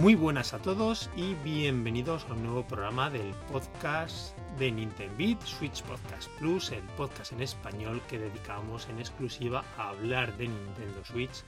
Muy 0.00 0.14
buenas 0.14 0.52
a 0.52 0.58
todos 0.58 1.08
y 1.16 1.32
bienvenidos 1.42 2.26
a 2.28 2.34
un 2.34 2.42
nuevo 2.42 2.66
programa 2.66 3.08
del 3.08 3.32
podcast 3.50 4.36
de 4.58 4.70
Nintendo 4.70 5.40
Switch 5.46 5.82
Podcast 5.84 6.28
Plus, 6.38 6.70
el 6.70 6.82
podcast 6.98 7.32
en 7.32 7.40
español 7.40 8.02
que 8.06 8.18
dedicamos 8.18 8.86
en 8.90 8.98
exclusiva 8.98 9.64
a 9.78 9.88
hablar 9.88 10.36
de 10.36 10.48
Nintendo 10.48 11.02
Switch. 11.02 11.42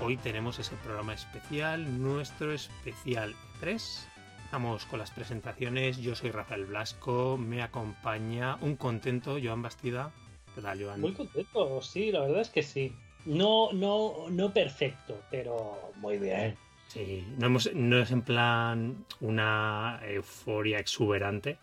Hoy 0.00 0.16
tenemos 0.18 0.60
ese 0.60 0.76
programa 0.76 1.14
especial, 1.14 2.00
nuestro 2.00 2.52
especial 2.52 3.34
3. 3.58 4.08
Vamos 4.52 4.86
con 4.86 5.00
las 5.00 5.10
presentaciones. 5.10 5.98
Yo 5.98 6.14
soy 6.14 6.30
Rafael 6.30 6.64
Blasco, 6.64 7.36
me 7.38 7.62
acompaña 7.62 8.56
un 8.60 8.76
contento 8.76 9.36
Joan 9.42 9.62
Bastida. 9.62 10.12
¿Qué 10.54 10.62
tal, 10.62 10.80
Joan? 10.80 11.00
Muy 11.00 11.12
contento, 11.12 11.82
sí, 11.82 12.12
la 12.12 12.20
verdad 12.20 12.40
es 12.40 12.50
que 12.50 12.62
sí. 12.62 12.94
No, 13.24 13.72
no, 13.72 14.26
no 14.30 14.54
perfecto, 14.54 15.20
pero 15.28 15.92
muy 15.96 16.18
bien. 16.18 16.56
Sí, 16.88 17.24
no, 17.38 17.46
hemos- 17.46 17.72
no 17.74 17.98
es 17.98 18.10
en 18.10 18.22
plan 18.22 19.04
una 19.20 20.00
euforia 20.04 20.78
exuberante, 20.78 21.58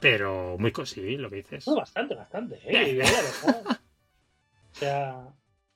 pero 0.00 0.56
muy 0.58 0.70
sí, 0.84 1.16
lo 1.16 1.30
que 1.30 1.36
dices. 1.36 1.66
No, 1.66 1.76
bastante, 1.76 2.14
bastante. 2.14 2.60
¿eh? 2.64 2.94
Verdad. 2.94 3.64
O 4.74 4.76
sea, 4.76 5.32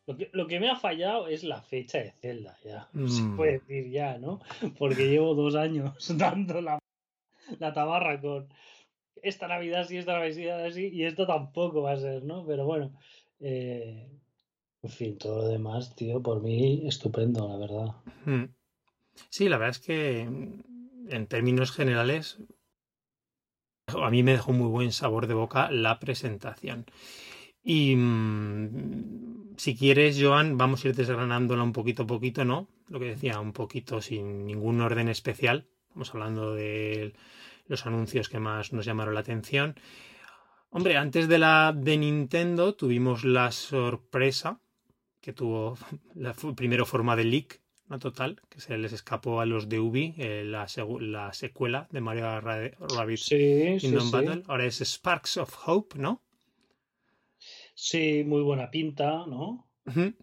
lo 0.08 0.16
que, 0.16 0.28
lo 0.32 0.46
que 0.48 0.58
me 0.58 0.68
ha 0.68 0.74
fallado 0.76 1.28
es 1.28 1.44
la 1.44 1.62
fecha 1.62 1.98
de 1.98 2.10
Zelda, 2.20 2.58
ya. 2.64 2.88
Se 3.06 3.22
Mm. 3.22 3.36
puede 3.36 3.52
decir 3.60 3.90
ya, 3.90 4.18
¿no? 4.18 4.40
Porque 4.76 5.08
llevo 5.08 5.34
dos 5.34 5.54
años 5.54 5.94
dando 6.18 6.60
la, 6.60 6.80
la 7.60 7.72
tabarra 7.72 8.20
con 8.20 8.48
esta 9.22 9.46
Navidad 9.46 9.86
sí, 9.86 9.98
esta 9.98 10.14
Navidad 10.18 10.68
sí, 10.72 10.88
y 10.92 11.04
esto 11.04 11.26
tampoco 11.28 11.82
va 11.82 11.92
a 11.92 11.96
ser, 11.96 12.24
¿no? 12.24 12.44
Pero 12.44 12.66
bueno, 12.66 12.92
eh, 13.38 14.10
en 14.82 14.90
fin, 14.90 15.16
todo 15.16 15.42
lo 15.42 15.48
demás, 15.48 15.94
tío, 15.94 16.20
por 16.20 16.42
mí, 16.42 16.86
estupendo, 16.88 17.48
la 17.48 17.56
verdad. 17.56 17.94
Mm. 18.24 18.52
Sí, 19.30 19.48
la 19.48 19.58
verdad 19.58 19.76
es 19.76 19.84
que 19.84 20.28
mm, 20.28 21.12
en 21.12 21.26
términos 21.26 21.72
generales 21.72 22.38
a 23.86 24.10
mí 24.10 24.22
me 24.22 24.32
dejó 24.32 24.52
muy 24.52 24.68
buen 24.68 24.92
sabor 24.92 25.26
de 25.26 25.34
boca 25.34 25.70
la 25.70 25.98
presentación. 25.98 26.86
Y 27.62 27.96
mm, 27.96 29.56
si 29.56 29.76
quieres, 29.76 30.18
Joan, 30.20 30.56
vamos 30.58 30.84
a 30.84 30.88
ir 30.88 30.94
desgranándola 30.94 31.62
un 31.62 31.72
poquito 31.72 32.04
a 32.04 32.06
poquito, 32.06 32.44
¿no? 32.44 32.68
Lo 32.88 32.98
que 32.98 33.06
decía, 33.06 33.40
un 33.40 33.52
poquito 33.52 34.00
sin 34.00 34.46
ningún 34.46 34.80
orden 34.80 35.08
especial. 35.08 35.68
Vamos 35.90 36.14
hablando 36.14 36.54
de 36.54 37.14
los 37.66 37.86
anuncios 37.86 38.28
que 38.28 38.38
más 38.38 38.72
nos 38.72 38.86
llamaron 38.86 39.14
la 39.14 39.20
atención. 39.20 39.74
Hombre, 40.70 40.96
antes 40.96 41.28
de 41.28 41.38
la 41.38 41.74
de 41.74 41.96
Nintendo 41.96 42.74
tuvimos 42.74 43.24
la 43.24 43.50
sorpresa 43.52 44.60
que 45.20 45.32
tuvo 45.32 45.76
la 46.14 46.34
primero 46.34 46.86
forma 46.86 47.16
de 47.16 47.24
leak, 47.24 47.60
no 47.88 47.98
total, 47.98 48.40
que 48.48 48.60
se 48.60 48.78
les 48.78 48.92
escapó 48.92 49.40
a 49.40 49.46
los 49.46 49.68
de 49.68 49.80
Ubi, 49.80 50.14
eh, 50.18 50.44
la, 50.44 50.66
la 51.00 51.32
secuela 51.32 51.88
de 51.90 52.00
Mario 52.00 52.40
Ra- 52.40 52.70
Rabbids 52.78 53.28
Sí, 53.28 53.78
sí, 53.80 53.80
Kingdom 53.80 54.10
sí. 54.10 54.16
Battle. 54.16 54.42
Ahora 54.46 54.64
es 54.66 54.80
Sparks 54.80 55.36
of 55.38 55.56
Hope, 55.66 55.98
¿no? 55.98 56.22
Sí, 57.74 58.24
muy 58.26 58.42
buena 58.42 58.70
pinta, 58.70 59.24
¿no? 59.26 59.66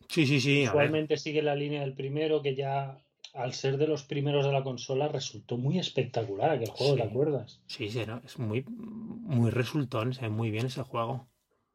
Sí, 0.09 0.25
sí, 0.27 0.39
sí. 0.41 0.51
Igualmente 0.61 1.17
sigue 1.17 1.41
la 1.41 1.55
línea 1.55 1.81
del 1.81 1.93
primero, 1.95 2.41
que 2.41 2.55
ya 2.55 2.97
al 3.33 3.53
ser 3.53 3.77
de 3.77 3.87
los 3.87 4.03
primeros 4.03 4.45
de 4.45 4.51
la 4.51 4.63
consola 4.63 5.07
resultó 5.07 5.57
muy 5.57 5.79
espectacular 5.79 6.51
aquel 6.51 6.69
juego, 6.69 6.95
¿te 6.95 7.03
acuerdas? 7.03 7.61
Sí, 7.67 7.89
sí, 7.91 8.03
no, 8.07 8.21
es 8.25 8.39
muy, 8.39 8.63
muy 8.67 9.51
resultón, 9.51 10.13
se 10.15 10.21
ve 10.21 10.29
muy 10.29 10.49
bien 10.49 10.65
ese 10.65 10.81
juego. 10.81 11.27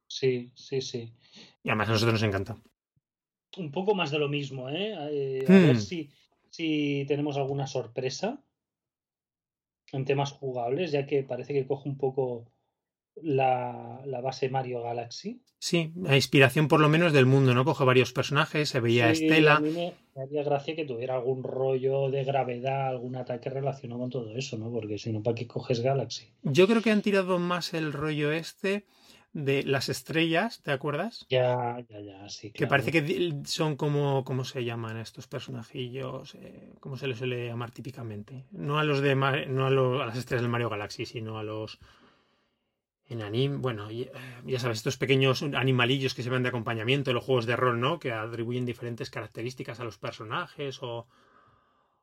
Sí, 0.09 0.53
sí, 0.54 0.82
sí. 0.82 1.14
Y 1.62 1.69
además 1.70 1.88
a 1.88 1.93
nosotros 1.93 2.14
nos 2.14 2.22
encanta. 2.22 2.56
Un 3.56 3.71
poco 3.72 3.94
más 3.94 4.11
de 4.11 4.19
lo 4.19 4.28
mismo, 4.28 4.69
¿eh? 4.71 4.94
Eh, 5.11 5.44
a 5.49 5.50
ver 5.53 5.77
Hmm. 5.77 5.81
si, 5.81 6.11
si 6.50 7.05
tenemos 7.09 7.37
alguna 7.37 7.66
sorpresa 7.66 8.43
en 9.93 10.05
temas 10.05 10.31
jugables, 10.33 10.93
ya 10.93 11.06
que 11.06 11.22
parece 11.25 11.53
que 11.53 11.66
coge 11.66 11.88
un 11.88 11.99
poco 11.99 12.47
la, 13.16 14.00
la 14.06 14.21
base 14.21 14.49
Mario 14.49 14.83
Galaxy. 14.83 15.43
Sí, 15.59 15.93
la 15.97 16.16
inspiración 16.16 16.69
por 16.69 16.81
lo 16.81 16.88
menos 16.88 17.12
del 17.12 17.27
mundo, 17.27 17.53
¿no? 17.55 17.65
Coge 17.65 17.84
varios 17.84 18.12
personajes, 18.12 18.69
se 18.71 18.81
veía 18.81 19.12
Sí, 19.15 19.25
Estela. 19.25 19.56
a 19.56 19.61
mí 19.61 19.71
me, 19.71 19.93
me 20.15 20.22
haría 20.22 20.43
gracia 20.43 20.75
que 20.77 20.87
tuviera 20.87 21.17
algún 21.17 21.43
rollo 21.43 22.09
de 22.09 22.25
gravedad, 22.25 22.87
algún 22.88 23.17
ataque 23.17 23.50
relacionado 23.50 24.00
con 24.00 24.11
todo 24.11 24.34
eso, 24.37 24.56
¿no? 24.56 24.71
Porque 24.71 24.97
si 24.97 25.12
no, 25.12 25.22
¿para 25.22 25.34
qué 25.34 25.47
coges 25.47 25.81
Galaxy? 25.81 26.28
Yo 26.44 26.67
creo 26.67 26.81
que 26.82 26.93
han 26.93 27.03
tirado 27.03 27.38
más 27.38 27.75
el 27.75 27.93
rollo 27.93 28.32
este 28.32 28.87
de 29.32 29.62
las 29.62 29.88
estrellas, 29.88 30.62
¿te 30.62 30.72
acuerdas? 30.72 31.26
Ya, 31.30 31.78
ya, 31.88 32.00
ya, 32.00 32.28
sí, 32.28 32.52
Que 32.52 32.66
parece 32.66 32.91
que 32.94 33.02
son 33.44 33.76
como, 33.76 34.24
¿cómo 34.24 34.44
se 34.44 34.64
llaman 34.64 34.96
estos 34.96 35.26
personajillos? 35.28 36.34
Eh, 36.34 36.72
¿Cómo 36.80 36.96
se 36.96 37.06
les 37.06 37.18
suele 37.18 37.46
llamar 37.46 37.70
típicamente? 37.70 38.46
No 38.50 38.78
a 38.78 38.84
los 38.84 39.00
de 39.00 39.14
no 39.14 39.66
a, 39.66 39.70
los- 39.70 40.00
a 40.02 40.06
las 40.06 40.16
estrellas 40.19 40.42
del 40.42 40.50
Mario 40.50 40.69
Galaxy, 40.69 41.06
sino 41.06 41.38
a 41.38 41.44
los 41.44 41.78
en 43.12 43.22
anime, 43.22 43.56
bueno, 43.56 43.90
eh, 43.90 44.10
ya 44.46 44.58
sabes, 44.60 44.78
estos 44.78 44.96
pequeños 44.96 45.42
animalillos 45.42 46.14
que 46.14 46.22
se 46.22 46.30
ven 46.30 46.42
de 46.44 46.48
acompañamiento 46.50 47.10
en 47.10 47.16
los 47.16 47.24
juegos 47.24 47.46
de 47.46 47.56
rol, 47.56 47.80
¿no? 47.80 47.98
Que 47.98 48.12
atribuyen 48.12 48.64
diferentes 48.64 49.10
características 49.10 49.80
a 49.80 49.84
los 49.84 49.98
personajes 49.98 50.78
o, 50.82 51.08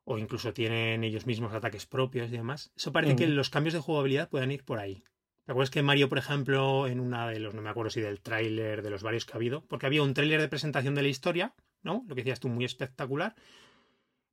o 0.04 0.18
incluso 0.18 0.52
tienen 0.52 1.04
ellos 1.04 1.26
mismos 1.26 1.54
ataques 1.54 1.86
propios 1.86 2.28
y 2.28 2.32
demás. 2.32 2.72
Eso 2.76 2.92
parece 2.92 3.16
que 3.16 3.26
los 3.28 3.50
cambios 3.50 3.74
de 3.74 3.80
jugabilidad 3.80 4.28
puedan 4.28 4.50
ir 4.52 4.64
por 4.64 4.78
ahí. 4.80 5.04
¿Te 5.48 5.52
acuerdas 5.52 5.70
que 5.70 5.80
Mario, 5.80 6.10
por 6.10 6.18
ejemplo, 6.18 6.86
en 6.86 7.00
una 7.00 7.26
de 7.26 7.40
los, 7.40 7.54
no 7.54 7.62
me 7.62 7.70
acuerdo 7.70 7.88
si 7.88 8.02
del 8.02 8.20
tráiler, 8.20 8.82
de 8.82 8.90
los 8.90 9.02
varios 9.02 9.24
que 9.24 9.32
ha 9.32 9.36
habido, 9.36 9.64
porque 9.64 9.86
había 9.86 10.02
un 10.02 10.12
tráiler 10.12 10.42
de 10.42 10.48
presentación 10.48 10.94
de 10.94 11.00
la 11.00 11.08
historia, 11.08 11.54
¿no? 11.80 12.04
Lo 12.06 12.14
que 12.14 12.20
decías 12.20 12.38
tú, 12.38 12.50
muy 12.50 12.66
espectacular, 12.66 13.34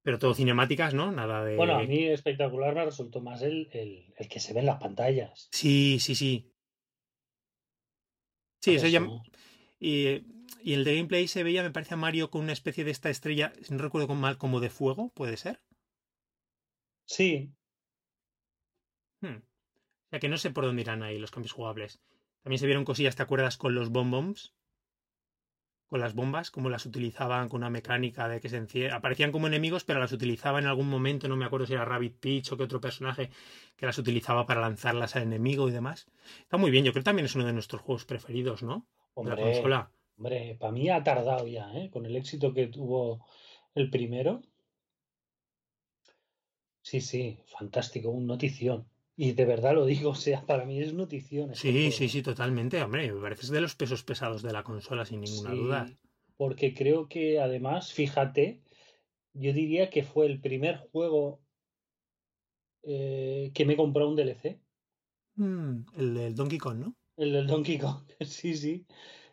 pero 0.03 0.19
todo 0.19 0.33
cinemáticas, 0.33 0.93
¿no? 0.93 1.13
Nada 1.13 1.45
de... 1.45 1.55
Bueno, 1.55 1.75
a 1.75 1.83
mí 1.83 2.03
espectacular 2.03 2.75
me 2.75 2.83
resultó 2.83 3.21
más 3.21 3.43
el, 3.43 3.69
el, 3.71 4.13
el 4.17 4.27
que 4.27 4.41
se 4.41 4.53
ve 4.53 4.59
en 4.59 4.65
las 4.65 4.81
pantallas. 4.81 5.47
Sí, 5.53 5.99
sí, 6.01 6.15
sí. 6.15 6.51
Sí, 8.61 8.75
eso 8.75 8.87
ya... 8.89 9.07
Y, 9.79 10.21
y 10.63 10.73
el 10.73 10.83
de 10.83 10.97
gameplay 10.97 11.29
se 11.29 11.43
veía, 11.43 11.63
me 11.63 11.71
parece 11.71 11.93
a 11.93 11.97
Mario 11.97 12.29
con 12.29 12.41
una 12.41 12.51
especie 12.51 12.83
de 12.83 12.91
esta 12.91 13.09
estrella, 13.09 13.53
si 13.61 13.73
no 13.73 13.81
recuerdo 13.81 14.13
mal, 14.15 14.37
como 14.37 14.59
de 14.59 14.69
fuego, 14.69 15.13
puede 15.13 15.37
ser. 15.37 15.61
Sí, 17.05 17.53
sea 20.15 20.21
que 20.21 20.29
no 20.29 20.37
sé 20.37 20.49
por 20.51 20.63
dónde 20.63 20.81
irán 20.81 21.03
ahí 21.03 21.19
los 21.19 21.29
cambios 21.29 21.51
jugables. 21.51 21.99
También 22.41 22.59
se 22.59 22.65
vieron 22.67 22.85
cosillas, 22.85 23.17
¿te 23.17 23.23
acuerdas? 23.23 23.57
Con 23.57 23.75
los 23.75 23.89
bombombs. 23.89 24.53
Con 25.87 25.99
las 25.99 26.15
bombas, 26.15 26.51
cómo 26.51 26.69
las 26.69 26.85
utilizaban 26.85 27.49
con 27.49 27.59
una 27.59 27.69
mecánica 27.69 28.29
de 28.29 28.39
que 28.39 28.47
se 28.47 28.55
encierra. 28.55 28.95
Aparecían 28.95 29.33
como 29.33 29.47
enemigos, 29.47 29.83
pero 29.83 29.99
las 29.99 30.13
utilizaba 30.13 30.59
en 30.59 30.67
algún 30.67 30.87
momento, 30.87 31.27
no 31.27 31.35
me 31.35 31.43
acuerdo 31.43 31.65
si 31.65 31.73
era 31.73 31.83
Rabbit 31.83 32.17
Peach 32.17 32.49
o 32.49 32.55
qué 32.55 32.63
otro 32.63 32.79
personaje 32.79 33.29
que 33.75 33.85
las 33.85 33.97
utilizaba 33.97 34.45
para 34.45 34.61
lanzarlas 34.61 35.17
al 35.17 35.23
enemigo 35.23 35.67
y 35.67 35.73
demás. 35.73 36.07
Está 36.39 36.55
muy 36.55 36.71
bien, 36.71 36.85
yo 36.85 36.93
creo 36.93 37.01
que 37.01 37.09
también 37.09 37.25
es 37.25 37.35
uno 37.35 37.45
de 37.45 37.51
nuestros 37.51 37.81
juegos 37.81 38.05
preferidos, 38.05 38.63
¿no? 38.63 38.87
De 39.19 39.27
la 39.27 39.35
hombre, 39.35 39.41
consola. 39.41 39.91
hombre, 40.17 40.55
para 40.57 40.71
mí 40.71 40.89
ha 40.89 41.03
tardado 41.03 41.45
ya, 41.45 41.73
¿eh? 41.73 41.89
Con 41.91 42.05
el 42.05 42.15
éxito 42.15 42.53
que 42.53 42.67
tuvo 42.67 43.25
el 43.73 43.89
primero. 43.89 44.41
Sí, 46.81 47.01
sí, 47.01 47.37
fantástico, 47.47 48.11
un 48.11 48.27
notición. 48.27 48.87
Y 49.17 49.33
de 49.33 49.45
verdad 49.45 49.73
lo 49.75 49.85
digo, 49.85 50.09
o 50.11 50.15
sea, 50.15 50.45
para 50.45 50.65
mí 50.65 50.79
es 50.81 50.93
notición. 50.93 51.53
Sí, 51.53 51.91
sí, 51.91 52.07
sí, 52.09 52.21
totalmente. 52.21 52.81
Hombre, 52.83 53.11
me 53.11 53.21
parece 53.21 53.51
de 53.53 53.61
los 53.61 53.75
pesos 53.75 54.03
pesados 54.03 54.41
de 54.43 54.53
la 54.53 54.63
consola, 54.63 55.05
sin 55.05 55.21
ninguna 55.21 55.51
Sí, 55.51 55.55
duda. 55.55 55.85
porque 56.37 56.73
creo 56.73 57.07
que 57.09 57.39
además, 57.39 57.91
fíjate, 57.93 58.63
yo 59.33 59.53
diría 59.53 59.89
que 59.89 60.03
fue 60.03 60.27
el 60.27 60.41
primer 60.41 60.77
juego 60.91 61.43
eh, 62.83 63.51
que 63.53 63.65
me 63.65 63.75
compró 63.77 64.07
un 64.09 64.15
DLC, 64.15 64.61
Mm, 65.37 65.85
el 65.95 66.13
del 66.13 66.35
Donkey 66.35 66.57
Kong, 66.57 66.77
¿no? 66.79 66.93
el 67.17 67.33
del 67.33 67.47
Donkey 67.47 67.77
Kong. 67.79 68.03
Sí, 68.25 68.55
sí, 68.55 68.85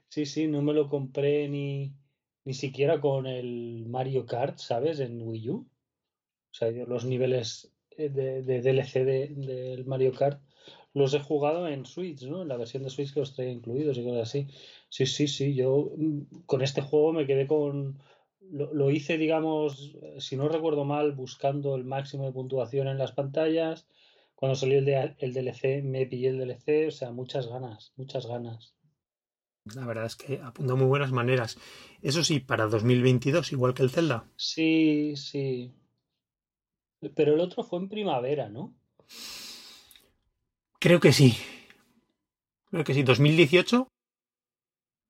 sí, 0.09 0.27
sí, 0.27 0.49
no 0.49 0.63
me 0.63 0.75
lo 0.75 0.89
compré 0.89 1.49
ni, 1.49 1.97
ni 2.45 2.55
siquiera 2.55 3.01
con 3.01 3.27
el 3.27 3.87
Mario 3.89 4.27
Kart, 4.27 4.59
¿sabes? 4.59 5.01
En 5.01 5.23
Wii 5.23 5.51
U. 5.51 5.57
O 6.53 6.55
sea, 6.55 6.71
los 6.73 7.05
niveles 7.07 7.75
de, 7.99 8.43
de 8.43 8.61
DLC 8.63 9.05
de- 9.05 9.29
del 9.29 9.85
Mario 9.87 10.13
Kart 10.13 10.41
los 10.95 11.15
he 11.15 11.21
jugado 11.21 11.69
en 11.69 11.87
Switch, 11.87 12.23
¿no? 12.25 12.43
En 12.43 12.49
la 12.49 12.57
versión 12.57 12.83
de 12.83 12.91
Switch 12.91 13.13
que 13.15 13.21
los 13.21 13.35
traía 13.35 13.51
incluidos 13.53 13.97
y 13.99 14.05
cosas 14.05 14.23
así. 14.29 14.47
Sí, 14.89 15.07
sí, 15.07 15.27
sí, 15.29 15.55
yo 15.55 15.91
mm, 15.97 16.23
con 16.47 16.63
este 16.63 16.83
juego 16.83 17.13
me 17.13 17.27
quedé 17.27 17.47
con... 17.47 17.99
Lo, 18.41 18.73
lo 18.75 18.91
hice, 18.91 19.17
digamos, 19.19 19.95
eh, 20.03 20.21
si 20.21 20.37
no 20.37 20.49
recuerdo 20.49 20.85
mal, 20.85 21.13
buscando 21.13 21.75
el 21.77 21.85
máximo 21.85 22.25
de 22.27 22.33
puntuación 22.33 22.89
en 22.89 22.99
las 22.99 23.13
pantallas. 23.13 23.87
Cuando 24.35 24.57
salió 24.57 24.79
el, 24.79 24.85
de- 24.85 25.15
el 25.19 25.33
DLC, 25.33 25.83
me 25.83 26.07
pillé 26.07 26.29
el 26.29 26.39
DLC, 26.39 26.87
o 26.89 26.91
sea, 26.91 27.11
muchas 27.13 27.47
ganas, 27.49 27.93
muchas 27.97 28.27
ganas. 28.27 28.75
La 29.75 29.85
verdad 29.87 30.07
es 30.07 30.15
que 30.15 30.41
apunta 30.41 30.77
muy 30.77 30.87
buenas 30.87 31.11
maneras. 31.11 31.59
Eso 32.01 32.23
sí, 32.23 32.39
para 32.39 32.69
2022, 32.69 33.51
igual 33.51 33.75
que 33.75 33.83
el 33.83 33.91
Zelda. 33.91 34.25
Sí, 34.37 35.17
sí. 35.17 35.73
Pero 37.15 37.35
el 37.35 37.41
otro 37.41 37.65
fue 37.65 37.79
en 37.81 37.89
primavera, 37.89 38.49
¿no? 38.49 38.75
Creo 40.79 41.01
que 41.01 41.13
sí. 41.13 41.37
Creo 42.71 42.85
que 42.85 42.95
sí. 42.95 43.03
2018. 43.03 43.77
Ahí, 43.77 43.87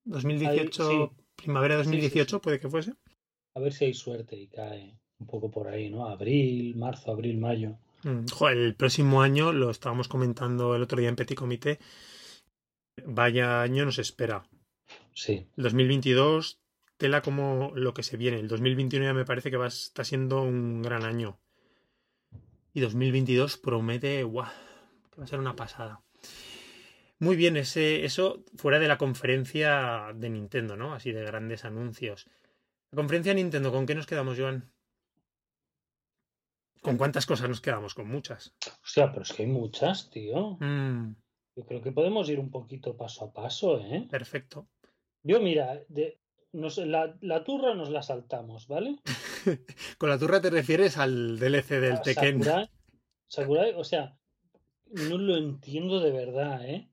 2018, 0.05 0.89
sí, 0.89 1.23
primavera 1.35 1.77
de 1.77 1.83
sí, 1.83 1.89
sí, 1.89 1.95
2018 1.95 2.37
sí. 2.37 2.41
puede 2.41 2.59
que 2.59 2.69
fuese. 2.69 2.93
A 3.55 3.59
ver 3.59 3.73
si 3.73 3.85
hay 3.85 3.93
suerte 3.93 4.35
y 4.35 4.47
cae. 4.47 4.97
un 5.19 5.27
poco 5.27 5.49
por 5.49 5.67
ahí, 5.67 5.89
¿no? 5.89 6.07
Abril, 6.07 6.75
marzo, 6.75 7.11
abril, 7.11 7.37
mayo. 7.37 7.77
Mm, 8.03 8.25
joder, 8.27 8.57
el 8.57 8.75
próximo 8.75 9.21
año, 9.21 9.53
lo 9.53 9.69
estábamos 9.69 10.07
comentando 10.07 10.75
el 10.75 10.81
otro 10.81 10.99
día 10.99 11.09
en 11.09 11.15
Petit 11.15 11.37
Comité, 11.37 11.79
vaya 13.05 13.61
año 13.61 13.85
nos 13.85 13.99
espera. 13.99 14.43
Sí. 15.13 15.47
El 15.55 15.63
2022, 15.63 16.59
tela 16.97 17.21
como 17.21 17.71
lo 17.75 17.93
que 17.93 18.03
se 18.03 18.17
viene. 18.17 18.39
El 18.39 18.47
2021 18.47 19.05
ya 19.05 19.13
me 19.13 19.25
parece 19.25 19.49
que 19.49 19.57
va, 19.57 19.67
está 19.67 20.03
siendo 20.03 20.41
un 20.41 20.81
gran 20.81 21.03
año. 21.03 21.39
Y 22.73 22.81
2022 22.81 23.57
promete, 23.57 24.23
guau, 24.23 24.49
que 25.11 25.17
va 25.19 25.23
a 25.25 25.27
ser 25.27 25.39
una 25.39 25.55
pasada. 25.55 26.01
Muy 27.19 27.35
bien, 27.35 27.55
ese, 27.55 28.03
eso 28.03 28.43
fuera 28.57 28.79
de 28.79 28.87
la 28.87 28.97
conferencia 28.97 30.11
de 30.15 30.29
Nintendo, 30.29 30.75
¿no? 30.75 30.93
Así 30.93 31.11
de 31.11 31.23
grandes 31.23 31.63
anuncios. 31.65 32.27
La 32.91 32.97
conferencia 32.97 33.31
de 33.31 33.41
Nintendo, 33.41 33.71
¿con 33.71 33.85
qué 33.85 33.95
nos 33.95 34.07
quedamos, 34.07 34.37
Joan? 34.37 34.71
¿Con 36.81 36.97
cuántas 36.97 37.25
cosas 37.25 37.47
nos 37.47 37.61
quedamos? 37.61 37.93
Con 37.93 38.09
muchas. 38.09 38.55
O 38.67 38.85
sea, 38.85 39.11
pero 39.11 39.21
es 39.23 39.31
que 39.31 39.43
hay 39.43 39.49
muchas, 39.49 40.09
tío. 40.09 40.57
Mm, 40.59 41.15
Yo 41.55 41.65
creo 41.65 41.81
que 41.81 41.91
podemos 41.93 42.27
ir 42.29 42.39
un 42.39 42.51
poquito 42.51 42.97
paso 42.97 43.25
a 43.25 43.33
paso, 43.33 43.79
¿eh? 43.79 44.07
perfecto. 44.09 44.67
Yo, 45.21 45.39
mira, 45.39 45.81
de, 45.87 46.19
nos, 46.53 46.77
la, 46.77 47.17
la 47.21 47.43
turra 47.43 47.73
nos 47.73 47.89
la 47.89 48.03
saltamos, 48.03 48.67
¿vale? 48.67 48.99
Con 49.97 50.09
la 50.09 50.17
turra 50.17 50.39
te 50.39 50.49
refieres 50.49 50.97
al 50.97 51.37
DLC 51.39 51.69
del 51.81 51.93
A 51.93 52.01
Tekken. 52.01 52.43
Sakurai, 52.43 52.69
Sakurai, 53.27 53.73
o 53.75 53.83
sea, 53.83 54.17
no 54.85 55.17
lo 55.17 55.35
entiendo 55.35 55.99
de 55.99 56.11
verdad, 56.11 56.65
¿eh? 56.67 56.89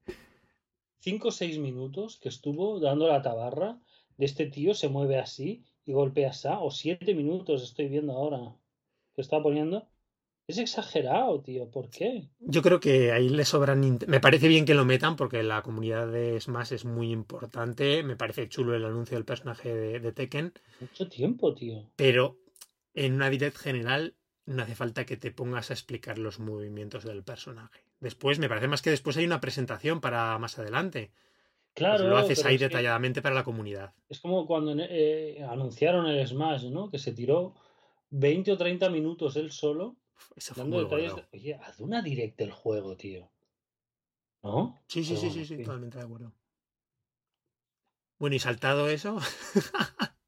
Cinco 0.98 1.28
o 1.28 1.32
seis 1.32 1.58
minutos 1.58 2.18
que 2.18 2.28
estuvo 2.28 2.80
dando 2.80 3.08
la 3.08 3.22
tabarra 3.22 3.78
de 4.16 4.26
este 4.26 4.46
tío 4.46 4.74
se 4.74 4.88
mueve 4.88 5.18
así 5.18 5.64
y 5.86 5.92
golpea 5.92 6.30
así, 6.30 6.48
o 6.60 6.70
siete 6.70 7.14
minutos 7.14 7.62
estoy 7.62 7.88
viendo 7.88 8.12
ahora 8.12 8.54
que 9.14 9.22
está 9.22 9.42
poniendo. 9.42 9.88
Es 10.50 10.58
exagerado, 10.58 11.40
tío, 11.42 11.70
¿por 11.70 11.88
qué? 11.90 12.28
Yo 12.40 12.60
creo 12.62 12.80
que 12.80 13.12
ahí 13.12 13.28
le 13.28 13.44
sobran. 13.44 13.98
Me 14.08 14.20
parece 14.20 14.48
bien 14.48 14.64
que 14.64 14.74
lo 14.74 14.84
metan 14.84 15.14
porque 15.16 15.42
la 15.42 15.62
comunidad 15.62 16.08
de 16.08 16.40
Smash 16.40 16.72
es 16.72 16.84
muy 16.84 17.12
importante. 17.12 18.02
Me 18.02 18.16
parece 18.16 18.48
chulo 18.48 18.74
el 18.74 18.84
anuncio 18.84 19.16
del 19.16 19.24
personaje 19.24 19.72
de, 19.74 20.00
de 20.00 20.12
Tekken. 20.12 20.52
Mucho 20.80 21.08
tiempo, 21.08 21.54
tío. 21.54 21.84
Pero 21.96 22.36
en 22.94 23.14
una 23.14 23.30
direct 23.30 23.56
general 23.58 24.14
no 24.46 24.62
hace 24.62 24.74
falta 24.74 25.06
que 25.06 25.16
te 25.16 25.30
pongas 25.30 25.70
a 25.70 25.74
explicar 25.74 26.18
los 26.18 26.40
movimientos 26.40 27.04
del 27.04 27.22
personaje. 27.22 27.84
Después, 28.00 28.38
me 28.40 28.48
parece 28.48 28.66
más 28.66 28.82
que 28.82 28.90
después 28.90 29.16
hay 29.16 29.26
una 29.26 29.40
presentación 29.40 30.00
para 30.00 30.36
más 30.38 30.58
adelante. 30.58 31.12
Pues 31.12 31.74
Claro, 31.74 32.08
lo 32.08 32.16
haces 32.16 32.44
ahí 32.44 32.58
que- 32.58 32.64
detalladamente 32.64 33.22
para 33.22 33.36
la 33.36 33.44
comunidad. 33.44 33.92
Es 34.08 34.18
como 34.18 34.46
cuando 34.46 34.74
eh, 34.76 35.44
anunciaron 35.48 36.06
el 36.08 36.26
Smash, 36.26 36.64
¿no? 36.64 36.90
Que 36.90 36.98
se 36.98 37.12
tiró 37.12 37.54
20 38.10 38.50
o 38.50 38.56
30 38.56 38.90
minutos 38.90 39.36
él 39.36 39.52
solo, 39.52 39.94
Eso 40.36 40.54
fue 40.54 40.64
muy 40.64 40.84
Oye, 41.32 41.54
haz 41.54 41.80
una 41.80 42.02
direct 42.02 42.38
del 42.38 42.52
juego, 42.52 42.96
tío. 42.96 43.30
¿No? 44.42 44.78
Sí, 44.86 45.04
sí, 45.04 45.16
sí, 45.16 45.30
sí, 45.30 45.44
sí, 45.44 45.56
totalmente 45.58 45.98
de 45.98 46.04
acuerdo. 46.04 46.32
Bueno, 48.18 48.36
y 48.36 48.38
saltado 48.38 48.88
eso, 48.88 49.18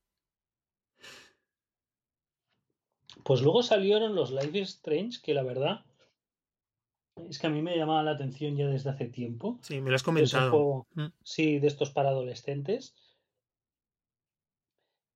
Pues 3.25 3.41
luego 3.43 3.63
salieron 3.63 4.15
los 4.15 4.33
Life 4.33 4.59
is 4.59 4.69
Strange, 4.71 5.21
que 5.23 5.35
la 5.35 5.43
verdad 5.43 5.85
es 7.29 7.39
que 7.39 7.47
a 7.47 7.51
mí 7.51 7.63
me 7.63 7.77
llamaba 7.77 8.03
la 8.03 8.13
atención 8.13 8.57
ya 8.57 8.67
desde 8.67 8.91
hace 8.91 9.07
tiempo. 9.07 9.59
sí, 9.63 9.81
me 9.81 9.91
lo 9.91 9.97
has 9.97 10.03
comentado. 10.03 10.51
juego, 10.51 10.87
Mm. 10.95 11.07
sí, 11.23 11.59
de 11.59 11.69
estos 11.69 11.91
para 11.91 12.09
adolescentes. 12.09 12.95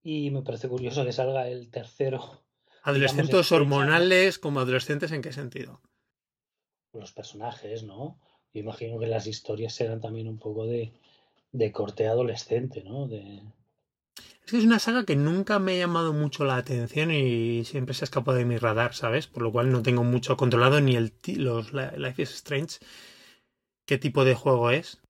Y 0.02 0.30
me 0.30 0.42
parece 0.42 0.68
curioso 0.68 1.04
que 1.04 1.12
salga 1.12 1.48
el 1.48 1.70
tercero. 1.70 2.45
Adolescentes 2.86 3.52
hormonales 3.52 4.38
como 4.38 4.60
adolescentes, 4.60 5.12
¿en 5.12 5.22
qué 5.22 5.32
sentido? 5.32 5.80
Los 6.92 7.12
personajes, 7.12 7.84
¿no? 7.84 8.18
Yo 8.52 8.60
imagino 8.60 8.98
que 8.98 9.06
las 9.06 9.28
historias 9.28 9.72
serán 9.74 10.00
también 10.00 10.26
un 10.26 10.38
poco 10.38 10.66
de, 10.66 10.92
de 11.52 11.72
corte 11.72 12.08
adolescente, 12.08 12.82
¿no? 12.82 13.06
De... 13.06 13.42
Es 14.44 14.50
que 14.50 14.58
es 14.58 14.64
una 14.64 14.78
saga 14.78 15.04
que 15.04 15.16
nunca 15.16 15.58
me 15.58 15.72
ha 15.72 15.78
llamado 15.78 16.12
mucho 16.12 16.44
la 16.44 16.56
atención 16.56 17.10
y 17.10 17.64
siempre 17.64 17.94
se 17.94 18.04
ha 18.04 18.06
escapado 18.06 18.38
de 18.38 18.44
mi 18.44 18.56
radar, 18.56 18.94
¿sabes? 18.94 19.26
Por 19.26 19.42
lo 19.42 19.52
cual 19.52 19.70
no 19.70 19.82
tengo 19.82 20.04
mucho 20.04 20.36
controlado 20.36 20.80
ni 20.80 20.96
el 20.96 21.12
los 21.36 21.72
Li- 21.72 21.98
Life 21.98 22.22
is 22.22 22.30
Strange. 22.30 22.78
¿Qué 23.86 23.98
tipo 23.98 24.24
de 24.24 24.34
juego 24.34 24.70
es? 24.70 25.02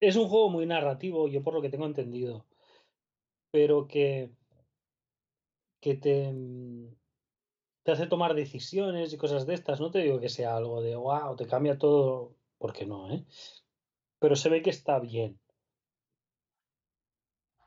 Es 0.00 0.16
un 0.16 0.28
juego 0.28 0.50
muy 0.50 0.66
narrativo, 0.66 1.28
yo 1.28 1.42
por 1.44 1.54
lo 1.54 1.62
que 1.62 1.68
tengo 1.70 1.86
entendido. 1.86 2.44
Pero 3.50 3.86
que, 3.86 4.30
que 5.80 5.94
te, 5.96 6.32
mm, 6.32 6.88
te 7.84 7.92
hace 7.92 8.06
tomar 8.06 8.34
decisiones 8.34 9.12
y 9.12 9.18
cosas 9.18 9.46
de 9.46 9.54
estas. 9.54 9.80
No 9.80 9.90
te 9.90 10.00
digo 10.00 10.20
que 10.20 10.28
sea 10.28 10.56
algo 10.56 10.82
de 10.82 10.96
wow, 10.96 11.36
te 11.36 11.46
cambia 11.46 11.78
todo, 11.78 12.36
porque 12.58 12.86
no, 12.86 13.10
¿eh? 13.12 13.24
Pero 14.20 14.36
se 14.36 14.48
ve 14.50 14.62
que 14.62 14.70
está 14.70 15.00
bien. 15.00 15.40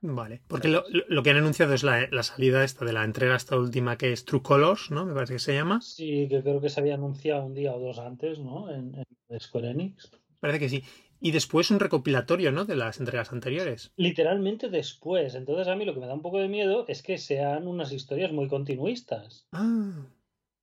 Vale, 0.04 0.42
porque 0.48 0.68
lo, 0.68 0.84
lo- 0.90 1.06
lo 1.08 1.24
que 1.24 1.30
han 1.32 1.38
anunciado 1.38 1.74
es 1.74 1.84
la, 1.84 2.08
la 2.12 2.24
salida 2.24 2.64
esta 2.64 2.86
de 2.86 2.94
la 2.94 3.04
entrega 3.04 3.36
esta 3.36 3.58
última 3.58 3.98
que 3.98 4.12
es 4.12 4.26
True 4.26 4.42
Colors, 4.44 4.92
¿no? 4.92 5.06
Me 5.06 5.14
parece 5.14 5.34
que 5.34 5.40
se 5.40 5.54
llama. 5.56 5.80
Sí, 5.82 6.28
que 6.30 6.42
creo 6.42 6.62
que 6.62 6.70
se 6.70 6.80
había 6.80 6.96
anunciado 6.96 7.46
un 7.46 7.54
día 7.54 7.76
o 7.76 7.80
dos 7.80 8.00
antes, 8.00 8.40
¿no? 8.40 8.70
En, 8.72 8.96
en 9.30 9.40
Square 9.40 9.72
Enix. 9.72 10.12
Parece 10.40 10.60
que 10.60 10.70
sí. 10.70 10.84
Y 11.24 11.32
después 11.32 11.70
un 11.70 11.80
recopilatorio, 11.80 12.52
¿no? 12.52 12.66
De 12.66 12.76
las 12.76 13.00
entregas 13.00 13.32
anteriores. 13.32 13.94
Literalmente 13.96 14.70
después. 14.70 15.36
Entonces 15.36 15.68
a 15.68 15.76
mí 15.76 15.86
lo 15.86 15.94
que 15.94 16.00
me 16.00 16.08
da 16.08 16.16
un 16.16 16.24
poco 16.24 16.40
de 16.40 16.48
miedo 16.48 16.86
es 16.88 17.04
que 17.04 17.20
sean 17.20 17.68
unas 17.68 17.92
historias 17.92 18.32
muy 18.32 18.48
continuistas, 18.48 19.48
Ah, 19.52 20.08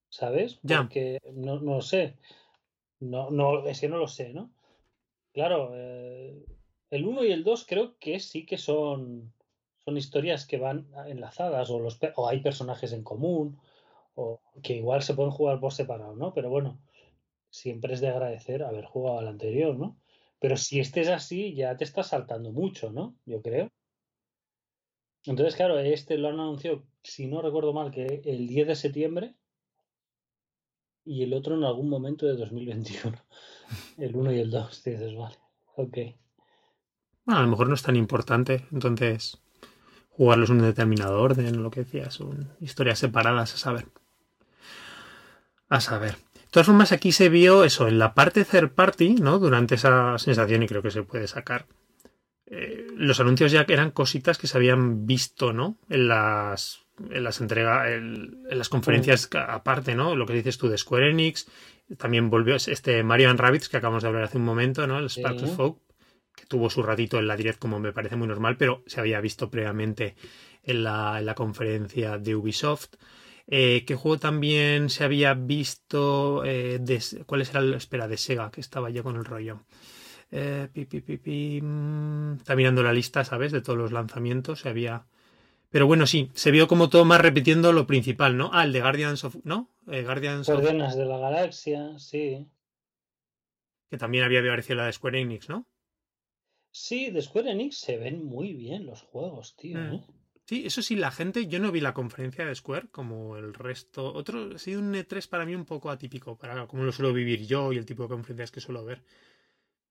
¿sabes? 0.09 0.59
Ya. 0.65 0.83
Porque 0.83 1.21
no, 1.33 1.61
no 1.61 1.75
lo 1.77 1.81
sé. 1.81 2.17
No, 2.99 3.31
no, 3.31 3.67
es 3.69 3.81
que 3.81 3.89
no 3.89 3.99
lo 3.99 4.09
sé, 4.09 4.33
¿no? 4.35 4.51
Claro, 5.33 5.71
eh, 5.75 6.45
el 6.91 7.07
1 7.07 7.25
y 7.25 7.31
el 7.31 7.45
2 7.45 7.65
creo 7.69 7.97
que 8.01 8.19
sí 8.19 8.45
que 8.45 8.59
son, 8.59 9.33
son 9.85 9.97
historias 9.97 10.45
que 10.45 10.59
van 10.59 10.89
enlazadas 11.07 11.71
o, 11.71 11.79
los, 11.79 12.01
o 12.17 12.29
hay 12.29 12.41
personajes 12.41 12.93
en 12.93 13.05
común 13.05 13.61
o 14.17 14.41
que 14.63 14.75
igual 14.75 15.03
se 15.03 15.15
pueden 15.15 15.31
jugar 15.31 15.61
por 15.61 15.73
separado, 15.73 16.17
¿no? 16.17 16.35
Pero 16.35 16.51
bueno, 16.51 16.81
siempre 17.51 17.95
es 17.95 18.01
de 18.01 18.09
agradecer 18.09 18.65
haber 18.65 18.87
jugado 18.87 19.21
al 19.21 19.29
anterior, 19.29 19.77
¿no? 19.77 19.97
Pero 20.41 20.57
si 20.57 20.81
este 20.81 21.01
es 21.01 21.09
así, 21.09 21.55
ya 21.55 21.77
te 21.77 21.85
estás 21.85 22.09
saltando 22.09 22.53
mucho, 22.53 22.91
¿no? 22.91 23.17
Yo 23.27 23.43
creo. 23.43 23.71
Entonces, 25.25 25.57
claro, 25.57 25.79
este 25.79 26.17
lo 26.17 26.29
han 26.29 26.41
anunciado, 26.41 26.85
si 27.03 27.27
no 27.27 27.43
recuerdo 27.43 27.73
mal, 27.73 27.91
que 27.91 28.23
el 28.25 28.47
10 28.47 28.69
de 28.69 28.75
septiembre 28.77 29.35
y 31.05 31.23
el 31.23 31.35
otro 31.35 31.57
en 31.57 31.65
algún 31.65 31.89
momento 31.89 32.27
de 32.27 32.37
2021. 32.37 33.17
El 33.99 34.17
1 34.17 34.33
y 34.33 34.39
el 34.41 34.51
2, 34.51 34.85
dices, 34.85 35.15
vale, 35.15 35.37
ok. 35.77 35.99
bueno, 37.27 37.41
a 37.41 37.43
lo 37.43 37.49
mejor 37.49 37.69
no 37.69 37.75
es 37.75 37.83
tan 37.83 37.97
importante. 37.97 38.65
Entonces, 38.73 39.39
jugarlos 40.11 40.49
en 40.49 40.57
un 40.57 40.63
determinado 40.63 41.21
orden, 41.21 41.63
lo 41.63 41.71
que 41.71 41.81
decías, 41.81 42.15
son 42.15 42.51
historias 42.61 42.99
separadas, 42.99 43.55
a 43.55 43.59
saber. 43.59 43.89
A 45.69 45.81
saber. 45.81 46.17
De 46.49 46.53
todas 46.53 46.67
formas, 46.67 46.93
aquí 46.93 47.13
se 47.13 47.29
vio 47.29 47.63
eso, 47.65 47.89
en 47.89 47.99
la 47.99 48.15
parte 48.15 48.45
third 48.45 48.71
party, 48.73 49.17
¿no? 49.17 49.39
Durante 49.39 49.75
esa 49.75 50.19
sensación, 50.19 50.63
y 50.63 50.67
creo 50.67 50.83
que 50.83 50.91
se 50.91 51.03
puede 51.03 51.27
sacar. 51.29 51.67
eh, 52.47 52.87
los 52.97 53.21
anuncios 53.21 53.53
ya 53.53 53.67
eran 53.69 53.91
cositas 53.91 54.39
que 54.39 54.47
se 54.47 54.57
habían 54.57 55.07
visto, 55.07 55.53
¿no? 55.53 55.77
En 55.91 56.09
las, 56.09 56.81
en 57.11 57.23
las 57.23 57.41
entregas, 57.43 57.89
en, 57.89 58.43
en 58.51 58.59
las 58.59 58.71
conferencias 58.71 59.29
aparte, 59.35 59.95
¿no? 59.95 60.17
Lo 60.17 60.25
que 60.27 60.33
dices 60.33 60.57
tú 60.59 60.69
de 60.69 60.79
Square 60.79 61.11
Enix. 61.11 61.47
También 61.99 62.31
volvió 62.31 62.57
este 62.57 63.03
Mario 63.03 63.31
and 63.31 63.39
Rabbids 63.41 63.69
que 63.69 63.77
acabamos 63.79 64.03
de 64.03 64.09
hablar 64.09 64.25
hace 64.25 64.39
un 64.39 64.45
momento, 64.45 64.87
¿no? 64.87 64.99
El 64.99 65.11
Sparkle 65.11 65.47
Sí. 65.49 65.55
Folk, 65.55 65.79
que 66.35 66.47
tuvo 66.47 66.71
su 66.71 66.83
ratito 66.83 67.19
en 67.19 67.27
la 67.27 67.37
direct, 67.37 67.59
como 67.59 67.79
me 67.81 67.93
parece 67.93 68.17
muy 68.17 68.27
normal, 68.29 68.57
pero 68.57 68.83
se 68.87 69.01
había 69.01 69.21
visto 69.21 69.51
previamente 69.51 70.17
en 70.63 70.83
la, 70.85 71.19
en 71.19 71.27
la 71.27 71.35
conferencia 71.35 72.17
de 72.19 72.35
Ubisoft. 72.35 72.95
Eh, 73.51 73.85
¿Qué 73.87 73.95
juego 73.95 74.19
también 74.19 74.91
se 74.91 75.05
había 75.05 75.33
visto? 75.33 76.45
Eh, 76.45 76.79
de, 76.81 77.03
¿Cuál 77.25 77.41
era 77.43 77.61
el 77.61 77.75
espera 77.75 78.07
de 78.07 78.19
Sega? 78.19 78.51
Que 78.51 78.61
estaba 78.61 78.91
ya 78.91 79.03
con 79.03 79.17
el 79.17 79.25
rollo. 79.25 79.65
Eh, 80.31 80.69
pi, 80.71 80.85
pi, 80.85 81.01
pi, 81.01 81.17
pi, 81.17 81.61
mm, 81.63 82.35
está 82.37 82.55
mirando 82.55 82.83
la 82.83 82.93
lista, 82.93 83.25
¿sabes? 83.25 83.51
De 83.51 83.63
todos 83.63 83.79
los 83.79 83.93
lanzamientos. 83.93 84.61
Se 84.61 84.69
había. 84.69 85.07
Pero 85.71 85.87
bueno, 85.87 86.07
sí, 86.07 86.31
se 86.35 86.51
vio 86.51 86.69
como 86.69 86.91
todo 86.91 87.07
más 87.07 87.23
repitiendo 87.23 87.73
lo 87.73 87.87
principal, 87.87 88.37
¿no? 88.37 88.51
Ah, 88.53 88.65
el 88.65 88.73
de 88.73 88.81
Guardians 88.83 89.25
of. 89.25 89.37
¿No? 89.45 89.71
Eh, 89.91 90.03
Guardians 90.03 90.47
of. 90.51 90.61
Guardianes 90.61 90.97
de 90.97 91.07
la 91.07 91.19
Galaxia, 91.19 91.99
sí. 91.99 92.47
Que 93.91 93.97
también 93.97 94.25
había 94.25 94.41
aparecido 94.41 94.77
la 94.77 94.87
de 94.87 94.93
Square 94.93 95.23
Enix, 95.23 95.49
¿no? 95.49 95.67
Sí, 96.71 97.11
de 97.11 97.23
Square 97.23 97.53
Enix 97.53 97.79
se 97.79 97.97
ven 97.97 98.23
muy 98.25 98.53
bien 98.53 98.85
los 98.85 99.01
juegos, 99.01 99.57
tío. 99.57 99.79
Mm. 99.79 100.05
Sí, 100.49 100.65
eso 100.65 100.81
sí, 100.81 100.97
la 100.97 101.11
gente, 101.11 101.47
yo 101.47 101.59
no 101.59 101.71
vi 101.71 101.83
la 101.83 101.93
conferencia 101.93 102.47
de 102.47 102.55
Square 102.55 102.89
como 102.91 103.37
el 103.37 103.53
resto. 103.53 104.15
Otro, 104.15 104.53
ha 104.55 104.59
sido 104.59 104.81
un 104.81 104.95
E3 104.95 105.29
para 105.29 105.45
mí 105.45 105.55
un 105.55 105.67
poco 105.67 105.91
atípico, 105.91 106.39
para 106.39 106.67
como 106.67 106.85
lo 106.85 106.93
suelo 106.93 107.13
vivir 107.13 107.47
yo 107.47 107.71
y 107.71 107.77
el 107.77 107.85
tipo 107.85 108.05
de 108.05 108.09
conferencias 108.09 108.51
que 108.51 108.63
suelo 108.63 108.83
ver. 108.83 109.03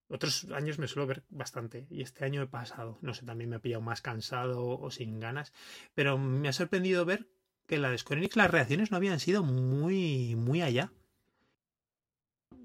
Otros 0.09 0.45
años 0.45 0.79
me 0.79 0.87
suelo 0.87 1.05
ver 1.05 1.21
bastante 1.29 1.85
y 1.91 2.01
este 2.01 2.25
año 2.25 2.41
he 2.41 2.47
pasado. 2.47 2.97
No 3.01 3.13
sé, 3.13 3.23
también 3.23 3.51
me 3.51 3.57
he 3.57 3.59
pillado 3.59 3.83
más 3.83 4.01
cansado 4.01 4.67
o 4.67 4.89
sin 4.89 5.19
ganas. 5.19 5.53
Pero 5.93 6.17
me 6.17 6.49
ha 6.49 6.53
sorprendido 6.53 7.05
ver 7.05 7.27
que 7.67 7.77
la 7.77 7.91
de 7.91 7.99
Square 7.99 8.21
Enix 8.21 8.35
las 8.35 8.49
reacciones 8.49 8.89
no 8.89 8.97
habían 8.97 9.19
sido 9.19 9.43
muy, 9.43 10.35
muy 10.35 10.63
allá. 10.63 10.91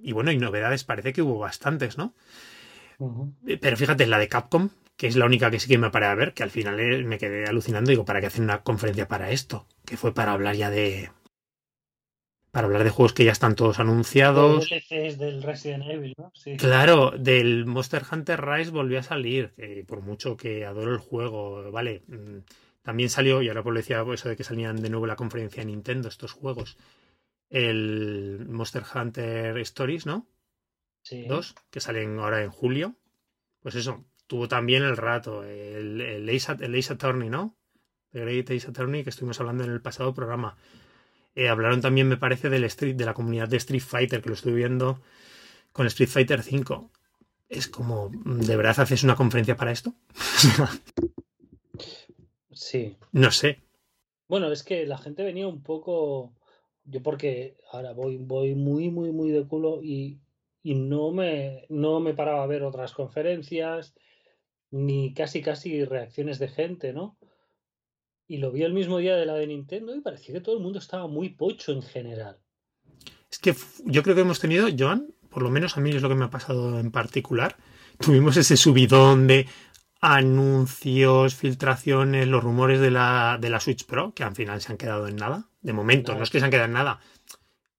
Y 0.01 0.13
bueno, 0.13 0.33
y 0.33 0.39
novedades 0.39 0.85
parece 0.85 1.13
que 1.13 1.21
hubo 1.21 1.39
bastantes, 1.39 1.99
¿no? 1.99 2.15
Eh, 3.47 3.59
Pero 3.59 3.77
fíjate, 3.77 4.07
la 4.07 4.19
de 4.19 4.29
Capcom, 4.29 4.69
que 4.97 5.07
es 5.07 5.17
la 5.17 5.27
única 5.27 5.51
que 5.51 5.59
sí 5.61 5.69
que 5.69 5.79
me 5.79 5.91
paré 5.91 6.07
a 6.07 6.15
ver, 6.15 6.35
que 6.35 6.43
al 6.43 6.51
final 6.51 6.79
eh, 6.81 7.03
me 7.05 7.19
quedé 7.19 7.45
alucinando. 7.47 7.91
Digo, 7.91 8.05
¿para 8.05 8.21
qué 8.21 8.27
hacen 8.27 8.45
una 8.45 8.63
conferencia 8.63 9.09
para 9.09 9.31
esto? 9.31 9.67
Que 9.85 9.97
fue 9.97 10.13
para 10.15 10.33
hablar 10.33 10.55
ya 10.57 10.71
de. 10.71 11.11
Para 12.51 12.67
hablar 12.67 12.85
de 12.85 12.91
juegos 12.91 13.15
que 13.15 13.25
ya 13.25 13.33
están 13.33 13.55
todos 13.55 13.81
anunciados. 13.81 14.69
DLCs 14.69 15.19
del 15.19 15.43
Resident 15.43 15.85
Evil, 15.89 16.13
¿no? 16.19 16.31
Sí. 16.35 16.57
Claro, 16.59 17.13
del 17.13 17.65
Monster 17.65 18.03
Hunter 18.11 18.45
Rise 18.45 18.71
volvió 18.71 18.99
a 18.99 19.03
salir, 19.03 19.55
por 19.87 20.03
mucho 20.03 20.37
que 20.37 20.67
adoro 20.67 20.93
el 20.93 20.99
juego, 20.99 21.71
vale. 21.73 22.03
mm, 22.09 22.39
También 22.83 23.09
salió, 23.09 23.41
y 23.41 23.49
ahora 23.49 23.63
pues 23.63 23.77
decía 23.77 24.05
eso 24.13 24.29
de 24.29 24.37
que 24.37 24.45
salían 24.45 24.77
de 24.83 24.91
nuevo 24.91 25.07
la 25.07 25.17
conferencia 25.17 25.63
de 25.63 25.71
Nintendo 25.71 26.09
estos 26.09 26.33
juegos. 26.33 26.77
El 27.49 28.45
Monster 28.49 28.83
Hunter 28.95 29.57
Stories, 29.59 30.05
¿no? 30.05 30.27
Sí. 31.03 31.27
Dos, 31.27 31.55
que 31.71 31.81
salen 31.81 32.19
ahora 32.19 32.43
en 32.43 32.51
julio. 32.51 32.97
Pues 33.61 33.75
eso, 33.75 34.05
tuvo 34.27 34.49
también 34.49 34.83
el 34.83 34.97
rato, 34.97 35.45
el, 35.45 36.01
el, 36.01 36.29
Ace, 36.29 36.57
el 36.61 36.75
Ace 36.75 36.93
Attorney, 36.93 37.29
¿no? 37.29 37.57
The 38.13 38.21
Great 38.21 38.51
Ace 38.51 38.69
Attorney, 38.69 39.05
que 39.05 39.11
estuvimos 39.11 39.41
hablando 39.41 39.65
en 39.65 39.71
el 39.71 39.81
pasado 39.81 40.15
programa. 40.15 40.57
Eh, 41.35 41.49
hablaron 41.49 41.81
también, 41.81 42.09
me 42.09 42.19
parece, 42.19 42.51
del 42.51 42.65
Street, 42.65 42.95
de 42.95 43.07
la 43.07 43.15
comunidad 43.15 43.49
de 43.49 43.57
Street 43.57 43.83
Fighter, 43.83 44.21
que 44.21 44.29
lo 44.29 44.35
estuve 44.35 44.55
viendo 44.55 45.01
con 45.73 45.87
Street 45.87 46.11
Fighter 46.11 46.43
5. 46.43 46.91
Es 47.49 47.69
como, 47.69 48.11
¿de 48.11 48.57
verdad 48.57 48.81
haces 48.81 49.03
una 49.03 49.17
conferencia 49.17 49.57
para 49.57 49.73
esto? 49.73 49.95
Sí. 52.55 52.97
no 53.11 53.33
sé. 53.33 53.61
Bueno, 54.29 54.53
es 54.53 54.63
que 54.63 54.87
la 54.87 54.97
gente 54.97 55.25
venía 55.25 55.49
un 55.49 55.63
poco. 55.63 56.33
Yo 56.85 57.03
porque 57.03 57.57
ahora 57.73 57.93
voy, 57.93 58.19
voy 58.19 58.55
muy, 58.55 58.89
muy, 58.89 59.11
muy 59.11 59.31
de 59.31 59.45
culo 59.47 59.83
y, 59.83 60.21
y 60.63 60.75
no 60.75 61.13
me, 61.13 61.67
no 61.69 62.01
me 62.01 62.15
paraba 62.15 62.43
a 62.45 62.47
ver 62.47 62.63
otras 62.63 62.93
conferencias, 62.93 63.95
ni 64.71 65.13
casi 65.13 65.43
casi 65.43 65.85
reacciones 65.85 66.39
de 66.39 66.49
gente, 66.49 66.93
¿no? 66.93 67.19
Y 68.27 68.39
lo 68.39 68.53
vi 68.53 68.63
el 68.63 68.73
mismo 68.73 68.99
día 68.99 69.17
de 69.17 69.27
la 69.27 69.35
de 69.35 69.47
Nintendo 69.47 69.95
y 69.95 70.01
parecía 70.01 70.35
que 70.35 70.41
todo 70.41 70.57
el 70.57 70.63
mundo 70.63 70.79
estaba 70.79 71.07
muy 71.07 71.31
pocho 71.31 71.73
en 71.73 71.83
general. 71.83 72.39
Es 73.31 73.39
que 73.39 73.55
yo 73.85 74.03
creo 74.03 74.15
que 74.15 74.23
hemos 74.23 74.41
tenido, 74.41 74.69
Joan, 74.77 75.15
por 75.29 75.43
lo 75.43 75.51
menos 75.51 75.77
a 75.77 75.81
mí 75.81 75.91
es 75.91 76.03
lo 76.03 76.09
que 76.09 76.15
me 76.15 76.25
ha 76.25 76.31
pasado 76.31 76.79
en 76.79 76.91
particular, 76.91 77.57
tuvimos 77.99 78.37
ese 78.37 78.57
subidón 78.57 79.27
de 79.27 79.47
anuncios, 80.01 81.35
filtraciones, 81.35 82.27
los 82.27 82.43
rumores 82.43 82.81
de 82.81 82.91
la, 82.91 83.39
de 83.41 83.51
la 83.51 83.61
Switch 83.61 83.87
Pro, 83.87 84.13
que 84.15 84.25
al 84.25 84.35
final 84.35 84.61
se 84.61 84.73
han 84.73 84.79
quedado 84.79 85.07
en 85.09 85.17
nada. 85.17 85.49
De 85.61 85.73
momento, 85.73 86.11
Nada. 86.11 86.19
no 86.19 86.25
es 86.25 86.31
que 86.31 86.41
se 86.41 86.45
han 86.45 86.51
quedado 86.51 86.67
en 86.67 86.73
nada. 86.73 87.01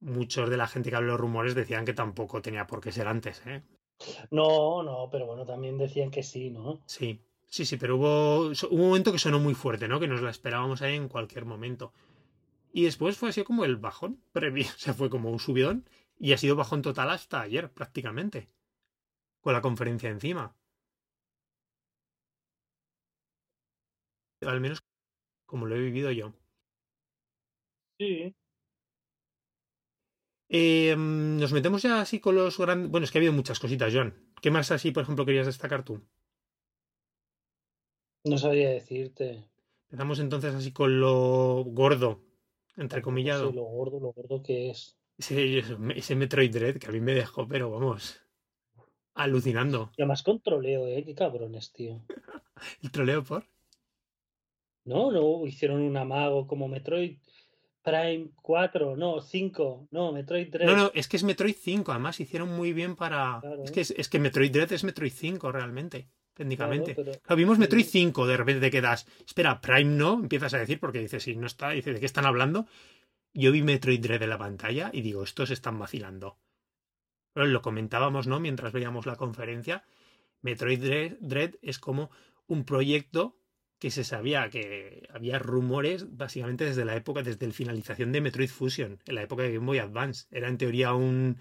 Muchos 0.04 0.50
de 0.50 0.58
la 0.58 0.68
gente 0.68 0.90
que 0.90 0.96
habló 0.98 1.08
de 1.08 1.12
los 1.14 1.22
rumores 1.22 1.56
decían 1.56 1.86
que 1.86 1.94
tampoco 1.94 2.42
tenía 2.42 2.68
por 2.68 2.82
qué 2.82 2.92
ser 2.92 3.08
antes, 3.08 3.42
¿eh? 3.46 3.64
No, 4.32 4.84
no, 4.84 5.10
pero 5.10 5.26
bueno, 5.26 5.46
también 5.46 5.78
decían 5.78 6.12
que 6.12 6.24
sí, 6.24 6.50
¿no? 6.50 6.82
Sí, 6.86 7.22
sí, 7.48 7.66
sí, 7.66 7.78
pero 7.78 7.96
hubo, 7.96 8.48
hubo 8.48 8.70
un 8.72 8.88
momento 8.90 9.12
que 9.12 9.20
sonó 9.20 9.40
muy 9.40 9.54
fuerte, 9.54 9.88
¿no? 9.88 10.00
Que 10.00 10.08
nos 10.08 10.22
la 10.22 10.30
esperábamos 10.30 10.82
ahí 10.82 10.96
en 10.96 11.08
cualquier 11.08 11.46
momento. 11.46 11.94
Y 12.74 12.84
después 12.84 13.18
fue 13.18 13.30
así 13.30 13.44
como 13.44 13.66
el 13.66 13.78
bajón 13.78 14.22
previo, 14.34 14.66
o 14.68 14.80
sea, 14.80 14.94
fue 14.94 15.10
como 15.10 15.32
un 15.32 15.40
subidón 15.40 15.88
y 16.20 16.34
ha 16.34 16.38
sido 16.38 16.56
bajón 16.56 16.82
total 16.82 17.10
hasta 17.10 17.42
ayer, 17.42 17.72
prácticamente. 17.72 18.50
Con 19.42 19.54
la 19.54 19.62
conferencia 19.62 20.10
encima. 20.10 20.56
Al 24.42 24.60
menos 24.62 24.84
como 25.46 25.66
lo 25.66 25.76
he 25.76 25.80
vivido 25.80 26.12
yo. 26.12 26.34
Sí. 28.00 28.36
Eh, 30.56 30.96
nos 30.96 31.52
metemos 31.52 31.82
ya 31.82 32.00
así 32.00 32.20
con 32.20 32.36
los 32.36 32.60
grandes. 32.60 32.92
Bueno, 32.92 33.06
es 33.06 33.12
que 33.12 33.18
ha 33.18 33.22
habido 33.22 33.34
muchas 33.34 33.60
cositas, 33.60 33.92
Joan. 33.92 34.14
¿Qué 34.40 34.52
más 34.52 34.70
así, 34.72 34.92
por 34.92 35.02
ejemplo, 35.02 35.26
querías 35.26 35.48
destacar 35.48 35.84
tú? 35.84 36.00
No 38.26 38.38
sabría 38.38 38.70
decirte. 38.70 39.50
Empezamos 39.90 40.20
entonces 40.20 40.54
así 40.54 40.72
con 40.72 41.00
lo 41.00 41.64
gordo, 41.66 42.22
entre 42.78 43.02
Tampoco 43.02 43.06
comillado. 43.06 43.50
sé 43.50 43.56
lo 43.56 43.64
gordo, 43.64 44.00
lo 44.00 44.14
gordo 44.14 44.44
que 44.44 44.70
es. 44.70 44.96
Ese, 45.18 45.64
ese 45.96 46.16
Metroid 46.16 46.52
Dread 46.52 46.78
que 46.78 46.88
a 46.88 46.92
mí 46.92 47.00
me 47.00 47.14
dejó, 47.16 47.48
pero 47.48 47.72
vamos, 47.72 48.20
alucinando. 49.16 49.92
Y 49.98 50.04
además 50.04 50.22
con 50.22 50.40
troleo, 50.40 50.88
¿eh? 50.88 51.04
Qué 51.04 51.16
cabrones, 51.16 51.72
tío. 51.72 52.00
¿El 52.84 52.92
troleo 52.92 53.24
por? 53.24 53.44
No, 54.86 55.12
no, 55.12 55.46
hicieron 55.48 55.82
un 55.82 55.96
amago 55.98 56.46
como 56.48 56.68
Metroid 56.68 57.18
Prime 57.84 58.30
4, 58.42 58.96
no, 58.96 59.22
5, 59.22 59.88
no, 59.92 60.12
Metroid 60.14 60.50
3. 60.52 60.66
No, 60.66 60.76
no, 60.78 60.92
es 60.94 61.08
que 61.08 61.18
es 61.18 61.24
Metroid 61.24 61.56
5, 61.60 61.92
además 61.92 62.20
hicieron 62.20 62.50
muy 62.56 62.72
bien 62.74 62.96
para... 62.96 63.40
Claro. 63.42 63.64
Es, 63.64 63.72
que 63.72 63.82
es, 63.82 63.92
es 63.92 64.08
que 64.10 64.20
Metroid 64.20 64.52
Dread 64.52 64.72
es 64.72 64.84
Metroid 64.84 65.12
5 65.12 65.52
realmente, 65.52 66.00
Claro, 66.00 66.34
técnicamente. 66.34 66.96
pero- 66.96 67.12
Claro, 67.12 67.36
vimos 67.36 67.60
Metroid 67.60 67.84
Sí. 67.84 67.92
5, 68.00 68.26
de 68.26 68.38
repente 68.38 68.62
te 68.62 68.72
quedas, 68.72 69.06
espera, 69.28 69.60
Prime 69.60 69.84
no, 69.98 70.14
empiezas 70.14 70.54
a 70.54 70.60
decir, 70.60 70.80
porque 70.80 71.00
dices, 71.00 71.24
si 71.24 71.36
no 71.36 71.46
está, 71.48 71.72
dice, 71.72 71.94
¿de 71.94 72.00
qué 72.00 72.06
están 72.06 72.26
hablando? 72.26 72.66
Yo 73.34 73.52
vi 73.52 73.62
Metroid 73.64 74.00
Dread 74.02 74.22
en 74.24 74.30
la 74.30 74.38
pantalla 74.38 74.90
y 74.94 75.02
digo, 75.02 75.24
estos 75.24 75.52
están 75.52 75.78
vacilando. 75.78 76.38
Pero 77.34 77.48
lo 77.48 77.62
comentábamos, 77.62 78.28
¿no? 78.28 78.40
Mientras 78.40 78.72
veíamos 78.74 79.06
la 79.08 79.16
conferencia. 79.16 79.84
Metroid 80.42 81.14
Dread 81.20 81.56
es 81.62 81.80
como 81.80 82.12
un 82.48 82.64
proyecto 82.64 83.40
que 83.84 83.92
se 83.92 84.06
sabía 84.06 84.50
que 84.50 85.04
había 85.14 85.40
rumores 85.40 86.16
básicamente 86.16 86.64
desde 86.64 86.86
la 86.86 86.96
época, 86.96 87.22
desde 87.22 87.46
la 87.46 87.52
finalización 87.54 88.14
de 88.14 88.22
Metroid 88.22 88.50
Fusion, 88.50 89.00
en 89.06 89.16
la 89.16 89.24
época 89.24 89.44
de 89.44 89.52
Game 89.54 89.66
Boy 89.66 89.80
Advance. 89.80 90.26
Era 90.32 90.48
en 90.48 90.58
teoría 90.58 90.94
un. 90.94 91.38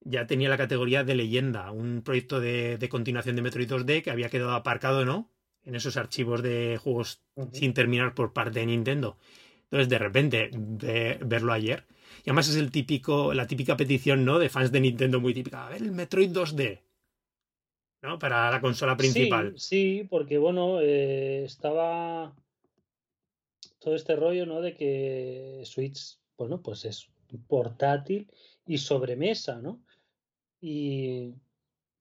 Ya 0.00 0.26
tenía 0.26 0.48
la 0.48 0.56
categoría 0.56 1.04
de 1.04 1.14
leyenda, 1.16 1.70
un 1.72 2.00
proyecto 2.02 2.40
de, 2.40 2.78
de 2.78 2.88
continuación 2.88 3.36
de 3.36 3.42
Metroid 3.42 3.68
2D 3.68 4.02
que 4.02 4.10
había 4.10 4.30
quedado 4.30 4.52
aparcado, 4.52 5.04
¿no? 5.04 5.30
En 5.64 5.74
esos 5.74 5.98
archivos 5.98 6.42
de 6.42 6.78
juegos 6.82 7.22
sin 7.52 7.74
terminar 7.74 8.14
por 8.14 8.32
parte 8.32 8.60
de 8.60 8.66
Nintendo. 8.66 9.18
Entonces, 9.64 9.88
de 9.90 9.98
repente, 9.98 10.50
ve- 10.54 11.18
verlo 11.26 11.52
ayer. 11.52 11.84
Y 12.24 12.30
además 12.30 12.48
es 12.48 12.56
el 12.56 12.70
típico, 12.70 13.34
la 13.34 13.46
típica 13.46 13.76
petición, 13.76 14.24
¿no? 14.24 14.38
De 14.38 14.48
fans 14.48 14.72
de 14.72 14.80
Nintendo 14.80 15.20
muy 15.20 15.34
típica. 15.34 15.66
A 15.66 15.70
ver, 15.70 15.82
el 15.82 15.92
Metroid 15.92 16.30
2D. 16.30 16.80
¿No? 18.02 18.18
Para 18.18 18.50
la 18.50 18.60
consola 18.60 18.96
principal. 18.96 19.54
Sí, 19.56 20.00
sí, 20.02 20.06
porque 20.08 20.38
bueno, 20.38 20.80
eh, 20.80 21.44
estaba 21.44 22.34
todo 23.80 23.94
este 23.94 24.16
rollo, 24.16 24.46
¿no? 24.46 24.60
De 24.60 24.74
que 24.74 25.62
Switch, 25.64 26.18
bueno, 26.36 26.62
pues 26.62 26.84
es 26.84 27.08
portátil 27.48 28.30
y 28.66 28.78
sobremesa, 28.78 29.60
¿no? 29.60 29.82
Y, 30.60 31.34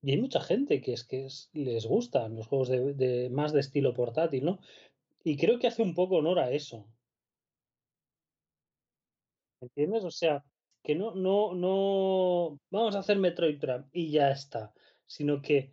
y 0.01 0.11
hay 0.11 0.17
mucha 0.21 0.41
gente 0.41 0.81
que 0.81 0.93
es 0.93 1.03
que 1.03 1.25
es- 1.25 1.49
les 1.53 1.85
gustan 1.85 2.35
los 2.35 2.47
juegos 2.47 2.69
de, 2.69 2.93
de- 2.93 3.29
más 3.29 3.53
de 3.53 3.59
estilo 3.61 3.93
portátil, 3.93 4.45
¿no? 4.45 4.59
Y 5.23 5.37
creo 5.37 5.59
que 5.59 5.67
hace 5.67 5.81
un 5.81 5.95
poco 5.95 6.17
honor 6.17 6.39
a 6.39 6.51
eso. 6.51 6.85
¿Entiendes? 9.61 10.03
O 10.03 10.11
sea, 10.11 10.43
que 10.83 10.95
no, 10.95 11.15
no, 11.15 11.55
no 11.55 12.59
vamos 12.69 12.95
a 12.95 12.99
hacer 12.99 13.17
Metroid 13.17 13.59
Prime 13.59 13.85
y 13.91 14.11
ya 14.11 14.29
está, 14.31 14.73
sino 15.07 15.41
que 15.41 15.71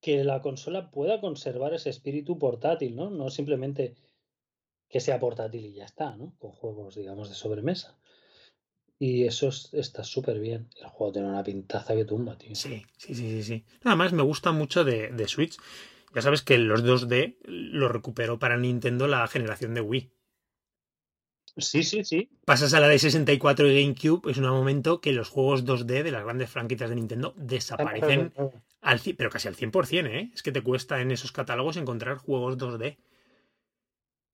que 0.00 0.24
la 0.24 0.40
consola 0.42 0.90
pueda 0.90 1.20
conservar 1.20 1.74
ese 1.74 1.90
espíritu 1.90 2.38
portátil, 2.38 2.96
¿no? 2.96 3.10
No 3.10 3.30
simplemente 3.30 3.94
que 4.88 5.00
sea 5.00 5.20
portátil 5.20 5.64
y 5.66 5.74
ya 5.74 5.84
está, 5.84 6.16
¿no? 6.16 6.34
Con 6.38 6.52
juegos, 6.52 6.94
digamos, 6.96 7.28
de 7.28 7.34
sobremesa. 7.34 7.98
Y 8.98 9.24
eso 9.24 9.48
es- 9.48 9.72
está 9.72 10.04
súper 10.04 10.38
bien. 10.40 10.68
El 10.80 10.88
juego 10.88 11.12
tiene 11.12 11.28
una 11.28 11.42
pintaza 11.44 11.94
que 11.94 12.04
tumba, 12.04 12.36
tío. 12.36 12.54
Sí, 12.54 12.82
sí, 12.96 13.14
sí, 13.14 13.30
sí, 13.30 13.42
sí. 13.42 13.64
Nada 13.84 13.96
más 13.96 14.12
me 14.12 14.22
gusta 14.22 14.52
mucho 14.52 14.84
de, 14.84 15.08
de 15.08 15.28
Switch. 15.28 15.56
Ya 16.14 16.22
sabes 16.22 16.42
que 16.42 16.58
los 16.58 16.82
2D 16.82 17.38
los 17.44 17.90
recuperó 17.90 18.38
para 18.38 18.56
Nintendo 18.58 19.06
la 19.06 19.26
generación 19.28 19.74
de 19.74 19.80
Wii. 19.80 20.12
Sí, 21.56 21.82
sí, 21.82 22.04
sí. 22.04 22.30
Pasas 22.44 22.74
a 22.74 22.80
la 22.80 22.88
de 22.88 22.98
64 22.98 23.66
y 23.68 23.82
GameCube, 23.82 24.30
es 24.30 24.38
un 24.38 24.48
momento 24.48 25.00
que 25.00 25.12
los 25.12 25.28
juegos 25.28 25.64
2D 25.64 26.02
de 26.02 26.10
las 26.10 26.24
grandes 26.24 26.50
franquicias 26.50 26.88
de 26.90 26.96
Nintendo 26.96 27.34
desaparecen 27.36 28.32
al, 28.80 29.00
pero 29.16 29.30
casi 29.30 29.48
al 29.48 29.56
100%, 29.56 30.06
¿eh? 30.06 30.30
Es 30.34 30.42
que 30.42 30.52
te 30.52 30.62
cuesta 30.62 31.00
en 31.00 31.10
esos 31.10 31.32
catálogos 31.32 31.76
encontrar 31.76 32.18
juegos 32.18 32.56
2D. 32.56 32.96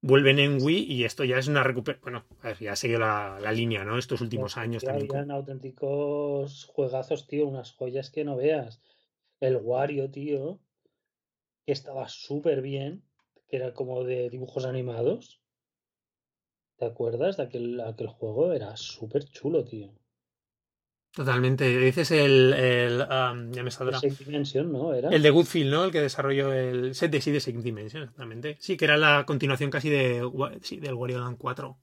Vuelven 0.03 0.39
en 0.39 0.63
Wii 0.63 0.85
y 0.93 1.05
esto 1.05 1.25
ya 1.25 1.39
es 1.39 1.49
una 1.49 1.65
recuperación. 1.65 2.03
Bueno, 2.03 2.55
ya 2.61 2.73
ha 2.73 2.77
seguido 2.77 3.01
la, 3.01 3.41
la 3.41 3.51
línea, 3.51 3.85
¿no? 3.85 3.99
Estos 3.99 4.21
últimos 4.21 4.57
años 4.57 4.85
también. 4.85 5.11
habían 5.11 5.31
auténticos 5.31 6.67
juegazos, 6.67 7.27
tío, 7.27 7.47
unas 7.47 7.73
joyas 7.73 8.11
que 8.11 8.25
no 8.25 8.37
veas. 8.37 8.81
El 9.41 9.57
Wario, 9.57 10.11
tío, 10.11 10.61
que 11.65 11.73
estaba 11.73 12.09
súper 12.09 12.63
bien, 12.63 13.03
que 13.49 13.57
era 13.57 13.75
como 13.75 14.05
de 14.05 14.31
dibujos 14.31 14.65
animados. 14.65 15.41
¿Te 16.77 16.85
acuerdas 16.85 17.39
de 17.39 17.43
aquel, 17.45 17.81
aquel 17.81 18.09
juego? 18.09 18.53
Era 18.53 18.77
súper 18.77 19.25
chulo, 19.25 19.65
tío. 19.65 19.93
Totalmente. 21.17 21.79
Dices 21.79 22.11
el. 22.11 22.53
el 22.53 23.01
um, 23.01 23.51
ya 23.51 23.63
me 23.63 23.71
saldrá. 23.71 23.99
Six 23.99 24.19
Dimension, 24.19 24.71
¿no? 24.71 24.93
¿Era? 24.93 25.09
El 25.09 25.23
de 25.23 25.31
Goodfield, 25.31 25.71
¿no? 25.71 25.85
El 25.85 25.91
que 25.91 26.03
desarrolló 26.03 26.53
el 26.53 26.95
set 26.95 27.11
de 27.11 27.23
sí 27.23 27.31
de 27.31 27.41
Six 27.41 27.63
Dimension, 27.65 28.03
exactamente. 28.03 28.59
Sí, 28.61 28.77
que 28.77 28.85
era 28.85 28.99
la 28.99 29.25
continuación 29.25 29.71
casi 29.71 29.89
de, 29.89 30.31
sí, 30.61 30.77
del 30.79 30.93
Wario 30.93 31.19
Land 31.21 31.39
4. 31.39 31.79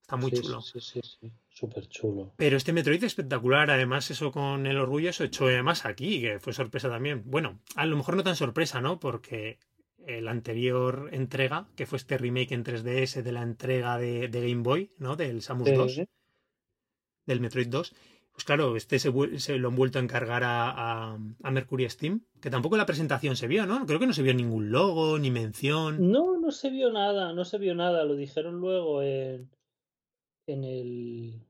Está 0.00 0.16
muy 0.16 0.30
sí, 0.30 0.40
chulo. 0.40 0.62
Sí, 0.62 0.80
sí, 0.80 1.00
sí. 1.02 1.30
Súper 1.50 1.88
chulo. 1.88 2.32
Pero 2.38 2.56
este 2.56 2.72
Metroid 2.72 2.96
es 3.04 3.08
espectacular. 3.08 3.70
Además, 3.70 4.10
eso 4.10 4.32
con 4.32 4.66
el 4.66 4.78
orgullo, 4.78 5.10
eso 5.10 5.24
hecho 5.24 5.44
además 5.44 5.84
aquí, 5.84 6.22
que 6.22 6.40
fue 6.40 6.54
sorpresa 6.54 6.88
también. 6.88 7.22
Bueno, 7.26 7.60
a 7.76 7.84
lo 7.84 7.98
mejor 7.98 8.16
no 8.16 8.22
tan 8.22 8.34
sorpresa, 8.34 8.80
¿no? 8.80 8.98
Porque 8.98 9.58
el 10.06 10.26
anterior 10.26 11.10
entrega, 11.12 11.68
que 11.76 11.84
fue 11.84 11.98
este 11.98 12.16
remake 12.16 12.52
en 12.52 12.64
3DS 12.64 13.20
de 13.22 13.32
la 13.32 13.42
entrega 13.42 13.98
de, 13.98 14.28
de 14.28 14.40
Game 14.40 14.62
Boy, 14.62 14.90
¿no? 14.96 15.16
Del 15.16 15.42
Samus 15.42 15.68
Sí, 15.68 15.74
2, 15.74 15.94
sí. 15.94 16.08
del 17.26 17.40
Metroid 17.40 17.68
2. 17.68 17.94
Pues 18.40 18.46
claro, 18.46 18.74
este 18.74 18.98
se, 18.98 19.10
lo 19.58 19.68
han 19.68 19.76
vuelto 19.76 19.98
a 19.98 20.02
encargar 20.02 20.44
a, 20.44 20.70
a- 20.70 21.18
a 21.42 21.50
Mercury 21.50 21.86
Steam, 21.90 22.22
que 22.40 22.48
tampoco 22.48 22.74
en 22.74 22.78
la 22.78 22.86
presentación 22.86 23.36
se 23.36 23.46
vio, 23.48 23.66
¿no? 23.66 23.84
Creo 23.84 23.98
que 24.00 24.06
no 24.06 24.14
se 24.14 24.22
vio 24.22 24.32
ningún 24.32 24.70
logo, 24.70 25.18
ni 25.18 25.30
mención. 25.30 26.10
No, 26.10 26.38
no 26.38 26.50
se 26.50 26.70
vio 26.70 26.90
nada, 26.90 27.34
no 27.34 27.44
se 27.44 27.58
vio 27.58 27.74
nada. 27.74 28.02
Lo 28.04 28.16
dijeron 28.16 28.54
luego 28.58 29.02
en, 29.02 29.50
en 30.46 30.64
el 30.64 31.42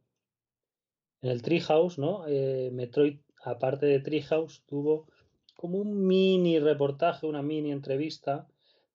en 1.22 1.30
el 1.30 1.42
Treehouse, 1.42 1.96
¿no? 1.98 2.24
Eh, 2.26 2.70
Metroid, 2.72 3.20
aparte 3.44 3.86
de 3.86 4.00
Treehouse, 4.00 4.64
tuvo 4.66 5.06
como 5.54 5.78
un 5.78 6.08
mini 6.08 6.58
reportaje, 6.58 7.24
una 7.24 7.40
mini 7.42 7.70
entrevista 7.70 8.48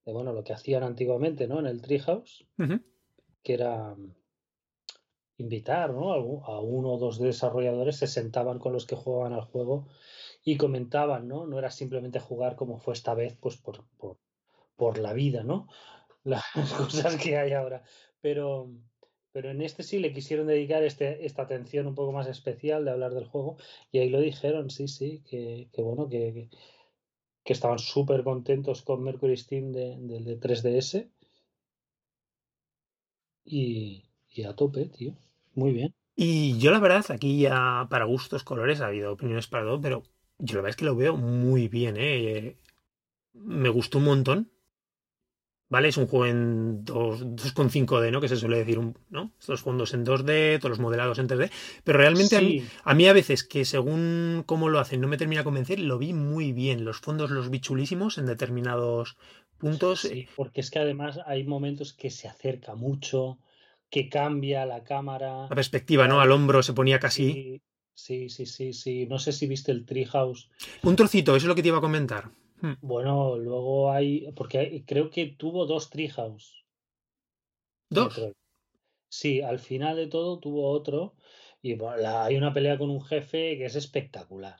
de 0.04 0.12
bueno, 0.12 0.34
lo 0.34 0.44
que 0.44 0.52
hacían 0.52 0.82
antiguamente, 0.82 1.48
¿no? 1.48 1.60
En 1.60 1.66
el 1.66 1.80
Treehouse, 1.80 2.44
que 3.42 3.54
era 3.54 3.96
invitar, 5.38 5.92
¿no? 5.92 6.12
A 6.12 6.60
uno 6.60 6.94
o 6.94 6.98
dos 6.98 7.18
desarrolladores, 7.18 7.96
se 7.96 8.06
sentaban 8.06 8.58
con 8.58 8.72
los 8.72 8.86
que 8.86 8.96
jugaban 8.96 9.32
al 9.32 9.42
juego 9.42 9.86
y 10.44 10.56
comentaban, 10.56 11.28
¿no? 11.28 11.46
No 11.46 11.58
era 11.58 11.70
simplemente 11.70 12.20
jugar 12.20 12.56
como 12.56 12.78
fue 12.78 12.94
esta 12.94 13.14
vez, 13.14 13.36
pues 13.40 13.56
por, 13.56 13.84
por, 13.98 14.18
por 14.76 14.98
la 14.98 15.12
vida, 15.12 15.42
¿no? 15.42 15.68
Las 16.24 16.44
cosas 16.76 17.16
que 17.16 17.36
hay 17.38 17.52
ahora. 17.52 17.82
Pero, 18.20 18.70
pero 19.32 19.50
en 19.50 19.62
este 19.62 19.82
sí 19.82 19.98
le 19.98 20.12
quisieron 20.12 20.46
dedicar 20.46 20.82
este, 20.82 21.26
esta 21.26 21.42
atención 21.42 21.86
un 21.86 21.94
poco 21.94 22.12
más 22.12 22.26
especial 22.26 22.84
de 22.84 22.90
hablar 22.92 23.14
del 23.14 23.26
juego 23.26 23.56
y 23.92 23.98
ahí 23.98 24.08
lo 24.08 24.20
dijeron, 24.20 24.70
sí, 24.70 24.88
sí, 24.88 25.22
que, 25.28 25.68
que 25.72 25.82
bueno, 25.82 26.08
que, 26.08 26.48
que 27.44 27.52
estaban 27.52 27.78
súper 27.78 28.24
contentos 28.24 28.82
con 28.82 29.02
Mercury 29.02 29.36
Steam 29.36 29.72
de, 29.72 29.96
del 29.98 30.24
de 30.24 30.40
3DS 30.40 31.10
y, 33.44 34.04
y 34.30 34.42
a 34.44 34.54
tope, 34.54 34.86
tío. 34.86 35.14
Muy 35.56 35.72
bien. 35.72 35.92
Y 36.14 36.58
yo 36.58 36.70
la 36.72 36.78
verdad, 36.80 37.04
aquí 37.10 37.40
ya 37.40 37.86
para 37.90 38.04
gustos, 38.04 38.44
colores, 38.44 38.80
ha 38.80 38.86
habido 38.88 39.12
opiniones 39.12 39.46
para 39.46 39.64
todo, 39.64 39.80
pero 39.80 40.02
yo 40.38 40.56
la 40.56 40.62
verdad 40.62 40.70
es 40.70 40.76
que 40.76 40.84
lo 40.84 40.96
veo 40.96 41.16
muy 41.16 41.68
bien, 41.68 41.96
¿eh? 41.98 42.58
Me 43.34 43.68
gustó 43.70 43.98
un 43.98 44.04
montón. 44.04 44.50
¿Vale? 45.68 45.88
Es 45.88 45.96
un 45.96 46.06
juego 46.06 46.26
en 46.26 46.84
2 46.84 47.22
2,5D, 47.34 48.12
¿no? 48.12 48.20
Que 48.20 48.28
se 48.28 48.36
suele 48.36 48.58
decir, 48.58 48.78
un- 48.78 48.96
¿no? 49.10 49.32
Estos 49.40 49.62
fondos 49.62 49.94
en 49.94 50.04
2D, 50.04 50.58
todos 50.60 50.70
los 50.70 50.78
modelados 50.78 51.18
en 51.18 51.26
3D. 51.26 51.50
Pero 51.82 51.98
realmente 51.98 52.36
a 52.36 52.40
mí, 52.40 52.56
a 52.84 52.94
mí 52.94 53.08
a 53.08 53.12
veces 53.12 53.42
que 53.42 53.64
según 53.64 54.44
cómo 54.46 54.68
lo 54.68 54.78
hacen 54.78 55.00
no 55.00 55.08
me 55.08 55.16
termina 55.16 55.40
de 55.40 55.44
convencer, 55.44 55.80
lo 55.80 55.98
vi 55.98 56.12
muy 56.12 56.52
bien. 56.52 56.84
Los 56.84 56.98
fondos 57.00 57.30
los 57.32 57.50
vi 57.50 57.58
chulísimos 57.60 58.16
en 58.18 58.26
determinados 58.26 59.16
puntos. 59.58 60.02
sí, 60.02 60.28
porque 60.36 60.60
es 60.60 60.70
que 60.70 60.78
además 60.78 61.18
hay 61.26 61.44
momentos 61.44 61.92
que 61.92 62.10
se 62.10 62.28
acerca 62.28 62.74
mucho, 62.76 63.38
que 63.90 64.08
cambia 64.08 64.66
la 64.66 64.82
cámara. 64.84 65.42
La 65.48 65.54
perspectiva, 65.54 66.08
¿no? 66.08 66.20
Al 66.20 66.32
hombro 66.32 66.62
se 66.62 66.72
ponía 66.72 66.98
casi. 66.98 67.62
Sí, 67.94 68.28
sí, 68.28 68.46
sí, 68.46 68.72
sí. 68.72 69.06
No 69.06 69.18
sé 69.18 69.32
si 69.32 69.46
viste 69.46 69.72
el 69.72 69.86
Treehouse. 69.86 70.50
Un 70.82 70.96
trocito, 70.96 71.32
eso 71.36 71.44
es 71.44 71.48
lo 71.48 71.54
que 71.54 71.62
te 71.62 71.68
iba 71.68 71.78
a 71.78 71.82
comentar. 71.82 72.30
Hmm. 72.60 72.74
Bueno, 72.80 73.36
luego 73.36 73.90
hay, 73.92 74.30
porque 74.34 74.58
hay- 74.58 74.82
creo 74.82 75.10
que 75.10 75.26
tuvo 75.26 75.66
dos 75.66 75.88
Treehouse. 75.90 76.64
Dos. 77.88 78.20
Sí, 79.08 79.40
al 79.40 79.58
final 79.60 79.96
de 79.96 80.08
todo 80.08 80.38
tuvo 80.40 80.68
otro 80.70 81.14
y 81.62 81.74
bueno, 81.74 81.96
la- 81.98 82.24
hay 82.24 82.36
una 82.36 82.52
pelea 82.52 82.76
con 82.76 82.90
un 82.90 83.02
jefe 83.02 83.56
que 83.56 83.64
es 83.66 83.76
espectacular. 83.76 84.56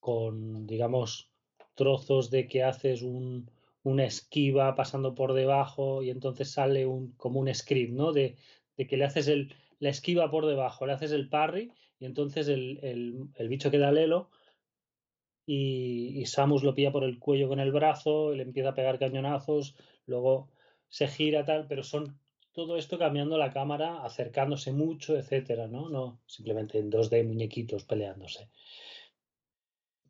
Con, 0.00 0.66
digamos, 0.66 1.30
trozos 1.74 2.30
de 2.30 2.46
que 2.46 2.62
haces 2.62 3.02
un, 3.02 3.50
una 3.82 4.04
esquiva 4.04 4.74
pasando 4.74 5.14
por 5.14 5.32
debajo 5.34 6.02
y 6.02 6.10
entonces 6.10 6.50
sale 6.50 6.86
un, 6.86 7.12
como 7.12 7.40
un 7.40 7.52
script, 7.54 7.92
¿no? 7.92 8.12
De, 8.12 8.36
de 8.76 8.86
que 8.86 8.96
le 8.96 9.04
haces 9.04 9.28
el, 9.28 9.54
la 9.78 9.90
esquiva 9.90 10.30
por 10.30 10.46
debajo, 10.46 10.86
le 10.86 10.92
haces 10.92 11.12
el 11.12 11.28
parry 11.28 11.72
y 11.98 12.04
entonces 12.04 12.48
el, 12.48 12.78
el, 12.82 13.28
el 13.34 13.48
bicho 13.48 13.70
queda 13.70 13.92
lelo 13.92 14.30
y, 15.46 16.20
y 16.20 16.26
Samus 16.26 16.62
lo 16.62 16.74
pilla 16.74 16.92
por 16.92 17.04
el 17.04 17.18
cuello 17.18 17.48
con 17.48 17.58
el 17.58 17.72
brazo, 17.72 18.34
y 18.34 18.36
le 18.36 18.42
empieza 18.42 18.70
a 18.70 18.74
pegar 18.74 18.98
cañonazos, 18.98 19.76
luego 20.04 20.50
se 20.88 21.08
gira 21.08 21.44
tal, 21.44 21.66
pero 21.66 21.82
son 21.82 22.18
todo 22.52 22.76
esto 22.76 22.98
cambiando 22.98 23.38
la 23.38 23.50
cámara, 23.50 24.04
acercándose 24.04 24.72
mucho, 24.72 25.16
etcétera, 25.16 25.66
¿no? 25.66 25.88
No 25.88 26.20
simplemente 26.26 26.78
en 26.78 26.90
2D 26.90 27.24
muñequitos 27.24 27.84
peleándose. 27.84 28.50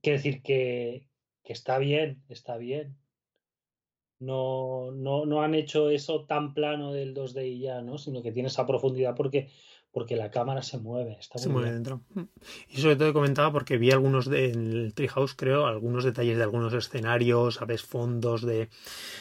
Quiere 0.02 0.18
decir 0.18 0.42
que, 0.42 1.08
que 1.44 1.52
está 1.52 1.78
bien, 1.78 2.24
está 2.28 2.56
bien. 2.56 2.96
No, 4.20 4.90
no, 4.90 5.26
no 5.26 5.42
han 5.42 5.54
hecho 5.54 5.90
eso 5.90 6.24
tan 6.26 6.52
plano 6.54 6.92
del 6.92 7.14
2D 7.14 7.46
y 7.46 7.60
ya, 7.60 7.82
¿no? 7.82 7.98
Sino 7.98 8.22
que 8.22 8.32
tiene 8.32 8.48
esa 8.48 8.66
profundidad 8.66 9.14
porque, 9.14 9.48
porque 9.92 10.16
la 10.16 10.30
cámara 10.30 10.62
se 10.62 10.78
mueve. 10.78 11.16
Está 11.20 11.38
Se 11.38 11.48
mueve 11.48 11.68
bien. 11.70 11.82
dentro. 11.82 12.02
Hmm. 12.14 12.24
Y 12.68 12.80
sobre 12.80 12.96
todo 12.96 13.12
comentaba 13.12 13.52
porque 13.52 13.78
vi 13.78 13.92
algunos 13.92 14.28
de, 14.28 14.50
en 14.50 14.72
el 14.72 14.94
Treehouse, 14.94 15.34
creo, 15.34 15.66
algunos 15.66 16.04
detalles 16.04 16.36
de 16.36 16.42
algunos 16.42 16.72
escenarios, 16.74 17.56
sabes, 17.56 17.82
fondos 17.82 18.42
de 18.42 18.68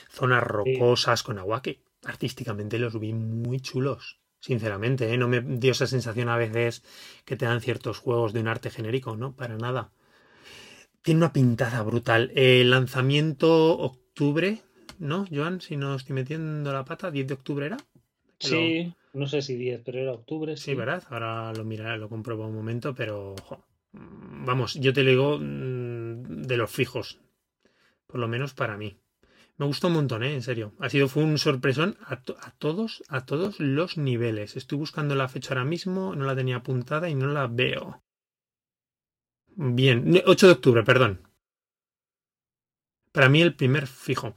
zonas 0.09 0.43
rocosas 0.43 1.21
con 1.23 1.37
agua 1.37 1.61
que 1.61 1.83
artísticamente 2.03 2.79
los 2.79 2.99
vi 2.99 3.13
muy 3.13 3.59
chulos. 3.59 4.19
Sinceramente, 4.39 5.11
¿eh? 5.13 5.17
no 5.17 5.27
me 5.27 5.41
dio 5.41 5.71
esa 5.71 5.87
sensación 5.87 6.29
a 6.29 6.37
veces 6.37 6.83
que 7.25 7.35
te 7.35 7.45
dan 7.45 7.59
ciertos 7.59 7.97
juegos 7.99 8.33
de 8.33 8.39
un 8.39 8.47
arte 8.47 8.69
genérico, 8.69 9.15
¿no? 9.17 9.35
Para 9.35 9.57
nada. 9.57 9.91
Tiene 11.01 11.19
una 11.19 11.33
pintada 11.33 11.81
brutal. 11.83 12.31
El 12.35 12.69
lanzamiento 12.69 13.77
octubre, 13.79 14.61
¿no, 14.99 15.25
Joan? 15.31 15.61
Si 15.61 15.75
no 15.77 15.95
estoy 15.95 16.13
metiendo 16.15 16.71
la 16.73 16.85
pata, 16.85 17.11
10 17.11 17.27
de 17.27 17.33
octubre 17.35 17.65
era. 17.65 17.77
Lo- 17.77 18.39
Sí, 18.39 18.93
no 19.13 19.27
sé 19.27 19.41
si 19.41 19.55
10, 19.55 19.81
pero 19.85 19.99
era 19.99 20.13
octubre, 20.13 20.55
Sí, 20.57 20.63
sí. 20.71 20.75
¿verdad? 20.75 21.03
Ahora 21.09 21.53
lo 21.53 21.63
miraré, 21.63 21.97
lo 21.97 22.09
compruebo 22.09 22.47
un 22.47 22.55
momento, 22.55 22.93
pero 22.95 23.35
jo, 23.43 23.65
vamos, 23.93 24.75
yo 24.75 24.93
te 24.93 25.03
lo 25.03 25.09
digo 25.09 25.37
mm, 25.39 26.43
de 26.43 26.57
los 26.57 26.71
fijos, 26.71 27.19
por 28.07 28.19
lo 28.19 28.27
menos 28.27 28.53
para 28.53 28.77
mí. 28.77 28.97
Me 29.57 29.65
gustó 29.67 29.87
un 29.87 29.93
montón, 29.93 30.23
¿eh? 30.23 30.33
En 30.35 30.43
serio. 30.43 30.73
Ha 30.79 30.89
sido, 30.89 31.07
fue 31.09 31.23
un 31.23 31.37
sorpresón 31.37 31.97
a, 32.05 32.21
to- 32.23 32.37
a 32.41 32.51
todos, 32.51 33.03
a 33.09 33.25
todos 33.25 33.59
los 33.59 33.97
niveles. 33.97 34.55
Estoy 34.57 34.77
buscando 34.79 35.15
la 35.15 35.29
fecha 35.29 35.51
ahora 35.53 35.65
mismo, 35.65 36.15
no 36.15 36.25
la 36.25 36.35
tenía 36.35 36.57
apuntada 36.57 37.09
y 37.09 37.15
no 37.15 37.27
la 37.27 37.47
veo. 37.47 38.03
Bien, 39.79 39.97
Ne- 40.11 40.23
8 40.25 40.45
de 40.47 40.53
octubre, 40.53 40.83
perdón. 40.85 41.13
Para 43.11 43.27
mí 43.27 43.41
el 43.41 43.53
primer 43.55 43.85
fijo. 43.87 44.33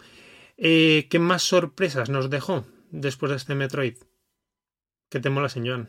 Eh, 0.62 1.08
¿Qué 1.10 1.18
más 1.18 1.42
sorpresas 1.42 2.10
nos 2.10 2.28
dejó 2.28 2.66
después 2.90 3.30
de 3.30 3.36
este 3.36 3.54
Metroid? 3.54 3.96
¿Qué 5.08 5.18
te 5.18 5.30
mola, 5.30 5.48
señor? 5.48 5.88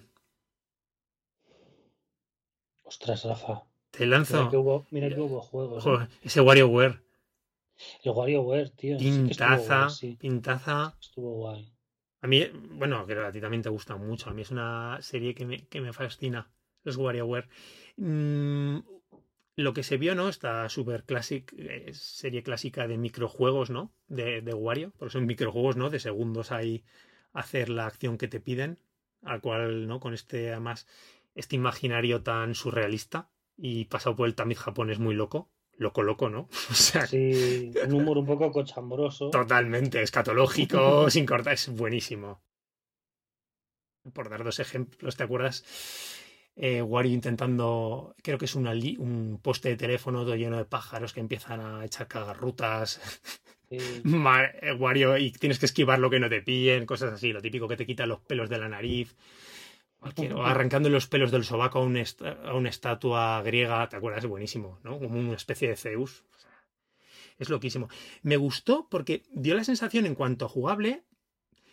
Ostras, 2.85 3.25
Rafa. 3.25 3.63
Te 3.91 4.05
Mira 4.05 4.17
lanzo. 4.17 4.49
que 4.49 4.57
hubo, 4.57 4.85
mira 4.91 5.09
que 5.09 5.19
hubo 5.19 5.41
juegos. 5.41 5.85
¿eh? 5.85 6.07
Ese 6.23 6.39
WarioWare. 6.41 7.01
El 8.03 8.11
WarioWare, 8.11 8.69
tío. 8.69 8.97
sí 8.97 9.05
que 9.05 9.09
estuvo 9.09 9.27
Pintaza, 9.27 9.77
guay, 9.79 9.89
sí. 9.89 10.15
pintaza. 10.19 10.95
Estuvo 11.01 11.31
guay. 11.33 11.73
A 12.21 12.27
mí, 12.27 12.45
bueno, 12.53 13.05
que 13.05 13.13
a 13.13 13.31
ti 13.31 13.41
también 13.41 13.63
te 13.63 13.69
gusta 13.69 13.97
mucho. 13.97 14.29
A 14.29 14.33
mí 14.33 14.43
es 14.43 14.51
una 14.51 14.99
serie 15.01 15.33
que 15.35 15.45
me, 15.45 15.67
que 15.67 15.81
me 15.81 15.91
fascina. 15.91 16.49
Los 16.83 16.95
WarioWare. 16.95 17.49
Mm, 17.97 18.77
lo 19.55 19.73
que 19.73 19.83
se 19.83 19.97
vio, 19.97 20.15
¿no? 20.15 20.29
Esta 20.29 20.67
super 20.69 21.03
classic, 21.03 21.53
eh, 21.57 21.91
serie 21.93 22.43
clásica 22.43 22.87
de 22.87 22.97
microjuegos, 22.97 23.69
¿no? 23.69 23.93
De, 24.07 24.41
de 24.41 24.53
Wario. 24.53 24.93
Porque 24.97 25.13
son 25.13 25.25
microjuegos, 25.25 25.75
¿no? 25.75 25.89
De 25.89 25.99
segundos 25.99 26.51
ahí 26.51 26.83
hacer 27.33 27.69
la 27.69 27.85
acción 27.85 28.17
que 28.17 28.27
te 28.27 28.39
piden. 28.39 28.79
Al 29.23 29.41
cual, 29.41 29.87
¿no? 29.87 29.99
Con 29.99 30.13
este, 30.13 30.51
además, 30.51 30.87
este 31.35 31.55
imaginario 31.55 32.23
tan 32.23 32.55
surrealista. 32.55 33.29
Y 33.57 33.85
pasado 33.85 34.15
por 34.15 34.27
el 34.27 34.35
tamiz 34.35 34.57
japonés 34.59 34.99
muy 34.99 35.13
loco. 35.13 35.51
Loco, 35.77 36.03
loco, 36.03 36.29
¿no? 36.29 36.47
O 36.69 36.73
sea, 36.73 37.07
Sí, 37.07 37.71
un 37.85 37.93
humor 37.93 38.17
un 38.17 38.25
poco 38.25 38.51
cochambroso. 38.51 39.29
Totalmente, 39.29 40.01
escatológico, 40.01 41.09
sin 41.09 41.25
cortar, 41.25 41.53
es 41.53 41.69
buenísimo. 41.69 42.41
Por 44.13 44.29
dar 44.29 44.43
dos 44.43 44.59
ejemplos, 44.59 45.15
¿te 45.15 45.23
acuerdas? 45.23 45.63
Eh, 46.63 46.81
Wario 46.83 47.11
intentando, 47.13 48.13
creo 48.21 48.37
que 48.37 48.45
es 48.45 48.53
una 48.53 48.71
li- 48.75 48.95
un 48.99 49.39
poste 49.41 49.69
de 49.69 49.77
teléfono 49.77 50.23
todo 50.23 50.35
lleno 50.35 50.57
de 50.57 50.65
pájaros 50.65 51.11
que 51.11 51.19
empiezan 51.19 51.59
a 51.59 51.83
echar 51.85 52.07
cagarrutas. 52.07 53.01
Sí. 53.69 53.77
Eh, 54.61 54.73
Wario, 54.73 55.17
y 55.17 55.31
tienes 55.31 55.57
que 55.57 55.65
esquivar 55.65 55.97
lo 55.97 56.09
que 56.09 56.19
no 56.19 56.29
te 56.29 56.41
pillen, 56.41 56.85
cosas 56.85 57.13
así, 57.13 57.31
lo 57.33 57.41
típico 57.41 57.67
que 57.67 57.77
te 57.77 57.85
quitan 57.85 58.09
los 58.09 58.19
pelos 58.19 58.49
de 58.49 58.57
la 58.59 58.69
nariz. 58.69 59.15
O 60.35 60.43
arrancando 60.43 60.89
los 60.89 61.07
pelos 61.07 61.31
del 61.31 61.43
sobaco 61.45 61.79
a, 61.79 61.83
un 61.83 61.95
est- 61.97 62.21
a 62.21 62.53
una 62.53 62.69
estatua 62.69 63.41
griega, 63.43 63.87
¿te 63.89 63.95
acuerdas? 63.95 64.25
Buenísimo, 64.25 64.79
¿no? 64.83 64.99
Como 64.99 65.17
una 65.19 65.35
especie 65.35 65.67
de 65.69 65.77
Zeus. 65.77 66.23
Es 67.39 67.49
loquísimo. 67.49 67.87
Me 68.21 68.37
gustó 68.37 68.87
porque 68.89 69.23
dio 69.31 69.55
la 69.55 69.63
sensación 69.63 70.05
en 70.05 70.15
cuanto 70.15 70.45
a 70.45 70.49
jugable. 70.49 71.03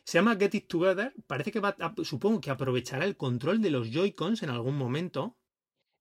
Se 0.09 0.17
llama 0.17 0.37
Get 0.37 0.55
It 0.55 0.69
Together. 0.69 1.13
Parece 1.27 1.53
que 1.53 1.61
va, 1.61 1.77
a- 1.79 1.95
supongo 2.03 2.41
que 2.41 2.49
aprovechará 2.51 3.05
el 3.05 3.19
control 3.19 3.61
de 3.61 3.69
los 3.69 3.91
Joy-Cons 3.91 4.43
en 4.43 4.49
algún 4.49 4.75
momento. 4.75 5.37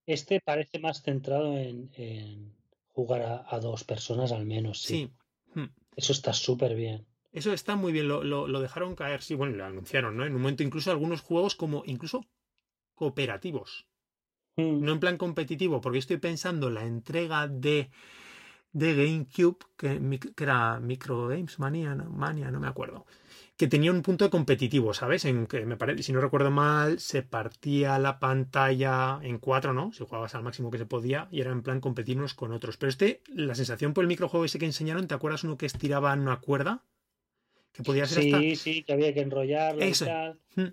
Este 0.06 0.40
parece 0.40 0.80
más 0.80 1.02
centrado 1.02 1.58
en, 1.58 1.92
en 1.98 2.56
jugar 2.88 3.22
a, 3.24 3.46
a 3.54 3.60
dos 3.60 3.84
personas 3.84 4.32
al 4.32 4.46
menos, 4.46 4.82
sí. 4.82 5.12
Sí. 5.54 5.60
Hmm. 5.60 5.66
Eso 5.98 6.14
está 6.14 6.32
súper 6.32 6.74
bien. 6.74 7.06
Eso 7.34 7.52
está 7.52 7.76
muy 7.76 7.92
bien, 7.92 8.08
lo, 8.08 8.24
lo- 8.24 8.48
lo 8.48 8.62
dejaron 8.62 8.96
caer, 8.96 9.22
sí, 9.22 9.36
bueno, 9.36 9.58
lo 9.58 9.66
anunciaron, 9.66 10.16
¿no? 10.16 10.26
En 10.26 10.34
un 10.36 10.42
momento 10.42 10.64
incluso 10.64 10.90
algunos 10.90 11.20
juegos 11.20 11.56
como 11.56 11.84
incluso 11.86 12.24
cooperativos. 12.96 13.88
Mm. 14.56 14.86
No 14.86 14.94
en 14.94 15.00
plan 15.02 15.18
competitivo, 15.18 15.82
porque 15.82 16.00
estoy 16.00 16.16
pensando 16.16 16.70
la 16.70 16.86
entrega 16.86 17.50
de, 17.50 17.90
de 18.72 18.96
GameCube, 18.96 19.58
que, 19.76 20.20
que 20.34 20.44
era 20.46 20.80
Micro 20.80 21.28
Games 21.28 21.60
Mania, 21.60 21.94
no, 21.94 22.06
Mania, 22.10 22.50
no 22.52 22.62
me 22.62 22.68
acuerdo, 22.68 23.06
que 23.58 23.68
tenía 23.68 23.92
un 23.92 24.04
punto 24.04 24.24
de 24.24 24.30
competitivo, 24.30 24.94
¿sabes? 24.94 25.26
En 25.26 25.48
que 25.48 25.66
me 25.66 25.78
parece, 25.78 26.04
si 26.04 26.14
no 26.14 26.22
recuerdo 26.22 26.52
mal, 26.52 27.00
se 27.00 27.24
partía 27.24 27.98
la 27.98 28.20
pantalla 28.20 29.20
en 29.24 29.40
cuatro, 29.40 29.74
¿no? 29.74 29.92
Si 29.92 30.04
jugabas 30.06 30.36
al 30.36 30.44
máximo 30.44 30.70
que 30.70 30.78
se 30.78 30.86
podía 30.86 31.28
y 31.32 31.42
era 31.42 31.52
en 31.52 31.64
plan 31.64 31.82
competir 31.82 32.18
unos 32.18 32.36
con 32.36 32.52
otros. 32.52 32.78
Pero 32.78 32.92
este, 32.92 33.22
la 33.28 33.56
sensación 33.56 33.96
por 33.96 34.04
el 34.04 34.10
microjuego 34.10 34.46
ese 34.46 34.60
que 34.60 34.66
enseñaron, 34.66 35.08
¿te 35.08 35.16
acuerdas 35.16 35.44
uno 35.44 35.58
que 35.58 35.66
estiraba 35.66 36.14
en 36.14 36.20
una 36.20 36.40
cuerda? 36.40 36.84
Que 37.74 37.82
podía 37.82 38.06
ser 38.06 38.26
hasta... 38.26 38.40
Sí, 38.40 38.56
sí, 38.56 38.84
que 38.84 38.94
había 38.94 39.12
que 39.12 39.22
enrollarlo 39.22 39.84
y 39.84 39.92
tal. 39.92 40.40
Mm. 40.56 40.68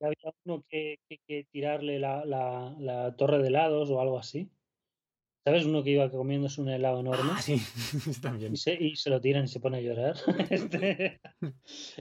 Y 0.00 0.04
había 0.04 0.34
uno 0.44 0.64
que, 0.66 0.98
que, 1.06 1.20
que 1.26 1.44
tirarle 1.52 1.98
la, 1.98 2.24
la, 2.24 2.74
la 2.80 3.16
torre 3.16 3.38
de 3.38 3.48
helados 3.48 3.90
o 3.90 4.00
algo 4.00 4.18
así. 4.18 4.50
¿Sabes? 5.44 5.66
Uno 5.66 5.82
que 5.82 5.90
iba 5.90 6.10
comiéndose 6.10 6.60
un 6.62 6.70
helado 6.70 7.00
enorme 7.00 7.32
Ah, 7.34 7.40
sí, 7.42 7.56
también. 8.22 8.54
y, 8.54 8.56
se, 8.56 8.74
y 8.74 8.96
se 8.96 9.10
lo 9.10 9.20
tiran 9.20 9.44
y 9.44 9.48
se 9.48 9.60
pone 9.60 9.78
a 9.78 9.80
llorar. 9.80 10.16
Este- 10.50 11.20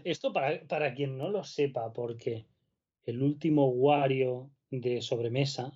Esto 0.04 0.32
para, 0.32 0.66
para 0.66 0.94
quien 0.94 1.18
no 1.18 1.30
lo 1.30 1.44
sepa, 1.44 1.92
porque 1.92 2.46
el 3.06 3.22
último 3.22 3.68
Wario 3.70 4.50
de 4.70 5.02
sobremesa 5.02 5.72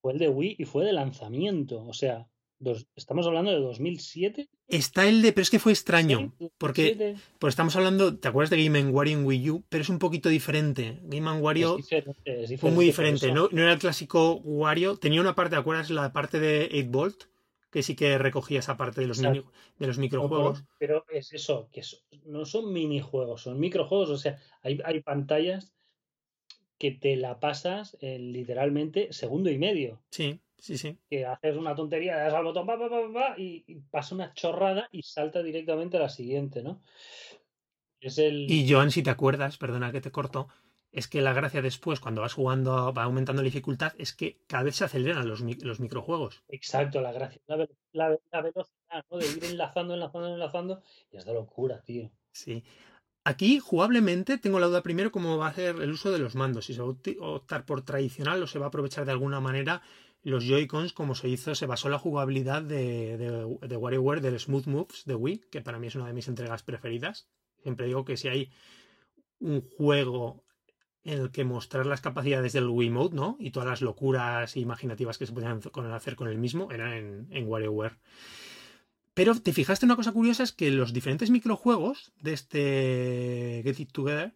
fue 0.00 0.12
el 0.14 0.18
de 0.18 0.28
Wii 0.30 0.56
y 0.58 0.64
fue 0.64 0.84
de 0.84 0.92
lanzamiento. 0.94 1.84
O 1.84 1.92
sea, 1.92 2.26
dos- 2.58 2.86
estamos 2.96 3.26
hablando 3.26 3.50
de 3.50 3.58
2007. 3.60 4.48
Está 4.68 5.06
el 5.06 5.22
de, 5.22 5.32
pero 5.32 5.42
es 5.42 5.50
que 5.50 5.60
fue 5.60 5.70
extraño, 5.72 6.32
porque 6.58 6.88
2007. 6.94 7.20
Pues 7.38 7.52
estamos 7.52 7.76
hablando, 7.76 8.18
¿te 8.18 8.26
acuerdas 8.26 8.50
de 8.50 8.64
Game 8.64 8.84
Wario 8.90 9.16
en 9.18 9.24
Wii 9.24 9.50
U? 9.50 9.64
Pero 9.68 9.82
es 9.82 9.88
un 9.88 10.00
poquito 10.00 10.28
diferente. 10.28 10.98
Game 11.04 11.30
Wario 11.40 11.78
Es 11.78 11.84
diferente, 11.86 12.44
es 12.54 12.60
fue 12.60 12.72
muy 12.72 12.84
diferente. 12.86 13.30
¿no? 13.30 13.48
No 13.52 13.62
era 13.62 13.72
el 13.74 13.78
clásico 13.78 14.34
Wario. 14.42 14.96
Tenía 14.96 15.20
una 15.20 15.36
parte, 15.36 15.54
¿te 15.54 15.60
acuerdas? 15.60 15.88
La 15.90 16.12
parte 16.12 16.40
de 16.40 16.68
8 16.72 16.90
Volt, 16.90 17.24
que 17.70 17.84
sí 17.84 17.94
que 17.94 18.18
recogía 18.18 18.58
esa 18.58 18.76
parte 18.76 19.02
de 19.02 19.06
los, 19.06 19.20
mini- 19.22 19.44
de 19.78 19.86
los 19.86 19.98
microjuegos. 19.98 20.64
Pero 20.78 21.04
es 21.12 21.32
eso, 21.32 21.68
que 21.70 21.82
no 22.24 22.44
son 22.44 22.72
minijuegos, 22.72 23.42
son 23.42 23.60
microjuegos. 23.60 24.10
O 24.10 24.18
sea, 24.18 24.36
hay, 24.62 24.80
hay 24.84 25.00
pantallas 25.00 25.72
que 26.78 26.90
te 26.90 27.14
la 27.16 27.38
pasas 27.38 27.96
en 28.00 28.32
literalmente 28.32 29.12
segundo 29.12 29.48
y 29.48 29.58
medio. 29.58 30.02
Sí, 30.10 30.40
sí, 30.58 30.78
sí. 30.78 30.98
Que 31.08 31.24
haces 31.24 31.56
una 31.56 31.74
tontería, 31.74 32.16
le 32.16 32.22
das 32.22 32.34
al 32.34 32.44
botón 32.44 32.66
pa, 32.66 32.78
pa, 32.78 32.88
pa, 32.88 33.34
y, 33.38 33.64
y 33.66 33.76
pasa 33.76 34.14
una 34.14 34.32
chorrada 34.34 34.88
y 34.92 35.02
salta 35.02 35.42
directamente 35.42 35.96
a 35.96 36.00
la 36.00 36.08
siguiente, 36.08 36.62
¿no? 36.62 36.82
Es 38.00 38.18
el. 38.18 38.50
Y 38.50 38.70
Joan, 38.70 38.90
si 38.90 39.02
te 39.02 39.10
acuerdas, 39.10 39.58
perdona 39.58 39.92
que 39.92 40.00
te 40.00 40.10
corto, 40.12 40.48
es 40.92 41.08
que 41.08 41.20
la 41.22 41.32
gracia 41.32 41.62
después, 41.62 42.00
cuando 42.00 42.22
vas 42.22 42.34
jugando, 42.34 42.92
va 42.92 43.02
aumentando 43.04 43.42
la 43.42 43.46
dificultad, 43.46 43.92
es 43.98 44.14
que 44.14 44.38
cada 44.46 44.64
vez 44.64 44.76
se 44.76 44.84
aceleran 44.84 45.28
los, 45.28 45.40
los 45.40 45.80
microjuegos. 45.80 46.42
Exacto, 46.48 47.00
la 47.00 47.12
gracia, 47.12 47.40
la, 47.46 47.56
ve- 47.56 47.70
la 47.92 48.08
ve- 48.10 48.20
la 48.30 48.42
velocidad, 48.42 49.04
¿no? 49.10 49.18
De 49.18 49.26
ir 49.26 49.44
enlazando, 49.44 49.94
enlazando, 49.94 50.34
enlazando. 50.34 50.82
Y 51.10 51.16
es 51.16 51.24
de 51.24 51.34
locura, 51.34 51.82
tío. 51.82 52.10
Sí. 52.32 52.64
Aquí, 53.24 53.58
jugablemente, 53.58 54.38
tengo 54.38 54.60
la 54.60 54.68
duda 54.68 54.82
primero 54.82 55.10
cómo 55.10 55.36
va 55.36 55.48
a 55.48 55.52
ser 55.54 55.76
el 55.76 55.90
uso 55.90 56.12
de 56.12 56.20
los 56.20 56.36
mandos. 56.36 56.66
Si 56.66 56.74
se 56.74 56.80
va 56.80 56.86
a 56.86 57.28
optar 57.28 57.64
por 57.64 57.82
tradicional 57.82 58.42
o 58.42 58.46
se 58.46 58.58
va 58.58 58.66
a 58.66 58.68
aprovechar 58.68 59.04
de 59.04 59.10
alguna 59.12 59.40
manera 59.40 59.82
los 60.30 60.44
Joy-Cons 60.44 60.92
como 60.92 61.14
se 61.14 61.28
hizo, 61.28 61.54
se 61.54 61.66
basó 61.66 61.88
la 61.88 61.98
jugabilidad 61.98 62.62
de, 62.62 63.16
de, 63.16 63.58
de 63.68 63.76
WarioWare 63.76 64.20
del 64.20 64.40
Smooth 64.40 64.66
Moves 64.66 65.04
de 65.04 65.14
Wii, 65.14 65.44
que 65.50 65.60
para 65.60 65.78
mí 65.78 65.86
es 65.86 65.94
una 65.94 66.06
de 66.06 66.12
mis 66.12 66.28
entregas 66.28 66.62
preferidas. 66.62 67.28
Siempre 67.62 67.86
digo 67.86 68.04
que 68.04 68.16
si 68.16 68.28
hay 68.28 68.50
un 69.38 69.60
juego 69.60 70.44
en 71.04 71.20
el 71.20 71.30
que 71.30 71.44
mostrar 71.44 71.86
las 71.86 72.00
capacidades 72.00 72.52
del 72.52 72.68
Wii 72.68 72.90
Mode, 72.90 73.14
¿no? 73.14 73.36
Y 73.38 73.52
todas 73.52 73.68
las 73.68 73.82
locuras 73.82 74.56
imaginativas 74.56 75.18
que 75.18 75.26
se 75.26 75.32
podían 75.32 75.60
hacer 75.92 76.16
con 76.16 76.26
el 76.26 76.38
mismo, 76.38 76.72
era 76.72 76.98
en, 76.98 77.28
en 77.30 77.46
WarioWare. 77.46 77.96
Pero 79.14 79.40
te 79.40 79.52
fijaste 79.52 79.86
una 79.86 79.96
cosa 79.96 80.12
curiosa 80.12 80.42
es 80.42 80.52
que 80.52 80.70
los 80.72 80.92
diferentes 80.92 81.30
microjuegos 81.30 82.12
de 82.20 82.32
este 82.32 83.60
Get 83.62 83.78
It 83.78 83.92
Together 83.92 84.34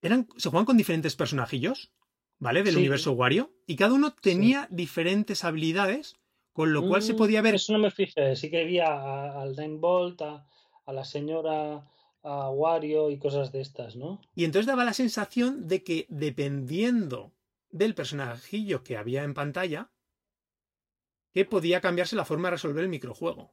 eran, 0.00 0.28
se 0.36 0.48
juegan 0.48 0.64
con 0.64 0.76
diferentes 0.76 1.16
personajillos, 1.16 1.90
¿vale? 2.38 2.62
Del 2.62 2.74
Sí. 2.74 2.78
universo 2.80 3.12
Wario. 3.12 3.52
Y 3.66 3.76
cada 3.76 3.94
uno 3.94 4.14
tenía 4.14 4.66
diferentes 4.70 5.44
habilidades, 5.44 6.16
con 6.52 6.72
lo 6.72 6.86
cual 6.88 7.02
se 7.02 7.14
Mm, 7.14 7.16
podía 7.16 7.42
ver. 7.42 7.54
Eso 7.54 7.72
no 7.72 7.78
me 7.78 7.90
fijé. 7.90 8.34
Sí 8.36 8.50
que 8.50 8.64
vi 8.64 8.78
a- 8.80 8.86
a- 8.88 9.42
al 9.42 9.54
Nine 9.56 9.78
Bolt, 9.78 10.20
a, 10.22 10.46
a 10.86 10.92
la 10.92 11.04
señora, 11.04 11.88
a 12.22 12.50
Wario 12.50 13.10
y 13.10 13.18
cosas 13.18 13.52
de 13.52 13.60
estas, 13.60 13.94
¿no? 13.96 14.20
Y 14.34 14.44
entonces 14.44 14.66
daba 14.66 14.84
la 14.84 14.92
sensación 14.92 15.68
de 15.68 15.84
que 15.84 16.06
dependiendo 16.08 17.32
del 17.70 17.94
personajillo 17.94 18.82
que 18.82 18.96
había 18.96 19.22
en 19.22 19.34
pantalla, 19.34 19.90
que 21.32 21.44
podía 21.44 21.80
cambiarse 21.80 22.16
la 22.16 22.24
forma 22.24 22.48
de 22.48 22.52
resolver 22.52 22.82
el 22.82 22.90
microjuego. 22.90 23.52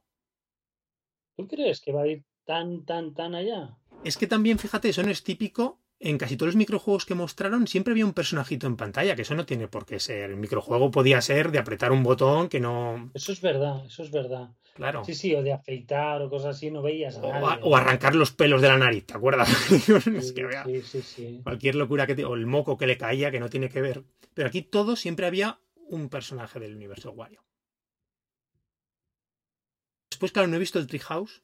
¿Tú 1.36 1.46
crees 1.46 1.80
que 1.80 1.92
va 1.92 2.02
a 2.02 2.06
ir 2.08 2.24
tan, 2.44 2.84
tan, 2.84 3.14
tan 3.14 3.34
allá? 3.34 3.76
Es 4.04 4.16
que 4.16 4.26
también, 4.26 4.58
fíjate, 4.58 4.88
eso 4.88 5.02
no 5.02 5.10
es 5.10 5.22
típico. 5.22 5.80
En 5.98 6.18
casi 6.18 6.36
todos 6.36 6.48
los 6.48 6.56
microjuegos 6.56 7.06
que 7.06 7.14
mostraron 7.14 7.66
siempre 7.66 7.92
había 7.92 8.04
un 8.04 8.12
personajito 8.12 8.66
en 8.66 8.76
pantalla, 8.76 9.16
que 9.16 9.22
eso 9.22 9.34
no 9.34 9.46
tiene 9.46 9.66
por 9.66 9.86
qué 9.86 9.98
ser. 9.98 10.30
El 10.30 10.36
microjuego 10.36 10.90
podía 10.90 11.22
ser 11.22 11.50
de 11.50 11.58
apretar 11.58 11.90
un 11.90 12.02
botón 12.02 12.48
que 12.50 12.60
no. 12.60 13.10
Eso 13.14 13.32
es 13.32 13.40
verdad, 13.40 13.84
eso 13.86 14.02
es 14.02 14.10
verdad. 14.10 14.50
Claro. 14.74 15.04
Sí, 15.06 15.14
sí, 15.14 15.34
o 15.34 15.42
de 15.42 15.54
afeitar 15.54 16.20
o 16.20 16.28
cosas 16.28 16.54
así, 16.56 16.70
no 16.70 16.82
veías 16.82 17.16
a 17.16 17.20
O, 17.22 17.32
nadie. 17.32 17.46
a- 17.46 17.58
o 17.64 17.74
arrancar 17.76 18.14
los 18.14 18.30
pelos 18.30 18.60
de 18.60 18.68
la 18.68 18.76
nariz, 18.76 19.06
¿te 19.06 19.14
acuerdas? 19.14 19.48
es 20.18 20.28
Sí, 20.28 20.34
que 20.34 20.44
vea, 20.44 20.64
sí, 20.64 20.82
sí, 20.82 21.00
sí. 21.00 21.40
cualquier 21.42 21.76
locura 21.76 22.06
que 22.06 22.14
te- 22.14 22.26
o 22.26 22.34
el 22.34 22.44
moco 22.46 22.76
que 22.76 22.86
le 22.86 22.98
caía 22.98 23.30
que 23.30 23.40
no 23.40 23.48
tiene 23.48 23.70
que 23.70 23.80
ver. 23.80 24.04
Pero 24.34 24.48
aquí 24.48 24.60
todo 24.60 24.96
siempre 24.96 25.24
había 25.26 25.60
un 25.88 26.10
personaje 26.10 26.60
del 26.60 26.76
universo 26.76 27.10
Wario. 27.12 27.42
Después, 30.10 30.30
claro, 30.32 30.48
no 30.48 30.56
he 30.56 30.60
visto 30.60 30.78
el 30.78 30.86
Treehouse, 30.86 31.42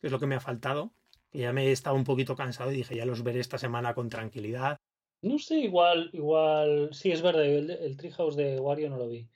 que 0.00 0.08
es 0.08 0.12
lo 0.12 0.18
que 0.18 0.26
me 0.26 0.34
ha 0.34 0.40
faltado. 0.40 0.92
Que 1.36 1.42
ya 1.42 1.52
me 1.52 1.70
estaba 1.70 1.98
un 1.98 2.04
poquito 2.04 2.34
cansado 2.34 2.72
y 2.72 2.76
dije, 2.76 2.96
ya 2.96 3.04
los 3.04 3.22
veré 3.22 3.40
esta 3.40 3.58
semana 3.58 3.92
con 3.92 4.08
tranquilidad. 4.08 4.78
No 5.20 5.38
sé, 5.38 5.58
igual, 5.58 6.08
igual. 6.14 6.88
Sí, 6.94 7.12
es 7.12 7.20
verdad, 7.20 7.44
el, 7.44 7.70
el 7.70 7.94
Treehouse 7.98 8.36
de 8.36 8.58
Wario 8.58 8.88
no 8.88 8.96
lo 8.96 9.06
vi. 9.06 9.28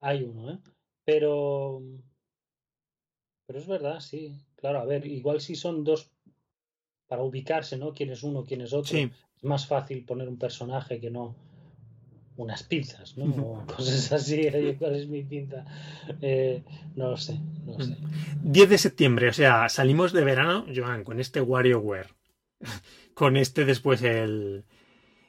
Hay 0.00 0.22
uno, 0.22 0.52
¿eh? 0.52 0.58
Pero. 1.04 1.82
Pero 3.44 3.58
es 3.58 3.66
verdad, 3.66 3.98
sí. 3.98 4.40
Claro, 4.54 4.78
a 4.78 4.84
ver, 4.84 5.04
igual 5.04 5.40
si 5.40 5.56
son 5.56 5.82
dos. 5.82 6.12
Para 7.08 7.24
ubicarse, 7.24 7.76
¿no? 7.76 7.92
Quién 7.92 8.10
es 8.10 8.22
uno, 8.22 8.44
quién 8.44 8.60
es 8.60 8.72
otro. 8.72 8.92
Sí, 8.92 9.10
Es 9.36 9.42
más 9.42 9.66
fácil 9.66 10.04
poner 10.04 10.28
un 10.28 10.38
personaje 10.38 11.00
que 11.00 11.10
no 11.10 11.34
unas 12.36 12.62
pinzas, 12.62 13.16
¿no? 13.16 13.24
O 13.42 13.66
cosas 13.66 14.12
así. 14.12 14.48
¿Cuál 14.78 14.96
es 14.96 15.08
mi 15.08 15.22
pinza? 15.22 15.64
Eh, 16.20 16.62
no 16.94 17.10
lo 17.10 17.16
sé, 17.16 17.38
no 17.64 17.78
lo 17.78 17.84
sé. 17.84 17.96
10 18.42 18.68
de 18.68 18.78
septiembre, 18.78 19.28
o 19.28 19.32
sea, 19.32 19.68
salimos 19.68 20.12
de 20.12 20.24
verano, 20.24 20.66
Joan, 20.74 21.04
con 21.04 21.20
este 21.20 21.40
WarioWare. 21.40 22.08
con 23.14 23.36
este 23.36 23.64
después 23.64 24.02
el, 24.02 24.64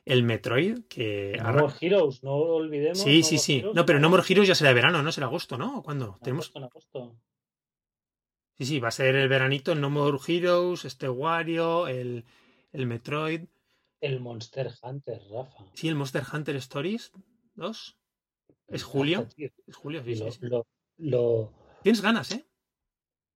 el 0.06 0.24
Metroid, 0.24 0.80
que... 0.88 1.38
No 1.41 1.54
More 1.54 1.74
Heroes, 1.80 2.24
no 2.24 2.32
olvidemos. 2.34 3.00
Sí, 3.00 3.20
No 3.20 3.26
sí, 3.26 3.38
sí. 3.38 3.58
Heroes 3.60 3.76
No, 3.76 3.86
pero 3.86 4.00
No 4.00 4.10
More 4.10 4.24
Heroes 4.28 4.48
ya 4.48 4.56
será 4.56 4.70
de 4.70 4.76
verano, 4.76 5.04
¿no? 5.04 5.12
Será 5.12 5.28
agosto, 5.28 5.58
¿no? 5.58 5.80
¿O 5.80 5.84
¿Cuándo? 5.84 6.15
en 6.17 6.24
Tenemos... 6.24 6.52
agosto, 6.56 6.60
en 6.60 6.63
agosto. 6.65 7.15
Sí, 8.58 8.65
sí, 8.65 8.80
va 8.80 8.88
a 8.88 8.91
ser 8.91 9.15
el 9.15 9.30
veranito, 9.30 9.76
No 9.76 9.89
More 9.89 10.17
Heroes, 10.28 10.86
este 10.86 11.08
Wario, 11.10 11.88
el, 11.88 12.26
el 12.72 12.88
Metroid. 12.88 13.41
El 14.02 14.20
Monster 14.20 14.70
Hunter, 14.84 15.22
Rafa. 15.32 15.66
Sí, 15.74 15.88
el 15.88 15.96
Monster 15.96 16.24
Hunter 16.32 16.56
Stories 16.58 17.12
2. 17.56 17.98
¿Es 18.68 18.84
julio? 18.84 19.28
Es 19.66 19.76
julio, 19.76 20.04
lo, 20.06 20.32
sí. 20.32 20.40
lo- 20.42 20.68
lo- 20.98 21.54
Tienes 21.84 22.02
ganas, 22.02 22.32
¿eh? 22.32 22.46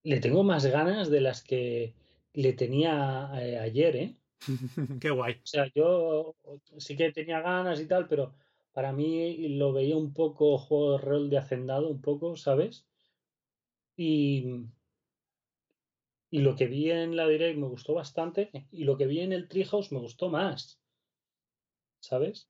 le 0.03 0.19
tengo 0.19 0.43
más 0.43 0.65
ganas 0.65 1.09
de 1.11 1.21
las 1.21 1.43
que 1.43 1.93
le 2.33 2.53
tenía 2.53 3.29
eh, 3.35 3.59
ayer, 3.59 3.95
¿eh? 3.95 4.17
Qué 4.99 5.09
guay. 5.11 5.33
O 5.35 5.45
sea, 5.45 5.71
yo 5.75 6.35
sí 6.77 6.95
que 6.97 7.11
tenía 7.11 7.39
ganas 7.41 7.79
y 7.79 7.87
tal, 7.87 8.07
pero 8.07 8.33
para 8.73 8.91
mí 8.93 9.47
lo 9.57 9.73
veía 9.73 9.95
un 9.97 10.13
poco 10.13 10.57
juego 10.57 10.93
de 10.93 10.97
rol 11.05 11.29
de 11.29 11.37
hacendado, 11.37 11.87
un 11.89 12.01
poco, 12.01 12.35
¿sabes? 12.35 12.87
Y, 13.95 14.65
y 16.31 16.39
lo 16.39 16.55
que 16.55 16.65
vi 16.65 16.89
en 16.89 17.15
la 17.15 17.27
Direct 17.27 17.59
me 17.59 17.67
gustó 17.67 17.93
bastante 17.93 18.49
y 18.71 18.85
lo 18.85 18.97
que 18.97 19.05
vi 19.05 19.19
en 19.19 19.33
el 19.33 19.47
Treehouse 19.47 19.91
me 19.91 19.99
gustó 19.99 20.29
más. 20.29 20.81
¿sabes? 22.01 22.49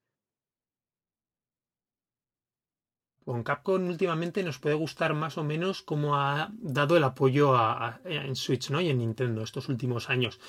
Con 3.24 3.44
Capcom 3.44 3.88
últimamente 3.88 4.44
nos 4.44 4.58
puede 4.58 4.76
gustar 4.76 5.13
más 5.13 5.38
o 5.38 5.44
menos 5.44 5.84
cómo 5.84 6.15
ha 6.15 6.52
dado 6.58 6.98
el 6.98 7.04
apoyo 7.04 7.56
a, 7.56 8.02
en 8.04 8.36
Switch 8.36 8.72
¿no? 8.72 8.82
y 8.82 8.89
en 8.89 8.98
Nintendo 8.98 9.44
estos 9.44 9.70
últimos 9.70 10.10
años. 10.10 10.39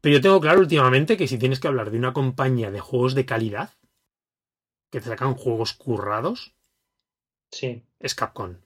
Pero 0.00 0.16
yo 0.16 0.20
tengo 0.20 0.40
claro 0.40 0.60
últimamente 0.60 1.16
que 1.16 1.28
si 1.28 1.38
tienes 1.38 1.60
que 1.60 1.68
hablar 1.68 1.90
de 1.90 1.98
una 1.98 2.12
compañía 2.12 2.70
de 2.70 2.80
juegos 2.80 3.14
de 3.14 3.26
calidad, 3.26 3.70
que 4.90 5.00
te 5.00 5.08
sacan 5.08 5.34
juegos 5.34 5.74
currados, 5.74 6.52
sí. 7.52 7.84
es 8.00 8.14
Capcom. 8.14 8.56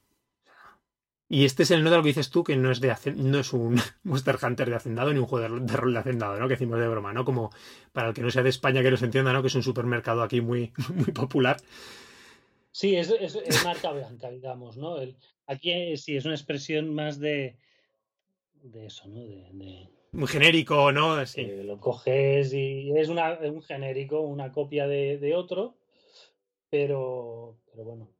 Y 1.34 1.44
este 1.44 1.64
es 1.64 1.72
el 1.72 1.82
no 1.82 1.90
de 1.90 1.96
lo 1.96 2.02
que 2.04 2.10
dices 2.10 2.30
tú, 2.30 2.44
que 2.44 2.54
no 2.54 2.70
es 2.70 2.80
de 2.80 2.94
no 3.16 3.40
es 3.40 3.52
un 3.52 3.74
Monster 4.04 4.38
Hunter 4.40 4.70
de 4.70 4.76
hacendado 4.76 5.12
ni 5.12 5.18
un 5.18 5.26
juego 5.26 5.58
de, 5.58 5.76
rol 5.76 5.92
de 5.92 5.98
hacendado, 5.98 6.38
¿no? 6.38 6.46
Que 6.46 6.54
decimos 6.54 6.78
de 6.78 6.86
broma, 6.86 7.12
¿no? 7.12 7.24
Como 7.24 7.50
para 7.92 8.10
el 8.10 8.14
que 8.14 8.20
no 8.20 8.30
sea 8.30 8.44
de 8.44 8.50
España 8.50 8.84
que 8.84 8.92
nos 8.92 9.02
entienda, 9.02 9.32
¿no? 9.32 9.42
Que 9.42 9.48
es 9.48 9.54
un 9.56 9.64
supermercado 9.64 10.22
aquí 10.22 10.40
muy, 10.40 10.72
muy 10.94 11.10
popular. 11.12 11.56
Sí, 12.70 12.94
es, 12.94 13.10
es, 13.10 13.64
marca 13.64 13.90
blanca, 13.90 14.30
digamos, 14.30 14.76
¿no? 14.76 14.98
El, 14.98 15.16
aquí 15.48 15.96
sí 15.96 16.16
es 16.16 16.24
una 16.24 16.34
expresión 16.34 16.94
más 16.94 17.18
de, 17.18 17.56
de 18.62 18.86
eso, 18.86 19.08
¿no? 19.08 19.20
De, 19.20 19.90
Muy 20.12 20.28
genérico, 20.28 20.92
¿no? 20.92 21.26
Sí. 21.26 21.46
lo 21.64 21.80
coges 21.80 22.54
y 22.54 22.92
es 22.96 23.08
una, 23.08 23.40
un 23.40 23.60
genérico, 23.60 24.20
una 24.20 24.52
copia 24.52 24.86
de, 24.86 25.18
de 25.18 25.34
otro, 25.34 25.74
pero, 26.70 27.58
pero 27.72 27.84
bueno. 27.84 28.14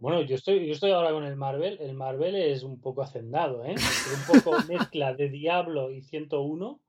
Bueno, 0.00 0.22
yo 0.22 0.36
estoy, 0.36 0.66
yo 0.66 0.72
estoy 0.72 0.92
ahora 0.92 1.10
con 1.10 1.24
el 1.24 1.36
Marvel. 1.36 1.78
El 1.80 1.94
Marvel 1.94 2.36
es 2.36 2.62
un 2.62 2.80
poco 2.80 3.02
hacendado, 3.02 3.64
¿eh? 3.64 3.74
un 3.74 4.42
poco 4.42 4.56
mezcla 4.68 5.14
de 5.14 5.28
Diablo 5.28 5.90
y 5.90 6.02
101 6.02 6.80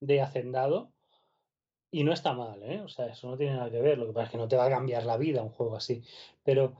de 0.00 0.20
hacendado. 0.20 0.92
Y 1.90 2.04
no 2.04 2.12
está 2.12 2.34
mal, 2.34 2.62
¿eh? 2.62 2.80
O 2.82 2.88
sea, 2.88 3.06
eso 3.06 3.28
no 3.28 3.36
tiene 3.36 3.54
nada 3.54 3.70
que 3.70 3.80
ver. 3.80 3.98
Lo 3.98 4.06
que 4.06 4.12
pasa 4.12 4.26
es 4.26 4.30
que 4.32 4.38
no 4.38 4.48
te 4.48 4.56
va 4.56 4.66
a 4.66 4.70
cambiar 4.70 5.04
la 5.04 5.16
vida 5.16 5.42
un 5.42 5.50
juego 5.50 5.76
así. 5.76 6.02
Pero. 6.44 6.74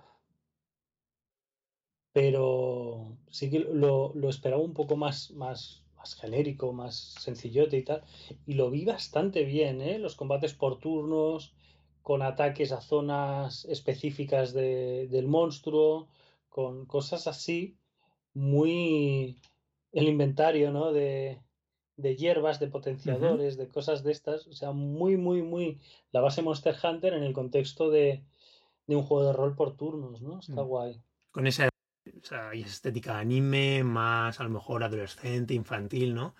Pero 2.12 3.16
sí 3.30 3.50
que 3.50 3.60
lo, 3.60 4.12
lo 4.14 4.28
esperaba 4.28 4.62
un 4.62 4.74
poco 4.74 4.96
más, 4.96 5.30
más, 5.32 5.84
más 5.96 6.14
genérico, 6.16 6.72
más 6.72 7.14
sencillote 7.20 7.78
y 7.78 7.84
tal. 7.84 8.02
Y 8.46 8.54
lo 8.54 8.70
vi 8.70 8.84
bastante 8.84 9.44
bien, 9.44 9.80
¿eh? 9.80 9.98
Los 9.98 10.16
combates 10.16 10.54
por 10.54 10.78
turnos 10.78 11.54
con 12.02 12.22
ataques 12.22 12.72
a 12.72 12.80
zonas 12.80 13.64
específicas 13.66 14.52
del 14.52 15.26
monstruo, 15.28 16.08
con 16.48 16.86
cosas 16.86 17.26
así, 17.26 17.76
muy 18.34 19.36
el 19.92 20.08
inventario, 20.08 20.70
¿no? 20.70 20.92
De, 20.92 21.40
de 21.96 22.16
hierbas, 22.16 22.60
de 22.60 22.68
potenciadores, 22.68 23.56
de 23.56 23.68
cosas 23.68 24.02
de 24.02 24.12
estas, 24.12 24.46
o 24.46 24.52
sea, 24.52 24.72
muy, 24.72 25.16
muy, 25.16 25.42
muy 25.42 25.80
la 26.12 26.20
base 26.20 26.42
Monster 26.42 26.74
Hunter 26.82 27.14
en 27.14 27.22
el 27.22 27.32
contexto 27.32 27.90
de, 27.90 28.24
de 28.86 28.96
un 28.96 29.02
juego 29.02 29.26
de 29.26 29.32
rol 29.32 29.54
por 29.54 29.76
turnos, 29.76 30.22
¿no? 30.22 30.40
Está 30.40 30.62
mm. 30.62 30.66
guay. 30.66 31.02
Con 31.30 31.46
esa 31.46 31.68
o 31.68 32.26
sea, 32.26 32.52
estética 32.52 33.18
anime, 33.18 33.84
más 33.84 34.40
a 34.40 34.44
lo 34.44 34.50
mejor 34.50 34.82
adolescente, 34.82 35.54
infantil, 35.54 36.14
¿no? 36.14 36.34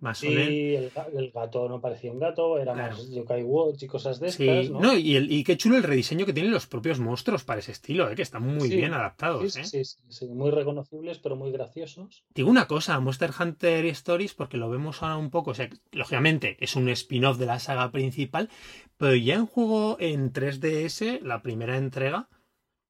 Más 0.00 0.18
sí, 0.18 0.74
el, 0.74 0.92
el, 1.14 1.30
gato 1.30 1.68
no 1.68 1.80
parecía 1.80 2.12
un 2.12 2.18
gato, 2.18 2.58
era 2.58 2.74
más 2.74 3.08
Yokai 3.08 3.42
Watch 3.42 3.82
y 3.82 3.86
cosas 3.86 4.20
de 4.20 4.28
estas, 4.28 4.70
¿no? 4.70 4.96
y, 4.96 5.16
el, 5.16 5.32
y 5.32 5.42
qué 5.42 5.56
chulo 5.56 5.76
el 5.76 5.82
rediseño 5.82 6.26
que 6.26 6.34
tienen 6.34 6.52
los 6.52 6.66
propios 6.66 6.98
monstruos 6.98 7.44
para 7.44 7.60
ese 7.60 7.72
estilo, 7.72 8.10
¿eh? 8.10 8.14
que 8.14 8.22
están 8.22 8.42
muy 8.42 8.68
bien 8.68 8.92
adaptados. 8.92 9.54
Sí, 9.54 9.60
¿eh? 9.60 9.84
sí, 9.84 9.96
sí, 10.08 10.26
muy 10.28 10.50
reconocibles, 10.50 11.18
pero 11.18 11.36
muy 11.36 11.50
graciosos. 11.50 12.24
Digo 12.34 12.50
una 12.50 12.66
cosa, 12.66 13.00
Monster 13.00 13.30
Hunter 13.38 13.86
Stories, 13.86 14.34
porque 14.34 14.58
lo 14.58 14.68
vemos 14.68 15.02
ahora 15.02 15.16
un 15.16 15.30
poco, 15.30 15.52
o 15.52 15.54
sea, 15.54 15.70
lógicamente 15.92 16.56
es 16.60 16.76
un 16.76 16.88
spin-off 16.90 17.38
de 17.38 17.46
la 17.46 17.58
saga 17.58 17.90
principal, 17.90 18.50
pero 18.98 19.14
ya 19.14 19.34
en 19.34 19.46
juego 19.46 19.96
en 19.98 20.32
3DS, 20.32 21.20
la 21.22 21.42
primera 21.42 21.78
entrega, 21.78 22.28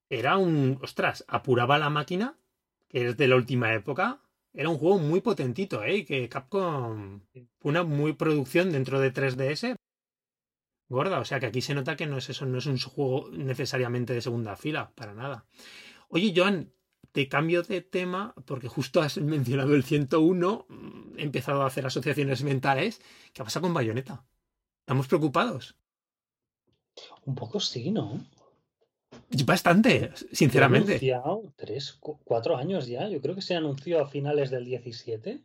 era 0.09 0.38
un, 0.38 0.79
ostras, 0.83 1.25
apuraba 1.29 1.79
la 1.79 1.90
máquina, 1.90 2.37
que 2.88 3.09
es 3.09 3.16
de 3.16 3.29
la 3.29 3.37
última 3.37 3.75
época, 3.75 4.21
era 4.57 4.71
un 4.71 4.79
juego 4.79 4.99
muy 4.99 5.21
potentito, 5.21 5.85
¿eh? 5.85 6.05
Que 6.05 6.29
Capcom 6.29 7.21
fue 7.61 7.71
una 7.71 7.85
muy 7.85 8.14
producción 8.14 8.73
dentro 8.73 8.99
de 8.99 9.12
3DS 9.12 9.77
gorda. 10.88 11.21
O 11.21 11.25
sea 11.25 11.38
que 11.40 11.47
aquí 11.47 11.61
se 11.61 11.75
nota 11.75 11.97
que 11.97 12.07
no 12.07 12.16
es 12.19 12.31
eso, 12.31 12.47
no 12.47 12.59
es 12.59 12.66
un 12.66 12.79
juego 12.79 13.29
necesariamente 13.31 14.14
de 14.14 14.23
segunda 14.23 14.57
fila, 14.57 14.92
para 14.95 15.14
nada. 15.14 15.47
Oye, 16.09 16.33
Joan, 16.35 16.73
te 17.12 17.29
cambio 17.29 17.62
de 17.62 17.83
tema 17.83 18.35
porque 18.47 18.69
justo 18.69 19.01
has 19.03 19.19
mencionado 19.19 19.75
el 19.75 19.85
101, 19.85 20.66
he 21.16 21.23
empezado 21.23 21.62
a 21.62 21.66
hacer 21.66 21.87
asociaciones 21.87 22.42
mentales. 22.42 23.01
¿Qué 23.33 23.45
pasa 23.45 23.61
con 23.61 23.75
Bayonetta? 23.75 24.25
¿Estamos 24.81 25.07
preocupados? 25.09 25.77
Un 27.25 27.35
poco 27.35 27.61
sí, 27.61 27.90
¿no? 27.90 28.25
Bastante, 29.44 30.11
sinceramente. 30.33 30.92
Anunciado 30.92 31.52
tres, 31.57 31.98
cuatro 32.00 32.57
años 32.57 32.87
ya. 32.87 33.09
Yo 33.09 33.20
creo 33.20 33.35
que 33.35 33.42
se 33.42 33.55
anunció 33.55 34.00
a 34.00 34.09
finales 34.09 34.50
del 34.50 34.64
17. 34.64 35.42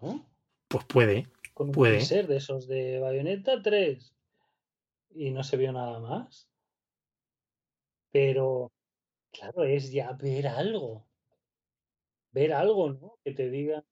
¿No? 0.00 0.26
Pues 0.68 0.84
puede. 0.84 1.28
Con 1.52 1.72
puede. 1.72 2.00
ser 2.00 2.26
de 2.26 2.36
esos 2.36 2.66
de 2.66 2.98
Bayonetta 2.98 3.62
3. 3.62 4.14
Y 5.14 5.30
no 5.30 5.44
se 5.44 5.56
vio 5.56 5.72
nada 5.72 6.00
más. 6.00 6.48
Pero, 8.10 8.72
claro, 9.32 9.64
es 9.64 9.92
ya 9.92 10.12
ver 10.12 10.48
algo. 10.48 11.06
Ver 12.32 12.52
algo, 12.52 12.92
¿no? 12.92 13.18
Que 13.24 13.32
te 13.32 13.50
digan 13.50 13.84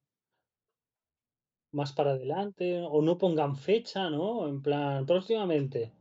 más 1.70 1.92
para 1.92 2.12
adelante. 2.12 2.80
O 2.82 3.00
no 3.02 3.18
pongan 3.18 3.56
fecha, 3.56 4.10
¿no? 4.10 4.48
En 4.48 4.60
plan, 4.62 5.06
próximamente 5.06 5.92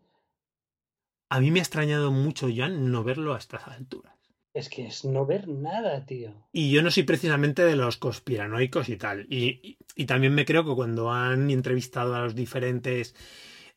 a 1.32 1.40
mí 1.40 1.50
me 1.50 1.60
ha 1.60 1.64
extrañado 1.64 2.12
mucho, 2.12 2.50
ya 2.50 2.68
no 2.68 3.06
verlo 3.06 3.34
a 3.34 3.38
estas 3.38 3.66
alturas. 3.66 4.14
Es 4.54 4.68
que 4.68 4.88
es 4.88 5.06
no 5.06 5.26
ver 5.26 5.48
nada, 5.48 6.06
tío. 6.06 6.34
Y 6.52 6.72
yo 6.72 6.82
no 6.82 6.92
soy 6.92 7.04
precisamente 7.04 7.64
de 7.64 7.78
los 7.78 7.96
conspiranoicos 7.96 8.90
y 8.90 8.98
tal. 8.98 9.28
Y, 9.30 9.78
también 10.06 10.36
me 10.36 10.44
creo 10.44 10.66
que 10.66 10.76
cuando 10.76 11.10
han 11.10 11.50
entrevistado 11.50 12.16
a 12.16 12.20
los 12.20 12.36
diferentes 12.36 13.16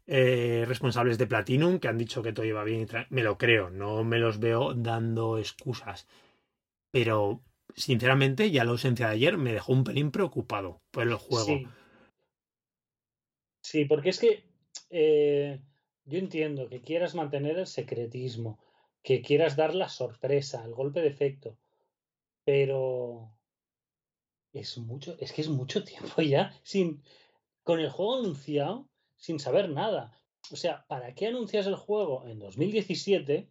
eh, 0.08 0.64
responsables 0.66 1.16
de 1.16 1.28
Platinum, 1.28 1.78
que 1.78 1.86
han 1.86 1.96
dicho 1.96 2.24
que 2.24 2.32
todo 2.32 2.44
iba 2.44 2.64
bien, 2.64 2.88
me 3.10 3.22
lo 3.22 3.38
creo, 3.38 3.70
no 3.70 4.02
me 4.02 4.18
los 4.18 4.40
veo 4.40 4.74
dando 4.74 5.38
excusas. 5.38 6.08
Pero, 6.90 7.40
sinceramente, 7.76 8.50
ya 8.50 8.64
la 8.64 8.72
ausencia 8.72 9.06
de 9.06 9.12
ayer 9.12 9.38
me 9.38 9.52
dejó 9.52 9.72
un 9.72 9.84
pelín 9.84 10.10
preocupado 10.10 10.82
por 10.90 11.04
el 11.04 11.14
juego. 11.14 11.46
Sí, 11.46 11.68
sí 13.62 13.84
porque 13.84 14.08
es 14.08 14.18
que... 14.18 14.44
Eh 14.90 15.60
yo 16.04 16.18
entiendo 16.18 16.68
que 16.68 16.82
quieras 16.82 17.14
mantener 17.14 17.58
el 17.58 17.66
secretismo, 17.66 18.58
que 19.02 19.22
quieras 19.22 19.56
dar 19.56 19.74
la 19.74 19.88
sorpresa, 19.88 20.64
el 20.64 20.74
golpe 20.74 21.00
de 21.00 21.08
efecto, 21.08 21.58
pero 22.44 23.30
es 24.52 24.78
mucho, 24.78 25.16
es 25.18 25.32
que 25.32 25.42
es 25.42 25.48
mucho 25.48 25.84
tiempo 25.84 26.22
ya 26.22 26.52
sin 26.62 27.02
con 27.62 27.80
el 27.80 27.90
juego 27.90 28.18
anunciado 28.18 28.88
sin 29.16 29.38
saber 29.38 29.70
nada. 29.70 30.12
O 30.52 30.56
sea, 30.56 30.84
¿para 30.86 31.14
qué 31.14 31.28
anuncias 31.28 31.66
el 31.66 31.76
juego 31.76 32.26
en 32.26 32.38
2017 32.38 33.48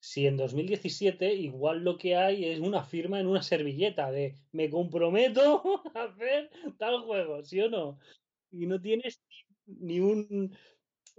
si 0.00 0.26
en 0.26 0.36
2017 0.36 1.34
igual 1.34 1.82
lo 1.82 1.98
que 1.98 2.16
hay 2.16 2.44
es 2.44 2.60
una 2.60 2.84
firma 2.84 3.18
en 3.18 3.26
una 3.26 3.42
servilleta 3.42 4.10
de 4.10 4.36
me 4.52 4.70
comprometo 4.70 5.62
a 5.94 6.04
hacer 6.04 6.50
tal 6.78 7.00
juego, 7.00 7.42
¿sí 7.42 7.60
o 7.60 7.68
no? 7.68 7.98
Y 8.50 8.66
no 8.66 8.80
tienes 8.80 9.20
ni 9.66 10.00
un 10.00 10.56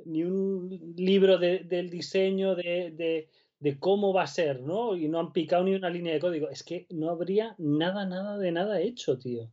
ni 0.05 0.23
un 0.23 0.93
libro 0.97 1.37
de, 1.37 1.59
del 1.59 1.89
diseño 1.89 2.55
de, 2.55 2.91
de, 2.91 3.29
de, 3.59 3.79
cómo 3.79 4.13
va 4.13 4.23
a 4.23 4.27
ser, 4.27 4.61
¿no? 4.61 4.95
Y 4.95 5.07
no 5.07 5.19
han 5.19 5.33
picado 5.33 5.63
ni 5.63 5.75
una 5.75 5.89
línea 5.89 6.13
de 6.13 6.19
código. 6.19 6.49
Es 6.49 6.63
que 6.63 6.87
no 6.89 7.09
habría 7.09 7.55
nada, 7.57 8.05
nada 8.05 8.37
de 8.37 8.51
nada 8.51 8.81
hecho, 8.81 9.17
tío. 9.17 9.51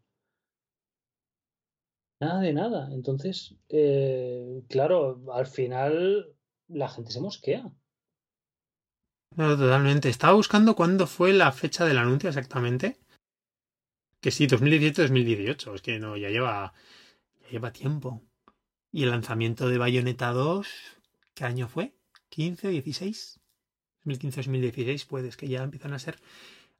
Nada 2.21 2.41
de 2.41 2.53
nada. 2.53 2.89
Entonces, 2.93 3.55
eh, 3.69 4.63
claro, 4.69 5.23
al 5.33 5.47
final 5.47 6.35
la 6.69 6.89
gente 6.89 7.11
se 7.13 7.21
mosquea. 7.21 7.71
No, 9.37 9.57
totalmente. 9.57 10.09
Estaba 10.09 10.33
buscando 10.33 10.75
cuándo 10.75 11.07
fue 11.07 11.33
la 11.33 11.53
fecha 11.53 11.85
del 11.85 11.99
anuncio 11.99 12.31
exactamente. 12.31 12.99
Que 14.21 14.31
sí, 14.31 14.47
2017-2018. 14.47 15.75
Es 15.75 15.83
que 15.83 15.99
no, 15.99 16.17
ya 16.17 16.31
lleva, 16.31 16.73
ya 17.43 17.49
lleva 17.51 17.73
tiempo. 17.73 18.23
Y 18.93 19.03
el 19.03 19.11
lanzamiento 19.11 19.69
de 19.69 19.79
Bayonetta 19.79 20.33
2, 20.33 20.67
¿qué 21.35 21.45
año 21.45 21.69
fue? 21.69 21.95
¿15 22.31 22.67
o 22.67 22.71
16? 22.71 23.41
2015-2016, 24.05 25.07
puedes 25.07 25.37
que 25.37 25.49
ya 25.49 25.63
empiezan 25.63 25.93
a 25.93 25.99
ser 25.99 26.19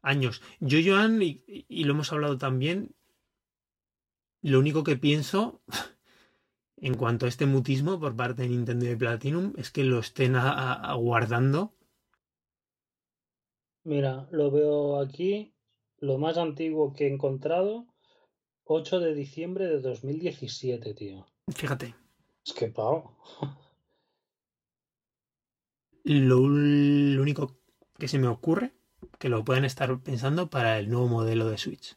años. 0.03 0.43
Yo, 0.61 0.79
Joan, 0.85 1.21
y, 1.23 1.43
y, 1.47 1.85
lo 1.85 1.95
hemos 1.95 2.13
hablado 2.13 2.39
también, 2.39 2.95
lo 4.43 4.59
único 4.61 4.85
que 4.85 4.97
pienso 4.97 5.61
en 6.77 6.95
cuanto 6.95 7.27
a 7.27 7.29
este 7.29 7.47
mutismo 7.47 7.99
por 7.99 8.17
parte 8.17 8.43
de 8.43 8.49
Nintendo 8.49 8.85
y 8.85 8.89
de 8.89 8.97
Platinum 8.97 9.53
es 9.57 9.71
que 9.71 9.85
lo 9.85 9.99
estén 9.99 10.37
aguardando. 10.37 11.75
Mira, 13.85 14.29
lo 14.31 14.51
veo 14.51 15.01
aquí, 15.01 15.55
lo 15.99 16.19
más 16.19 16.39
antiguo 16.39 16.93
que 16.93 17.07
he 17.07 17.13
encontrado, 17.13 17.87
8 18.65 19.01
de 19.01 19.15
diciembre 19.15 19.67
de 19.69 19.81
2017, 19.81 20.95
tío. 20.95 21.27
Fíjate. 21.55 21.95
Es 22.45 22.53
que 22.53 22.69
pavo. 22.69 23.17
Lo, 26.05 26.41
lo 26.49 27.23
único 27.23 27.59
que 27.99 28.09
se 28.09 28.19
me 28.19 28.29
ocurre 28.29 28.75
que 29.19 29.29
lo 29.29 29.45
pueden 29.45 29.65
estar 29.65 30.01
pensando 30.03 30.51
para 30.51 30.79
el 30.79 30.89
nuevo 30.89 31.09
modelo 31.09 31.49
de 31.49 31.59
Switch. 31.59 31.97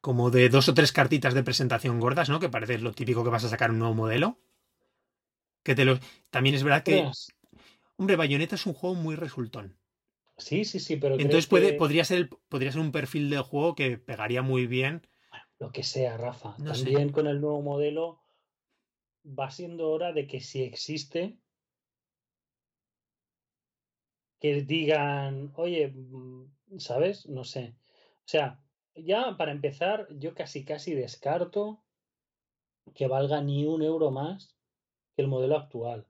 Como 0.00 0.30
de 0.30 0.48
dos 0.48 0.68
o 0.68 0.74
tres 0.74 0.92
cartitas 0.92 1.34
de 1.34 1.42
presentación 1.42 2.00
gordas, 2.00 2.28
¿no? 2.28 2.40
Que 2.40 2.48
parece 2.48 2.78
lo 2.78 2.92
típico 2.92 3.22
que 3.22 3.30
vas 3.30 3.44
a 3.44 3.48
sacar 3.48 3.70
un 3.70 3.78
nuevo 3.78 3.94
modelo. 3.94 4.38
Que 5.62 5.74
te 5.74 5.84
lo... 5.84 5.98
También 6.30 6.54
es 6.54 6.62
verdad 6.62 6.82
que. 6.82 7.10
Hombre, 7.96 8.16
Bayonetta 8.16 8.54
es 8.54 8.64
un 8.66 8.72
juego 8.72 8.96
muy 8.96 9.14
resultón. 9.14 9.78
Sí, 10.38 10.64
sí, 10.64 10.80
sí, 10.80 10.96
pero. 10.96 11.16
Entonces 11.16 11.46
puede, 11.46 11.74
podría, 11.74 12.04
ser, 12.04 12.30
podría 12.48 12.72
ser 12.72 12.80
un 12.80 12.92
perfil 12.92 13.28
de 13.28 13.38
juego 13.40 13.74
que 13.74 13.98
pegaría 13.98 14.40
muy 14.40 14.66
bien. 14.66 15.06
Lo 15.58 15.70
que 15.70 15.82
sea, 15.82 16.16
Rafa. 16.16 16.56
También 16.56 17.10
con 17.12 17.26
el 17.26 17.42
nuevo 17.42 17.60
modelo 17.60 18.19
va 19.24 19.50
siendo 19.50 19.90
hora 19.90 20.12
de 20.12 20.26
que 20.26 20.40
si 20.40 20.62
existe, 20.62 21.38
que 24.40 24.62
digan, 24.62 25.52
oye, 25.56 25.88
mm, 25.88 26.78
¿sabes? 26.78 27.26
No 27.26 27.44
sé. 27.44 27.76
O 28.20 28.28
sea, 28.28 28.62
ya 28.94 29.36
para 29.36 29.52
empezar, 29.52 30.08
yo 30.18 30.34
casi 30.34 30.64
casi 30.64 30.94
descarto 30.94 31.82
que 32.94 33.06
valga 33.06 33.40
ni 33.42 33.66
un 33.66 33.82
euro 33.82 34.10
más 34.10 34.56
que 35.14 35.22
el 35.22 35.28
modelo 35.28 35.56
actual. 35.56 36.06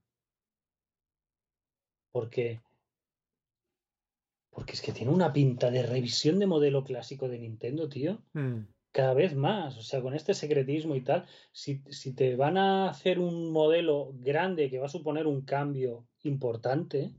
Porque 2.12 2.61
porque 4.51 4.73
es 4.73 4.83
que 4.83 4.92
tiene 4.92 5.12
una 5.12 5.33
pinta 5.33 5.70
de 5.70 5.83
revisión 5.83 6.38
de 6.38 6.46
modelo 6.46 6.85
clásico 6.85 7.29
de 7.29 7.38
Nintendo, 7.38 7.88
tío. 7.88 8.23
Mm. 8.33 8.62
Cada 8.92 9.14
vez 9.14 9.35
más. 9.35 9.76
O 9.79 9.83
sea, 9.83 10.00
con 10.00 10.14
este 10.14 10.35
secretismo 10.35 10.96
y 10.96 11.03
tal, 11.03 11.26
si, 11.53 11.83
si, 11.90 12.12
te 12.14 12.37
van 12.37 12.59
a 12.59 12.90
hacer 12.90 13.18
un 13.18 13.53
modelo 13.53 14.12
grande 14.14 14.68
que 14.68 14.79
va 14.79 14.87
a 14.87 14.90
suponer 14.90 15.26
un 15.26 15.42
cambio 15.42 16.09
importante, 16.22 17.12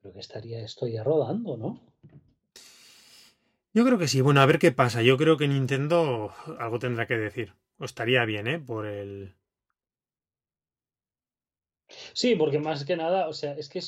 creo 0.00 0.12
que 0.12 0.20
estaría 0.20 0.60
esto 0.62 0.86
ya 0.86 1.02
rodando, 1.02 1.56
¿no? 1.56 1.80
Yo 3.74 3.86
creo 3.86 3.98
que 3.98 4.08
sí. 4.08 4.20
Bueno, 4.20 4.40
a 4.40 4.46
ver 4.46 4.58
qué 4.58 4.72
pasa. 4.72 5.02
Yo 5.02 5.16
creo 5.16 5.38
que 5.38 5.48
Nintendo 5.48 6.32
algo 6.58 6.78
tendrá 6.78 7.06
que 7.06 7.16
decir. 7.16 7.54
O 7.78 7.84
estaría 7.84 8.24
bien, 8.26 8.46
¿eh? 8.46 8.58
Por 8.58 8.86
el. 8.86 9.34
Sí, 12.12 12.36
porque 12.36 12.58
más 12.58 12.84
que 12.84 12.96
nada, 12.96 13.28
o 13.28 13.32
sea, 13.32 13.52
es 13.54 13.68
que 13.68 13.80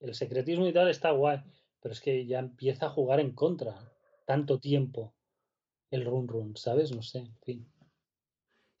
el 0.00 0.14
secretismo 0.14 0.66
y 0.66 0.72
tal 0.72 0.88
está 0.88 1.10
guay, 1.12 1.40
pero 1.80 1.92
es 1.92 2.00
que 2.00 2.26
ya 2.26 2.40
empieza 2.40 2.86
a 2.86 2.90
jugar 2.90 3.20
en 3.20 3.32
contra. 3.32 3.92
Tanto 4.26 4.58
tiempo 4.58 5.14
el 5.90 6.04
run 6.04 6.28
run, 6.28 6.56
¿sabes? 6.56 6.94
No 6.94 7.02
sé, 7.02 7.18
en 7.18 7.38
fin. 7.44 7.72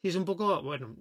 Sí, 0.02 0.08
es 0.08 0.16
un 0.16 0.24
poco, 0.24 0.62
bueno, 0.62 0.96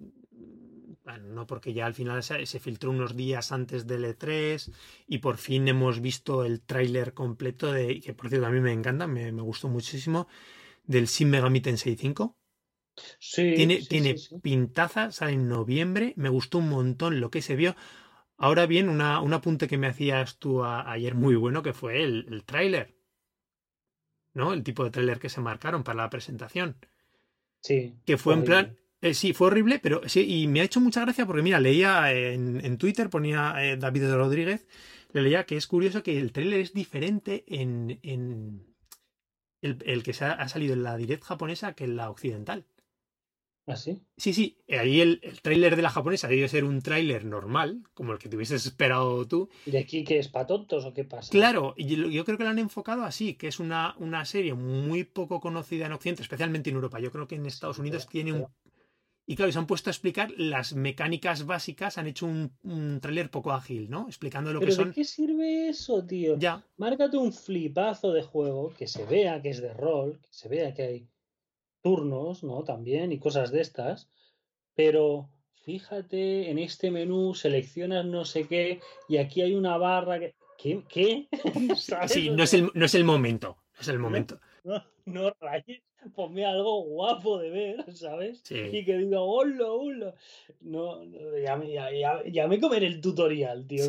bueno, 1.08 1.28
no 1.28 1.48
porque 1.48 1.74
ya 1.74 1.86
al 1.86 1.94
final 1.94 2.22
se, 2.22 2.60
filtró 2.60 2.90
unos 2.90 3.16
días 3.16 3.54
antes 3.54 3.88
del 3.88 4.04
E3 4.04 4.70
y 5.08 5.20
por 5.20 5.38
fin 5.38 5.68
hemos 5.70 6.02
visto 6.02 6.44
el 6.44 6.62
tráiler 6.62 7.14
completo 7.14 7.72
de, 7.72 8.02
que 8.02 8.14
por 8.14 8.30
cierto 8.30 8.48
a 8.48 8.50
mí 8.50 8.60
me 8.60 8.74
encanta, 8.74 9.08
me, 9.08 9.32
gustó 9.32 9.70
muchísimo, 9.70 10.28
del 10.84 11.06
Shin 11.06 11.30
Megami 11.30 11.62
Tensei 11.62 11.96
5. 11.96 12.36
Sí, 13.20 13.54
tiene, 13.56 13.78
tiene 13.78 14.16
pintaza, 14.42 15.12
sale 15.12 15.34
en 15.34 15.48
noviembre, 15.48 16.14
me 16.18 16.28
gustó 16.28 16.58
un 16.58 16.70
montón 16.70 17.22
lo 17.22 17.30
que 17.30 17.42
se 17.42 17.56
vio. 17.56 17.76
Ahora 18.36 18.66
bien, 18.66 18.90
una, 18.90 19.22
un 19.22 19.34
apunte 19.34 19.70
que 19.70 19.78
me 19.78 19.88
hacías 19.88 20.40
tú 20.40 20.66
ayer 20.66 21.16
muy 21.16 21.36
bueno, 21.36 21.64
que 21.64 21.74
fue 21.74 22.04
el, 22.04 22.26
el 22.30 22.44
tráiler. 22.44 22.97
¿No? 24.38 24.54
El 24.54 24.64
tipo 24.64 24.84
de 24.84 24.92
tráiler 24.92 25.18
que 25.18 25.30
se 25.30 25.42
marcaron 25.42 25.84
para 25.84 26.04
la 26.04 26.12
presentación. 26.12 26.76
Sí. 27.60 27.96
Que 28.06 28.20
fue 28.20 28.36
en 28.36 28.44
plan, 28.44 28.78
eh, 29.02 29.16
sí, 29.16 29.34
fue 29.34 29.48
horrible, 29.48 29.80
pero 29.80 30.02
sí, 30.06 30.22
y 30.44 30.48
me 30.48 30.62
ha 30.62 30.64
hecho 30.64 30.80
mucha 30.80 31.02
gracia 31.02 31.26
porque, 31.26 31.42
mira, 31.42 31.60
leía 31.60 32.14
en, 32.14 32.78
Twitter, 32.78 33.10
ponía 33.10 33.56
eh, 33.58 33.78
David 33.78 34.14
Rodríguez, 34.14 34.68
le 35.12 35.24
leía 35.24 35.48
que 35.48 35.58
es 35.58 35.66
curioso 35.66 36.04
que 36.04 36.20
el 36.20 36.32
tráiler 36.32 36.60
es 36.60 36.74
diferente 36.74 37.46
en, 37.48 38.00
en 38.04 38.64
el, 39.64 40.04
que 40.04 40.14
se 40.14 40.26
ha, 40.26 40.48
salido 40.48 40.76
en 40.76 40.84
la 40.84 40.98
direct 40.98 41.24
japonesa 41.24 41.74
que 41.74 41.86
en 41.86 41.96
la 41.96 42.12
occidental. 42.12 42.66
¿Ah, 43.68 43.76
sí? 43.76 44.02
Sí, 44.16 44.34
sí. 44.34 44.58
Ahí 44.70 45.02
el, 45.02 45.20
el 45.22 45.42
tráiler 45.42 45.76
de 45.76 45.82
la 45.82 45.90
japonesa 45.90 46.30
debe 46.30 46.48
ser 46.48 46.64
un 46.64 46.82
tráiler 46.82 47.26
normal, 47.26 47.84
como 47.94 48.14
el 48.14 48.18
que 48.18 48.30
te 48.30 48.38
hubieses 48.38 48.66
esperado 48.66 49.28
tú. 49.28 49.50
¿Y 49.66 49.76
aquí 49.76 50.06
qué 50.06 50.20
es? 50.20 50.30
¿Para 50.30 50.48
tontos 50.48 50.86
o 50.86 50.94
qué 50.94 51.04
pasa? 51.04 51.30
Claro, 51.30 51.74
y 51.76 51.86
yo, 51.86 52.24
creo 52.24 52.38
que 52.38 52.46
lo 52.46 52.50
han 52.50 52.60
enfocado 52.60 53.04
así, 53.04 53.34
que 53.34 53.50
es 53.50 53.60
una, 53.60 53.94
una 54.00 54.24
serie 54.24 54.54
muy 54.54 55.04
poco 55.04 55.42
conocida 55.42 55.86
en 55.86 55.92
Occidente, 55.92 56.22
especialmente 56.22 56.70
en 56.70 56.78
Europa. 56.78 57.02
Yo 57.02 57.12
creo 57.12 57.28
que 57.28 57.36
en 57.36 57.46
Estados 57.46 57.78
Unidos 57.78 58.08
tiene 58.08 58.32
un 58.32 58.48
y 59.30 59.36
claro, 59.36 59.52
se 59.52 59.60
han 59.60 59.68
puesto 59.68 59.90
a 59.90 59.92
explicar 59.92 60.32
las 60.38 60.74
mecánicas 60.74 61.46
básicas, 61.46 61.98
han 61.98 62.08
hecho 62.08 62.26
un, 62.26 62.54
un 62.64 63.02
tráiler 63.02 63.30
poco 63.30 63.52
ágil, 63.52 63.90
¿no? 63.90 64.08
Explicando 64.08 64.54
lo 64.54 64.62
que 64.62 64.72
son. 64.72 64.88
¿De 64.88 64.94
qué 64.94 65.04
sirve 65.04 65.68
eso, 65.68 66.06
tío? 66.06 66.38
Ya. 66.40 66.66
Márcate 66.78 67.18
un 67.18 67.34
flipazo 67.34 68.14
de 68.14 68.22
juego, 68.22 68.74
que 68.74 68.88
se 68.88 69.06
vea 69.06 69.42
que 69.42 69.50
es 69.50 69.62
de 69.62 69.74
rol, 69.74 70.18
que 70.22 70.30
se 70.32 70.48
vea 70.48 70.74
que 70.74 70.82
hay 70.82 71.08
turnos, 71.82 72.44
¿no? 72.44 72.64
También, 72.64 73.12
y 73.12 73.20
cosas 73.20 73.52
de 73.52 73.62
estas. 73.62 74.10
Pero 74.76 75.30
fíjate, 75.64 76.50
en 76.50 76.60
este 76.60 76.92
menú 76.92 77.34
seleccionas 77.34 78.06
no 78.06 78.26
sé 78.26 78.48
qué, 78.48 78.80
y 79.08 79.18
aquí 79.18 79.42
hay 79.42 79.56
una 79.56 79.78
barra 79.78 80.20
que. 80.20 80.36
¿Qué? 80.58 80.84
¿Qué? 80.90 81.28
Sí, 82.08 82.32
no 82.32 82.44
es, 82.44 82.54
el, 82.56 82.72
no 82.74 82.86
es 82.86 82.96
el 82.96 83.04
momento. 83.04 83.58
No 83.76 83.82
es 83.82 83.88
el 83.88 84.00
momento. 84.00 84.40
No, 84.64 84.84
no 85.06 85.34
rayes 85.40 85.82
ponme 86.16 86.46
algo 86.46 86.84
guapo 86.84 87.40
de 87.40 87.50
ver, 87.50 87.86
¿sabes? 87.96 88.44
Y 88.50 88.84
que 88.84 88.98
diga, 88.98 89.22
hola, 89.22 89.66
hola. 89.66 90.14
No, 90.62 91.04
ya, 91.44 91.56
me, 91.56 91.72
ya, 91.72 92.48
me 92.48 92.60
comeré 92.60 92.88
el 92.88 93.02
tutorial, 93.02 93.66
tío, 93.68 93.84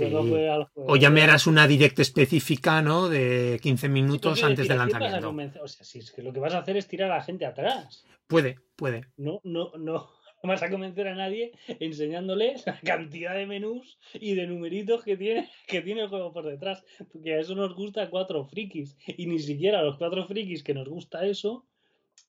O 0.74 0.96
ya 0.96 1.10
me 1.10 1.22
harás 1.22 1.46
una 1.46 1.66
directa 1.66 2.02
específica, 2.02 2.82
¿no? 2.82 3.08
De 3.08 3.58
15 3.62 3.88
minutos 3.88 4.42
antes 4.42 4.68
del 4.68 4.78
lanzamiento. 4.78 5.62
O 5.62 5.68
sea, 5.68 5.84
si 5.84 5.98
es 6.00 6.12
que 6.12 6.22
lo 6.22 6.32
que 6.32 6.40
vas 6.40 6.54
a 6.54 6.58
hacer 6.58 6.76
es 6.76 6.86
tirar 6.86 7.10
a 7.10 7.16
la 7.16 7.22
gente 7.22 7.46
atrás. 7.46 8.04
Puede, 8.26 8.58
puede. 8.76 9.06
No, 9.16 9.40
no, 9.44 9.72
no. 9.78 10.18
No 10.42 10.48
vas 10.48 10.62
a 10.62 10.70
convencer 10.70 11.08
a 11.08 11.14
nadie 11.14 11.52
enseñándole 11.80 12.54
la 12.64 12.78
cantidad 12.80 13.34
de 13.34 13.46
menús 13.46 13.98
y 14.14 14.34
de 14.34 14.46
numeritos 14.46 15.02
que 15.02 15.16
tiene, 15.16 15.48
que 15.66 15.80
tiene 15.82 16.02
el 16.02 16.08
juego 16.08 16.32
por 16.32 16.46
detrás. 16.46 16.84
Porque 17.12 17.34
a 17.34 17.40
eso 17.40 17.54
nos 17.54 17.74
gusta 17.74 18.10
cuatro 18.10 18.44
frikis. 18.44 18.96
Y 19.06 19.26
ni 19.26 19.38
siquiera 19.38 19.80
a 19.80 19.82
los 19.82 19.96
cuatro 19.96 20.26
frikis 20.26 20.62
que 20.62 20.74
nos 20.74 20.88
gusta 20.88 21.26
eso, 21.26 21.66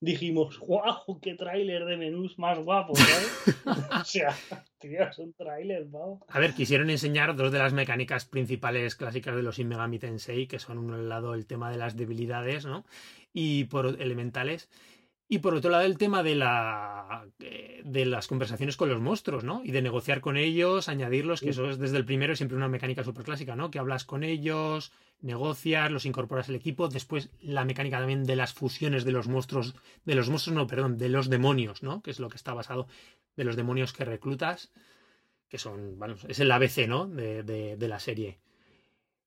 dijimos, 0.01 0.59
wow, 0.59 1.19
qué 1.21 1.35
tráiler 1.35 1.85
de 1.85 1.97
menús 1.97 2.37
más 2.39 2.57
guapo, 2.59 2.95
¿sabes? 2.95 3.57
o 4.01 4.03
sea, 4.05 4.35
tío, 4.79 5.03
es 5.09 5.19
un 5.19 5.33
tráiler, 5.33 5.85
wow. 5.85 6.19
A 6.27 6.39
ver, 6.39 6.53
quisieron 6.53 6.89
enseñar 6.89 7.35
dos 7.35 7.51
de 7.51 7.59
las 7.59 7.73
mecánicas 7.73 8.25
principales 8.25 8.95
clásicas 8.95 9.35
de 9.35 9.43
los 9.43 9.57
Shin 9.57 9.67
Megami 9.67 9.99
Tensei, 9.99 10.47
que 10.47 10.59
son 10.59 10.77
un 10.77 11.09
lado 11.09 11.33
el 11.33 11.45
tema 11.45 11.69
de 11.69 11.77
las 11.77 11.95
debilidades, 11.97 12.65
¿no? 12.65 12.85
Y 13.33 13.65
por 13.65 14.01
elementales. 14.01 14.69
Y 15.31 15.39
por 15.39 15.53
otro 15.53 15.69
lado, 15.69 15.83
el 15.83 15.99
tema 15.99 16.23
de, 16.23 16.33
la, 16.33 17.23
eh, 17.39 17.83
de 17.85 18.05
las 18.07 18.27
conversaciones 18.27 18.75
con 18.75 18.89
los 18.89 18.99
monstruos, 18.99 19.43
¿no? 19.43 19.61
Y 19.63 19.69
de 19.69 19.83
negociar 19.83 20.21
con 20.21 20.37
ellos, 20.37 20.89
añadirlos, 20.89 21.41
que 21.41 21.51
eso 21.51 21.69
es 21.69 21.77
desde 21.77 21.97
el 21.97 22.05
primero 22.05 22.35
siempre 22.35 22.57
una 22.57 22.67
mecánica 22.67 23.03
súper 23.03 23.25
clásica, 23.25 23.55
¿no? 23.55 23.69
Que 23.69 23.77
hablas 23.77 24.05
con 24.05 24.23
ellos, 24.23 24.91
negocias, 25.21 25.91
los 25.91 26.07
incorporas 26.07 26.49
al 26.49 26.55
equipo. 26.55 26.87
Después 26.87 27.29
la 27.41 27.63
mecánica 27.63 27.99
también 27.99 28.23
de 28.23 28.35
las 28.35 28.53
fusiones 28.53 29.05
de 29.05 29.11
los 29.11 29.27
monstruos, 29.27 29.75
de 30.03 30.15
los 30.15 30.31
monstruos, 30.31 30.55
no, 30.55 30.65
perdón, 30.65 30.97
de 30.97 31.09
los 31.09 31.29
demonios, 31.29 31.83
¿no? 31.83 32.01
Que 32.01 32.09
es 32.09 32.19
lo 32.19 32.27
que 32.29 32.37
está 32.37 32.55
basado 32.55 32.87
de 33.37 33.43
los 33.43 33.55
demonios 33.55 33.93
que 33.93 34.05
reclutas, 34.05 34.71
que 35.47 35.59
son, 35.59 35.99
bueno, 35.99 36.15
es 36.27 36.39
el 36.39 36.51
ABC, 36.51 36.87
¿no? 36.87 37.07
De, 37.07 37.43
de, 37.43 37.87
la 37.87 37.99
serie. 37.99 38.39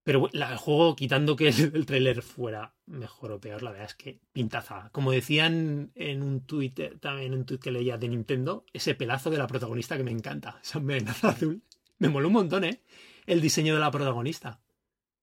Pero 0.04 0.28
el 0.32 0.56
juego, 0.56 0.96
quitando 0.96 1.36
que 1.36 1.48
el, 1.48 1.86
trailer 1.86 2.22
fuera 2.22 2.74
mejor 2.86 3.32
o 3.32 3.40
peor, 3.40 3.62
la 3.62 3.70
verdad 3.70 3.86
es 3.86 3.94
que 3.94 4.20
pintaza. 4.32 4.90
Como 4.92 5.12
decían 5.12 5.92
en 5.94 6.22
un 6.22 6.44
tuit, 6.44 6.98
también 7.00 7.32
en 7.32 7.38
un 7.38 7.46
tuit 7.46 7.62
que 7.62 7.70
leía 7.70 7.98
de 7.98 8.08
Nintendo, 8.08 8.64
ese 8.72 8.94
pelazo 8.94 9.30
de 9.30 9.38
la 9.38 9.46
protagonista 9.46 9.96
que 9.96 10.04
me 10.04 10.10
encanta, 10.10 10.58
esa 10.62 10.78
amenaza 10.78 11.28
azul. 11.30 11.62
Me 11.98 12.08
moló 12.08 12.28
un 12.28 12.34
montón, 12.34 12.64
¿eh? 12.64 12.82
El 13.26 13.40
diseño 13.40 13.74
de 13.74 13.80
la 13.80 13.92
protagonista. 13.92 14.60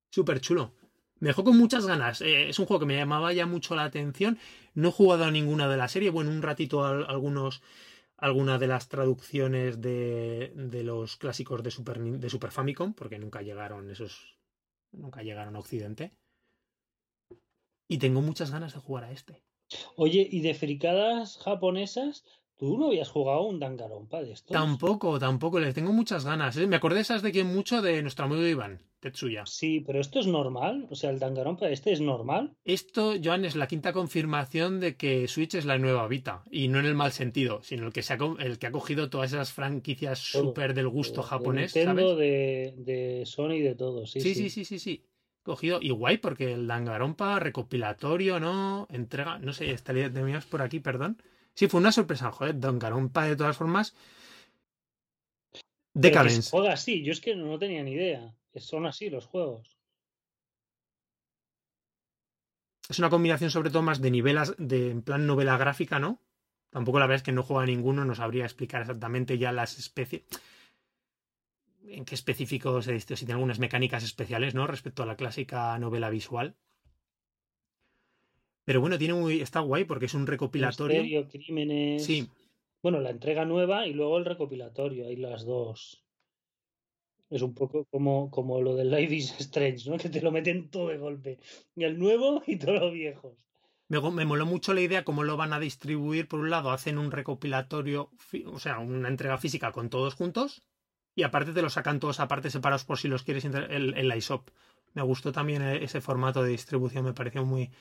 Súper 0.10 0.40
chulo. 0.40 0.74
Me 1.20 1.28
dejó 1.30 1.44
con 1.44 1.58
muchas 1.58 1.86
ganas. 1.86 2.22
Eh, 2.22 2.50
es 2.50 2.60
un 2.60 2.66
juego 2.66 2.80
que 2.80 2.86
me 2.86 2.96
llamaba 2.96 3.34
ya 3.34 3.46
mucho 3.46 3.76
la 3.76 3.84
atención. 3.84 4.40
No 4.74 4.90
he 4.90 4.92
jugado 4.92 5.26
a 5.26 5.32
ninguna 5.32 5.68
de 5.68 5.76
la 5.76 5.90
serie. 5.90 6.10
Bueno, 6.10 6.32
un 6.32 6.42
ratito 6.42 6.86
a, 6.86 6.92
algunos 6.92 7.62
alguna 8.16 8.58
de 8.58 8.68
las 8.68 8.90
traducciones 8.90 9.82
de, 9.82 10.52
de 10.56 10.84
los 10.84 11.18
clásicos 11.18 11.64
de 11.64 11.72
Super, 11.72 12.00
de 12.00 12.30
Super 12.30 12.52
Famicom, 12.52 12.94
porque 12.94 13.20
nunca 13.20 13.42
llegaron 13.42 13.90
esos. 13.90 14.39
Nunca 14.92 15.22
llegaron 15.24 15.56
a 15.56 15.60
Occidente. 15.60 16.18
Y 17.88 17.98
tengo 17.98 18.22
muchas 18.22 18.52
ganas 18.52 18.74
de 18.74 18.80
jugar 18.80 19.06
a 19.06 19.12
este. 19.12 19.44
Oye, 19.96 20.28
¿y 20.30 20.42
de 20.42 20.54
fricadas 20.54 21.38
japonesas? 21.38 22.24
¿Tú 22.60 22.78
no 22.78 22.88
habías 22.88 23.08
jugado 23.08 23.44
un 23.44 23.58
Dangarompa 23.58 24.22
de 24.22 24.34
estos? 24.34 24.52
Tampoco, 24.52 25.18
tampoco, 25.18 25.62
les 25.62 25.74
tengo 25.74 25.94
muchas 25.94 26.26
ganas. 26.26 26.58
¿eh? 26.58 26.68
Me 26.68 26.76
acordé 26.76 27.00
esas 27.00 27.22
de 27.22 27.32
que 27.32 27.46
mucho 27.46 27.82
de 27.82 28.02
nuestro 28.02 28.26
amigo 28.26 28.46
Iván, 28.46 28.82
Tetsuya. 29.00 29.46
Sí, 29.46 29.80
pero 29.80 30.02
esto 30.02 30.20
es 30.20 30.28
normal. 30.28 30.86
O 30.90 30.96
sea, 30.96 31.10
el 31.10 31.20
Dangarompa 31.20 31.70
este 31.70 31.94
es 31.94 32.02
normal. 32.02 32.58
Esto, 32.66 33.14
Joan, 33.24 33.46
es 33.46 33.56
la 33.56 33.68
quinta 33.68 33.94
confirmación 33.94 34.82
de 34.82 34.98
que 34.98 35.30
Switch 35.30 35.56
es 35.56 35.64
la 35.64 35.78
nueva 35.78 36.06
Vita. 36.10 36.44
Y 36.52 36.68
no 36.68 36.80
en 36.80 36.86
el 36.86 36.96
mal 36.96 37.14
sentido, 37.14 37.62
sino 37.64 37.88
el 37.88 37.94
que, 37.94 38.04
se 38.04 38.12
ha, 38.12 38.18
el 38.40 38.60
que 38.60 38.68
ha 38.68 38.72
cogido 38.74 39.10
todas 39.10 39.32
esas 39.32 39.54
franquicias 39.54 40.20
súper 40.20 40.74
del 40.74 40.90
gusto 40.90 41.24
japonés. 41.24 41.74
De 41.74 41.86
Nintendo, 41.86 42.18
de, 42.18 42.74
de 42.76 43.24
Sony, 43.26 43.60
de 43.62 43.76
todo. 43.76 44.06
Sí, 44.06 44.20
sí, 44.20 44.36
sí, 44.36 44.50
sí, 44.50 44.66
sí. 44.66 44.80
sí. 44.80 45.06
Cogido 45.44 45.80
y 45.82 45.92
guay 45.92 46.18
porque 46.18 46.52
el 46.52 46.68
Dangarompa 46.68 47.40
recopilatorio, 47.40 48.42
¿no? 48.42 48.86
Entrega, 48.90 49.40
no 49.40 49.54
sé, 49.54 49.72
estaría 49.72 50.10
de 50.10 50.42
por 50.52 50.62
aquí, 50.62 50.82
perdón 50.82 51.18
Sí, 51.56 51.68
fue 51.68 51.80
una 51.80 51.92
sorpresa, 51.92 52.32
joder, 52.32 52.60
Don 52.60 52.80
Garompa 52.80 53.26
de 53.26 53.36
todas 53.36 53.58
formas. 53.58 53.96
Decadence. 55.94 56.52
Joder, 56.52 56.78
sí, 56.78 57.04
yo 57.04 57.12
es 57.12 57.20
que 57.20 57.36
no 57.36 57.60
tenía 57.60 57.84
ni 57.84 57.92
idea. 57.92 58.34
Son 58.56 58.86
así 58.86 59.10
los 59.10 59.26
juegos. 59.26 59.78
Es 62.90 62.98
una 62.98 63.10
combinación 63.10 63.52
sobre 63.52 63.70
todo 63.70 63.84
más 63.84 64.02
de 64.02 64.10
nivelas, 64.10 64.56
de 64.58 64.90
en 64.90 65.02
plan 65.04 65.28
novela 65.28 65.58
gráfica, 65.58 66.00
¿no? 66.00 66.22
Tampoco 66.72 67.00
la 67.00 67.06
verdad 67.06 67.18
es 67.18 67.24
que 67.24 67.32
no 67.32 67.44
juega 67.44 67.66
ninguno, 67.66 68.06
no 68.06 68.16
sabría 68.16 68.46
explicar 68.46 68.82
exactamente 68.82 69.38
ya 69.38 69.52
las 69.52 69.78
especies. 69.78 70.24
En 71.84 72.06
qué 72.06 72.16
específicos 72.16 72.86
se 72.86 73.00
si 73.00 73.16
tiene 73.16 73.34
algunas 73.34 73.60
mecánicas 73.60 74.04
especiales, 74.04 74.56
¿no? 74.56 74.68
Respecto 74.68 75.04
a 75.04 75.06
la 75.06 75.16
clásica 75.16 75.78
novela 75.80 76.10
visual. 76.10 76.56
Pero 78.70 78.82
bueno, 78.82 79.00
tiene 79.00 79.16
muy, 79.16 79.42
está 79.42 79.62
guay 79.62 79.86
porque 79.86 80.06
es 80.06 80.14
un 80.14 80.28
recopilatorio. 80.28 81.02
Misterio, 81.02 81.28
crímenes. 81.28 82.06
Sí. 82.06 82.30
Bueno, 82.84 83.00
la 83.00 83.10
entrega 83.10 83.44
nueva 83.44 83.88
y 83.88 83.94
luego 83.94 84.20
el 84.20 84.26
recopilatorio, 84.26 85.08
hay 85.08 85.16
las 85.16 85.44
dos. 85.44 86.06
Es 87.32 87.42
un 87.42 87.56
poco 87.56 87.86
como, 87.86 88.30
como 88.30 88.62
lo 88.62 88.76
del 88.76 88.92
Life 88.92 89.16
is 89.16 89.40
Strange, 89.40 89.90
¿no? 89.90 89.98
Que 89.98 90.10
te 90.10 90.22
lo 90.22 90.30
meten 90.30 90.70
todo 90.70 90.90
de 90.90 91.00
golpe. 91.00 91.40
Y 91.76 91.84
el 91.84 91.98
nuevo 91.98 92.44
y 92.46 92.58
todos 92.58 92.80
los 92.80 92.94
viejos. 92.94 93.34
Me, 93.88 94.00
me 94.12 94.26
moló 94.26 94.46
mucho 94.46 94.76
la 94.76 94.82
idea 94.82 95.04
cómo 95.04 95.24
lo 95.24 95.36
van 95.36 95.54
a 95.54 95.60
distribuir. 95.60 96.28
Por 96.28 96.40
un 96.40 96.52
lado, 96.52 96.70
hacen 96.70 97.00
un 97.00 97.10
recopilatorio, 97.10 98.12
o 98.46 98.60
sea, 98.60 98.78
una 98.78 99.08
entrega 99.08 99.40
física 99.40 99.72
con 99.72 99.90
todos 99.90 100.14
juntos. 100.14 100.62
Y 101.16 101.24
aparte 101.24 101.54
te 101.54 101.64
lo 101.64 101.72
sacan 101.72 102.00
todos 102.00 102.20
aparte 102.20 102.52
separados 102.52 102.86
por 102.86 103.00
si 103.00 103.08
los 103.08 103.24
quieres 103.24 103.46
en 103.46 104.08
la 104.08 104.16
ISOP. 104.16 104.48
Me 104.94 105.02
gustó 105.02 105.32
también 105.32 105.64
e, 105.64 105.84
ese 105.84 106.02
formato 106.02 106.44
de 106.44 106.52
distribución, 106.52 107.04
me 107.04 107.14
pareció 107.14 107.44
muy, 107.46 107.72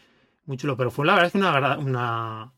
muy 0.48 0.56
chulo, 0.56 0.76
pero 0.78 0.90
fue 0.90 1.04
la 1.04 1.14
verdad 1.14 1.30
que 1.30 1.38
una, 1.38 1.78
una 1.78 2.54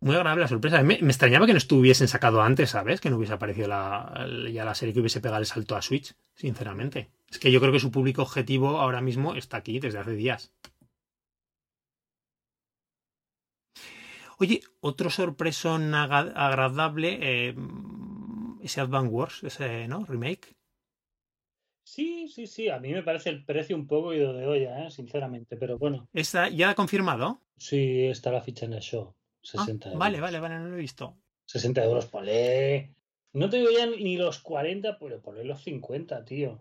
muy 0.00 0.14
agradable 0.14 0.42
la 0.42 0.48
sorpresa. 0.48 0.82
Me, 0.82 0.94
extrañaba 0.94 1.46
que 1.46 1.52
no 1.52 1.58
estuviesen 1.58 2.06
sacado 2.06 2.42
antes, 2.42 2.70
¿sabes? 2.70 3.00
Que 3.00 3.08
no 3.08 3.16
hubiese 3.16 3.32
aparecido 3.32 3.68
ya 3.68 4.64
la 4.64 4.74
serie 4.74 4.92
que 4.92 5.00
hubiese 5.00 5.22
pegado 5.22 5.40
el 5.40 5.46
salto 5.46 5.74
a 5.74 5.82
Switch, 5.82 6.14
sinceramente. 6.34 7.10
Es 7.30 7.38
que 7.38 7.50
yo 7.50 7.60
creo 7.60 7.72
que 7.72 7.80
su 7.80 7.90
público 7.90 8.22
objetivo 8.22 8.78
ahora 8.78 9.00
mismo 9.00 9.34
está 9.34 9.56
aquí 9.56 9.80
desde 9.80 9.98
hace 9.98 10.12
días. 10.12 10.52
Oye, 14.38 14.60
otro 14.80 15.08
sorpresón 15.08 15.94
agradable, 15.94 17.18
eh, 17.22 17.54
ese 18.60 18.82
Advance 18.82 19.08
Wars, 19.08 19.44
ese, 19.44 19.88
¿no? 19.88 20.04
Remake. 20.04 20.55
Sí, 21.86 22.26
sí, 22.26 22.48
sí. 22.48 22.68
A 22.68 22.80
mí 22.80 22.92
me 22.92 23.04
parece 23.04 23.30
el 23.30 23.44
precio 23.44 23.76
un 23.76 23.86
poco 23.86 24.12
ido 24.12 24.32
de 24.32 24.44
olla, 24.44 24.84
¿eh? 24.84 24.90
sinceramente, 24.90 25.56
pero 25.56 25.78
bueno. 25.78 26.08
¿Está 26.12 26.48
ya 26.48 26.74
confirmado? 26.74 27.40
Sí, 27.56 28.06
está 28.06 28.32
la 28.32 28.40
ficha 28.40 28.66
en 28.66 28.72
el 28.72 28.80
show. 28.80 29.14
60 29.42 29.90
ah, 29.90 29.92
Vale, 29.94 30.20
vale, 30.20 30.40
vale, 30.40 30.58
no 30.58 30.66
lo 30.66 30.74
he 30.74 30.80
visto. 30.80 31.16
60 31.44 31.84
euros, 31.84 32.06
ponle. 32.06 32.92
No 33.34 33.48
te 33.48 33.58
digo 33.58 33.70
ya 33.70 33.86
ni 33.86 34.16
los 34.16 34.40
40, 34.40 34.98
pero 34.98 35.22
ponle 35.22 35.44
los 35.44 35.62
50, 35.62 36.24
tío. 36.24 36.60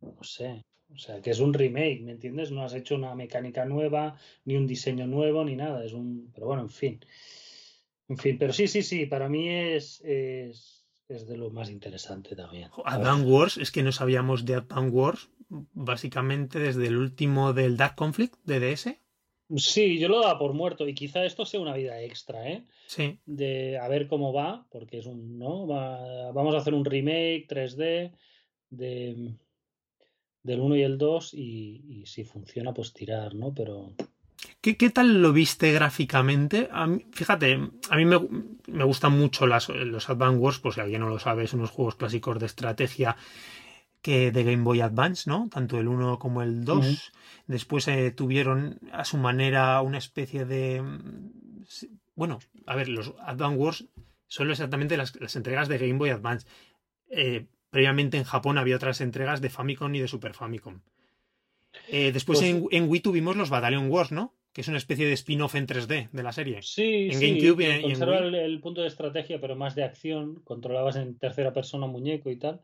No 0.00 0.22
sé. 0.22 0.62
O 0.94 0.96
sea, 0.96 1.20
que 1.20 1.30
es 1.30 1.40
un 1.40 1.52
remake, 1.52 2.02
¿me 2.02 2.12
entiendes? 2.12 2.52
No 2.52 2.62
has 2.62 2.74
hecho 2.74 2.94
una 2.94 3.16
mecánica 3.16 3.64
nueva, 3.64 4.16
ni 4.44 4.54
un 4.54 4.68
diseño 4.68 5.08
nuevo, 5.08 5.44
ni 5.44 5.56
nada. 5.56 5.84
Es 5.84 5.92
un. 5.92 6.30
Pero 6.32 6.46
bueno, 6.46 6.62
en 6.62 6.70
fin. 6.70 7.00
En 8.08 8.16
fin, 8.16 8.38
pero 8.38 8.52
sí, 8.52 8.68
sí, 8.68 8.84
sí. 8.84 9.06
Para 9.06 9.28
mí 9.28 9.48
es, 9.48 10.00
es 10.02 10.75
es 11.08 11.26
de 11.26 11.36
lo 11.36 11.50
más 11.50 11.70
interesante 11.70 12.34
también. 12.34 12.70
Advance 12.84 13.26
Wars, 13.26 13.56
es 13.58 13.70
que 13.70 13.82
no 13.82 13.92
sabíamos 13.92 14.44
de 14.44 14.54
Advance 14.54 14.90
Wars 14.90 15.30
básicamente 15.48 16.58
desde 16.58 16.88
el 16.88 16.96
último 16.96 17.52
del 17.52 17.76
Dark 17.76 17.94
Conflict 17.94 18.36
de 18.44 18.60
DS. 18.60 18.96
Sí, 19.56 19.98
yo 20.00 20.08
lo 20.08 20.20
daba 20.20 20.38
por 20.40 20.54
muerto 20.54 20.88
y 20.88 20.94
quizá 20.94 21.24
esto 21.24 21.46
sea 21.46 21.60
una 21.60 21.74
vida 21.74 22.00
extra, 22.02 22.50
¿eh? 22.50 22.64
Sí. 22.88 23.20
De 23.26 23.78
a 23.78 23.86
ver 23.86 24.08
cómo 24.08 24.32
va, 24.32 24.66
porque 24.70 24.98
es 24.98 25.06
un, 25.06 25.38
¿no? 25.38 25.66
vamos 25.66 26.54
a 26.54 26.58
hacer 26.58 26.74
un 26.74 26.84
remake 26.84 27.46
3D 27.48 28.12
de, 28.70 29.34
del 30.42 30.60
1 30.60 30.76
y 30.76 30.82
el 30.82 30.98
2 30.98 31.34
y, 31.34 31.84
y 31.88 32.06
si 32.06 32.24
funciona 32.24 32.74
pues 32.74 32.92
tirar, 32.92 33.36
¿no? 33.36 33.54
Pero 33.54 33.94
¿Qué, 34.60 34.74
tal 34.90 35.22
lo 35.22 35.32
viste 35.32 35.72
gráficamente? 35.72 36.68
fíjate, 37.12 37.70
a 37.88 37.96
mí 37.96 38.04
me, 38.04 38.84
gustan 38.84 39.12
mucho 39.12 39.46
las, 39.46 39.68
los 39.68 40.08
Advance 40.10 40.38
Wars, 40.38 40.58
por 40.58 40.74
si 40.74 40.80
alguien 40.80 41.02
no 41.02 41.08
lo 41.08 41.18
sabe, 41.18 41.46
son 41.46 41.60
unos 41.60 41.70
juegos 41.70 41.94
clásicos 41.94 42.38
de 42.38 42.46
estrategia 42.46 43.16
que 44.02 44.30
de 44.30 44.44
Game 44.44 44.62
Boy 44.62 44.80
Advance, 44.82 45.28
¿no? 45.28 45.48
Tanto 45.50 45.80
el 45.80 45.88
1 45.88 46.20
como 46.20 46.42
el 46.42 46.64
2. 46.64 47.12
Después 47.48 47.88
eh, 47.88 48.12
tuvieron 48.12 48.78
a 48.92 49.04
su 49.04 49.16
manera 49.16 49.80
una 49.82 49.98
especie 49.98 50.44
de... 50.44 50.80
Bueno, 52.14 52.38
a 52.66 52.76
ver, 52.76 52.88
los 52.88 53.14
Advance 53.20 53.56
Wars 53.56 53.84
son 54.28 54.50
exactamente 54.50 54.96
las, 54.96 55.14
entregas 55.34 55.66
de 55.66 55.78
Game 55.78 55.98
Boy 55.98 56.10
Advance. 56.10 56.46
Eh, 57.08 57.46
previamente 57.70 58.16
en 58.16 58.22
Japón 58.22 58.58
había 58.58 58.76
otras 58.76 59.00
entregas 59.00 59.40
de 59.40 59.50
Famicom 59.50 59.92
y 59.94 60.00
de 60.00 60.08
Super 60.08 60.34
Famicom. 60.34 60.82
Eh, 61.88 62.12
después 62.12 62.38
pues 62.38 62.48
en, 62.48 62.64
en, 62.70 62.88
Wii 62.88 63.00
tuvimos 63.00 63.36
los 63.36 63.50
Battalion 63.50 63.90
Wars, 63.90 64.12
¿no? 64.12 64.35
Que 64.56 64.62
es 64.62 64.68
una 64.68 64.78
especie 64.78 65.04
de 65.04 65.12
spin-off 65.12 65.54
en 65.54 65.66
3D 65.66 66.08
de 66.10 66.22
la 66.22 66.32
serie. 66.32 66.62
Sí, 66.62 67.10
en 67.12 67.20
GameCube 67.20 67.62
y, 67.62 67.66
en, 67.66 68.02
el, 68.02 68.34
el, 68.34 68.60
punto 68.62 68.80
de 68.80 68.88
estrategia, 68.88 69.38
pero 69.38 69.54
más 69.54 69.74
de 69.74 69.84
acción. 69.84 70.40
Controlabas 70.44 70.96
en 70.96 71.18
tercera 71.18 71.52
persona 71.52 71.86
muñeco 71.86 72.30
y 72.30 72.38
tal. 72.38 72.62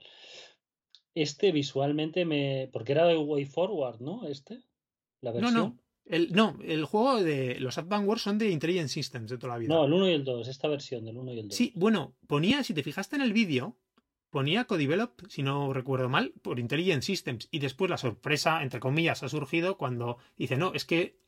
Este 1.15 1.53
visualmente 1.53 2.25
me. 2.25 2.71
Porque 2.73 2.93
era 2.93 3.05
de 3.05 3.19
Way 3.19 3.45
Forward, 3.45 4.01
¿no? 4.01 4.27
Este. 4.27 4.63
La 5.21 5.33
versión. 5.33 5.53
No, 5.53 5.61
no. 5.61 5.79
El, 6.07 6.33
no, 6.33 6.57
el 6.65 6.87
juego 6.87 7.23
de 7.23 7.61
los 7.61 7.77
Advance 7.77 8.07
Wars 8.07 8.23
son 8.23 8.39
de 8.39 8.49
Intelligent 8.49 8.89
Systems 8.89 9.29
de 9.29 9.37
toda 9.37 9.53
la 9.53 9.59
vida. 9.59 9.75
No, 9.75 9.85
el 9.85 9.93
1 9.93 10.09
y 10.09 10.13
el 10.15 10.25
2, 10.25 10.49
esta 10.49 10.69
versión 10.69 11.05
del 11.05 11.19
1 11.19 11.35
y 11.35 11.41
el 11.41 11.49
2. 11.49 11.55
Sí, 11.55 11.73
bueno, 11.77 12.17
ponía, 12.27 12.65
si 12.65 12.73
te 12.73 12.83
fijaste 12.83 13.17
en 13.17 13.23
el 13.23 13.35
vídeo, 13.35 13.77
ponía 14.31 14.65
Codevelop, 14.65 15.27
si 15.29 15.43
no 15.43 15.75
recuerdo 15.75 16.09
mal, 16.09 16.33
por 16.41 16.59
Intelligent 16.59 17.03
Systems. 17.03 17.49
Y 17.51 17.59
después 17.59 17.91
la 17.91 17.99
sorpresa, 17.99 18.63
entre 18.63 18.81
comillas, 18.81 19.23
ha 19.23 19.29
surgido 19.29 19.77
cuando 19.77 20.17
dice, 20.39 20.57
no, 20.57 20.73
es 20.73 20.87
que 20.87 21.19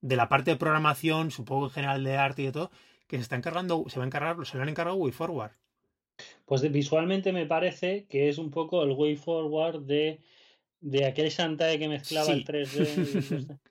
de 0.00 0.16
la 0.16 0.28
parte 0.28 0.50
de 0.50 0.56
programación, 0.56 1.30
supongo 1.30 1.66
en 1.66 1.70
general 1.70 2.04
de 2.04 2.16
arte 2.16 2.42
y 2.42 2.46
de 2.46 2.52
todo, 2.52 2.70
que 3.06 3.16
se 3.16 3.22
está 3.22 3.36
encargando, 3.36 3.84
se 3.88 3.98
va 3.98 4.04
a 4.04 4.06
encargar, 4.06 4.44
se 4.46 4.56
lo 4.56 4.62
han 4.62 4.68
encargado 4.68 4.96
WayForward. 4.96 5.52
Pues 6.44 6.70
visualmente 6.70 7.32
me 7.32 7.46
parece 7.46 8.06
que 8.08 8.28
es 8.28 8.38
un 8.38 8.50
poco 8.50 8.82
el 8.82 8.90
WayForward 8.90 9.80
de, 9.82 10.20
de 10.80 11.06
aquel 11.06 11.30
Shantae 11.30 11.78
que 11.78 11.88
mezclaba 11.88 12.32
el 12.32 12.44
3D. 12.44 13.58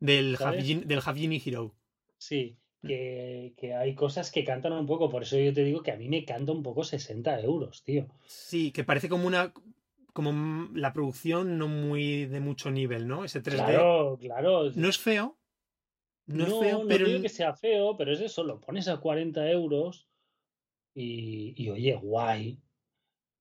del, 0.00 0.36
Have, 0.40 1.42
Hero. 1.44 1.74
Sí, 2.18 2.56
que, 2.86 3.74
hay 3.74 3.94
cosas 3.94 4.30
que 4.30 4.44
cantan 4.44 4.72
un 4.72 4.86
poco. 4.86 5.08
Por 5.08 5.22
eso 5.22 5.38
yo 5.38 5.52
te 5.52 5.64
digo 5.64 5.82
que 5.82 5.92
a 5.92 5.96
mí 5.96 6.08
me 6.08 6.24
canta 6.24 6.52
un 6.52 6.62
poco 6.62 6.84
60 6.84 7.40
euros, 7.40 7.82
tío. 7.82 8.06
Sí, 8.26 8.70
que 8.70 8.84
parece 8.84 9.08
como 9.08 9.26
una. 9.26 9.52
como 10.12 10.68
la 10.74 10.92
producción 10.92 11.58
no 11.58 11.68
muy 11.68 12.26
de 12.26 12.40
mucho 12.40 12.70
nivel, 12.70 13.08
¿no? 13.08 13.24
Ese 13.24 13.42
3D. 13.42 13.54
Claro, 13.54 14.18
claro. 14.20 14.70
No 14.74 14.88
es 14.88 14.98
feo. 14.98 15.37
No, 16.28 16.44
es 16.44 16.58
feo, 16.58 16.84
pero. 16.86 17.04
No 17.04 17.10
digo 17.10 17.22
que 17.22 17.28
sea 17.28 17.54
feo, 17.54 17.96
pero 17.96 18.12
es 18.12 18.20
eso, 18.20 18.44
lo 18.44 18.60
pones 18.60 18.86
a 18.88 18.98
40 18.98 19.50
euros 19.50 20.08
y, 20.94 21.54
y 21.56 21.70
oye, 21.70 21.94
guay. 21.94 22.60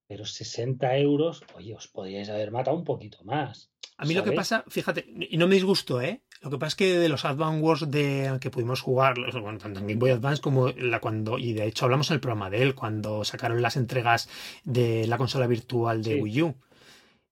Pero 0.10 0.26
60 0.26 0.98
euros, 1.00 1.44
oye, 1.54 1.76
os 1.76 1.90
podríais 1.90 2.30
haber 2.30 2.50
matado 2.50 2.78
un 2.78 2.86
poquito 2.86 3.24
más. 3.26 3.72
A 3.98 4.06
mí 4.06 4.14
lo 4.14 4.24
que 4.24 4.32
pasa, 4.32 4.64
fíjate, 4.68 5.06
y 5.30 5.38
no 5.38 5.48
me 5.48 5.56
disgustó, 5.56 6.02
¿eh? 6.02 6.22
Lo 6.42 6.52
que 6.52 6.60
pasa 6.60 6.68
es 6.68 6.76
que 6.76 7.00
de 7.00 7.10
los 7.10 7.26
Advance 7.26 7.62
Wars 7.62 7.90
de 7.90 8.38
que 8.40 8.52
pudimos 8.52 8.80
jugar, 8.80 9.16
bueno, 9.42 9.58
tanto 9.58 9.80
en 9.80 9.88
Game 9.88 10.00
Boy 10.00 10.12
Advance 10.12 10.42
como 10.42 10.70
la 10.70 11.02
cuando, 11.02 11.40
y 11.40 11.54
de 11.54 11.66
hecho 11.66 11.86
hablamos 11.86 12.12
en 12.12 12.16
el 12.16 12.20
programa 12.20 12.52
de 12.52 12.62
él, 12.62 12.76
cuando 12.76 13.24
sacaron 13.24 13.62
las 13.62 13.76
entregas 13.76 14.30
de 14.64 15.08
la 15.08 15.18
consola 15.18 15.48
virtual 15.48 16.04
de 16.04 16.22
Wii 16.22 16.42
U. 16.44 16.56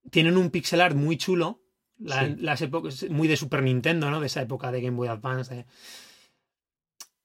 Tienen 0.09 0.37
un 0.37 0.49
pixel 0.49 0.81
art 0.81 0.95
muy 0.95 1.17
chulo, 1.17 1.61
las 1.97 2.61
épocas, 2.61 3.09
muy 3.09 3.27
de 3.27 3.37
Super 3.37 3.63
Nintendo, 3.63 4.09
¿no? 4.09 4.19
De 4.19 4.27
esa 4.27 4.41
época 4.41 4.71
de 4.71 4.81
Game 4.81 4.97
Boy 4.97 5.07
Advance. 5.07 5.65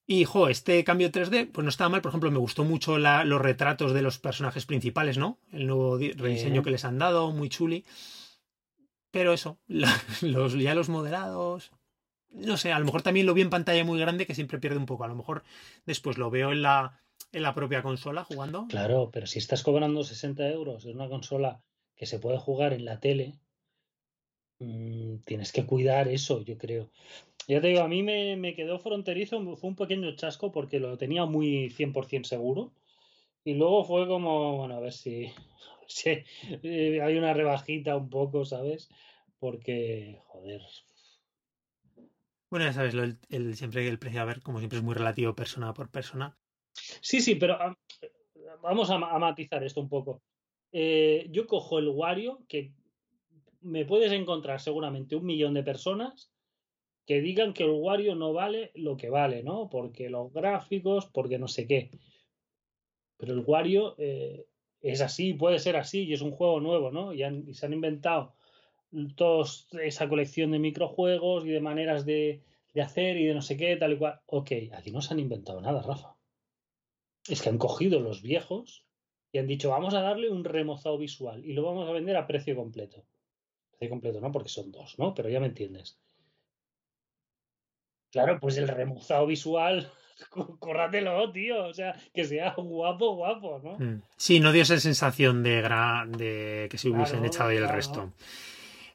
Y, 0.07 0.25
jo, 0.25 0.49
este 0.49 0.83
cambio 0.83 1.13
3D, 1.13 1.53
pues 1.53 1.63
no 1.63 1.69
estaba 1.69 1.89
mal. 1.89 2.03
Por 2.03 2.11
ejemplo, 2.11 2.31
me 2.33 2.39
gustó 2.39 2.65
mucho 2.65 2.99
los 2.99 3.41
retratos 3.41 3.93
de 3.93 4.03
los 4.03 4.19
personajes 4.19 4.67
principales, 4.67 5.19
¿no? 5.19 5.39
El 5.53 5.69
nuevo 5.69 5.99
rediseño 5.99 6.65
que 6.65 6.73
les 6.73 6.85
han 6.85 6.99
dado, 6.99 7.31
muy 7.31 7.49
chuli. 7.49 7.85
Pero 9.13 9.33
eso, 9.33 9.59
los, 10.21 10.55
ya 10.55 10.75
los 10.75 10.89
moderados. 10.89 11.71
no 12.31 12.57
sé, 12.57 12.73
a 12.73 12.79
lo 12.79 12.85
mejor 12.85 13.03
también 13.03 13.27
lo 13.27 13.35
vi 13.35 13.43
en 13.43 13.51
pantalla 13.51 13.85
muy 13.85 14.01
grande 14.01 14.27
que 14.27 14.35
siempre 14.35 14.59
pierde 14.59 14.79
un 14.79 14.87
poco. 14.87 15.05
A 15.05 15.09
lo 15.09 15.15
mejor 15.15 15.45
después 15.87 16.19
lo 16.19 16.29
veo 16.29 16.51
en 16.51 16.63
la, 16.63 17.01
en 17.31 17.43
la 17.43 17.55
propia 17.55 17.83
consola 17.83 18.25
jugando. 18.25 18.67
Claro, 18.69 19.11
pero 19.13 19.27
si 19.27 19.39
estás 19.39 19.63
cobrando 19.63 20.03
60 20.03 20.49
euros 20.49 20.87
en 20.87 20.97
una 20.97 21.09
consola 21.09 21.63
que 21.95 22.07
se 22.07 22.19
puede 22.19 22.39
jugar 22.39 22.73
en 22.73 22.85
la 22.85 22.99
tele, 22.99 23.39
mm, 24.61 25.19
tienes 25.25 25.53
que 25.53 25.67
cuidar 25.67 26.09
eso, 26.09 26.43
yo 26.43 26.59
creo. 26.59 26.91
Ya 27.49 27.61
te 27.61 27.69
digo, 27.69 27.83
a 27.83 27.89
mí 27.89 28.03
me, 28.03 28.37
me 28.37 28.55
quedó 28.55 28.79
fronterizo, 28.81 29.57
fue 29.57 29.71
un 29.71 29.77
pequeño 29.77 30.15
chasco 30.17 30.53
porque 30.53 30.81
lo 30.81 30.99
tenía 30.99 31.27
muy 31.27 31.71
100% 31.71 32.29
seguro. 32.31 32.73
Y 33.45 33.55
luego 33.55 33.85
fue 33.85 34.09
como, 34.09 34.59
bueno, 34.59 34.77
a 34.77 34.81
ver 34.81 34.93
si, 34.95 35.33
si 35.89 36.11
eh, 36.63 37.03
hay 37.03 37.17
una 37.19 37.35
rebajita 37.35 37.97
un 37.97 38.11
poco, 38.11 38.45
¿sabes? 38.47 38.91
Porque, 39.41 40.19
joder, 40.27 40.63
Bueno, 42.49 42.65
ya 42.67 42.73
sabes, 42.73 42.95
lo- 42.95 43.03
el, 43.03 43.19
el- 43.29 43.57
siempre 43.57 43.89
el 43.89 43.99
precio 43.99 44.21
a 44.21 44.25
ver, 44.25 44.41
como 44.43 44.59
siempre 44.61 44.79
es 44.79 44.85
muy 44.85 44.95
relativo 44.95 45.35
persona 45.35 45.75
por 45.75 45.91
persona. 45.91 46.39
Sí, 47.03 47.21
sí, 47.21 47.35
pero 47.37 47.59
vamos 48.63 48.91
a 48.91 48.99
matizar 48.99 49.63
esto 49.65 49.81
un 49.81 49.89
poco. 49.89 50.23
Eh, 50.73 51.27
yo 51.31 51.47
cojo 51.47 51.79
el 51.79 51.89
Wario, 51.89 52.45
que 52.49 52.75
me 53.61 53.85
puedes 53.85 54.13
encontrar 54.13 54.61
seguramente 54.61 55.17
un 55.17 55.27
millón 55.27 55.55
de 55.55 55.63
personas 55.63 56.31
que 57.07 57.21
digan 57.21 57.53
que 57.53 57.65
el 57.65 57.71
Wario 57.71 58.15
no 58.15 58.33
vale 58.33 58.71
lo 58.75 58.97
que 58.97 59.11
vale, 59.11 59.43
¿no? 59.43 59.69
Porque 59.69 60.11
los 60.11 60.33
gráficos, 60.33 61.07
porque 61.07 61.39
no 61.39 61.49
sé 61.49 61.67
qué. 61.67 61.91
Pero 63.17 63.35
el 63.35 63.41
Wario 63.41 63.97
eh, 63.99 64.47
es 64.81 65.01
así, 65.01 65.35
puede 65.35 65.59
ser 65.59 65.77
así, 65.77 66.05
y 66.05 66.13
es 66.13 66.21
un 66.21 66.31
juego 66.31 66.61
nuevo, 66.61 66.91
¿no? 66.91 67.13
Y, 67.13 67.55
se 67.55 67.67
han 67.67 67.73
inventado 67.73 68.35
toda 69.17 69.45
esa 69.83 70.09
colección 70.09 70.53
de 70.53 70.59
microjuegos 70.59 71.45
y 71.45 71.49
de 71.49 71.61
maneras 71.61 72.05
de 72.07 72.43
hacer 72.81 73.17
y 73.17 73.27
de 73.27 73.35
no 73.35 73.43
sé 73.43 73.57
qué, 73.57 73.77
tal 73.77 73.95
y 73.95 73.99
cual. 73.99 74.21
Ok, 74.27 74.53
aquí 74.73 74.91
no 74.91 75.03
se 75.03 75.13
han 75.13 75.21
inventado 75.21 75.61
nada, 75.61 75.83
Rafa. 75.83 76.17
Es 77.29 77.43
que 77.43 77.49
han 77.49 77.59
cogido 77.59 78.01
los 78.01 78.23
viejos 78.23 78.85
y 79.33 79.39
han 79.39 79.47
dicho, 79.47 79.71
vamos 79.71 79.95
a 79.95 80.01
darle 80.01 80.31
un 80.31 80.45
remozado 80.45 80.99
visual 80.99 81.45
y 81.45 81.53
lo 81.53 81.63
vamos 81.63 81.89
a 81.89 81.93
vender 81.93 82.17
a 82.17 82.27
precio 82.27 82.57
completo. 82.57 83.05
Completo, 83.89 84.21
no, 84.21 84.31
porque 84.31 84.49
son 84.51 84.71
dos, 84.71 84.99
¿no? 84.99 85.15
Pero 85.15 85.29
ya 85.29 85.41
me 85.41 85.47
entiendes. 85.47 85.99
Claro, 88.13 88.39
pues 88.41 88.57
el 88.59 88.69
remozado 88.69 89.27
visual, 89.27 89.91
có- 90.31 90.59
córratelo, 90.59 91.31
tío. 91.33 91.65
O 91.67 91.73
sea, 91.73 91.95
que 92.13 92.25
sea 92.25 92.55
guapo, 92.57 93.15
guapo, 93.17 93.61
¿no? 93.63 93.79
Mm. 93.79 94.03
Sí, 94.17 94.41
no 94.41 94.53
dio 94.53 94.63
esa 94.63 94.79
sensación 94.79 95.43
de, 95.43 95.63
gra- 95.65 96.07
de 96.07 96.69
que 96.71 96.77
se 96.79 96.89
hubiesen 96.91 97.21
Claro, 97.21 97.27
echado 97.27 97.49
ahí 97.51 97.57
el 97.57 97.69
resto. 97.69 98.13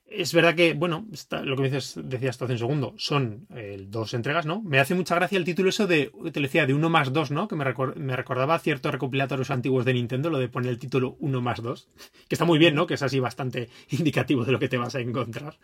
Es 0.07 0.33
verdad 0.33 0.55
que, 0.55 0.73
bueno, 0.73 1.07
lo 1.43 1.55
que 1.55 1.61
me 1.63 1.69
dices, 1.69 1.99
decías 2.03 2.37
tú 2.37 2.45
hace 2.45 2.53
un 2.53 2.59
segundo, 2.59 2.93
son 2.97 3.47
eh, 3.55 3.85
dos 3.87 4.13
entregas, 4.13 4.45
¿no? 4.45 4.61
Me 4.61 4.79
hace 4.79 4.93
mucha 4.93 5.15
gracia 5.15 5.37
el 5.37 5.45
título 5.45 5.69
eso 5.69 5.87
de, 5.87 6.11
te 6.31 6.39
lo 6.39 6.45
decía, 6.45 6.67
de 6.67 6.75
uno 6.75 6.89
más 6.89 7.11
dos, 7.11 7.31
¿no? 7.31 7.47
Que 7.47 7.55
me, 7.55 7.65
me 7.95 8.15
recordaba 8.15 8.59
ciertos 8.59 8.91
recopilatorios 8.91 9.49
antiguos 9.49 9.83
de 9.83 9.93
Nintendo, 9.93 10.29
lo 10.29 10.37
de 10.37 10.47
poner 10.47 10.69
el 10.69 10.77
título 10.77 11.17
uno 11.19 11.41
más 11.41 11.61
dos, 11.61 11.89
que 12.27 12.35
está 12.35 12.45
muy 12.45 12.59
bien, 12.59 12.75
¿no? 12.75 12.85
Que 12.85 12.93
es 12.93 13.01
así 13.01 13.19
bastante 13.19 13.69
indicativo 13.89 14.45
de 14.45 14.51
lo 14.51 14.59
que 14.59 14.69
te 14.69 14.77
vas 14.77 14.93
a 14.93 14.99
encontrar. 14.99 15.57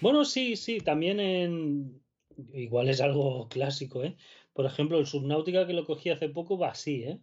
Bueno, 0.00 0.24
sí, 0.24 0.56
sí, 0.56 0.80
también 0.80 1.20
en... 1.20 2.02
Igual 2.52 2.88
es 2.88 3.00
algo 3.00 3.48
clásico, 3.48 4.04
¿eh? 4.04 4.16
Por 4.52 4.64
ejemplo, 4.64 4.98
el 4.98 5.06
Subnautica 5.06 5.66
que 5.66 5.74
lo 5.74 5.84
cogí 5.84 6.10
hace 6.10 6.28
poco 6.28 6.58
va 6.58 6.70
así, 6.70 7.02
¿eh? 7.02 7.20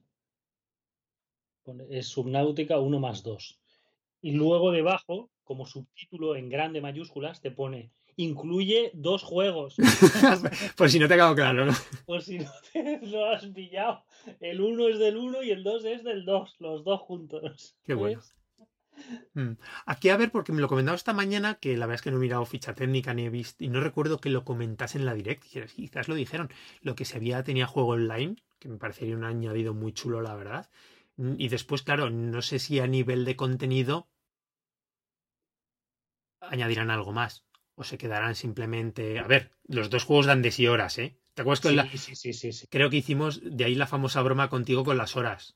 Es 1.90 2.08
Subnautica 2.08 2.80
1 2.80 3.00
más 3.00 3.24
2. 3.24 3.60
Y 4.22 4.32
luego 4.32 4.72
debajo, 4.72 5.32
como 5.44 5.66
subtítulo 5.66 6.36
en 6.36 6.50
grande 6.50 6.82
mayúsculas, 6.82 7.42
te 7.42 7.52
pone 7.52 7.92
incluye 8.16 8.92
dos 8.94 9.24
juegos. 9.24 9.76
Por 10.78 10.90
si 10.90 11.00
no 11.00 11.08
te 11.08 11.16
ha 11.16 11.18
quedado 11.18 11.36
claro, 11.36 11.66
¿no? 11.66 11.74
Por 12.06 12.22
si 12.22 12.38
no 12.40 12.52
te 12.72 13.00
lo 13.08 13.26
has 13.32 13.46
pillado. 13.48 14.06
El 14.40 14.62
1 14.62 14.88
es 14.90 15.00
del 15.00 15.18
1 15.18 15.42
y 15.44 15.50
el 15.52 15.64
2 15.64 15.84
es 15.86 16.04
del 16.04 16.24
2, 16.26 16.56
los 16.60 16.84
dos 16.84 17.02
juntos. 17.02 17.76
Qué 17.84 17.94
bueno. 17.96 18.20
¿Ves? 18.20 18.36
Mm. 19.34 19.54
Aquí 19.88 20.10
a 20.10 20.18
ver, 20.18 20.32
porque 20.32 20.52
me 20.52 20.62
lo 20.62 20.68
comentaba 20.68 20.96
esta 20.96 21.14
mañana, 21.14 21.56
que 21.56 21.76
la 21.76 21.88
verdad 21.88 21.96
es 21.96 22.02
que 22.04 22.12
no 22.12 22.18
he 22.18 22.20
mirado 22.20 22.46
ficha 22.46 22.76
técnica 22.76 23.16
ni 23.16 23.26
he 23.26 23.30
visto, 23.32 23.64
y 23.64 23.70
no 23.70 23.82
recuerdo 23.82 24.20
que 24.20 24.30
lo 24.30 24.46
comentasen 24.46 25.02
en 25.02 25.06
la 25.08 25.16
direct, 25.16 25.44
quizás- 25.44 25.74
quizás 25.74 26.08
lo 26.08 26.14
dijeron, 26.14 26.50
lo 26.82 26.94
que 26.96 27.06
se 27.06 27.18
había 27.18 27.44
tenía 27.44 27.66
juego 27.66 27.90
online, 27.90 28.36
que 28.60 28.70
me 28.70 28.78
parecería 28.78 29.18
un 29.18 29.24
añadido 29.24 29.74
muy 29.74 29.92
chulo, 29.94 30.22
la 30.22 30.36
verdad. 30.36 30.70
Mm, 31.18 31.34
Y 31.40 31.48
después, 31.50 31.82
claro, 31.82 32.12
no 32.12 32.42
sé 32.44 32.60
si 32.60 32.80
a 32.80 32.86
nivel 32.88 33.26
de 33.26 33.36
contenido 33.36 34.08
añadirán 36.50 36.90
algo 36.92 37.12
más, 37.12 37.46
o 37.76 37.84
se 37.84 37.98
quedarán 37.98 38.36
simplemente... 38.36 39.20
A 39.20 39.28
ver, 39.28 39.52
los 39.68 39.90
dos 39.90 40.04
juegos 40.04 40.26
dan 40.26 40.42
de 40.42 40.52
sí 40.52 40.68
horas, 40.68 40.98
¿eh? 41.00 41.18
¿Te 41.34 41.42
acuerdas 41.42 41.62
que 41.62 41.70
Sí, 41.70 41.76
la- 41.76 41.90
sí, 41.90 42.16
sí, 42.16 42.34
sí, 42.34 42.54
sí. 42.54 42.68
creo 42.68 42.90
que 42.90 42.98
hicimos 42.98 43.42
de 43.44 43.66
ahí 43.66 43.76
la 43.76 43.88
famosa 43.88 44.22
broma 44.22 44.50
contigo 44.50 44.84
con 44.84 44.98
las 44.98 45.16
horas? 45.16 45.56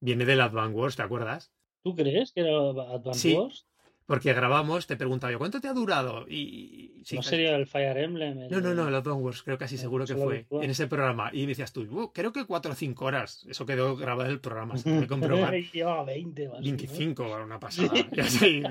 Viene 0.00 0.24
del 0.26 0.40
Advance 0.42 0.74
Wars, 0.74 0.96
¿te 0.96 1.02
acuerdas? 1.02 1.52
¿Tú 1.82 1.94
crees 1.94 2.32
que 2.32 2.40
era 2.42 2.50
Advance 2.58 3.20
Sí. 3.20 3.34
Wars? 3.34 3.66
Porque 4.04 4.32
grabamos, 4.34 4.86
te 4.86 4.96
preguntaba 4.96 5.32
yo, 5.32 5.38
¿cuánto 5.38 5.60
te 5.60 5.66
ha 5.66 5.72
durado? 5.72 6.26
Y, 6.28 7.02
sí, 7.04 7.16
¿No 7.16 7.22
sería 7.24 7.56
el 7.56 7.66
Fire 7.66 7.96
Emblem? 7.96 8.38
el 8.42 8.50
no, 8.50 8.60
no, 8.60 8.72
no, 8.72 8.86
el 8.86 8.94
Advance 8.94 9.20
Wars, 9.20 9.42
creo 9.42 9.58
casi 9.58 9.76
seguro 9.78 10.04
que 10.06 10.14
fue 10.14 10.34
virtual. 10.36 10.62
en 10.64 10.70
ese 10.70 10.86
programa. 10.86 11.30
Y 11.32 11.40
me 11.40 11.48
decías 11.48 11.72
tú, 11.72 11.80
"Uh, 11.90 12.12
creo 12.12 12.30
que 12.32 12.44
cuatro 12.44 12.70
o 12.70 12.74
cinco 12.76 13.06
horas. 13.06 13.44
Eso 13.48 13.66
quedó 13.66 13.96
grabado 13.96 14.26
en 14.26 14.32
el 14.34 14.40
programa, 14.40 14.76
se 14.76 14.84
puede 14.84 15.06
comprobar. 15.50 15.54
Llevaba 15.54 16.04
20 16.04 16.48
más. 16.48 16.60
25, 16.60 17.24
era 17.26 17.44
una 17.44 17.58
pasada. 17.60 17.94
Y 18.12 18.20
así, 18.20 18.62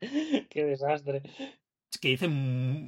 Qué 0.50 0.64
desastre. 0.64 1.22
es 1.92 1.98
que 1.98 2.08
dicen 2.08 2.32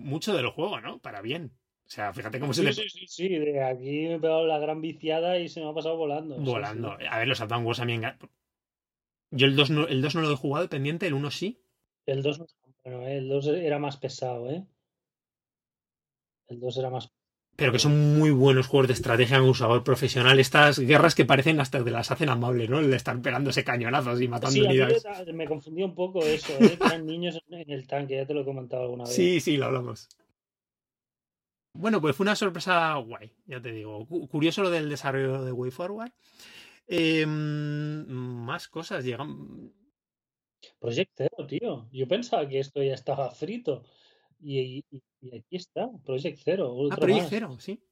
mucho 0.05 0.35
del 0.35 0.49
juego, 0.49 0.81
¿no? 0.81 1.01
Para 1.01 1.21
bien. 1.23 1.53
O 1.87 1.91
sea, 1.93 2.13
fíjate 2.13 2.39
cómo 2.39 2.53
se 2.53 2.61
Sí, 2.61 2.67
le... 2.67 2.73
sí, 2.73 2.89
sí, 2.89 3.07
sí, 3.09 3.29
de 3.29 3.63
aquí 3.65 4.07
me 4.09 4.15
he 4.15 4.21
pegado 4.21 4.47
la 4.47 4.59
gran 4.59 4.81
viciada 4.81 5.39
y 5.39 5.49
se 5.49 5.61
me 5.61 5.69
ha 5.69 5.75
pasado 5.75 5.97
volando. 5.97 6.37
sí, 6.37 6.43
Volando. 6.45 6.97
sí. 6.99 7.05
A 7.09 7.19
ver, 7.19 7.29
los 7.29 7.41
Advance 7.41 7.67
Wars 7.67 7.79
también... 7.79 8.03
Yo 9.33 9.47
el 9.47 9.57
2 9.57 9.71
no, 9.71 9.89
el 9.89 10.03
2 10.03 10.15
no 10.15 10.21
lo 10.23 10.33
he 10.33 10.37
jugado 10.37 10.69
pendiente, 10.69 11.07
el 11.07 11.15
1 11.15 11.31
sí. 11.31 11.65
El 12.05 12.23
2 12.23 12.39
no 12.39 12.45
está 12.45 12.69
bueno, 12.85 13.07
¿eh? 13.07 13.17
el 13.17 13.29
2 13.29 13.47
era 13.49 13.79
más 13.79 13.97
pesado, 13.97 14.51
¿eh? 14.51 14.67
El 16.49 16.61
2 16.61 16.77
era 16.77 16.91
más 16.91 17.11
Pero 17.57 17.73
que 17.73 17.79
son 17.79 18.19
muy 18.19 18.31
buenos 18.31 18.67
juegos 18.67 18.89
de 18.89 18.95
estrategia 18.95 19.37
en 19.37 19.43
un 19.43 19.51
usador 19.51 19.85
profesional. 19.85 20.41
Estas 20.41 20.79
guerras 20.79 21.15
que 21.15 21.27
parecen 21.27 21.61
hasta 21.61 21.85
que 21.85 21.91
las 21.91 22.11
hacen 22.11 22.31
amables, 22.31 22.71
¿no? 22.71 22.79
El 22.79 22.91
de 22.91 22.97
estar 22.97 23.21
pegándose 23.21 23.65
cañonazos 23.65 24.21
y 24.23 24.29
matando 24.29 24.53
Sí, 24.55 24.61
a 24.61 24.63
mí 24.63 24.69
unidades. 24.69 25.05
me, 25.35 25.47
confundía 25.47 25.85
un 25.85 25.95
poco 25.95 26.25
eso, 26.25 26.53
¿eh? 26.59 26.79
eran 26.81 27.05
niños 27.05 27.39
en 27.51 27.71
el 27.71 27.87
tanque, 27.87 28.17
ya 28.17 28.27
te 28.27 28.33
lo 28.33 28.41
he 28.41 28.45
comentado 28.47 28.85
alguna 28.85 29.05
vez. 29.05 29.13
Sí, 29.15 29.41
sí, 29.41 29.59
lo 29.59 29.67
hablamos. 29.67 30.09
Bueno, 31.77 32.01
pues 32.01 32.17
fue 32.17 32.25
una 32.25 32.35
sorpresa 32.35 32.95
guay, 32.97 33.31
ya 33.47 33.61
te 33.61 33.73
digo. 33.73 34.07
Cu- 34.07 34.27
Curioso 34.29 34.63
lo 34.63 34.71
del 34.71 34.89
desarrollo 34.89 35.45
de 35.45 35.53
WayForward. 35.53 36.13
Eh, 36.89 37.27
más 37.27 38.69
cosas 38.69 39.05
llegan. 39.05 39.71
Project 40.79 41.13
Zero, 41.15 41.47
tío. 41.47 41.89
Yo 41.93 42.09
pensaba 42.09 42.49
que 42.49 42.59
esto 42.59 42.83
ya 42.83 42.95
estaba 42.95 43.31
frito. 43.33 43.85
Y, 44.43 44.84
y- 44.91 45.03
y 45.20 45.36
aquí 45.36 45.57
está, 45.57 45.91
Project 46.05 46.38
Zero. 46.43 46.66
Ah, 46.68 46.72
otro 46.72 46.97
Project 47.01 47.20
más. 47.22 47.30
Zero, 47.30 47.59
sí. 47.61 47.82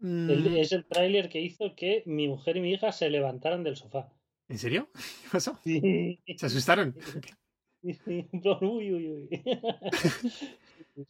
El- 0.00 0.44
Mm, 0.50 0.56
es 0.56 0.70
el 0.72 0.86
tráiler 0.86 1.28
que 1.28 1.40
hizo 1.40 1.74
que 1.74 2.04
mi 2.06 2.28
mujer 2.28 2.56
y 2.56 2.60
mi 2.60 2.70
hija 2.72 2.92
se 2.92 3.10
levantaran 3.10 3.64
del 3.64 3.76
sofá. 3.76 4.12
¿En 4.48 4.56
serio? 4.58 4.88
¿Qué 5.22 5.28
pasó? 5.32 5.58
Sí. 5.64 6.20
¿Se 6.36 6.46
asustaron? 6.46 6.94
Uy, 7.82 8.92
uy, 8.92 9.08
uy. 9.08 9.28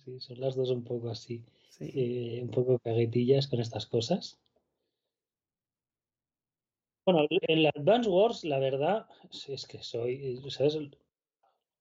Sí, 0.04 0.20
son 0.20 0.38
las 0.40 0.54
dos 0.54 0.68
un 0.70 0.84
poco 0.84 1.08
así, 1.08 1.42
Sí. 1.70 1.90
eh, 1.94 2.40
un 2.42 2.50
poco 2.50 2.78
caguetillas 2.78 3.46
con 3.48 3.58
estas 3.60 3.86
cosas. 3.86 4.38
Bueno, 7.06 7.26
en 7.30 7.62
la 7.62 7.70
Advance 7.74 8.08
Wars, 8.10 8.44
la 8.44 8.58
verdad, 8.58 9.06
es 9.48 9.66
que 9.66 9.82
soy, 9.82 10.38
¿sabes? 10.50 10.76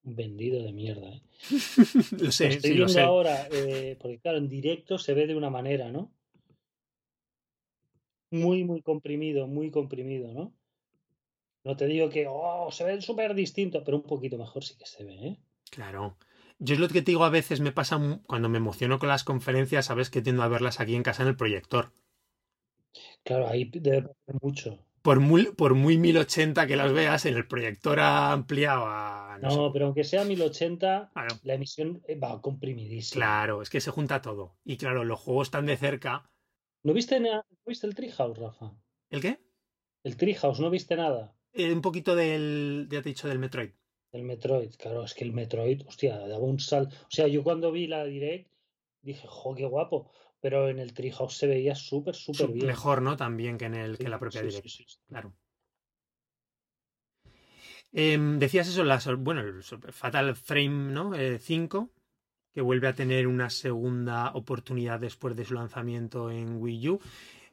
Vendido 0.09 0.63
de 0.63 0.71
mierda, 0.73 1.07
¿eh? 1.09 1.21
Lo 2.17 2.31
Lo 2.31 2.31
sé, 2.31 2.47
estoy 2.51 2.71
sí, 2.71 2.75
lo 2.75 2.87
viendo 2.87 2.87
sé. 2.87 3.01
ahora, 3.01 3.47
eh, 3.51 3.95
porque 3.99 4.19
claro, 4.19 4.37
en 4.37 4.49
directo 4.49 4.97
se 4.97 5.13
ve 5.13 5.27
de 5.27 5.35
una 5.35 5.49
manera, 5.49 5.91
¿no? 5.91 6.13
Muy, 8.31 8.63
muy 8.63 8.81
comprimido, 8.81 9.47
muy 9.47 9.69
comprimido, 9.69 10.33
¿no? 10.33 10.53
No 11.63 11.75
te 11.77 11.85
digo 11.85 12.09
que, 12.09 12.25
oh, 12.27 12.71
se 12.71 12.83
ve 12.83 12.99
súper 12.99 13.35
distinto, 13.35 13.83
pero 13.83 13.97
un 13.97 14.03
poquito 14.11 14.39
mejor 14.39 14.63
sí 14.63 14.75
que 14.75 14.87
se 14.87 15.03
ve, 15.03 15.15
¿eh? 15.27 15.37
Claro. 15.71 16.17
Yo 16.59 16.73
es 16.73 16.79
lo 16.81 16.89
que 16.89 17.01
te 17.01 17.11
digo 17.11 17.23
a 17.23 17.29
veces, 17.29 17.61
me 17.61 17.71
pasa 17.71 17.99
cuando 18.25 18.49
me 18.49 18.57
emociono 18.57 18.99
con 18.99 19.07
las 19.09 19.23
conferencias, 19.23 19.85
sabes 19.85 20.09
que 20.09 20.21
tiendo 20.21 20.43
a 20.43 20.47
verlas 20.49 20.79
aquí 20.81 20.95
en 20.95 21.03
casa 21.03 21.21
en 21.23 21.29
el 21.29 21.37
proyector. 21.37 21.93
Claro, 23.23 23.47
ahí 23.47 23.65
debe 23.73 24.01
pasar 24.09 24.41
mucho. 24.41 24.79
Por 25.07 25.21
muy, 25.21 25.45
por 25.53 25.73
muy 25.73 25.97
1080 25.97 26.67
que 26.67 26.75
las 26.75 26.91
veas, 26.91 27.25
en 27.25 27.37
el 27.37 27.47
proyector 27.47 27.97
ampliado 27.97 28.87
a... 28.87 29.39
no 29.41 29.51
sé. 29.51 29.57
Pero 29.71 29.85
aunque 29.85 30.03
sea 30.03 30.25
1080, 30.25 31.11
Claro, 31.13 31.35
la 31.43 31.53
emisión 31.53 32.03
eh, 32.09 32.19
va 32.19 32.41
comprimidísima. 32.41 33.23
claro, 33.23 33.61
es 33.61 33.69
que 33.69 33.79
se 33.79 33.89
junta 33.89 34.21
todo. 34.21 34.57
Y 34.65 34.75
claro, 34.75 35.05
los 35.05 35.17
juegos 35.17 35.49
tan 35.49 35.65
de 35.65 35.77
cerca. 35.77 36.29
¿No 36.83 36.91
viste, 36.91 37.21
¿no 37.21 37.41
viste 37.65 37.87
el 37.87 37.95
Treehouse, 37.95 38.37
Rafa? 38.37 38.73
¿El 39.09 39.21
qué? 39.21 39.39
El 40.03 40.17
Treehouse, 40.17 40.59
¿no 40.59 40.69
viste 40.69 40.97
nada? 40.97 41.33
Eh, 41.53 41.71
un 41.71 41.81
poquito 41.81 42.13
del, 42.13 42.89
ya 42.91 43.01
te 43.01 43.07
he 43.07 43.13
dicho, 43.13 43.29
del 43.29 43.39
Metroid. 43.39 43.71
El 44.11 44.23
Metroid, 44.23 44.71
claro, 44.75 45.05
es 45.05 45.13
que 45.13 45.23
el 45.23 45.31
Metroid, 45.31 45.87
hostia, 45.87 46.17
daba 46.17 46.43
un 46.43 46.59
salto. 46.59 46.93
O 47.03 47.11
sea, 47.11 47.27
yo 47.29 47.43
cuando 47.43 47.71
vi 47.71 47.87
la 47.87 48.03
Direct 48.03 48.51
dije, 49.01 49.25
jo, 49.25 49.55
qué 49.55 49.63
guapo. 49.63 50.11
Pero 50.39 50.69
en 50.69 50.79
el 50.79 50.93
Treehouse 50.93 51.37
se 51.37 51.47
veía 51.47 51.75
súper, 51.75 52.15
súper 52.15 52.49
bien. 52.49 52.67
Mejor, 52.67 53.01
¿no? 53.01 53.17
También 53.17 53.57
que 53.57 53.65
en 53.65 53.75
el 53.75 53.97
que 53.97 54.09
la 54.09 54.19
propia 54.19 54.41
sí, 54.41 54.47
Direct. 54.47 54.67
sí, 54.67 54.85
sí. 54.87 54.97
Claro. 55.07 55.33
Em, 57.91 58.37
decías 58.37 58.67
eso, 58.67 58.83
las, 58.83 59.07
bueno, 59.17 59.41
el 59.41 59.63
Fatal 59.63 60.35
Frame 60.35 60.91
¿no? 60.91 61.13
5, 61.39 61.89
que 62.53 62.61
vuelve 62.61 62.87
a 62.87 62.93
tener 62.93 63.27
una 63.27 63.49
segunda 63.49 64.31
oportunidad 64.33 64.99
después 64.99 65.35
de 65.35 65.45
su 65.45 65.53
lanzamiento 65.53 66.29
en 66.29 66.61
Wii 66.61 66.89
U. 66.89 67.01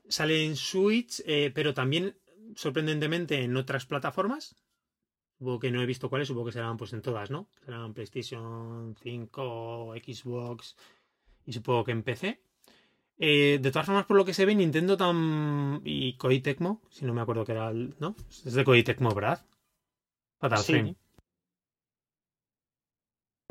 Sale 0.09 0.45
en 0.45 0.57
Switch, 0.57 1.23
eh, 1.27 1.51
pero 1.55 1.73
también, 1.73 2.17
sorprendentemente, 2.57 3.43
en 3.43 3.57
otras 3.57 3.87
plataformas. 3.87 4.57
Supongo 5.39 5.59
que 5.61 5.71
no 5.71 5.83
he 5.83 5.87
visto 5.87 6.09
cuáles, 6.09 6.29
supongo 6.29 6.47
que 6.47 6.53
serán 6.53 6.77
pues 6.77 6.93
en 6.93 7.03
todas, 7.03 7.31
¿no? 7.31 7.49
Serán 7.65 7.93
PlayStation 7.93 8.95
5, 9.03 9.95
Xbox 9.97 10.77
y 11.47 11.53
supongo 11.53 11.85
que 11.85 11.93
en 11.93 12.03
PC. 12.03 12.41
Eh, 13.19 13.59
de 13.63 13.71
todas 13.71 13.87
formas, 13.87 14.07
por 14.07 14.17
lo 14.17 14.25
que 14.25 14.35
se 14.35 14.45
ve, 14.45 14.55
Nintendo 14.55 14.97
tan... 14.97 15.81
y 15.85 16.17
Koei 16.17 16.41
Tecmo, 16.41 16.83
si 16.91 17.05
no 17.05 17.15
me 17.15 17.21
acuerdo 17.21 17.45
que 17.45 17.53
era 17.53 17.71
el... 17.71 17.95
¿no? 18.01 18.17
Es 18.29 18.55
de 18.55 18.65
Koei 18.65 18.83
Tecmo, 18.83 19.15
¿verdad? 19.15 19.47
Fatal 20.41 20.59
Sí. 20.59 20.73
Frame. 20.73 20.97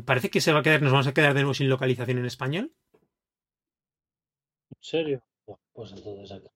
Parece 0.05 0.29
que 0.29 0.41
se 0.41 0.51
va 0.51 0.59
a 0.59 0.63
quedar, 0.63 0.81
nos 0.81 0.91
vamos 0.91 1.07
a 1.07 1.13
quedar 1.13 1.33
de 1.33 1.41
nuevo 1.41 1.53
sin 1.53 1.69
localización 1.69 2.17
en 2.17 2.25
español. 2.25 2.73
¿En 4.71 4.77
serio? 4.81 5.23
Pues 5.71 5.91
entonces 5.93 6.31
acá. 6.31 6.49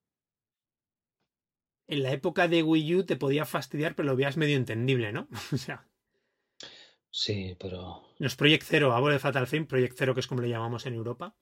En 1.88 2.04
la 2.04 2.12
época 2.12 2.50
de 2.50 2.64
Wii 2.64 2.96
U 2.96 3.06
te 3.06 3.16
podía 3.16 3.46
fastidiar, 3.46 3.96
pero 3.96 4.08
lo 4.10 4.16
veías 4.18 4.36
medio 4.36 4.58
entendible, 4.58 5.14
¿no? 5.14 5.30
o 5.54 5.58
sea, 5.58 5.88
Sí, 7.10 7.56
pero. 7.58 8.04
los 8.20 8.36
Project 8.36 8.64
Zero, 8.64 8.92
hablo 8.94 9.10
de 9.14 9.20
Fatal 9.20 9.48
Frame, 9.48 9.66
Project 9.66 9.96
Zero, 9.98 10.14
que 10.14 10.20
es 10.20 10.28
como 10.28 10.42
le 10.42 10.50
llamamos 10.50 10.86
en 10.86 10.96
Europa. 10.96 11.36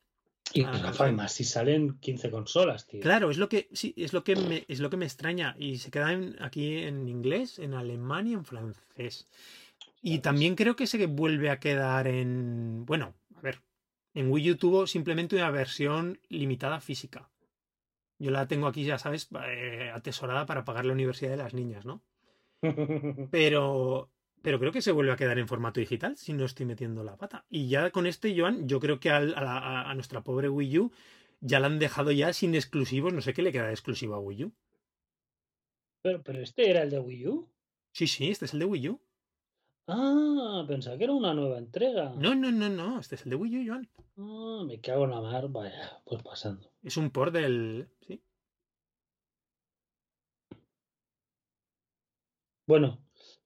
Y 0.54 0.64
Ah, 0.64 0.72
Rafa, 0.82 1.04
además, 1.06 1.34
si 1.34 1.43
salen 1.43 1.98
15 2.00 2.30
consolas, 2.32 2.88
tío. 2.88 3.02
Claro, 3.02 3.30
es 3.30 3.38
lo 3.38 3.50
que 3.50 3.68
sí, 3.74 3.93
es 3.98 4.14
lo 4.14 4.24
que 4.24 4.36
me, 4.36 4.64
es 4.68 4.80
lo 4.80 4.89
que 4.89 4.98
me 4.98 5.06
extraña. 5.06 5.56
Y 5.60 5.78
se 5.80 5.91
queda 5.91 6.14
en- 6.14 6.36
aquí 6.41 6.78
en 6.78 7.08
inglés, 7.10 7.60
en 7.60 7.74
alemán 7.74 8.28
y 8.28 8.34
en 8.34 8.46
francés. 8.46 9.28
Y 10.02 10.10
¿Sabes? 10.12 10.22
también 10.22 10.56
creo 10.56 10.76
que 10.76 10.88
se 10.88 11.06
vuelve 11.08 11.50
a 11.50 11.60
quedar 11.60 12.08
en. 12.08 12.86
Bueno, 12.86 13.16
a 13.36 13.41
ver. 13.41 13.62
En 14.14 14.32
Wii 14.32 14.52
U 14.52 14.56
tuvo 14.58 14.88
simplemente 14.88 15.36
una 15.36 15.50
versión 15.52 16.20
limitada 16.30 16.80
física. 16.80 17.30
Yo 18.18 18.32
la 18.32 18.48
tengo 18.48 18.68
aquí, 18.68 18.86
ya 18.86 18.98
sabes, 18.98 19.28
eh, 19.46 19.91
atesorada 19.93 20.46
para 20.46 20.64
pagar 20.64 20.86
la 20.86 20.93
universidad 20.93 21.32
de 21.32 21.38
las 21.38 21.54
niñas, 21.54 21.86
¿no? 21.86 22.02
Pero, 23.32 24.10
pero 24.46 24.60
creo 24.60 24.72
que 24.72 24.84
se 24.84 24.91
vuelve 24.91 25.12
a 25.12 25.16
quedar 25.18 25.39
en 25.39 25.48
formato 25.48 25.80
digital 25.80 26.16
si 26.18 26.32
no 26.32 26.46
estoy 26.46 26.68
metiendo 26.68 27.04
la 27.04 27.18
pata. 27.18 27.46
Y 27.50 27.68
ya 27.68 27.89
con 27.89 28.06
este, 28.06 28.39
Joan, 28.39 28.68
yo 28.68 28.80
creo 28.80 29.00
que 29.00 29.10
al- 29.10 29.34
a, 29.36 29.41
la- 29.43 29.58
a- 29.58 29.89
a 29.89 29.96
nuestra 29.96 30.22
pobre 30.24 30.50
Wii 30.50 30.78
U 30.80 30.91
ya 31.41 31.60
la 31.60 31.66
han 31.66 31.80
dejado 31.80 32.12
ya 32.12 32.32
sin 32.32 32.54
exclusivos. 32.54 33.12
No 33.12 33.22
sé 33.22 33.34
qué 33.34 33.41
le 33.41 33.52
queda 33.52 33.66
de 33.66 33.72
exclusivo 33.74 34.14
a 34.14 34.20
Wii 34.20 34.43
U. 34.46 34.54
pero, 36.04 36.22
pero 36.22 36.41
este 36.43 36.70
era 36.70 36.84
el 36.84 36.91
de 36.91 37.00
Wii 37.00 37.28
U. 37.28 37.50
Sí, 37.91 38.06
sí, 38.08 38.30
este 38.30 38.46
es 38.46 38.54
el 38.54 38.60
de 38.60 38.66
Wii 38.66 38.89
U. 38.89 39.02
Ah, 39.88 40.64
pensaba 40.68 40.98
que 40.98 41.04
era 41.06 41.14
una 41.14 41.34
nueva 41.34 41.58
entrega. 41.58 42.14
No, 42.16 42.36
no, 42.36 42.52
no, 42.52 42.70
no, 42.70 43.00
este 43.00 43.16
es 43.16 43.24
el 43.24 43.32
de 43.32 43.36
Wii 43.38 43.58
U, 43.60 43.64
Joan. 43.68 43.89
Ah, 44.18 44.64
me 44.66 44.80
cago 44.80 45.06
en 45.06 45.12
la 45.12 45.22
mar. 45.22 45.48
Vaya, 45.50 46.00
pues 46.06 46.22
pasando. 46.22 46.72
Es 46.84 46.98
un 46.98 47.10
port 47.10 47.34
del. 47.34 47.89
Sí. 48.08 48.22
Bueno, 52.68 53.00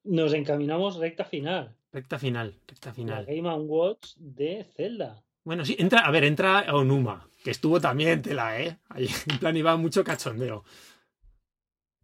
nos 0.03 0.33
encaminamos 0.33 0.97
recta 0.97 1.25
final. 1.25 1.75
Recta 1.91 2.19
final, 2.19 2.59
recta 2.67 2.89
La 2.89 2.93
final. 2.93 3.25
Game 3.25 3.49
Watch 3.49 4.15
de 4.17 4.63
Zelda. 4.75 5.23
Bueno, 5.43 5.65
sí, 5.65 5.75
entra, 5.79 6.01
a 6.01 6.11
ver, 6.11 6.23
entra 6.25 6.65
Onuma, 6.73 7.27
que 7.43 7.51
estuvo 7.51 7.81
también 7.81 8.21
tela, 8.21 8.61
¿eh? 8.61 8.77
Ahí, 8.89 9.07
en 9.31 9.39
plan, 9.39 9.57
iba 9.57 9.75
mucho 9.77 10.03
cachondeo. 10.03 10.63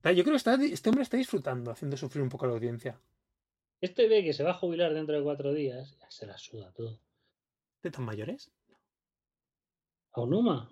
Yo 0.03 0.23
creo 0.23 0.33
que 0.33 0.35
está, 0.35 0.55
este 0.55 0.89
hombre 0.89 1.03
está 1.03 1.17
disfrutando, 1.17 1.71
haciendo 1.71 1.97
sufrir 1.97 2.21
un 2.21 2.29
poco 2.29 2.45
a 2.45 2.49
la 2.49 2.53
audiencia. 2.53 2.99
Este 3.81 4.07
ve 4.07 4.23
que 4.23 4.33
se 4.33 4.43
va 4.43 4.51
a 4.51 4.55
jubilar 4.55 4.93
dentro 4.93 5.15
de 5.15 5.23
cuatro 5.23 5.51
días. 5.51 5.97
Ya 5.99 6.09
se 6.11 6.27
la 6.27 6.37
suda 6.37 6.71
todo. 6.73 6.99
¿De 7.81 7.91
tan 7.91 8.05
mayores? 8.05 8.51
¿A 10.13 10.21
Onuma? 10.21 10.71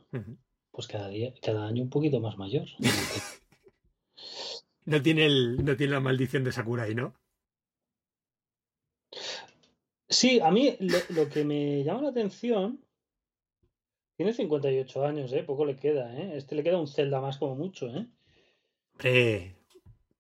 Pues 0.71 0.87
cada 0.87 1.09
día, 1.09 1.33
cada 1.41 1.67
año 1.67 1.83
un 1.83 1.89
poquito 1.89 2.19
más 2.19 2.37
mayor. 2.37 2.67
No 4.85 5.01
tiene, 5.01 5.25
el, 5.25 5.63
no 5.63 5.75
tiene 5.75 5.93
la 5.93 5.99
maldición 5.99 6.43
de 6.43 6.51
Sakurai, 6.51 6.93
¿no? 6.93 7.13
Sí, 10.09 10.39
a 10.39 10.51
mí 10.51 10.75
lo, 10.79 10.97
lo 11.09 11.29
que 11.29 11.43
me 11.43 11.83
llama 11.83 12.03
la 12.03 12.09
atención. 12.09 12.83
Tiene 14.15 14.33
58 14.33 15.05
años, 15.05 15.33
¿eh? 15.33 15.43
Poco 15.43 15.65
le 15.65 15.75
queda, 15.75 16.15
¿eh? 16.15 16.37
Este 16.37 16.55
le 16.55 16.63
queda 16.63 16.79
un 16.79 16.87
Zelda 16.87 17.19
más 17.19 17.37
como 17.37 17.55
mucho, 17.55 17.87
¿eh? 17.87 18.07
Hombre, 18.91 19.55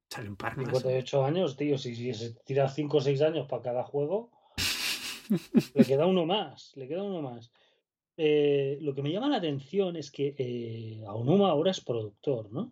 sale 0.09 0.29
un 0.29 0.35
par 0.35 0.57
más. 0.57 0.65
58 0.65 1.25
años, 1.25 1.55
tío. 1.55 1.77
Si, 1.77 1.95
si 1.95 2.13
se 2.13 2.33
tira 2.43 2.67
5 2.69 2.97
o 2.97 3.01
6 3.01 3.21
años 3.21 3.47
para 3.47 3.61
cada 3.61 3.83
juego, 3.83 4.31
le 5.75 5.85
queda 5.85 6.07
uno 6.07 6.25
más. 6.25 6.75
Le 6.75 6.87
queda 6.87 7.03
uno 7.03 7.21
más. 7.21 7.51
Eh, 8.17 8.77
lo 8.81 8.93
que 8.93 9.01
me 9.01 9.11
llama 9.11 9.29
la 9.29 9.37
atención 9.37 9.95
es 9.95 10.11
que 10.11 10.35
eh, 10.37 11.03
Aonuma 11.07 11.49
ahora 11.49 11.71
es 11.71 11.81
productor, 11.81 12.51
¿no? 12.51 12.71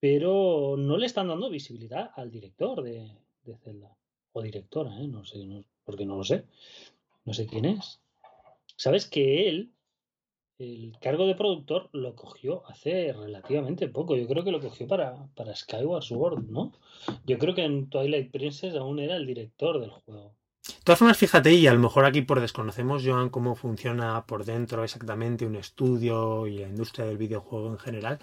Pero 0.00 0.76
no 0.78 0.96
le 0.96 1.06
están 1.06 1.28
dando 1.28 1.50
visibilidad 1.50 2.10
al 2.14 2.30
director 2.30 2.82
de, 2.82 3.10
de 3.44 3.56
Zelda. 3.58 3.96
O 4.32 4.42
directora, 4.42 4.96
¿eh? 5.00 5.08
No 5.08 5.24
sé, 5.24 5.44
no- 5.44 5.64
porque 5.84 6.06
no 6.06 6.16
lo 6.16 6.24
sé. 6.24 6.44
No 7.24 7.32
sé 7.34 7.46
quién 7.46 7.64
es. 7.64 8.00
Sabes 8.76 9.06
que 9.06 9.48
él, 9.48 9.72
el 10.58 10.96
cargo 11.00 11.26
de 11.26 11.34
productor, 11.34 11.88
lo 11.92 12.14
cogió 12.14 12.64
hace 12.68 13.12
relativamente 13.12 13.88
poco. 13.88 14.16
Yo 14.16 14.28
creo 14.28 14.44
que 14.44 14.52
lo 14.52 14.60
cogió 14.60 14.86
para, 14.86 15.26
para 15.34 15.54
Skyward 15.56 16.02
Sword, 16.02 16.44
¿no? 16.48 16.72
Yo 17.26 17.38
creo 17.38 17.54
que 17.54 17.64
en 17.64 17.88
Twilight 17.88 18.30
Princess 18.30 18.74
aún 18.76 18.98
era 19.00 19.16
el 19.16 19.26
director 19.26 19.80
del 19.80 19.90
juego. 19.90 20.34
De 20.66 20.84
todas 20.84 20.98
formas, 20.98 21.16
fíjate, 21.16 21.52
y 21.54 21.66
a 21.66 21.72
lo 21.72 21.80
mejor 21.80 22.04
aquí 22.04 22.22
por 22.22 22.40
desconocemos, 22.40 23.02
Joan, 23.04 23.30
cómo 23.30 23.54
funciona 23.56 24.26
por 24.26 24.44
dentro 24.44 24.84
exactamente 24.84 25.46
un 25.46 25.56
estudio 25.56 26.46
y 26.46 26.58
la 26.58 26.68
industria 26.68 27.06
del 27.06 27.16
videojuego 27.18 27.68
en 27.70 27.78
general. 27.78 28.18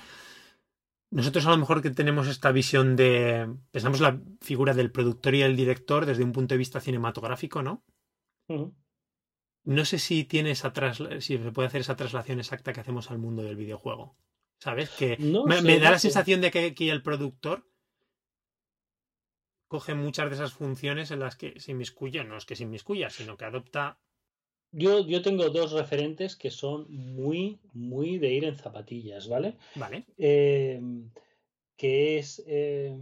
Nosotros 1.12 1.46
a 1.46 1.52
lo 1.52 1.58
mejor 1.58 1.82
que 1.82 1.92
tenemos 1.92 2.28
esta 2.28 2.52
visión 2.52 2.96
de... 2.96 3.48
Pensamos 3.72 4.00
la 4.02 4.20
figura 4.42 4.74
del 4.74 4.92
productor 4.92 5.36
y 5.36 5.44
el 5.44 5.56
director 5.56 6.06
desde 6.06 6.24
un 6.24 6.32
punto 6.32 6.54
de 6.56 6.60
vista 6.60 6.82
cinematográfico, 6.82 7.62
¿no? 7.62 7.84
No 9.66 9.86
sé 9.86 9.98
si 10.00 10.26
tiene 10.26 10.52
esa 10.52 10.74
trasla- 10.74 11.20
si 11.22 11.38
se 11.38 11.52
puede 11.52 11.68
hacer 11.68 11.82
esa 11.82 11.96
traslación 11.96 12.40
exacta 12.40 12.74
que 12.74 12.82
hacemos 12.82 13.10
al 13.12 13.18
mundo 13.18 13.44
del 13.44 13.56
videojuego. 13.56 14.18
¿Sabes? 14.60 14.90
Que 14.92 15.18
No 15.18 15.46
me, 15.46 15.58
sé, 15.58 15.62
me 15.64 15.80
da 15.80 15.86
no 15.86 15.92
la 15.92 16.00
sé. 16.00 16.08
sensación 16.10 16.42
de 16.42 16.52
que 16.52 16.66
aquí 16.66 16.90
el 16.90 17.02
productor 17.04 17.68
coge 19.68 19.96
muchas 19.96 20.30
de 20.30 20.36
esas 20.36 20.54
funciones 20.54 21.12
en 21.12 21.20
las 21.20 21.36
que 21.36 21.60
se 21.60 21.72
inmiscuye, 21.72 22.24
no 22.24 22.38
es 22.38 22.46
que 22.46 22.56
se 22.56 22.64
inmiscuya, 22.64 23.10
sino 23.10 23.38
que 23.38 23.46
adopta. 23.46 24.00
Yo, 24.78 25.08
yo 25.08 25.22
tengo 25.22 25.50
dos 25.50 25.72
referentes 25.72 26.36
que 26.36 26.52
son 26.52 26.86
muy, 26.90 27.62
muy 27.72 28.18
de 28.18 28.34
ir 28.34 28.44
en 28.44 28.58
zapatillas, 28.58 29.30
¿vale? 29.30 29.58
Vale. 29.76 30.06
eh, 30.18 30.82
que 31.78 32.18
es 32.18 32.44
eh, 32.46 32.98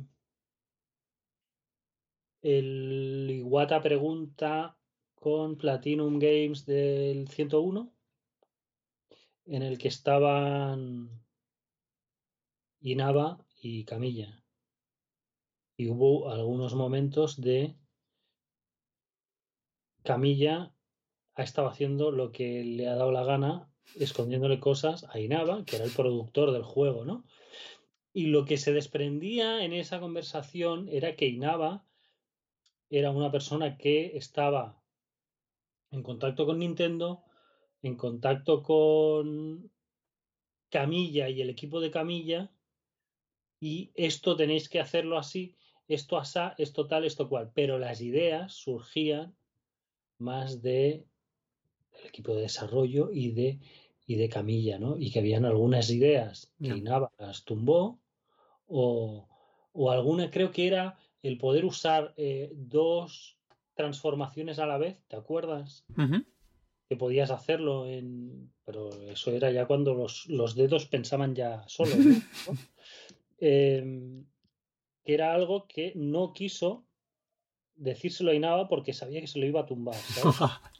el 2.43 3.27
Iwata 3.31 3.81
pregunta 3.81 4.77
con 5.15 5.57
Platinum 5.57 6.19
Games 6.19 6.65
del 6.67 7.27
101, 7.27 7.91
en 9.45 9.63
el 9.63 9.79
que 9.79 9.87
estaban 9.87 11.09
Inaba 12.81 13.43
y 13.61 13.83
Camilla. 13.85 14.43
Y 15.75 15.89
hubo 15.89 16.29
algunos 16.29 16.75
momentos 16.75 17.41
de 17.41 17.75
Camilla 20.03 20.72
ha 21.35 21.43
estado 21.43 21.67
haciendo 21.67 22.11
lo 22.11 22.31
que 22.31 22.63
le 22.63 22.87
ha 22.87 22.95
dado 22.95 23.11
la 23.11 23.23
gana, 23.23 23.69
escondiéndole 23.95 24.59
cosas 24.59 25.05
a 25.09 25.19
Inaba, 25.19 25.65
que 25.65 25.77
era 25.77 25.85
el 25.85 25.91
productor 25.91 26.51
del 26.51 26.63
juego, 26.63 27.05
¿no? 27.05 27.23
Y 28.13 28.27
lo 28.27 28.45
que 28.45 28.57
se 28.57 28.73
desprendía 28.73 29.63
en 29.63 29.73
esa 29.73 29.99
conversación 29.99 30.87
era 30.89 31.15
que 31.15 31.27
Inaba 31.27 31.85
era 32.89 33.09
una 33.09 33.31
persona 33.31 33.77
que 33.77 34.15
estaba 34.15 34.79
en 35.89 36.03
contacto 36.03 36.45
con 36.45 36.59
Nintendo, 36.59 37.23
en 37.81 37.95
contacto 37.95 38.61
con 38.61 39.71
Camilla 40.69 41.29
y 41.29 41.41
el 41.41 41.49
equipo 41.49 41.81
de 41.81 41.91
Camilla, 41.91 42.51
y 43.59 43.91
esto 43.95 44.35
tenéis 44.35 44.69
que 44.69 44.79
hacerlo 44.79 45.17
así, 45.17 45.55
esto 45.87 46.17
asá, 46.17 46.53
esto 46.57 46.85
tal, 46.87 47.05
esto 47.05 47.29
cual. 47.29 47.51
Pero 47.53 47.79
las 47.79 48.01
ideas 48.01 48.53
surgían 48.53 49.35
más 50.17 50.61
de 50.61 51.05
el 51.99 52.07
equipo 52.07 52.35
de 52.35 52.41
desarrollo 52.43 53.11
y 53.11 53.31
de 53.31 53.59
y 54.05 54.15
de 54.15 54.29
Camilla, 54.29 54.79
¿no? 54.79 54.97
Y 54.97 55.11
que 55.11 55.19
habían 55.19 55.45
algunas 55.45 55.89
ideas 55.89 56.51
que. 56.59 56.67
Inaba 56.67 57.11
las 57.17 57.43
tumbó 57.45 57.99
o, 58.67 59.27
o 59.71 59.91
alguna 59.91 60.29
creo 60.29 60.51
que 60.51 60.67
era 60.67 60.97
el 61.21 61.37
poder 61.37 61.65
usar 61.65 62.13
eh, 62.17 62.51
dos 62.53 63.37
transformaciones 63.75 64.59
a 64.59 64.65
la 64.65 64.77
vez, 64.77 65.01
¿te 65.07 65.15
acuerdas? 65.15 65.85
Que 66.87 66.95
podías 66.95 67.31
hacerlo 67.31 67.87
en... 67.87 68.51
Pero 68.65 68.89
eso 69.09 69.31
era 69.31 69.51
ya 69.51 69.65
cuando 69.65 69.93
los, 69.93 70.27
los 70.27 70.55
dedos 70.55 70.85
pensaban 70.85 71.33
ya 71.33 71.63
solos, 71.67 71.97
¿no? 71.97 72.13
Em, 73.45 74.25
que 75.03 75.13
era 75.13 75.33
algo 75.33 75.67
que 75.67 75.91
no 75.95 76.31
quiso 76.31 76.85
decírselo 77.75 78.31
a 78.31 78.35
Inaba 78.35 78.69
porque 78.69 78.93
sabía 78.93 79.19
que 79.19 79.27
se 79.27 79.37
lo 79.37 79.45
iba 79.45 79.61
a 79.61 79.65
tumbar. 79.65 79.95
¿sabes? 79.95 80.37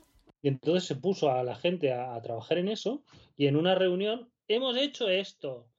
Y 0.43 0.49
entonces 0.49 0.83
se 0.83 0.95
puso 0.95 1.31
a 1.31 1.41
la 1.43 1.55
gente 1.55 1.93
a, 1.93 2.21
trabajar 2.21 2.57
en 2.57 2.67
eso 2.67 3.01
y 3.37 3.47
en 3.47 3.55
una 3.55 3.75
reunión 3.75 4.29
hemos 4.49 4.77
hecho 4.77 5.07
esto. 5.07 5.69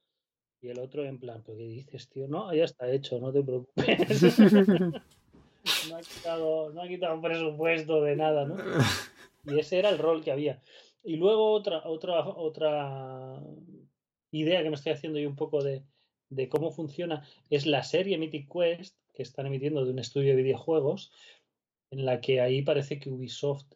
Y 0.59 0.69
el 0.69 0.79
otro 0.79 1.05
en 1.05 1.19
plan, 1.19 1.43
¿pero 1.45 1.59
qué 1.59 1.65
dices, 1.65 2.09
tío? 2.09 2.27
No, 2.27 2.51
ya 2.51 2.63
está 2.63 2.91
hecho, 2.91 3.19
no 3.19 3.31
te 3.31 3.43
preocupes. 3.43 4.39
no, 5.89 5.95
ha 5.95 6.01
quitado, 6.01 6.71
no 6.71 6.81
ha 6.81 6.87
quitado 6.87 7.21
presupuesto 7.21 8.01
de 8.01 8.15
nada, 8.15 8.45
¿no? 8.45 8.57
Y 9.45 9.59
ese 9.59 9.77
era 9.77 9.89
el 9.89 9.99
rol 9.99 10.23
que 10.23 10.31
había. 10.31 10.59
Y 11.03 11.17
luego 11.17 11.51
otra, 11.51 11.83
otra, 11.85 12.27
otra 12.27 13.39
idea 14.31 14.63
que 14.63 14.69
me 14.69 14.75
estoy 14.75 14.93
haciendo 14.93 15.19
yo 15.19 15.29
un 15.29 15.35
poco 15.35 15.63
de, 15.63 15.83
de 16.29 16.49
cómo 16.49 16.71
funciona 16.71 17.23
es 17.51 17.67
la 17.67 17.83
serie 17.83 18.17
Mythic 18.17 18.51
Quest 18.51 18.97
que 19.13 19.21
están 19.21 19.45
emitiendo 19.45 19.85
de 19.85 19.91
un 19.91 19.99
estudio 19.99 20.35
de 20.35 20.41
videojuegos, 20.41 21.11
en 21.91 22.03
la 22.03 22.19
que 22.19 22.41
ahí 22.41 22.63
parece 22.63 22.99
que 22.99 23.11
Ubisoft 23.11 23.67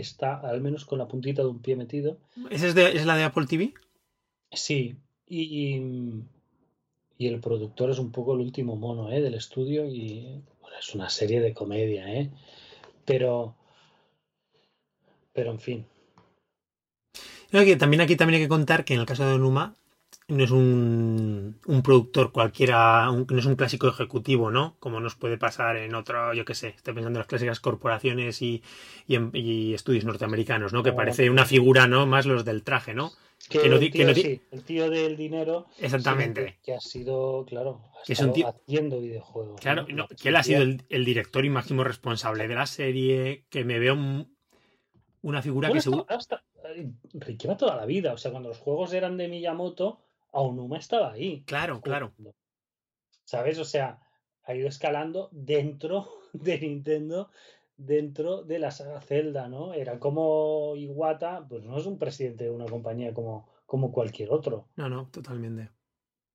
está 0.00 0.40
al 0.40 0.60
menos 0.60 0.84
con 0.84 0.98
la 0.98 1.08
puntita 1.08 1.42
de 1.42 1.48
un 1.48 1.60
pie 1.60 1.76
metido. 1.76 2.18
¿Esa 2.50 2.68
es, 2.68 2.74
de, 2.74 2.96
es 2.96 3.06
la 3.06 3.16
de 3.16 3.24
Apple 3.24 3.46
TV? 3.46 3.74
Sí, 4.50 4.96
y, 5.26 5.76
y, 7.18 7.26
el 7.26 7.40
productor 7.40 7.90
es 7.90 7.98
un 7.98 8.10
poco 8.10 8.34
el 8.34 8.40
último 8.40 8.76
mono 8.76 9.12
¿eh? 9.12 9.20
del 9.20 9.34
estudio 9.34 9.86
y 9.86 10.42
bueno, 10.60 10.76
es 10.78 10.94
una 10.94 11.08
serie 11.08 11.40
de 11.40 11.54
comedia, 11.54 12.12
¿eh? 12.12 12.30
pero, 13.04 13.54
pero 15.32 15.52
en 15.52 15.60
fin. 15.60 15.86
Creo 17.50 17.64
que 17.64 17.76
también 17.76 18.00
aquí 18.00 18.16
también 18.16 18.40
hay 18.40 18.44
que 18.44 18.48
contar 18.48 18.84
que 18.84 18.94
en 18.94 19.00
el 19.00 19.06
caso 19.06 19.28
de 19.28 19.38
Numa 19.38 19.76
no 20.28 20.44
es 20.44 20.50
un, 20.50 21.58
un 21.66 21.82
productor 21.82 22.32
cualquiera, 22.32 23.10
un, 23.10 23.26
no 23.28 23.38
es 23.38 23.44
un 23.46 23.56
clásico 23.56 23.88
ejecutivo, 23.88 24.50
¿no? 24.50 24.76
Como 24.78 25.00
nos 25.00 25.16
puede 25.16 25.36
pasar 25.38 25.76
en 25.76 25.94
otro, 25.94 26.32
yo 26.34 26.44
qué 26.44 26.54
sé, 26.54 26.68
estoy 26.68 26.94
pensando 26.94 27.18
en 27.18 27.20
las 27.20 27.26
clásicas 27.26 27.60
corporaciones 27.60 28.40
y, 28.40 28.62
y, 29.06 29.16
en, 29.16 29.30
y 29.34 29.74
estudios 29.74 30.04
norteamericanos, 30.04 30.72
¿no? 30.72 30.82
Que 30.82 30.92
parece 30.92 31.28
una 31.30 31.44
figura, 31.44 31.86
¿no? 31.86 32.06
Más 32.06 32.26
los 32.26 32.44
del 32.44 32.62
traje, 32.62 32.94
¿no? 32.94 33.10
Que, 33.48 33.58
Que 33.60 33.68
no 33.68 33.74
el, 33.76 33.80
tío, 33.80 33.92
que 33.92 34.04
no 34.04 34.14
di- 34.14 34.22
sí, 34.22 34.40
el 34.52 34.62
tío 34.62 34.88
del 34.88 35.16
dinero 35.16 35.66
Exactamente. 35.80 36.48
sí, 36.48 36.54
que, 36.62 36.74
ha 36.74 36.80
sido, 36.80 37.44
claro, 37.44 37.80
ha 38.00 38.04
Que 38.04 38.12
es 38.12 38.20
un 38.20 38.28
estado 38.30 38.32
tío- 38.34 38.48
haciendo 38.48 39.00
videojuegos. 39.00 39.60
Claro, 39.60 39.84
¿no? 39.88 39.96
no, 39.96 40.06
Es 40.08 40.22
que 40.22 40.28
él 40.28 40.36
ha 40.36 40.44
sido 40.44 40.62
el, 40.62 40.84
el 40.88 41.04
director 41.04 41.44
y 41.44 41.50
máximo 41.50 41.82
responsable 41.82 42.46
de 42.46 42.54
la 42.54 42.66
serie, 42.66 43.44
que 43.50 43.64
me 43.64 43.80
veo 43.80 43.94
un- 43.94 44.32
una 45.22 45.42
figura 45.42 45.68
Bueno, 45.68 45.78
que 45.78 45.82
seguro... 45.82 46.06
hasta, 46.08 46.36
hasta- 46.36 47.32
lleva 47.42 47.56
toda 47.56 47.74
la 47.76 47.84
vida. 47.84 48.12
O 48.12 48.16
sea, 48.18 48.30
cuando 48.30 48.48
los 48.50 48.58
juegos 48.58 48.92
eran 48.92 49.16
de 49.16 49.26
Miyamoto, 49.28 50.00
Aonuma 50.32 50.78
estaba 50.78 51.12
ahí. 51.12 51.42
Claro, 51.44 51.80
claro. 51.80 52.12
¿Sabes? 53.24 53.58
O 53.58 53.64
sea, 53.64 54.00
ha 54.44 54.54
ido 54.54 54.68
escalando 54.68 55.28
dentro 55.32 56.08
de 56.32 56.58
Nintendo, 56.58 57.30
dentro 57.76 58.42
de 58.42 58.58
la 58.58 58.70
saga 58.70 59.00
Zelda, 59.00 59.48
¿no? 59.48 59.74
Era 59.74 59.98
como 59.98 60.74
Iwata, 60.76 61.46
pues 61.48 61.62
no 61.62 61.78
es 61.78 61.86
un 61.86 61.98
presidente 61.98 62.44
de 62.44 62.50
una 62.50 62.66
compañía 62.66 63.12
como, 63.12 63.48
como 63.66 63.92
cualquier 63.92 64.30
otro. 64.30 64.68
No, 64.76 64.88
no, 64.88 65.08
totalmente. 65.10 65.70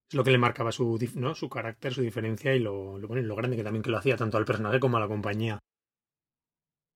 Es 0.09 0.15
lo 0.15 0.23
que 0.23 0.31
le 0.31 0.37
marcaba 0.37 0.71
su, 0.71 0.97
¿no? 1.15 1.35
su 1.35 1.49
carácter, 1.49 1.93
su 1.93 2.01
diferencia 2.01 2.55
y 2.55 2.59
lo, 2.59 2.97
lo, 2.97 3.07
bueno, 3.07 3.23
lo 3.23 3.35
grande 3.35 3.57
que 3.57 3.63
también 3.63 3.83
que 3.83 3.89
lo 3.91 3.97
hacía 3.97 4.15
tanto 4.15 4.37
al 4.37 4.45
personaje 4.45 4.79
como 4.79 4.97
a 4.97 5.01
la 5.01 5.07
compañía. 5.07 5.59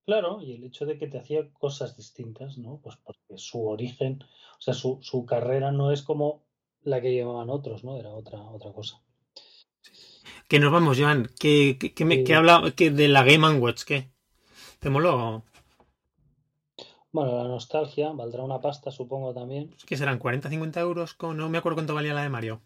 Claro, 0.06 0.40
y 0.40 0.54
el 0.54 0.64
hecho 0.64 0.86
de 0.86 0.98
que 0.98 1.06
te 1.06 1.18
hacía 1.18 1.48
cosas 1.52 1.96
distintas, 1.96 2.58
¿no? 2.58 2.80
Pues 2.82 2.96
porque 2.96 3.36
su 3.36 3.64
origen, 3.68 4.18
o 4.22 4.60
sea, 4.60 4.74
su, 4.74 4.98
su 5.02 5.24
carrera 5.26 5.70
no 5.70 5.92
es 5.92 6.02
como 6.02 6.42
la 6.84 7.00
que 7.00 7.12
llevaban 7.12 7.50
otros, 7.50 7.84
¿no? 7.84 7.96
Era 7.96 8.10
otra, 8.10 8.40
otra 8.42 8.72
cosa. 8.72 9.00
Que 10.48 10.60
nos 10.60 10.70
vamos, 10.72 10.98
Joan. 11.00 11.28
¿Qué, 11.40 11.76
qué, 11.80 11.92
qué 11.94 12.04
me, 12.04 12.14
Sí. 12.16 12.24
qué 12.24 12.34
habla 12.36 12.72
qué 12.76 12.90
de 12.92 13.08
la 13.08 13.24
Game 13.24 13.58
Watch? 13.58 13.82
¿Qué? 13.82 14.10
¿Te 14.80 14.90
moló? 14.90 15.44
Bueno, 17.12 17.36
la 17.36 17.44
nostalgia 17.48 18.10
valdrá 18.12 18.42
una 18.42 18.60
pasta, 18.60 18.90
supongo 18.90 19.32
también, 19.32 19.70
¿Qué 19.86 19.96
serán? 19.96 20.18
¿40, 20.18 20.48
50 20.48 20.80
euros? 20.80 21.14
Con- 21.14 21.36
No 21.36 21.48
me 21.48 21.58
acuerdo 21.58 21.76
cuánto 21.76 21.94
valía 21.94 22.14
la 22.14 22.22
de 22.22 22.28
Mario. 22.30 22.62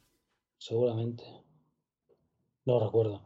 seguramente. 0.58 1.24
No 2.66 2.78
recuerdo. 2.78 3.22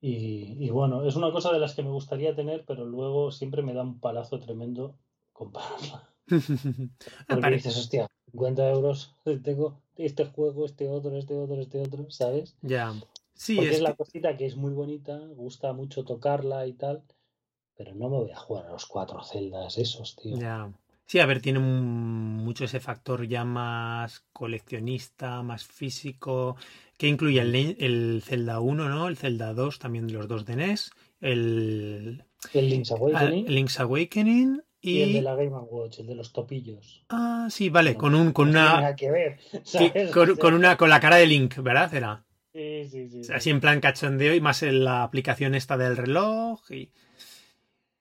Y, 0.00 0.64
y 0.64 0.70
bueno, 0.70 1.04
es 1.04 1.16
una 1.16 1.32
cosa 1.32 1.50
de 1.52 1.58
las 1.58 1.74
que 1.74 1.82
me 1.82 1.90
gustaría 1.90 2.36
tener, 2.36 2.64
pero 2.64 2.84
luego 2.84 3.32
siempre 3.32 3.62
me 3.62 3.74
da 3.74 3.82
un 3.82 3.98
palazo 3.98 4.38
tremendo 4.38 4.96
comprarla. 5.32 6.08
Porque 7.28 7.50
dices, 7.50 7.76
hostia, 7.76 8.06
50 8.34 8.68
euros, 8.70 9.14
tengo 9.44 9.80
este 9.96 10.24
juego, 10.24 10.66
este 10.66 10.88
otro, 10.88 11.16
este 11.16 11.34
otro, 11.34 11.60
este 11.60 11.80
otro, 11.80 12.10
¿sabes? 12.10 12.56
Ya. 12.62 12.92
Sí, 13.34 13.56
Porque 13.56 13.70
es 13.70 13.76
es 13.76 13.82
la 13.82 13.90
que- 13.92 13.96
cosita 13.96 14.36
que 14.36 14.46
es 14.46 14.56
muy 14.56 14.72
bonita, 14.72 15.18
gusta 15.36 15.72
mucho 15.72 16.04
tocarla 16.04 16.66
y 16.66 16.72
tal, 16.72 17.02
pero 17.76 17.94
no 17.94 18.08
me 18.08 18.16
voy 18.18 18.30
a 18.30 18.36
jugar 18.36 18.66
a 18.66 18.70
los 18.72 18.86
cuatro 18.86 19.22
celdas 19.24 19.78
esos, 19.78 20.16
tío. 20.16 20.36
Ya. 20.36 20.72
Sí, 21.06 21.18
a 21.20 21.26
ver, 21.26 21.40
tiene 21.42 21.58
un- 21.58 22.36
mucho 22.44 22.64
ese 22.64 22.80
factor 22.80 23.26
ya 23.28 23.44
más 23.44 24.24
coleccionista, 24.32 25.42
más 25.42 25.64
físico, 25.64 26.56
que 26.96 27.08
incluye 27.08 27.40
el, 27.40 27.54
el 27.78 28.22
Zelda 28.24 28.60
1, 28.60 28.88
¿no? 28.88 29.08
El 29.08 29.16
Zelda 29.16 29.52
2, 29.52 29.78
también 29.78 30.12
los 30.12 30.28
dos 30.28 30.44
de 30.46 30.54
NES, 30.56 30.90
el, 31.20 32.24
El 32.52 32.68
Link's 32.70 32.92
ah, 32.92 32.96
Awakening 32.96 33.46
Link's 33.48 33.80
Awakening 33.80 34.62
y 34.90 35.02
el 35.02 35.12
de 35.14 35.22
la 35.22 35.34
Game 35.34 35.50
Watch, 35.50 36.00
el 36.00 36.06
de 36.06 36.14
los 36.14 36.32
topillos. 36.32 37.04
Ah, 37.08 37.48
sí, 37.50 37.70
vale, 37.70 37.94
con 37.96 38.14
un, 38.14 38.32
con 38.32 38.50
no 38.50 38.60
una... 38.60 38.74
nada 38.80 38.96
que 38.96 39.10
ver, 39.10 39.38
con, 40.40 40.54
una, 40.54 40.76
con 40.76 40.90
la 40.90 41.00
cara 41.00 41.16
de 41.16 41.26
Link, 41.26 41.56
¿verdad? 41.58 41.92
Era. 41.94 42.24
Sí, 42.52 42.88
sí, 42.88 43.08
sí. 43.08 43.24
sí. 43.24 43.32
Así 43.32 43.50
en 43.50 43.60
plan 43.60 43.80
cachondeo 43.80 44.34
y 44.34 44.40
más 44.40 44.62
en 44.62 44.84
la 44.84 45.02
aplicación 45.02 45.54
esta 45.54 45.76
del 45.76 45.96
reloj 45.96 46.70
y... 46.70 46.92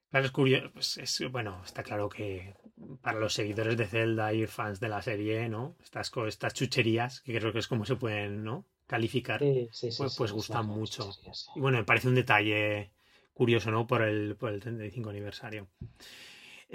Claro, 0.10 0.28
es 0.28 0.32
curioso, 0.32 0.70
pues 0.72 0.98
es, 0.98 1.24
bueno, 1.32 1.60
está 1.66 1.82
claro 1.82 2.08
que 2.08 2.54
para 3.02 3.20
los 3.20 3.34
seguidores 3.34 3.76
de 3.78 3.88
Zelda 3.88 4.32
y 4.32 4.46
fans 4.46 4.80
de 4.80 4.88
la 4.88 5.02
serie, 5.02 5.50
¿no? 5.50 5.76
Estas, 5.84 6.12
estas 6.28 6.54
chucherías, 6.54 7.22
que 7.22 7.36
creo 7.40 7.52
que 7.52 7.58
es 7.58 7.68
como 7.68 7.84
se 7.84 7.96
pueden, 7.96 8.44
¿no? 8.44 8.68
Calificar. 8.86 9.40
Sí, 9.40 9.70
sí, 9.72 9.92
sí, 9.92 9.98
pues- 9.98 10.16
pues 10.16 10.30
es 10.30 10.36
gustan 10.36 10.68
mucho. 10.68 11.10
Y 11.56 11.60
bueno, 11.60 11.80
me 11.80 11.84
parece 11.84 12.10
un 12.10 12.16
detalle 12.16 12.92
curioso, 13.34 13.72
¿no? 13.72 13.88
Por 13.88 14.04
el, 14.04 14.36
por 14.36 14.54
el 14.54 14.60
35 14.60 15.10
aniversario. 15.10 15.68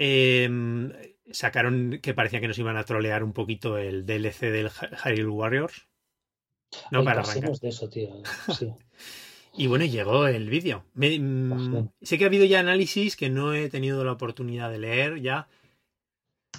Eh, 0.01 1.15
sacaron 1.31 1.99
que 2.01 2.13
parecía 2.13 2.39
que 2.39 2.47
nos 2.47 2.57
iban 2.57 2.77
a 2.77 2.85
trolear 2.85 3.21
un 3.23 3.33
poquito 3.33 3.77
el 3.77 4.05
DLC 4.05 4.49
del 4.49 4.69
Hy- 4.69 4.95
Hyrule 5.05 5.29
Warriors. 5.29 5.87
No, 6.89 7.03
para 7.03 7.19
arrancar. 7.21 7.35
pasemos 7.35 7.59
de 7.61 7.69
eso, 7.69 7.89
tío. 7.89 8.23
Sí. 8.57 8.69
Y 9.57 9.65
bueno, 9.67 9.83
llegó 9.83 10.27
el 10.27 10.47
vídeo. 10.49 10.85
Me- 10.93 11.19
mm, 11.19 11.89
sé 12.01 12.17
que 12.17 12.23
ha 12.23 12.27
habido 12.27 12.45
ya 12.45 12.59
análisis 12.61 13.17
que 13.17 13.29
no 13.29 13.53
he 13.53 13.67
tenido 13.67 14.05
la 14.05 14.11
oportunidad 14.13 14.69
de 14.69 14.77
leer 14.79 15.19
ya. 15.21 15.49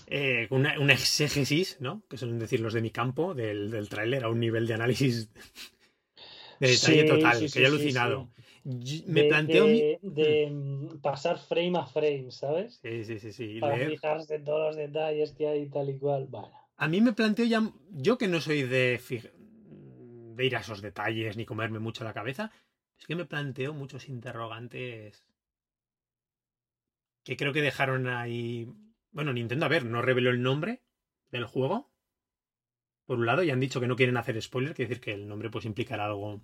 eh, 0.09 0.49
una, 0.51 0.78
una 0.78 0.93
exégesis, 0.93 1.76
¿no? 1.80 2.03
Que 2.11 2.18
suelen 2.18 2.41
decir 2.41 2.61
los 2.61 2.74
de 2.74 2.82
mi 2.82 2.91
campo, 2.91 3.32
del, 3.32 3.70
del 3.70 3.88
tráiler, 3.88 4.24
a 4.24 4.28
un 4.28 4.41
nivel 4.41 4.66
de 4.66 4.74
análisis 4.74 5.30
de 6.61 6.68
detalle 6.68 7.03
Sí, 7.03 7.07
total, 7.09 7.38
sí, 7.38 7.51
que 7.51 7.62
he 7.62 7.66
alucinado. 7.66 8.28
Me 8.65 9.23
De- 9.23 9.29
planteo 9.29 9.67
mi- 9.67 9.99
de, 10.03 10.51
mm, 10.51 10.99
pasar 11.01 11.39
frame 11.39 11.79
a 11.79 11.87
frame, 11.87 12.31
¿sabes? 12.31 12.79
Sí, 12.83 13.05
sí, 13.05 13.19
sí, 13.19 13.33
sí. 13.33 13.61
Para 13.61 13.77
leer. 13.77 13.91
fijarse 13.93 14.35
en 14.35 14.45
todos 14.45 14.67
los 14.69 14.77
detalles 14.77 15.33
que 15.33 15.49
hay 15.49 15.69
tal 15.69 15.89
y 15.89 15.99
cual. 15.99 16.27
Bueno, 16.29 16.51
A 16.77 16.89
mí 16.89 17.01
me 17.01 17.13
planteo 17.13 17.47
ya, 17.47 17.63
yo 17.93 18.19
que 18.19 18.29
no 18.29 18.41
soy 18.41 18.63
de, 18.63 18.99
fij- 19.01 19.31
de 20.35 20.47
ir 20.47 20.57
a 20.57 20.61
esos 20.61 20.81
detalles 20.83 21.37
ni 21.37 21.45
comerme 21.45 21.79
mucho 21.79 22.05
la 22.05 22.13
cabeza, 22.15 22.51
es 22.99 23.07
que 23.07 23.17
me 23.17 23.25
planteo 23.27 23.73
muchos 23.75 24.09
interrogantes 24.09 25.25
que 27.25 27.37
creo 27.37 27.53
que 27.53 27.63
dejaron 27.63 28.07
ahí. 28.09 28.67
Bueno, 29.13 29.33
Nintendo, 29.33 29.67
a 29.67 29.69
ver, 29.69 29.85
no 29.85 30.03
reveló 30.03 30.31
el 30.31 30.43
nombre 30.43 30.83
del 31.31 31.45
juego. 31.45 31.91
Por 33.07 33.19
un 33.19 33.27
lado, 33.27 33.43
y 33.43 33.51
han 33.51 33.61
dicho 33.61 33.81
que 33.81 33.89
no 33.89 33.97
quieren 33.97 34.17
hacer 34.17 34.41
spoiler, 34.41 34.75
quiere 34.75 34.89
decir 34.89 35.03
que 35.03 35.13
el 35.13 35.27
nombre 35.29 35.51
pues 35.51 35.65
implicará 35.65 36.07
algo. 36.07 36.41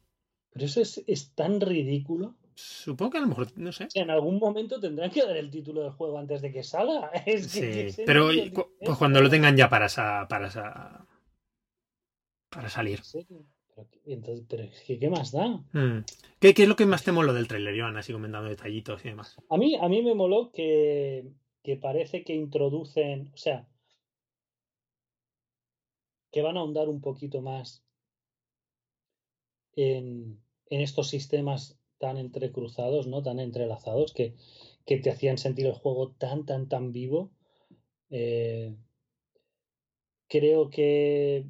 Pero 0.57 0.65
eso 0.65 0.81
es, 0.81 1.05
es 1.07 1.35
tan 1.35 1.61
ridículo. 1.61 2.35
Supongo 2.55 3.11
que 3.13 3.19
a 3.19 3.21
lo 3.21 3.27
mejor, 3.27 3.49
no 3.59 3.71
sé. 3.73 3.89
En 3.93 4.09
algún 4.11 4.39
momento 4.39 4.81
tendrán 4.81 5.11
que 5.11 5.23
dar 5.23 5.37
el 5.37 5.51
título 5.51 5.83
del 5.83 5.91
juego 5.93 6.19
antes 6.19 6.41
de 6.41 6.51
que 6.51 6.63
salga. 6.63 7.11
Es 7.27 7.53
que, 7.53 7.61
¿qué 7.61 7.93
Sí, 7.93 8.03
pero 8.07 8.29
cu- 8.55 8.71
pues 8.83 8.97
cuando 8.97 9.21
lo 9.21 9.29
tengan 9.29 9.55
ya 9.55 9.69
para 9.69 9.85
esa, 9.85 10.27
para 10.27 10.47
esa, 10.49 11.07
para 12.49 12.71
salir. 12.71 13.03
Pero, 13.13 13.87
qué- 13.91 14.01
entonces, 14.07 14.47
pero 14.49 14.63
es 14.63 14.81
que, 14.81 14.99
¿qué 14.99 15.11
más 15.11 15.33
da? 15.33 15.49
Mm. 15.75 16.05
¿Qué, 16.41 16.55
¿Qué 16.55 16.63
es 16.63 16.69
lo 16.71 16.77
que 16.77 16.87
más 16.87 17.05
te 17.05 17.13
moló 17.13 17.35
del 17.35 17.49
trailer, 17.49 17.79
Joan? 17.79 17.99
Así 17.99 18.15
comentando 18.15 18.49
detallitos 18.49 19.05
y 19.05 19.09
demás. 19.09 19.37
A 19.51 19.59
mí, 19.59 19.77
a 19.79 19.87
mí 19.91 20.03
me 20.03 20.15
moló 20.15 20.51
que, 20.53 21.31
que 21.63 21.77
parece 21.77 22.25
que 22.25 22.35
introducen, 22.35 23.31
o 23.35 23.37
sea, 23.37 23.69
que 26.33 26.41
van 26.41 26.57
a 26.57 26.61
ahondar 26.61 26.89
un 26.89 27.03
poquito 27.03 27.43
más 27.43 27.83
en, 29.75 30.41
en 30.71 30.81
estos 30.81 31.09
sistemas 31.09 31.79
tan 31.99 32.19
entrecruzados, 32.19 33.07
¿no? 33.07 33.23
Tan 33.23 33.41
entrelazados, 33.41 34.13
que, 34.13 34.35
que 34.85 34.99
te 34.99 35.11
hacían 35.11 35.39
sentir 35.39 35.67
el 35.67 35.73
juego 35.73 36.13
tan, 36.13 36.47
tan, 36.47 36.69
tan 36.69 36.93
vivo, 36.93 37.31
Eh, 38.11 38.75
creo 40.29 40.71
que 40.71 41.47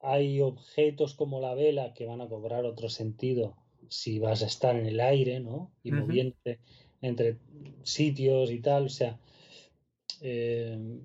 hay 0.00 0.40
objetos 0.40 1.14
como 1.14 1.40
la 1.40 1.54
vela 1.54 1.92
que 1.94 2.06
van 2.06 2.20
a 2.20 2.28
cobrar 2.28 2.64
otro 2.64 2.88
sentido 2.88 3.56
si 3.88 4.18
vas 4.18 4.42
a 4.42 4.46
estar 4.46 4.76
en 4.76 4.86
el 4.86 5.00
aire, 5.00 5.40
¿no? 5.40 5.72
Y 5.82 5.92
moviéndote 5.92 6.60
entre 7.02 7.38
sitios 7.82 8.50
y 8.50 8.60
tal. 8.60 8.86
O 8.86 8.88
sea, 8.88 9.18
eh, 10.22 11.00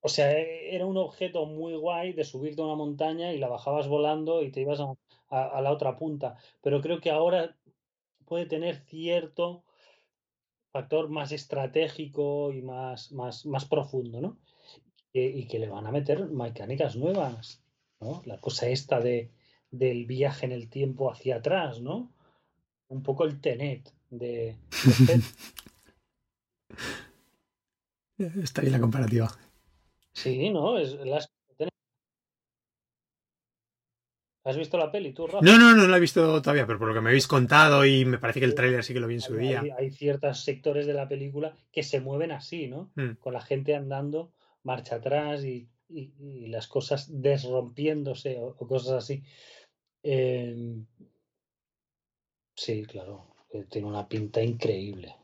o 0.00 0.08
sea, 0.08 0.32
era 0.38 0.86
un 0.86 0.96
objeto 0.96 1.46
muy 1.46 1.74
guay 1.74 2.12
de 2.12 2.24
subirte 2.24 2.62
a 2.62 2.64
una 2.66 2.74
montaña 2.76 3.32
y 3.32 3.38
la 3.38 3.48
bajabas 3.48 3.88
volando 3.88 4.42
y 4.42 4.50
te 4.50 4.60
ibas 4.62 4.80
a, 4.80 4.94
a- 5.30 5.46
a 5.58 5.60
la 5.62 5.70
otra 5.72 5.96
punta. 5.96 6.36
Pero 6.62 6.80
creo 6.80 7.00
que 7.00 7.10
ahora 7.10 7.56
puede 8.26 8.46
tener 8.46 8.76
cierto 8.86 9.64
factor 10.72 11.08
más 11.08 11.32
estratégico 11.32 12.52
y 12.52 12.62
más, 12.62 13.10
más, 13.12 13.46
más 13.46 13.64
profundo, 13.64 14.20
¿no? 14.20 14.38
Y, 15.12 15.20
y 15.22 15.46
que 15.46 15.58
le 15.58 15.68
van 15.68 15.86
a 15.86 15.90
meter 15.92 16.26
mecánicas 16.28 16.94
nuevas, 16.96 17.62
¿no? 18.00 18.22
La 18.26 18.38
cosa 18.38 18.68
esta 18.68 19.00
de, 19.00 19.30
del 19.70 20.04
viaje 20.06 20.44
en 20.46 20.52
el 20.52 20.68
tiempo 20.68 21.10
hacia 21.10 21.36
atrás, 21.36 21.80
¿no? 21.80 22.12
Un 22.88 23.02
poco 23.02 23.24
el 23.24 23.40
Tenet 23.40 23.92
de, 24.10 24.56
de. 25.06 25.20
Está 28.42 28.60
bien 28.62 28.72
la 28.72 28.80
comparativa. 28.80 29.30
Sí, 30.12 30.50
¿no? 30.50 30.78
Es, 30.78 30.94
las- 30.94 31.24
¿Has 31.24 31.30
visto 34.56 34.78
la 34.78 34.90
peli 34.90 35.12
tú, 35.12 35.26
Rafa? 35.26 35.44
No, 35.44 35.58
no, 35.58 35.74
no 35.74 35.86
la 35.86 35.96
he 35.96 36.00
visto 36.00 36.40
todavía, 36.40 36.66
pero 36.66 36.78
por 36.78 36.88
lo 36.88 36.94
que 36.94 37.00
me 37.00 37.10
habéis 37.10 37.26
contado 37.26 37.84
y 37.84 38.04
me 38.04 38.18
parece 38.18 38.40
que 38.40 38.46
el 38.46 38.54
tráiler 38.54 38.82
sí 38.84 38.94
que 38.94 39.00
lo 39.00 39.06
vi 39.06 39.14
en 39.14 39.20
su 39.20 39.34
Hay, 39.34 39.46
día. 39.48 39.60
hay- 39.60 39.70
hay 39.70 39.90
ciertos 39.90 40.40
sectores 40.44 40.86
de 40.86 40.94
la 40.94 41.08
película 41.08 41.54
que 41.72 41.82
se 41.82 42.00
mueven 42.00 42.32
así, 42.32 42.68
¿no? 42.68 42.90
Mm. 42.96 43.12
Con 43.18 43.32
la 43.34 43.40
gente 43.40 43.74
andando 43.74 44.32
marcha 44.62 44.96
atrás 44.96 45.44
y, 45.44 45.68
y- 45.88 46.12
y 46.18 46.46
las 46.48 46.66
cosas 46.68 47.08
desrompiéndose 47.22 48.38
o, 48.38 48.54
o 48.58 48.66
cosas 48.68 48.92
así. 49.04 49.22
Eh, 50.02 50.76
sí, 52.54 52.84
claro, 52.84 53.26
eh, 53.52 53.64
tiene 53.70 53.88
una 53.88 54.08
pinta 54.08 54.42
increíble. 54.42 55.14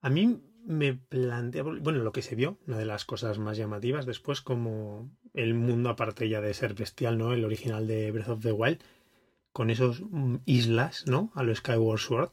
A 0.00 0.10
mí 0.10 0.40
me 0.64 0.94
plantea, 0.94 1.62
bueno, 1.62 2.00
lo 2.00 2.12
que 2.12 2.22
se 2.22 2.34
vio, 2.34 2.58
una 2.66 2.78
de 2.78 2.86
las 2.86 3.04
cosas 3.04 3.38
más 3.38 3.56
llamativas 3.56 4.04
después, 4.06 4.40
como 4.40 5.10
el 5.36 5.54
mundo 5.54 5.90
aparte 5.90 6.28
ya 6.28 6.40
de 6.40 6.54
ser 6.54 6.74
bestial, 6.74 7.18
¿no? 7.18 7.32
El 7.32 7.44
original 7.44 7.86
de 7.86 8.10
Breath 8.10 8.28
of 8.28 8.42
the 8.42 8.52
Wild, 8.52 8.80
con 9.52 9.70
esos 9.70 10.00
mm, 10.00 10.36
islas, 10.46 11.04
¿no? 11.06 11.30
A 11.34 11.42
lo 11.42 11.54
Skyward 11.54 12.00
Sword. 12.00 12.30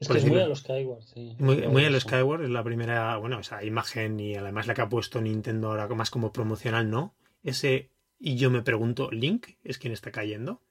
Es 0.00 0.08
que 0.08 0.18
es 0.18 0.24
muy 0.24 0.40
a 0.40 0.48
los 0.48 0.60
Skyward, 0.60 1.02
sí. 1.02 1.36
Muy, 1.38 1.62
a 1.62 1.68
lo 1.68 1.96
eso. 1.96 2.08
Skyward, 2.08 2.42
es 2.42 2.50
la 2.50 2.64
primera, 2.64 3.16
bueno, 3.18 3.38
esa 3.38 3.62
imagen 3.62 4.18
y 4.18 4.34
además 4.34 4.66
la 4.66 4.74
que 4.74 4.80
ha 4.80 4.88
puesto 4.88 5.20
Nintendo 5.20 5.68
ahora 5.68 5.86
más 5.88 6.10
como 6.10 6.32
promocional, 6.32 6.90
¿no? 6.90 7.14
Ese, 7.44 7.90
y 8.18 8.36
yo 8.36 8.50
me 8.50 8.62
pregunto, 8.62 9.10
¿Link 9.12 9.50
es 9.62 9.78
quien 9.78 9.92
está 9.92 10.10
cayendo? 10.10 10.62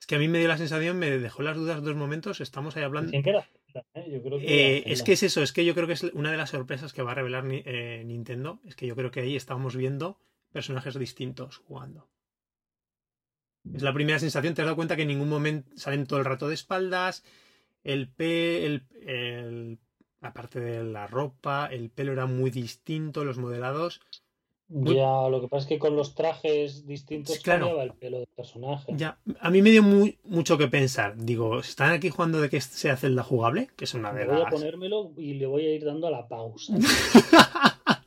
Es 0.00 0.06
que 0.06 0.16
a 0.16 0.18
mí 0.18 0.28
me 0.28 0.38
dio 0.38 0.48
la 0.48 0.58
sensación, 0.58 0.98
me 0.98 1.10
dejó 1.18 1.42
las 1.42 1.56
dudas 1.56 1.82
dos 1.82 1.94
momentos, 1.94 2.40
estamos 2.40 2.76
ahí 2.76 2.82
hablando... 2.82 3.12
Que 3.12 3.30
era 3.30 3.48
¿eh? 3.94 4.10
Yo 4.12 4.22
creo 4.22 4.38
que 4.40 4.46
Eh, 4.46 4.78
era 4.78 4.92
es 4.94 5.02
que 5.02 5.12
es 5.12 5.22
eso, 5.22 5.42
es 5.42 5.52
que 5.52 5.64
yo 5.64 5.74
creo 5.74 5.86
que 5.86 5.94
es 5.94 6.02
una 6.04 6.30
de 6.30 6.36
las 6.36 6.50
sorpresas 6.50 6.92
que 6.92 7.02
va 7.02 7.12
a 7.12 7.14
revelar 7.14 7.44
eh, 7.50 8.02
Nintendo, 8.06 8.60
es 8.64 8.74
que 8.76 8.86
yo 8.86 8.96
creo 8.96 9.10
que 9.10 9.20
ahí 9.20 9.36
estamos 9.36 9.76
viendo 9.76 10.18
personajes 10.52 10.98
distintos 10.98 11.58
jugando. 11.66 12.08
Es 13.72 13.82
la 13.82 13.92
primera 13.92 14.18
sensación, 14.18 14.54
te 14.54 14.62
has 14.62 14.66
dado 14.66 14.76
cuenta 14.76 14.96
que 14.96 15.02
en 15.02 15.08
ningún 15.08 15.28
momento 15.28 15.70
salen 15.76 16.06
todo 16.06 16.18
el 16.20 16.24
rato 16.24 16.48
de 16.48 16.54
espaldas, 16.54 17.24
el 17.84 18.08
pe, 18.08 18.64
el, 18.66 18.86
el- 19.06 19.78
aparte 20.20 20.60
de 20.60 20.82
la 20.84 21.06
ropa, 21.06 21.66
el 21.66 21.90
pelo 21.90 22.12
era 22.12 22.26
muy 22.26 22.50
distinto, 22.50 23.24
los 23.24 23.38
modelados. 23.38 24.00
Ya, 24.68 25.28
lo 25.28 25.40
que 25.40 25.46
pasa 25.46 25.62
es 25.62 25.68
que 25.68 25.78
con 25.78 25.94
los 25.94 26.16
trajes 26.16 26.86
distintos 26.86 27.38
claro. 27.38 27.66
cambiaba 27.66 27.84
el 27.84 27.92
pelo 27.92 28.18
del 28.18 28.26
personaje. 28.34 28.92
Ya, 28.96 29.20
a 29.38 29.50
mí 29.50 29.62
me 29.62 29.70
dio 29.70 29.84
muy, 29.84 30.18
mucho 30.24 30.58
que 30.58 30.66
pensar. 30.66 31.16
Digo, 31.16 31.60
¿están 31.60 31.92
aquí 31.92 32.10
jugando 32.10 32.40
de 32.40 32.50
que 32.50 32.60
sea 32.60 32.96
Zelda 32.96 33.22
jugable? 33.22 33.70
Que 33.76 33.84
es 33.84 33.94
una 33.94 34.12
de 34.12 34.24
Voy 34.24 34.42
a 34.42 34.46
ponérmelo 34.46 35.12
y 35.16 35.34
le 35.34 35.46
voy 35.46 35.66
a 35.66 35.72
ir 35.72 35.84
dando 35.84 36.08
a 36.08 36.10
la 36.10 36.26
pausa. 36.26 36.74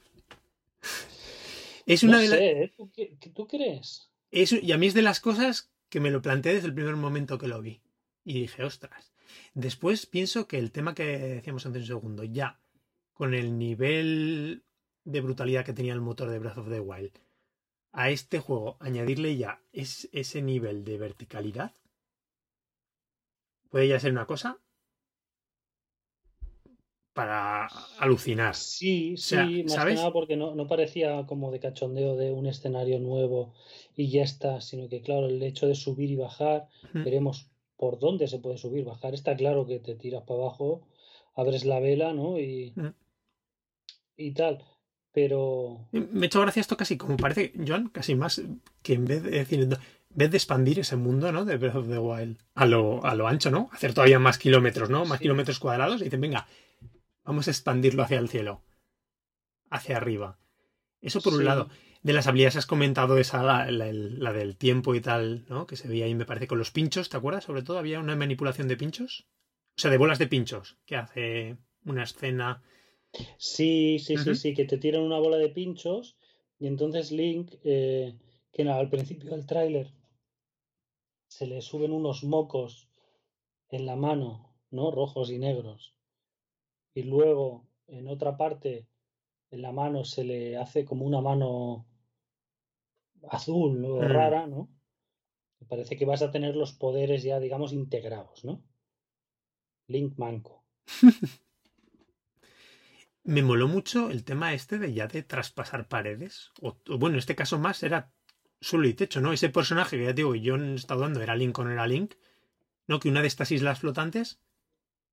es 1.86 2.04
No 2.04 2.10
una 2.10 2.20
de 2.20 2.28
las... 2.28 2.38
sé, 2.38 2.64
¿eh? 2.64 2.74
¿Tú, 2.76 2.90
tú 3.34 3.48
crees? 3.48 4.12
Eso, 4.30 4.58
y 4.62 4.74
a 4.74 4.78
mí 4.78 4.88
es 4.88 4.94
de 4.94 5.02
las 5.02 5.22
cosas 5.22 5.72
que 5.88 6.02
me 6.02 6.12
lo 6.12 6.22
planteé 6.22 6.56
desde 6.56 6.68
el 6.68 6.74
primer 6.74 6.98
momento 6.98 7.38
que 7.38 7.48
lo 7.48 7.62
vi. 7.62 7.82
Y 8.26 8.42
dije, 8.42 8.66
ostras. 8.66 9.14
Después 9.54 10.06
pienso 10.06 10.46
que 10.46 10.58
el 10.58 10.74
tema 10.74 10.94
que 10.94 11.06
decíamos 11.06 11.66
antes 11.66 11.84
un 11.84 11.88
segundo, 11.88 12.26
ya 12.26 12.60
con 13.14 13.34
el 13.34 13.58
nivel 13.58 14.64
de 15.04 15.22
brutalidad 15.22 15.66
que 15.66 15.74
tenía 15.74 15.94
el 15.94 16.02
motor 16.02 16.30
de 16.30 16.40
Breath 16.40 16.58
of 16.58 16.70
the 16.70 16.80
Wild, 16.80 17.12
a 17.92 18.10
este 18.10 18.40
juego 18.40 18.78
añadirle 18.80 19.36
ya 19.38 19.62
es, 19.72 20.10
ese 20.12 20.42
nivel 20.42 20.84
de 20.84 20.98
verticalidad, 20.98 21.74
puede 23.70 23.88
ya 23.88 24.00
ser 24.00 24.12
una 24.12 24.26
cosa 24.26 24.60
para 27.14 27.68
alucinar. 28.00 28.56
Sí, 28.56 29.18
sí, 29.18 29.36
sea, 29.36 29.46
más 29.46 29.74
¿sabes? 29.74 29.94
que 29.94 29.96
nada 29.96 30.14
porque 30.14 30.38
no, 30.38 30.56
no 30.56 30.68
parecía 30.68 31.26
como 31.28 31.52
de 31.52 31.60
cachondeo 31.60 32.16
de 32.16 32.32
un 32.32 32.46
escenario 32.48 33.00
nuevo 33.00 33.54
y 33.96 34.10
ya 34.10 34.24
está, 34.24 34.62
sino 34.62 34.88
que 34.88 35.02
claro, 35.02 35.28
el 35.28 35.42
hecho 35.44 35.68
de 35.68 35.76
subir 35.76 36.10
y 36.12 36.16
bajar, 36.16 36.68
Mm. 36.94 37.04
veremos 37.04 37.50
por 37.78 38.00
dónde 38.00 38.28
se 38.28 38.40
puede 38.40 38.58
subir, 38.58 38.86
bajar. 38.86 39.14
Está 39.14 39.36
claro 39.36 39.66
que 39.66 39.80
te 39.80 39.96
tiras 39.96 40.24
para 40.24 40.40
abajo, 40.42 40.88
abres 41.36 41.66
la 41.66 41.80
vela, 41.80 42.14
¿no? 42.14 42.40
Y, 42.40 42.74
Mm. 42.76 42.94
y 44.18 44.32
tal, 44.34 44.64
pero 45.28 45.88
Me 45.92 46.24
ha 46.24 46.26
hecho 46.26 46.42
gracia 46.42 46.62
esto 46.62 46.78
casi 46.78 46.98
como 46.98 47.18
parece, 47.18 47.54
Joan, 47.68 47.90
casi 47.90 48.16
más 48.16 48.42
que 48.82 48.94
en 48.94 49.06
vez 49.06 49.24
de 49.24 49.32
decir, 49.32 49.60
en 49.62 49.70
vez 50.16 50.32
de 50.32 50.38
expandir 50.38 50.80
ese 50.80 50.96
mundo, 50.96 51.32
¿no? 51.32 51.46
De 51.46 51.58
Breath 51.58 51.76
of 51.76 51.88
the 51.90 51.98
Wild 52.00 52.38
a 52.56 52.66
lo, 52.66 53.06
a 53.06 53.16
lo 53.16 53.28
ancho, 53.28 53.52
¿no? 53.52 53.70
Hacer 53.72 53.94
todavía 53.94 54.20
más 54.20 54.38
kilómetros, 54.38 54.90
¿no? 54.90 55.06
Más 55.06 55.20
Sí. 55.20 55.24
kilómetros 55.24 55.60
cuadrados 55.60 56.02
y 56.02 56.06
dicen, 56.06 56.22
venga, 56.22 56.48
vamos 57.24 57.48
a 57.48 57.52
expandirlo 57.52 58.04
hacia 58.04 58.20
el 58.20 58.30
cielo, 58.30 58.62
hacia 59.70 59.98
arriba. 59.98 60.38
Eso 61.02 61.22
por 61.22 61.34
un 61.34 61.46
lado. 61.46 61.70
De 62.02 62.14
las 62.14 62.28
habilidades 62.28 62.56
has 62.56 62.66
comentado 62.66 63.18
esa, 63.18 63.44
la, 63.44 63.70
la- 63.72 63.92
la 63.92 64.32
del 64.34 64.56
tiempo 64.56 64.96
y 64.96 65.02
tal, 65.02 65.46
¿no? 65.50 65.68
Que 65.68 65.76
se 65.76 65.88
veía 65.90 66.06
ahí, 66.06 66.16
me 66.16 66.26
parece, 66.26 66.48
con 66.48 66.58
los 66.58 66.72
pinchos, 66.72 67.10
¿te 67.10 67.18
acuerdas? 67.18 67.44
Sobre 67.44 67.62
todo 67.62 67.78
había 67.78 68.00
una 68.00 68.16
manipulación 68.16 68.68
de 68.70 68.78
pinchos. 68.78 69.28
O 69.78 69.82
sea, 69.82 69.92
de 69.92 69.98
bolas 69.98 70.18
de 70.20 70.28
pinchos, 70.28 70.78
que 70.86 70.96
hace 70.96 71.58
una 71.86 72.04
escena. 72.04 72.62
Sí, 73.38 74.00
sí, 74.00 74.18
sí, 74.18 74.36
sí, 74.36 74.54
que 74.54 74.66
te 74.66 74.78
tiran 74.78 75.02
una 75.02 75.20
bola 75.20 75.38
de 75.38 75.50
pinchos 75.50 76.18
y 76.60 76.68
entonces 76.68 77.12
Link, 77.12 77.54
eh, 77.64 78.18
que 78.52 78.64
no, 78.64 78.74
al 78.74 78.90
principio 78.90 79.32
del 79.32 79.46
tráiler 79.46 79.92
se 81.28 81.48
le 81.48 81.62
suben 81.62 81.92
unos 81.92 82.24
mocos 82.24 82.90
en 83.70 83.86
la 83.86 83.96
mano, 83.96 84.56
¿no? 84.72 84.92
Rojos 84.92 85.32
y 85.32 85.38
negros. 85.38 85.96
Y 86.94 87.04
luego 87.04 87.68
en 87.88 88.08
otra 88.08 88.36
parte 88.36 88.88
en 89.52 89.62
la 89.62 89.72
mano 89.72 90.04
se 90.04 90.24
le 90.24 90.58
hace 90.58 90.86
como 90.86 91.06
una 91.06 91.22
mano 91.22 91.88
azul 93.30 93.86
o 93.86 94.00
Mm. 94.02 94.12
rara, 94.12 94.48
¿no? 94.48 94.70
Parece 95.68 95.98
que 95.98 96.06
vas 96.06 96.22
a 96.22 96.32
tener 96.32 96.56
los 96.56 96.74
poderes 96.74 97.24
ya, 97.24 97.40
digamos, 97.40 97.74
integrados, 97.74 98.44
¿no? 98.44 98.64
Link 99.88 100.18
manco. 100.18 100.64
Me 103.30 103.44
moló 103.44 103.68
mucho 103.68 104.10
el 104.10 104.24
tema 104.24 104.54
este 104.54 104.80
de 104.80 104.94
ya 104.94 105.08
de 105.08 105.22
traspasar 105.24 105.88
paredes. 105.88 106.52
O, 106.62 106.78
o 106.88 106.98
bueno, 106.98 107.16
en 107.16 107.20
este 107.20 107.36
caso 107.36 107.60
más 107.60 107.84
era 107.84 108.12
suelo 108.60 108.88
y 108.88 108.94
techo, 108.94 109.22
¿no? 109.22 109.32
Ese 109.34 109.50
personaje 109.50 109.98
que 109.98 110.04
ya 110.06 110.10
te 110.10 110.16
digo, 110.22 110.36
yo 110.36 110.56
he 110.56 110.74
estado 110.76 111.02
dando 111.02 111.22
era 111.22 111.36
Link 111.36 111.58
o 111.60 111.64
no 111.64 111.72
era 111.72 111.86
Link. 111.88 112.16
¿No? 112.88 113.00
Que 113.00 113.10
una 113.10 113.22
de 113.22 113.28
estas 113.28 113.52
islas 113.52 113.80
flotantes, 113.80 114.40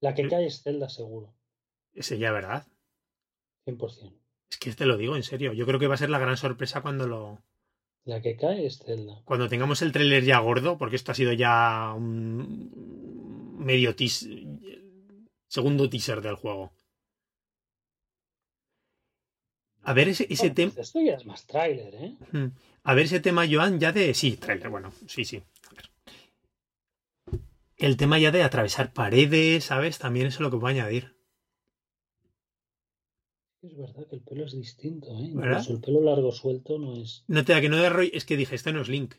La 0.01 0.15
que 0.15 0.27
cae 0.29 0.47
es 0.47 0.63
Zelda, 0.63 0.89
seguro. 0.89 1.35
ese 1.93 2.17
ya, 2.19 2.33
¿verdad? 2.33 2.67
100%. 3.67 4.15
Es 4.51 4.57
que 4.59 4.73
te 4.73 4.87
lo 4.87 4.97
digo 4.97 5.15
en 5.17 5.23
serio. 5.23 5.53
Yo 5.53 5.67
creo 5.67 5.79
que 5.79 5.87
va 5.87 5.95
a 5.95 5.99
ser 5.99 6.09
la 6.09 6.19
gran 6.19 6.39
sorpresa 6.39 6.81
cuando 6.81 7.07
lo. 7.07 7.43
La 8.05 8.23
que 8.23 8.37
cae 8.37 8.65
es 8.65 8.79
Zelda. 8.79 9.21
Cuando 9.27 9.49
tengamos 9.49 9.83
el 9.83 9.93
tráiler 9.93 10.25
ya 10.25 10.39
gordo, 10.39 10.79
porque 10.79 10.97
esto 10.97 11.13
ha 11.13 11.15
sido 11.15 11.33
ya 11.35 11.93
un 11.95 13.59
medio 13.59 13.95
teaser. 13.95 14.31
Segundo 15.49 15.91
teaser 15.91 16.23
del 16.23 16.37
juego. 16.37 16.73
A 19.89 19.93
ver 19.93 20.09
ese, 20.09 20.27
ese 20.29 20.43
Bueno, 20.49 20.55
tema. 20.57 20.73
pues 20.75 20.87
esto 20.89 21.01
ya 21.01 21.15
es 21.15 21.27
más 21.27 21.47
tráiler, 21.47 21.95
¿eh? 21.95 22.17
A 22.83 22.95
ver 22.95 23.05
ese 23.05 23.21
tema, 23.21 23.47
Joan, 23.49 23.79
ya 23.79 23.93
de. 23.93 24.15
Sí, 24.15 24.37
trailer, 24.37 24.69
bueno, 24.69 24.93
sí, 25.07 25.25
sí. 25.25 25.37
A 25.37 25.75
ver. 25.75 25.91
El 27.77 27.97
tema 27.97 28.19
ya 28.19 28.33
de 28.33 28.43
atravesar 28.43 28.93
paredes, 28.93 29.65
¿sabes? 29.65 29.99
También 29.99 30.27
eso 30.27 30.39
es 30.39 30.41
lo 30.41 30.51
que 30.51 30.57
puedo 30.57 30.75
añadir. 30.75 31.15
Es 33.63 33.77
verdad 33.77 34.09
que 34.09 34.17
el 34.17 34.23
pelo 34.23 34.45
es 34.45 34.53
distinto, 34.57 35.07
¿eh? 35.19 35.31
¿Verdad? 35.35 35.61
Incluso 35.61 35.73
el 35.75 35.81
pelo 35.81 36.01
largo 36.01 36.33
suelto 36.33 36.79
no 36.79 36.97
es. 37.01 37.25
No 37.29 37.45
te 37.45 37.53
da 37.53 37.61
que 37.61 37.69
no 37.69 37.77
de 37.77 37.89
Roy, 37.89 38.11
es 38.13 38.25
que 38.25 38.37
dije, 38.37 38.57
este 38.57 38.73
no 38.73 38.81
es 38.81 38.89
Link. 38.89 39.15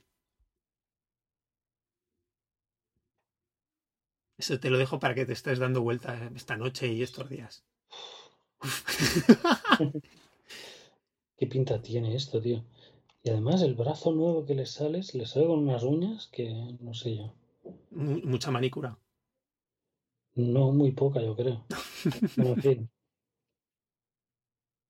Eso 4.37 4.59
te 4.59 4.69
lo 4.69 4.77
dejo 4.77 4.99
para 4.99 5.15
que 5.15 5.25
te 5.25 5.33
estés 5.33 5.59
dando 5.59 5.81
vuelta 5.81 6.29
esta 6.35 6.57
noche 6.57 6.87
y 6.87 7.03
estos 7.03 7.29
días. 7.29 7.65
¿Qué 11.37 11.45
pinta 11.47 11.81
tiene 11.81 12.15
esto, 12.15 12.41
tío? 12.41 12.63
Y 13.23 13.29
además 13.29 13.61
el 13.61 13.75
brazo 13.75 14.11
nuevo 14.11 14.45
que 14.45 14.55
le 14.55 14.65
sale, 14.65 15.01
le 15.13 15.25
sale 15.25 15.45
con 15.45 15.59
unas 15.59 15.83
uñas 15.83 16.27
que 16.31 16.77
no 16.79 16.93
sé 16.93 17.17
yo. 17.17 17.33
Mucha 17.91 18.51
manicura. 18.51 18.97
No, 20.33 20.71
muy 20.71 20.91
poca, 20.91 21.21
yo 21.21 21.35
creo. 21.35 21.65
en 22.37 22.61
fin. 22.61 22.89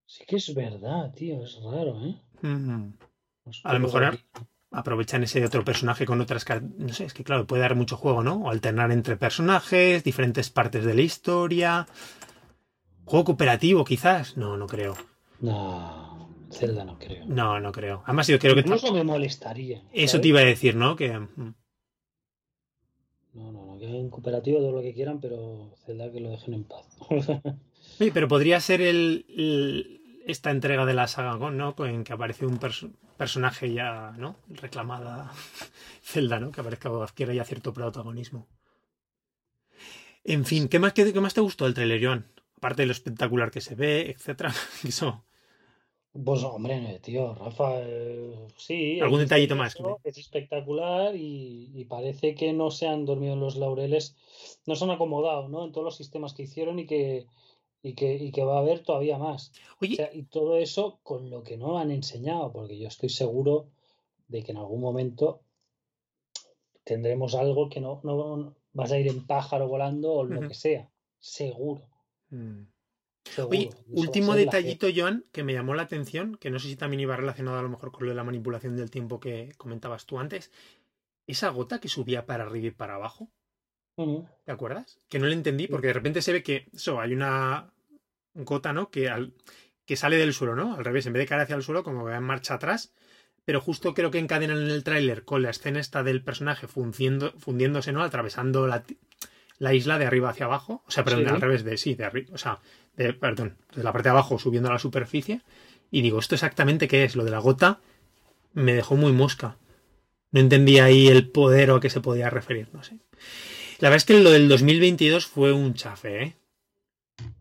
Sí 0.05 0.23
que 0.25 0.37
es 0.37 0.53
verdad, 0.55 1.13
tío, 1.13 1.43
es 1.43 1.61
raro, 1.61 2.01
¿eh? 2.05 2.15
A 3.63 3.73
lo 3.73 3.79
mejor 3.79 4.19
aprovechan 4.71 5.23
ese 5.23 5.43
otro 5.43 5.65
personaje 5.65 6.05
con 6.05 6.21
otras 6.21 6.45
no 6.77 6.93
sé, 6.93 7.05
es 7.05 7.13
que 7.13 7.23
claro, 7.23 7.47
puede 7.47 7.61
dar 7.61 7.75
mucho 7.75 7.97
juego, 7.97 8.23
¿no? 8.23 8.35
O 8.35 8.49
alternar 8.49 8.91
entre 8.91 9.17
personajes, 9.17 10.03
diferentes 10.03 10.49
partes 10.49 10.85
de 10.85 10.93
la 10.93 11.01
historia. 11.01 11.87
Juego 13.05 13.25
cooperativo, 13.25 13.83
quizás. 13.83 14.37
No, 14.37 14.57
no 14.57 14.67
creo. 14.67 14.95
No, 15.39 16.06
Zelda 16.51 16.85
no 16.85 16.97
creo. 16.97 17.25
No, 17.25 17.59
no 17.59 17.71
creo. 17.71 18.03
Además, 18.05 18.27
yo 18.27 18.39
creo 18.39 18.53
que. 18.53 18.61
Incluso 18.61 18.93
me 18.93 19.03
molestaría. 19.03 19.83
Eso 19.91 20.21
te 20.21 20.29
iba 20.29 20.39
a 20.39 20.45
decir, 20.45 20.75
¿no? 20.75 20.95
Que. 20.95 21.17
Mm. 21.17 21.55
No, 23.33 23.51
no, 23.51 23.65
no, 23.65 23.77
que 23.77 23.87
hagan 23.87 24.09
cooperativo 24.09 24.59
todo 24.59 24.71
lo 24.71 24.81
que 24.81 24.93
quieran, 24.93 25.19
pero 25.19 25.71
Zelda 25.85 26.11
que 26.11 26.19
lo 26.19 26.31
dejen 26.31 26.55
en 26.55 26.63
paz. 26.63 26.85
sí, 27.97 28.09
pero 28.11 28.27
podría 28.27 28.59
ser 28.59 28.81
el, 28.81 30.01
esta 30.25 30.49
entrega 30.49 30.85
de 30.85 30.95
la 30.95 31.07
saga 31.07 31.37
¿no? 31.51 31.75
En 31.85 32.03
que 32.03 32.13
aparece 32.13 32.45
un 32.47 32.59
personaje 33.17 33.73
ya, 33.73 34.13
¿no? 34.17 34.37
Reclamada 34.49 35.31
Zelda, 36.01 36.39
¿no? 36.39 36.51
Que 36.51 36.61
aparezca 36.61 36.89
o 36.89 37.03
adquiera 37.03 37.33
ya 37.33 37.43
cierto 37.43 37.73
protagonismo. 37.73 38.47
En 40.23 40.43
fin, 40.43 40.67
¿qué 40.67 40.79
más, 40.79 40.93
qué, 40.93 41.13
más 41.21 41.33
te 41.33 41.41
gustó 41.41 41.65
del 41.65 41.73
trailer, 41.73 42.03
Joan? 42.03 42.25
Aparte 42.57 42.81
de 42.81 42.87
lo 42.87 42.91
espectacular 42.91 43.51
que 43.51 43.61
se 43.61 43.75
ve, 43.75 44.09
etcétera. 44.09 44.51
Eso. 44.83 45.26
Pues 46.11 46.43
hombre, 46.43 46.99
tío, 47.03 47.35
Rafa, 47.35 47.81
eh, 47.81 48.47
sí. 48.57 48.99
¿Algún 48.99 49.19
detallito 49.19 49.55
más? 49.55 49.75
Es 50.03 50.17
espectacular 50.17 51.15
y, 51.15 51.71
y, 51.75 51.85
parece 51.85 52.33
que 52.33 52.53
no 52.53 52.71
se 52.71 52.87
han 52.87 53.05
dormido 53.05 53.33
en 53.33 53.39
los 53.39 53.55
laureles, 53.55 54.15
no 54.65 54.75
se 54.75 54.85
han 54.85 54.91
acomodado, 54.91 55.47
¿no? 55.47 55.65
En 55.65 55.71
todos 55.71 55.85
los 55.85 55.95
sistemas 55.95 56.33
que 56.33 56.43
hicieron 56.43 56.79
y 56.79 56.87
que, 56.87 57.27
y 57.83 57.93
que, 57.93 58.15
y 58.15 58.31
que 58.31 58.43
va 58.43 58.57
a 58.57 58.61
haber 58.61 58.81
todavía 58.83 59.17
más. 59.17 59.51
y 59.79 60.23
todo 60.23 60.57
eso 60.57 60.99
con 61.03 61.29
lo 61.29 61.43
que 61.43 61.57
no 61.57 61.77
han 61.77 61.91
enseñado, 61.91 62.51
porque 62.51 62.79
yo 62.79 62.87
estoy 62.87 63.09
seguro 63.09 63.67
de 64.27 64.43
que 64.43 64.51
en 64.51 64.57
algún 64.57 64.81
momento 64.81 65.41
tendremos 66.83 67.35
algo 67.35 67.69
que 67.69 67.79
no, 67.79 67.99
no 68.03 68.55
vas 68.73 68.91
a 68.91 68.97
ir 68.97 69.07
en 69.07 69.25
pájaro 69.25 69.67
volando 69.67 70.13
o 70.13 70.23
lo 70.23 70.47
que 70.47 70.53
sea, 70.53 70.89
seguro. 71.19 71.83
Mm. 72.29 72.63
Oye, 73.49 73.69
último 73.89 74.35
detallito, 74.35 74.87
Joan, 74.95 75.25
que 75.31 75.43
me 75.43 75.53
llamó 75.53 75.73
la 75.73 75.83
atención, 75.83 76.37
que 76.37 76.49
no 76.49 76.59
sé 76.59 76.67
si 76.67 76.75
también 76.75 77.01
iba 77.01 77.15
relacionado 77.15 77.59
a 77.59 77.61
lo 77.61 77.69
mejor 77.69 77.91
con 77.91 78.03
lo 78.03 78.09
de 78.09 78.15
la 78.15 78.23
manipulación 78.23 78.75
del 78.75 78.91
tiempo 78.91 79.19
que 79.19 79.53
comentabas 79.57 80.05
tú 80.05 80.19
antes. 80.19 80.51
Esa 81.27 81.49
gota 81.49 81.79
que 81.79 81.89
subía 81.89 82.25
para 82.25 82.45
arriba 82.45 82.67
y 82.67 82.71
para 82.71 82.95
abajo. 82.95 83.29
¿Te 84.45 84.51
acuerdas? 84.51 84.99
Que 85.09 85.17
no 85.17 85.25
le 85.25 85.33
entendí 85.33 85.67
porque 85.67 85.87
de 85.87 85.93
repente 85.93 86.21
se 86.21 86.31
ve 86.31 86.43
que 86.43 86.67
eso, 86.73 86.99
hay 87.01 87.13
una 87.13 87.73
gota, 88.35 88.71
¿no? 88.71 88.91
Que, 88.91 89.09
al, 89.09 89.33
que 89.85 89.95
sale 89.95 90.17
del 90.17 90.33
suelo, 90.33 90.55
¿no? 90.55 90.75
Al 90.75 90.85
revés, 90.85 91.07
en 91.07 91.13
vez 91.13 91.21
de 91.21 91.27
caer 91.27 91.41
hacia 91.41 91.55
el 91.55 91.63
suelo, 91.63 91.83
como 91.83 92.03
va 92.03 92.15
en 92.15 92.23
marcha 92.23 92.53
atrás. 92.53 92.93
Pero 93.45 93.61
justo 93.61 93.93
creo 93.93 94.11
que 94.11 94.19
encadenan 94.19 94.57
en 94.57 94.69
el 94.69 94.83
tráiler 94.83 95.23
con 95.23 95.41
la 95.41 95.49
escena 95.49 95.79
esta 95.79 96.03
del 96.03 96.21
personaje 96.21 96.67
fundiendo, 96.67 97.31
fundiéndose, 97.39 97.93
¿no? 97.93 98.03
Atravesando 98.03 98.67
la, 98.67 98.83
la, 99.57 99.73
isla 99.73 99.97
de 99.97 100.05
arriba 100.05 100.29
hacia 100.29 100.45
abajo. 100.45 100.83
O 100.85 100.91
sea, 100.91 101.05
perdón, 101.05 101.29
al 101.29 101.41
revés 101.41 101.63
de 101.63 101.77
sí, 101.77 101.95
de 101.95 102.03
arriba. 102.03 102.27
O 102.33 102.37
sea, 102.37 102.59
de, 102.97 103.13
perdón, 103.13 103.55
de 103.75 103.83
la 103.83 103.93
parte 103.93 104.09
de 104.09 104.11
abajo 104.11 104.39
subiendo 104.39 104.69
a 104.69 104.73
la 104.73 104.79
superficie. 104.79 105.41
Y 105.89 106.01
digo, 106.01 106.19
¿esto 106.19 106.35
exactamente 106.35 106.87
qué 106.87 107.05
es? 107.05 107.15
Lo 107.15 107.23
de 107.23 107.31
la 107.31 107.39
gota 107.39 107.79
me 108.53 108.73
dejó 108.73 108.95
muy 108.95 109.13
mosca. 109.13 109.57
No 110.31 110.41
entendía 110.41 110.85
ahí 110.85 111.07
el 111.07 111.29
poder 111.29 111.71
o 111.71 111.75
a 111.75 111.79
qué 111.79 111.89
se 111.89 112.01
podía 112.01 112.29
referir, 112.29 112.67
no 112.73 112.83
sé. 112.83 112.97
La 113.79 113.89
verdad 113.89 113.97
es 113.97 114.05
que 114.05 114.19
lo 114.19 114.31
del 114.31 114.49
2022 114.49 115.27
fue 115.27 115.53
un 115.53 115.75
chafe, 115.75 116.23
¿eh? 116.23 116.35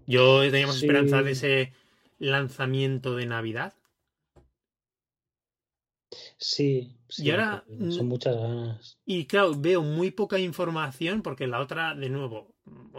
Yo 0.06 0.42
teníamos 0.50 0.76
esperanza 0.76 1.22
de 1.22 1.32
ese 1.32 1.72
lanzamiento 2.18 3.16
de 3.16 3.26
Navidad. 3.26 3.74
Sí, 6.38 6.96
y 7.18 7.30
ahora 7.30 7.64
son 7.90 8.08
muchas 8.08 8.36
ganas. 8.36 8.98
Y 9.04 9.26
claro, 9.26 9.54
veo 9.56 9.82
muy 9.82 10.10
poca 10.10 10.38
información 10.38 11.22
porque 11.22 11.46
la 11.46 11.60
otra, 11.60 11.94
de 11.94 12.10
nuevo, 12.10 12.54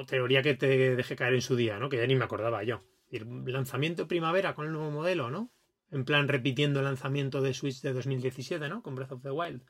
teoría 0.07 0.41
que 0.41 0.55
te 0.55 0.95
dejé 0.95 1.15
caer 1.15 1.35
en 1.35 1.41
su 1.41 1.55
día, 1.55 1.77
¿no? 1.77 1.89
Que 1.89 1.97
ya 1.97 2.07
ni 2.07 2.15
me 2.15 2.25
acordaba 2.25 2.63
yo. 2.63 2.83
Lanzamiento 3.11 4.07
primavera 4.07 4.55
con 4.55 4.65
el 4.65 4.73
nuevo 4.73 4.91
modelo, 4.91 5.29
¿no? 5.29 5.51
En 5.91 6.03
plan 6.03 6.27
repitiendo 6.27 6.79
el 6.79 6.85
lanzamiento 6.85 7.41
de 7.41 7.53
Switch 7.53 7.81
de 7.81 7.93
2017, 7.93 8.67
¿no? 8.69 8.81
Con 8.81 8.95
Breath 8.95 9.11
of 9.13 9.21
the 9.21 9.31
Wild 9.31 9.63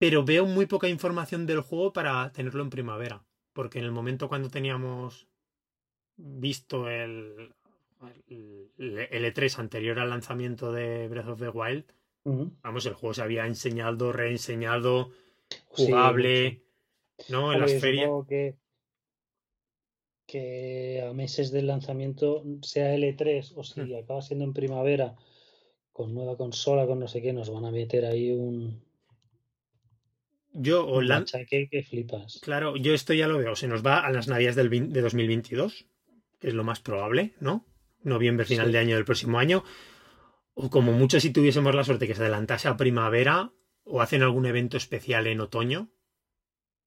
pero 0.00 0.24
veo 0.24 0.46
muy 0.46 0.64
poca 0.64 0.88
información 0.88 1.44
del 1.44 1.60
juego 1.60 1.92
para 1.92 2.32
tenerlo 2.32 2.62
en 2.62 2.70
primavera. 2.70 3.22
Porque 3.52 3.80
en 3.80 3.84
el 3.84 3.92
momento 3.92 4.30
cuando 4.30 4.48
teníamos 4.48 5.28
visto 6.16 6.88
el, 6.88 7.54
el, 8.26 9.24
E3 9.34 9.58
anterior 9.58 9.98
al 9.98 10.08
lanzamiento 10.08 10.72
de 10.72 11.06
Breath 11.08 11.28
of 11.28 11.40
the 11.40 11.50
Wild, 11.50 11.84
vamos, 12.24 12.86
el 12.86 12.94
juego 12.94 13.14
se 13.14 13.22
había 13.22 13.46
enseñado, 13.46 14.12
reenseñado, 14.12 15.10
jugable, 15.66 16.62
¿no? 17.28 17.52
En 17.52 17.60
las 17.60 17.74
ferias. 17.74 18.10
Que, 18.28 18.56
que 20.26 21.04
a 21.08 21.12
meses 21.12 21.50
del 21.50 21.66
lanzamiento, 21.66 22.44
sea 22.62 22.94
L3 22.94 23.52
o 23.56 23.64
si 23.64 23.94
acaba 23.94 24.22
siendo 24.22 24.44
en 24.44 24.52
primavera, 24.52 25.16
con 25.92 26.14
nueva 26.14 26.36
consola, 26.36 26.86
con 26.86 27.00
no 27.00 27.08
sé 27.08 27.20
qué, 27.20 27.32
nos 27.32 27.50
van 27.50 27.64
a 27.64 27.70
meter 27.70 28.04
ahí 28.04 28.30
un, 28.30 28.80
yo, 30.52 30.86
o 30.86 31.00
que, 31.48 31.84
flipas. 31.88 32.40
Claro, 32.42 32.76
yo 32.76 32.92
esto 32.92 33.14
ya 33.14 33.28
lo 33.28 33.38
veo. 33.38 33.54
Se 33.54 33.68
nos 33.68 33.84
va 33.86 34.04
a 34.04 34.10
las 34.10 34.26
navidades 34.28 34.56
del, 34.56 34.92
de 34.92 35.00
2022, 35.00 35.86
que 36.40 36.48
es 36.48 36.54
lo 36.54 36.64
más 36.64 36.80
probable, 36.80 37.34
¿no? 37.40 37.64
Noviembre, 38.02 38.46
final 38.46 38.72
de 38.72 38.78
año 38.78 38.96
del 38.96 39.04
próximo 39.04 39.38
año. 39.38 39.62
O 40.54 40.70
como 40.70 40.92
mucho 40.92 41.20
si 41.20 41.30
tuviésemos 41.30 41.74
la 41.74 41.84
suerte 41.84 42.06
que 42.06 42.14
se 42.14 42.22
adelantase 42.22 42.68
a 42.68 42.76
primavera 42.76 43.52
o 43.84 44.02
hacen 44.02 44.22
algún 44.22 44.46
evento 44.46 44.76
especial 44.76 45.26
en 45.26 45.40
otoño 45.40 45.90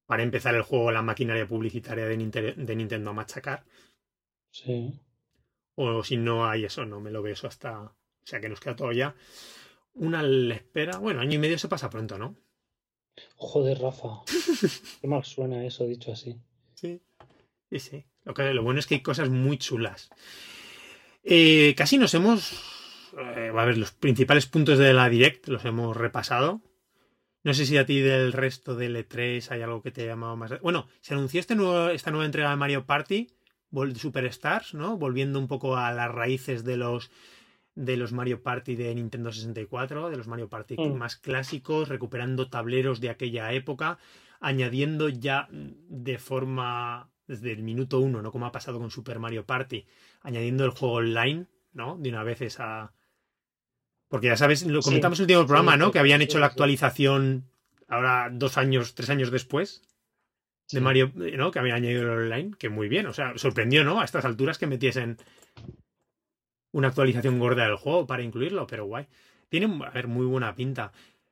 para 0.05 0.23
empezar 0.23 0.53
el 0.55 0.61
juego 0.61 0.91
la 0.91 1.01
maquinaria 1.01 1.47
publicitaria 1.47 2.05
de, 2.05 2.17
de 2.55 2.75
Nintendo 2.75 3.09
a 3.09 3.13
machacar. 3.13 3.65
Sí. 4.51 4.99
O 5.75 6.03
si 6.03 6.17
no 6.17 6.45
hay 6.45 6.65
eso, 6.65 6.85
no 6.85 6.99
me 6.99 7.11
lo 7.11 7.21
veo 7.21 7.33
eso 7.33 7.47
hasta. 7.47 7.81
O 7.81 8.25
sea 8.25 8.39
que 8.39 8.49
nos 8.49 8.59
queda 8.59 8.75
todavía 8.75 9.15
una 9.93 10.21
espera. 10.53 10.97
Bueno, 10.97 11.21
año 11.21 11.35
y 11.35 11.39
medio 11.39 11.57
se 11.57 11.67
pasa 11.67 11.89
pronto, 11.89 12.17
¿no? 12.17 12.35
Joder, 13.35 13.79
Rafa. 13.79 14.21
Qué 15.01 15.07
mal 15.07 15.23
suena 15.23 15.65
eso 15.65 15.85
dicho 15.85 16.11
así. 16.11 16.39
Sí, 16.73 17.01
sí, 17.69 17.79
sí. 17.79 18.05
Lo, 18.23 18.33
que, 18.33 18.53
lo 18.53 18.63
bueno 18.63 18.79
es 18.79 18.87
que 18.87 18.95
hay 18.95 19.01
cosas 19.01 19.29
muy 19.29 19.57
chulas. 19.57 20.09
Eh, 21.23 21.73
casi 21.75 21.97
nos 21.97 22.13
hemos. 22.13 22.51
Eh, 23.17 23.51
a 23.55 23.65
ver, 23.65 23.77
los 23.77 23.91
principales 23.91 24.47
puntos 24.47 24.77
de 24.79 24.93
la 24.93 25.09
Direct 25.09 25.47
los 25.47 25.65
hemos 25.65 25.95
repasado. 25.95 26.61
No 27.43 27.53
sé 27.53 27.65
si 27.65 27.77
a 27.77 27.85
ti 27.85 27.99
del 27.99 28.31
resto 28.31 28.75
del 28.75 28.95
E3 28.95 29.51
hay 29.51 29.61
algo 29.61 29.81
que 29.81 29.91
te 29.91 30.03
ha 30.03 30.07
llamado 30.07 30.37
más. 30.37 30.59
Bueno, 30.61 30.87
se 31.01 31.13
anunció 31.13 31.39
este 31.39 31.55
nuevo, 31.55 31.89
esta 31.89 32.11
nueva 32.11 32.25
entrega 32.25 32.49
de 32.49 32.55
Mario 32.55 32.85
Party, 32.85 33.27
Superstars, 33.95 34.73
¿no? 34.73 34.97
Volviendo 34.97 35.39
un 35.39 35.47
poco 35.47 35.75
a 35.75 35.91
las 35.91 36.11
raíces 36.11 36.63
de 36.63 36.77
los 36.77 37.11
de 37.75 37.97
los 37.97 38.11
Mario 38.11 38.43
Party 38.43 38.75
de 38.75 38.93
Nintendo 38.93 39.31
64, 39.31 40.11
de 40.11 40.17
los 40.17 40.27
Mario 40.27 40.47
Party 40.47 40.75
mm. 40.77 40.95
más 40.95 41.15
clásicos, 41.15 41.89
recuperando 41.89 42.47
tableros 42.47 43.01
de 43.01 43.09
aquella 43.09 43.51
época, 43.51 43.97
añadiendo 44.39 45.09
ya 45.09 45.47
de 45.51 46.19
forma 46.19 47.09
desde 47.25 47.51
el 47.51 47.63
minuto 47.63 47.99
uno, 47.99 48.21
¿no? 48.21 48.31
Como 48.31 48.45
ha 48.45 48.51
pasado 48.51 48.79
con 48.79 48.91
Super 48.91 49.17
Mario 49.17 49.45
Party, 49.45 49.87
añadiendo 50.21 50.65
el 50.65 50.71
juego 50.71 50.95
online, 50.95 51.47
¿no? 51.73 51.97
De 51.97 52.09
una 52.09 52.23
vez 52.23 52.41
esa. 52.41 52.93
Porque 54.13 54.27
ya 54.27 54.37
sabes, 54.37 54.63
lo 54.67 54.83
comentamos 54.83 55.19
en 55.19 55.23
el 55.23 55.31
último 55.31 55.47
programa, 55.47 55.75
¿no? 55.75 55.91
Que 55.91 55.97
habían 55.97 56.21
hecho 56.21 56.37
la 56.37 56.45
actualización 56.45 57.49
ahora 57.87 58.29
dos 58.31 58.59
años, 58.59 58.93
tres 58.93 59.09
años 59.09 59.31
después 59.31 59.81
de 60.71 60.81
Mario, 60.81 61.11
¿no? 61.15 61.49
Que 61.49 61.57
habían 61.57 61.77
añadido 61.77 62.03
el 62.03 62.09
online, 62.09 62.51
que 62.59 62.69
muy 62.69 62.89
bien, 62.89 63.07
o 63.07 63.13
sea, 63.13 63.35
sorprendió, 63.39 63.83
¿no? 63.83 63.99
A 63.99 64.05
estas 64.05 64.23
alturas 64.23 64.59
que 64.59 64.67
metiesen 64.67 65.17
una 66.71 66.89
actualización 66.89 67.39
gorda 67.39 67.65
del 67.65 67.75
juego 67.75 68.05
para 68.05 68.21
incluirlo, 68.21 68.67
pero 68.67 68.85
guay. 68.85 69.07
Tiene, 69.49 69.83
a 69.83 69.89
ver, 69.89 70.07
muy 70.07 70.27
buena 70.27 70.53
pinta. 70.53 70.91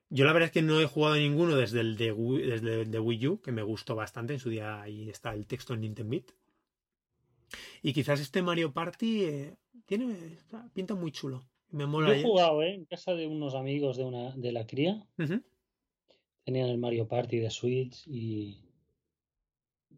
Yo 0.09 0.25
la 0.25 0.33
verdad 0.33 0.47
es 0.47 0.51
que 0.51 0.63
no 0.63 0.81
he 0.81 0.87
jugado 0.87 1.17
ninguno 1.17 1.55
desde 1.55 1.81
el 1.81 1.97
de 1.97 2.11
Wii, 2.11 2.47
desde 2.47 2.81
el 2.81 2.89
de 2.89 2.99
Wii 2.99 3.27
U, 3.27 3.41
que 3.41 3.51
me 3.51 3.61
gustó 3.61 3.93
bastante. 3.95 4.33
En 4.33 4.39
su 4.39 4.49
día 4.49 4.81
ahí 4.81 5.07
está 5.07 5.35
el 5.35 5.45
texto 5.45 5.75
en 5.75 5.81
Nintendo 5.81 6.09
Beat. 6.09 6.31
Y 7.83 7.93
quizás 7.93 8.19
este 8.19 8.41
Mario 8.41 8.73
Party 8.73 9.23
eh, 9.25 9.55
tiene 9.85 10.39
pinta 10.73 10.95
muy 10.95 11.11
chulo. 11.11 11.45
Me 11.71 11.85
mola. 11.85 12.09
Yo 12.09 12.13
he 12.15 12.23
jugado, 12.23 12.61
¿eh? 12.61 12.73
En 12.73 12.85
casa 12.85 13.13
de 13.13 13.27
unos 13.27 13.55
amigos 13.55 13.97
de, 13.97 14.03
una, 14.03 14.35
de 14.35 14.51
la 14.51 14.67
cría. 14.67 15.05
Tenían 16.43 16.69
el 16.69 16.77
Mario 16.77 17.07
Party 17.07 17.39
de 17.39 17.49
Switch 17.49 18.07
y... 18.07 18.59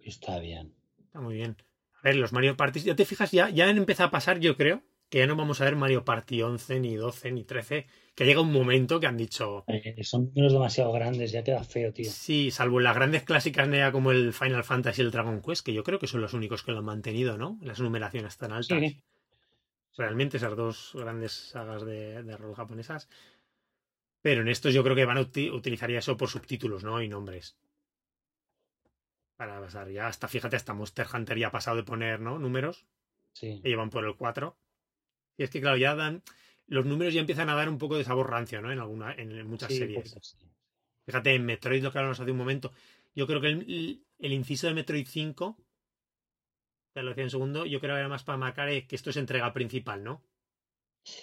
Está 0.02 0.40
bien. 0.40 0.74
Está 1.00 1.22
muy 1.22 1.36
bien. 1.36 1.58
A 1.94 2.02
ver, 2.04 2.18
los 2.18 2.34
Mario 2.34 2.58
Party, 2.58 2.82
ya 2.82 2.96
te 2.96 3.06
fijas, 3.06 3.32
ya, 3.32 3.50
ya 3.50 3.68
han 3.68 3.78
empezado 3.78 4.10
a 4.10 4.12
pasar, 4.12 4.40
yo 4.40 4.58
creo, 4.58 4.84
que 5.10 5.20
ya 5.20 5.28
no 5.28 5.38
vamos 5.38 5.62
a 5.62 5.66
ver 5.66 5.78
Mario 5.78 6.04
Party 6.04 6.42
11, 6.42 6.80
ni 6.82 6.96
12, 6.96 7.32
ni 7.32 7.46
13, 7.46 7.86
que 8.14 8.26
llega 8.26 8.42
un 8.42 8.52
momento 8.52 9.00
que 9.00 9.08
han 9.08 9.16
dicho... 9.16 9.64
Eh, 9.68 10.04
son 10.04 10.26
números 10.34 10.52
demasiado 10.52 10.92
grandes, 10.92 11.32
ya 11.32 11.44
queda 11.44 11.64
feo, 11.64 11.94
tío. 11.94 12.12
Sí, 12.12 12.52
salvo 12.52 12.82
las 12.82 12.96
grandes 12.96 13.24
clásicas 13.24 13.70
NEA 13.70 13.94
como 13.94 14.12
el 14.12 14.34
Final 14.34 14.66
Fantasy 14.66 15.02
y 15.02 15.06
el 15.06 15.12
Dragon 15.12 15.42
Quest, 15.42 15.66
que 15.66 15.74
yo 15.74 15.84
creo 15.84 15.98
que 15.98 16.08
son 16.08 16.20
los 16.20 16.34
únicos 16.34 16.64
que 16.64 16.74
lo 16.74 16.80
han 16.80 16.86
mantenido, 16.86 17.38
¿no? 17.38 17.58
Las 17.62 17.80
numeraciones 17.80 18.38
tan 18.38 18.52
altas. 18.52 18.80
Sí. 18.80 19.02
Realmente 19.98 20.38
esas 20.38 20.56
dos 20.56 20.92
grandes 20.94 21.32
sagas 21.32 21.86
de, 21.86 22.24
de 22.24 22.38
rol 22.38 22.56
japonesas. 22.56 23.10
Pero 24.24 24.42
en 24.42 24.48
estos 24.48 24.74
yo 24.74 24.84
creo 24.84 24.96
que 24.96 25.06
van 25.06 25.18
a 25.18 25.22
uti- 25.22 25.52
utilizaría 25.52 26.00
eso 26.00 26.18
por 26.18 26.30
subtítulos, 26.30 26.84
¿no? 26.84 27.02
Y 27.02 27.08
nombres. 27.08 27.56
Para 29.36 29.60
pasar 29.60 29.90
ya 29.90 30.08
hasta, 30.08 30.28
fíjate, 30.28 30.56
hasta 30.56 30.74
Monster 30.74 31.08
Hunter 31.14 31.38
ya 31.38 31.48
ha 31.48 31.52
pasado 31.52 31.78
de 31.78 31.84
poner, 31.84 32.20
¿no? 32.20 32.40
Números. 32.40 32.86
Sí. 33.34 33.62
Y 33.64 33.70
llevan 33.70 33.90
por 33.90 34.06
el 34.06 34.16
4. 34.16 34.58
Y 35.38 35.44
es 35.44 35.50
que, 35.50 35.62
claro, 35.62 35.78
ya 35.78 35.96
dan. 35.96 36.24
Los 36.68 36.86
números 36.86 37.14
ya 37.14 37.20
empiezan 37.22 37.50
a 37.50 37.56
dar 37.56 37.70
un 37.70 37.78
poco 37.78 37.98
de 37.98 38.04
sabor 38.04 38.30
rancio, 38.30 38.62
¿no? 38.62 38.72
En, 38.72 38.80
alguna, 38.80 39.14
en, 39.14 39.32
en 39.32 39.48
muchas 39.48 39.70
Sí, 39.72 39.80
series. 39.80 40.14
pues 40.14 40.28
sí. 40.40 40.48
Fíjate, 41.06 41.36
en 41.36 41.46
Metroid, 41.46 41.84
lo 41.84 41.92
que 41.92 41.98
hablamos 41.98 42.20
hace 42.20 42.32
un 42.32 42.38
momento. 42.38 42.72
Yo 43.16 43.28
creo 43.28 43.42
que 43.42 43.50
el, 43.50 44.04
el 44.20 44.32
inciso 44.34 44.68
de 44.68 44.74
Metroid 44.74 45.08
5. 45.08 45.58
Te 46.94 47.02
lo 47.04 47.10
decía 47.10 47.24
en 47.24 47.30
segundo. 47.30 47.66
Yo 47.66 47.80
creo 47.80 47.96
que 47.96 48.00
era 48.00 48.10
más 48.10 48.24
para 48.24 48.38
marcar 48.38 48.70
que 48.88 48.96
esto 48.96 49.10
es 49.10 49.18
entrega 49.18 49.54
principal, 49.54 50.04
¿no? 50.04 50.24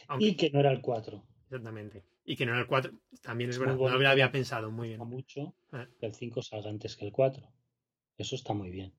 Aunque, 0.08 0.26
Y 0.26 0.36
que 0.36 0.50
no 0.50 0.60
era 0.60 0.72
el 0.72 0.80
4. 0.80 1.24
Exactamente. 1.44 2.04
Y 2.24 2.36
que 2.36 2.46
no 2.46 2.52
era 2.52 2.60
el 2.62 2.66
4. 2.66 2.92
También 3.22 3.50
es, 3.50 3.56
muy 3.58 3.66
verdad. 3.66 3.76
No 3.76 3.80
bonito. 3.84 4.02
lo 4.02 4.08
había 4.08 4.32
pensado 4.32 4.70
muy 4.70 4.88
bien. 4.88 5.00
Mucho 5.00 5.54
Ah. 5.72 5.86
que 5.98 6.06
el 6.06 6.14
5 6.14 6.42
salga 6.42 6.70
antes 6.70 6.96
que 6.96 7.04
el 7.06 7.12
4. 7.12 7.48
Eso 8.18 8.34
está 8.36 8.52
muy 8.52 8.70
bien. 8.70 8.92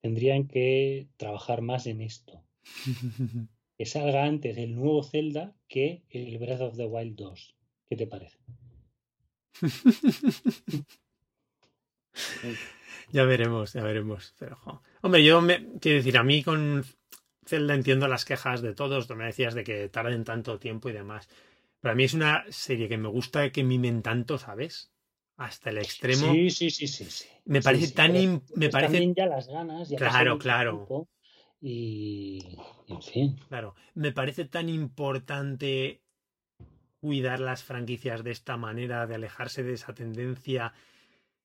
Tendrían 0.00 0.46
que 0.48 1.08
trabajar 1.16 1.60
más 1.62 1.86
en 1.86 2.00
esto. 2.00 2.42
Que 3.76 3.86
salga 3.86 4.24
antes 4.24 4.58
el 4.58 4.74
nuevo 4.74 5.02
Zelda 5.02 5.54
que 5.66 6.02
el 6.10 6.36
Breath 6.36 6.60
of 6.60 6.76
the 6.76 6.84
Wild 6.84 7.16
2. 7.16 7.56
¿Qué 7.88 7.96
te 7.96 8.06
parece? 8.06 8.38
ya 13.12 13.24
veremos, 13.24 13.72
ya 13.72 13.82
veremos. 13.82 14.34
Pero, 14.38 14.56
jo. 14.56 14.82
Hombre, 15.02 15.24
yo 15.24 15.40
me 15.40 15.66
quiero 15.80 15.98
decir, 15.98 16.18
a 16.18 16.22
mí 16.22 16.42
con 16.42 16.84
Zelda 17.44 17.74
entiendo 17.74 18.08
las 18.08 18.24
quejas 18.24 18.62
de 18.62 18.74
todos. 18.74 19.06
Tú 19.06 19.14
me 19.14 19.26
decías 19.26 19.54
de 19.54 19.64
que 19.64 19.88
tarden 19.88 20.24
tanto 20.24 20.58
tiempo 20.58 20.88
y 20.88 20.92
demás. 20.92 21.28
Pero 21.80 21.92
a 21.92 21.94
mí 21.94 22.04
es 22.04 22.14
una 22.14 22.44
serie 22.50 22.88
que 22.88 22.98
me 22.98 23.08
gusta 23.08 23.50
que 23.50 23.64
mimen 23.64 24.02
tanto, 24.02 24.38
¿sabes? 24.38 24.92
Hasta 25.36 25.70
el 25.70 25.78
extremo. 25.78 26.32
Sí, 26.32 26.50
sí, 26.50 26.70
sí, 26.70 26.86
sí, 26.86 27.04
sí. 27.04 27.28
Me 27.46 27.62
parece 27.62 27.86
sí, 27.86 27.94
tan 27.94 28.12
pero 28.12 28.42
me 28.56 28.66
es 28.66 28.72
parece 28.72 28.92
también 28.92 29.14
ya 29.14 29.26
las 29.26 29.48
ganas. 29.48 29.88
Ya 29.88 29.96
Claro, 29.96 30.38
claro. 30.38 31.08
y 31.60 32.58
en 32.88 33.02
fin. 33.02 33.40
Claro, 33.48 33.74
me 33.94 34.12
parece 34.12 34.44
tan 34.44 34.68
importante 34.68 36.02
cuidar 37.00 37.40
las 37.40 37.64
franquicias 37.64 38.22
de 38.22 38.30
esta 38.30 38.58
manera, 38.58 39.06
de 39.06 39.14
alejarse 39.14 39.62
de 39.62 39.72
esa 39.72 39.94
tendencia 39.94 40.74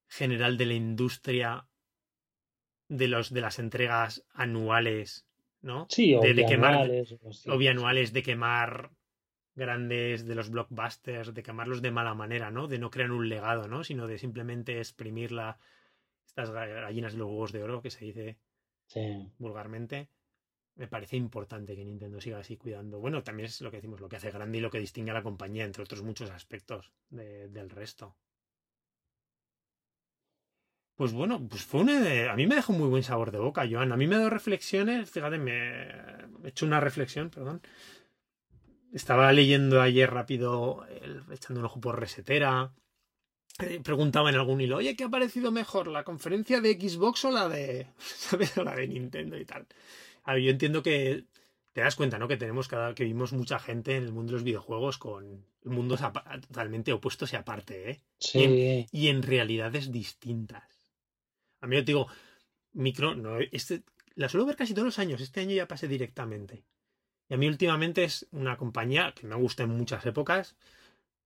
general 0.07 0.57
de 0.57 0.65
la 0.67 0.73
industria 0.73 1.67
de 2.87 3.07
los 3.07 3.33
de 3.33 3.41
las 3.41 3.59
entregas 3.59 4.25
anuales, 4.33 5.27
¿no? 5.61 5.79
Sí, 5.95 6.13
o 6.13 6.19
de, 6.21 6.33
de 6.33 6.45
quemar 6.45 6.75
o 7.53 7.57
bianuales, 7.57 8.13
de 8.13 8.23
quemar 8.23 8.91
grandes 9.55 10.25
de 10.27 10.35
los 10.35 10.49
blockbusters, 10.49 11.33
de 11.33 11.43
quemarlos 11.43 11.81
de 11.81 11.91
mala 11.91 12.13
manera, 12.13 12.51
¿no? 12.51 12.67
De 12.67 12.79
no 12.79 12.89
crear 12.91 13.11
un 13.11 13.29
legado, 13.29 13.67
¿no? 13.67 13.83
Sino 13.83 14.07
de 14.07 14.17
simplemente 14.17 14.79
exprimir 14.79 15.31
la, 15.31 15.57
estas 16.27 16.51
gallinas 16.51 17.13
de 17.13 17.19
los 17.19 17.27
huevos 17.29 17.51
de 17.53 17.63
oro 17.63 17.81
que 17.81 17.91
se 17.91 18.05
dice 18.05 18.39
Sí. 18.87 19.31
vulgarmente, 19.37 20.09
me 20.75 20.87
parece 20.87 21.17
importante 21.17 21.75
que 21.75 21.85
Nintendo 21.85 22.21
siga 22.21 22.39
así 22.39 22.57
cuidando. 22.57 22.99
Bueno, 22.99 23.23
también 23.23 23.47
es 23.47 23.61
lo 23.61 23.71
que 23.71 23.77
decimos, 23.77 24.01
lo 24.01 24.09
que 24.09 24.17
hace 24.17 24.31
grande 24.31 24.57
y 24.57 24.61
lo 24.61 24.71
que 24.71 24.79
distingue 24.79 25.11
a 25.11 25.15
la 25.15 25.23
compañía, 25.23 25.65
entre 25.65 25.83
otros 25.83 26.03
muchos 26.03 26.31
aspectos 26.31 26.93
de- 27.09 27.49
del 27.49 27.69
resto. 27.69 28.17
Pues 30.95 31.11
bueno, 31.11 31.45
pues 31.47 31.63
fue 31.63 31.81
una 31.81 31.99
de- 31.99 32.29
A 32.29 32.35
mí 32.35 32.47
me 32.47 32.55
dejó 32.55 32.71
muy 32.73 32.87
buen 32.87 33.03
sabor 33.03 33.31
de 33.31 33.39
boca, 33.39 33.67
Joan. 33.69 33.91
A 33.91 33.97
mí 33.97 34.07
me 34.07 34.15
ha 34.15 34.19
dado 34.19 34.29
reflexiones, 34.29 35.09
fíjate, 35.09 35.37
me 35.37 35.53
he 35.53 36.47
hecho 36.47 36.65
una 36.65 36.79
reflexión, 36.79 37.29
perdón. 37.29 37.61
Estaba 38.93 39.31
leyendo 39.33 39.81
ayer 39.81 40.09
rápido, 40.11 40.85
el- 41.01 41.21
echando 41.33 41.59
un 41.59 41.65
ojo 41.65 41.81
por 41.81 41.99
resetera. 41.99 42.71
Eh, 43.59 43.81
Preguntaba 43.83 44.29
en 44.29 44.35
algún 44.35 44.61
hilo, 44.61 44.77
oye, 44.77 44.95
¿qué 44.95 45.03
ha 45.05 45.09
parecido 45.09 45.51
mejor? 45.51 45.87
¿La 45.87 46.03
conferencia 46.03 46.61
de 46.61 46.73
Xbox 46.79 47.25
o 47.25 47.31
la 47.31 47.49
de. 47.49 47.87
¿Sabes? 47.97 48.57
O 48.57 48.63
la 48.63 48.75
de 48.75 48.87
Nintendo 48.87 49.37
y 49.37 49.45
tal. 49.45 49.67
A 50.23 50.33
ver, 50.33 50.43
yo 50.43 50.51
entiendo 50.51 50.81
que 50.81 51.25
te 51.73 51.81
das 51.81 51.95
cuenta, 51.97 52.17
¿no? 52.17 52.27
Que 52.29 52.37
tenemos 52.37 52.69
cada, 52.69 52.95
que 52.95 53.03
vimos 53.03 53.33
mucha 53.33 53.59
gente 53.59 53.97
en 53.97 54.03
el 54.03 54.13
mundo 54.13 54.31
de 54.31 54.33
los 54.37 54.43
videojuegos 54.43 54.97
con 54.97 55.45
mundos 55.65 55.99
totalmente 56.47 56.93
opuestos 56.93 57.33
y 57.33 57.35
aparte, 57.35 57.91
¿eh? 57.91 58.01
Sí. 58.17 58.39
Y 58.91 59.09
en 59.09 59.23
realidades 59.23 59.91
distintas. 59.91 60.63
A 61.65 61.67
mí 61.67 61.75
yo 61.75 61.81
te 61.83 61.91
digo, 61.91 62.07
micro, 62.73 63.15
no, 63.15 63.39
este, 63.51 63.83
la 64.15 64.29
suelo 64.29 64.45
ver 64.45 64.55
casi 64.55 64.73
todos 64.73 64.85
los 64.85 64.99
años. 64.99 65.19
Este 65.21 65.41
año 65.41 65.55
ya 65.55 65.67
pasé 65.67 65.87
directamente. 65.87 66.63
Y 67.27 67.33
a 67.33 67.37
mí 67.37 67.47
últimamente 67.47 68.03
es 68.03 68.27
una 68.31 68.55
compañía 68.55 69.13
que 69.13 69.25
me 69.27 69.35
gusta 69.35 69.63
en 69.63 69.71
muchas 69.71 70.05
épocas. 70.05 70.55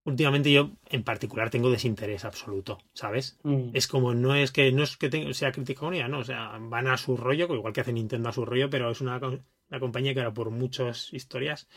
Últimamente 0.05 0.51
yo 0.51 0.71
en 0.89 1.03
particular 1.03 1.49
tengo 1.49 1.69
desinterés 1.69 2.23
absoluto, 2.23 2.79
¿sabes? 2.93 3.37
Mm. 3.43 3.71
Es 3.73 3.87
como, 3.87 4.13
no 4.13 4.33
es 4.33 4.51
que 4.51 4.71
no 4.71 4.83
es 4.83 4.95
que 4.95 5.09
tenga- 5.09 5.33
sea 5.33 5.51
crítico 5.51 5.81
con 5.81 5.93
ella, 5.93 6.07
no, 6.07 6.19
o 6.19 6.23
sea, 6.23 6.57
van 6.57 6.87
a 6.87 6.97
su 6.97 7.17
rollo, 7.17 7.53
igual 7.53 7.73
que 7.73 7.81
hace 7.81 7.91
Nintendo 7.93 8.29
a 8.29 8.33
su 8.33 8.45
rollo, 8.45 8.69
pero 8.69 8.89
es 8.89 9.01
una, 9.01 9.17
una 9.17 9.79
compañía 9.79 10.13
que 10.13 10.21
ahora 10.21 10.33
por 10.33 10.51
muchas 10.51 11.11
historias 11.13 11.67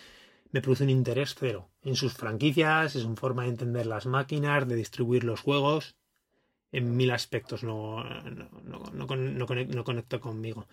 me 0.52 0.60
produce 0.62 0.84
un 0.84 0.90
interés 0.90 1.34
cero 1.36 1.68
en 1.82 1.96
sus 1.96 2.14
franquicias, 2.14 2.94
en 2.94 3.02
su 3.02 3.16
forma 3.16 3.42
de 3.42 3.48
entender 3.50 3.86
las 3.86 4.06
máquinas, 4.06 4.68
de 4.68 4.76
distribuir 4.76 5.24
los 5.24 5.40
juegos, 5.40 5.96
en 6.72 6.96
mil 6.96 7.10
aspectos 7.10 7.62
no, 7.62 8.02
no, 8.02 8.48
no, 8.64 8.82
no, 8.92 9.06
con- 9.06 9.36
no 9.38 9.46
conec- 9.46 9.68
no 9.68 9.84
conecta 9.84 10.18
conmigo. 10.18 10.66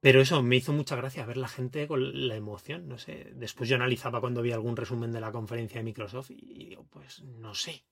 Pero 0.00 0.20
eso 0.20 0.42
me 0.42 0.56
hizo 0.56 0.72
mucha 0.72 0.96
gracia 0.96 1.24
ver 1.24 1.36
la 1.36 1.46
gente 1.46 1.86
con 1.86 2.26
la 2.28 2.34
emoción, 2.34 2.88
no 2.88 2.98
sé. 2.98 3.30
Después 3.36 3.68
yo 3.70 3.76
analizaba 3.76 4.20
cuando 4.20 4.42
vi 4.42 4.50
algún 4.50 4.76
resumen 4.76 5.12
de 5.12 5.20
la 5.20 5.30
conferencia 5.30 5.78
de 5.78 5.84
Microsoft 5.84 6.30
y 6.32 6.66
digo, 6.70 6.84
pues 6.90 7.22
no 7.22 7.54
sé. 7.54 7.84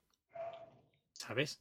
¿Sabes? 1.12 1.61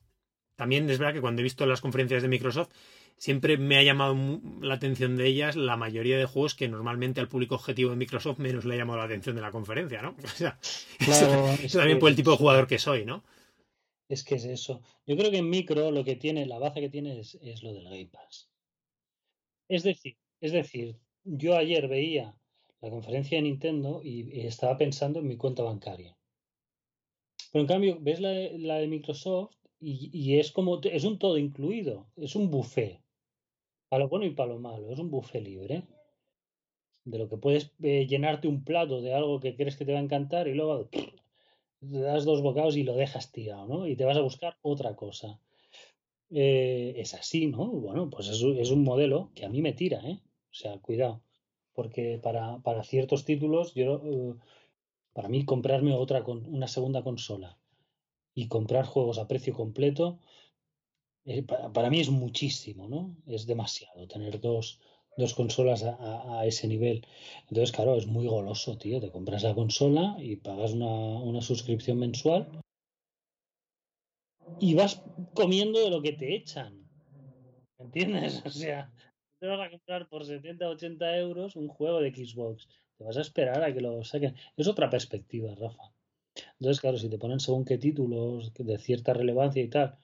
También 0.56 0.90
es 0.90 0.98
verdad 0.98 1.14
que 1.14 1.22
cuando 1.22 1.42
he 1.42 1.44
visto 1.44 1.66
las 1.66 1.82
conferencias 1.82 2.22
de 2.22 2.28
Microsoft, 2.28 2.70
siempre 3.18 3.58
me 3.58 3.78
ha 3.78 3.84
llamado 3.84 4.18
la 4.62 4.74
atención 4.74 5.16
de 5.18 5.28
ellas 5.28 5.56
la 5.56 5.78
mayoría 5.78 6.18
de 6.18 6.26
juegos 6.26 6.56
que 6.56 6.68
normalmente 6.68 7.20
al 7.22 7.28
público 7.28 7.56
objetivo 7.56 7.92
de 7.92 7.96
Microsoft 7.98 8.40
menos 8.40 8.66
le 8.66 8.74
ha 8.74 8.78
llamado 8.78 9.00
la 9.00 9.06
atención 9.06 9.36
de 9.36 9.42
la 9.42 9.52
conferencia, 9.52 10.02
¿no? 10.02 10.16
O 10.24 10.28
sea, 10.28 10.58
Claro, 10.98 11.46
eso, 11.54 11.64
es 11.64 11.74
también 11.74 12.00
por 12.00 12.10
el 12.10 12.16
tipo 12.16 12.32
de 12.32 12.38
jugador 12.38 12.68
que 12.68 12.80
soy, 12.80 13.06
¿no? 13.06 13.24
Es 14.10 14.24
que 14.24 14.36
es 14.36 14.46
eso. 14.46 14.82
Yo 15.06 15.16
creo 15.16 15.30
que 15.32 15.38
en 15.38 15.50
micro 15.50 15.92
lo 15.92 16.04
que 16.04 16.16
tiene, 16.16 16.48
la 16.48 16.58
baza 16.58 16.80
que 16.80 16.90
tiene 16.90 17.20
es, 17.20 17.36
es 17.42 17.64
lo 17.64 17.74
del 17.74 17.86
Game 17.86 18.08
Pass. 18.08 18.50
Es 19.70 19.84
decir, 19.84 20.18
es 20.42 20.52
decir, 20.52 20.98
yo 21.24 21.56
ayer 21.56 21.88
veía 21.88 22.36
la 22.82 22.90
conferencia 22.90 23.38
de 23.38 23.44
Nintendo 23.44 24.02
y, 24.04 24.46
estaba 24.48 24.78
pensando 24.78 25.20
en 25.20 25.28
mi 25.28 25.38
cuenta 25.38 25.64
bancaria. 25.64 26.18
Pero 27.52 27.62
en 27.62 27.68
cambio, 27.68 27.98
ves 28.02 28.20
la 28.20 28.30
de, 28.30 28.58
la 28.58 28.76
de 28.80 28.88
Microsoft 28.88 29.56
y, 29.80 30.10
y 30.12 30.40
es 30.40 30.52
como, 30.52 30.82
es 30.82 31.04
un 31.04 31.20
todo 31.20 31.38
incluido, 31.38 32.10
es 32.16 32.36
un 32.36 32.50
buffet. 32.50 33.02
Para 33.90 34.04
lo 34.04 34.10
bueno 34.10 34.26
y 34.26 34.32
para 34.32 34.54
lo 34.54 34.60
malo, 34.60 34.92
es 34.92 35.00
un 35.00 35.12
buffet 35.12 35.44
libre. 35.44 35.84
De 37.06 37.18
lo 37.18 37.30
que 37.30 37.38
puedes 37.38 37.74
eh, 37.82 38.08
llenarte 38.08 38.48
un 38.48 38.64
plato 38.64 39.02
de 39.02 39.14
algo 39.14 39.40
que 39.40 39.56
crees 39.56 39.78
que 39.78 39.86
te 39.86 39.94
va 39.94 40.00
a 40.00 40.04
encantar 40.04 40.48
y 40.48 40.54
luego 40.54 40.90
das 41.82 42.26
dos 42.26 42.42
bocados 42.42 42.76
y 42.76 42.84
lo 42.84 42.96
dejas 42.96 43.32
tirado, 43.32 43.66
¿no? 43.68 43.88
Y 43.88 43.96
te 43.96 44.06
vas 44.06 44.18
a 44.18 44.22
buscar 44.22 44.58
otra 44.62 44.96
cosa. 44.96 45.40
Eh, 46.30 46.94
es 46.98 47.14
así, 47.14 47.48
¿no? 47.48 47.68
Bueno, 47.68 48.10
pues 48.10 48.28
es, 48.28 48.42
es 48.42 48.72
un 48.72 48.84
modelo 48.84 49.32
que 49.36 49.46
a 49.46 49.50
mí 49.50 49.62
me 49.62 49.74
tira, 49.74 50.02
¿eh? 50.08 50.20
O 50.52 50.54
sea, 50.54 50.78
cuidado. 50.80 51.22
Porque 51.74 52.20
para, 52.22 52.60
para 52.60 52.84
ciertos 52.84 53.26
títulos, 53.26 53.74
yo, 53.74 54.02
eh, 54.04 54.36
para 55.14 55.30
mí 55.30 55.46
comprarme 55.46 55.94
otra 55.94 56.24
con 56.24 56.46
una 56.46 56.68
segunda 56.68 57.04
consola 57.04 57.58
y 58.34 58.48
comprar 58.48 58.86
juegos 58.86 59.18
a 59.18 59.28
precio 59.28 59.54
completo, 59.54 60.20
eh, 61.26 61.44
para 61.44 61.90
mí 61.90 62.00
es 62.00 62.10
muchísimo, 62.10 62.88
¿no? 62.88 63.16
Es 63.28 63.46
demasiado 63.46 64.08
tener 64.08 64.40
dos, 64.40 64.80
dos 65.20 65.34
consolas 65.36 65.84
a, 65.84 66.46
ese 66.46 66.68
nivel. 66.68 67.06
Entonces, 67.50 67.72
claro, 67.72 67.96
es 67.96 68.08
muy 68.08 68.26
goloso, 68.28 68.78
tío. 68.78 69.00
Te 69.00 69.12
compras 69.12 69.44
la 69.44 69.54
consola 69.54 70.16
y 70.20 70.38
pagas 70.38 70.74
una, 70.74 70.88
una 70.88 71.42
suscripción 71.42 72.00
mensual 72.00 72.62
y 74.60 74.74
vas 74.74 75.02
comiendo 75.34 75.80
de 75.80 75.90
lo 75.90 76.02
que 76.02 76.14
te 76.14 76.36
echan. 76.36 76.90
¿Me 77.78 77.86
entiendes? 77.86 78.42
O 78.46 78.50
sea, 78.50 78.92
te 79.40 79.48
vas 79.48 79.68
a 79.68 79.70
comprar 79.70 80.10
por 80.10 80.26
70, 80.26 80.68
80 80.68 81.18
euros 81.18 81.56
un 81.56 81.68
juego 81.68 82.02
de 82.02 82.14
Xbox. 82.14 82.68
Te 82.98 83.04
vas 83.04 83.18
a 83.18 83.22
esperar 83.22 83.64
a 83.64 83.74
que 83.74 83.82
lo 83.82 84.04
saquen. 84.04 84.36
Es 84.58 84.68
otra 84.68 84.90
perspectiva, 84.90 85.56
Rafa. 85.56 85.94
Entonces, 86.60 86.82
claro, 86.82 86.98
si 86.98 87.10
te 87.10 87.18
ponen 87.18 87.40
según 87.40 87.66
qué 87.66 87.78
títulos 87.78 88.54
de 88.54 88.78
cierta 88.78 89.14
relevancia 89.14 89.62
y 89.62 89.70
tal, 89.70 89.98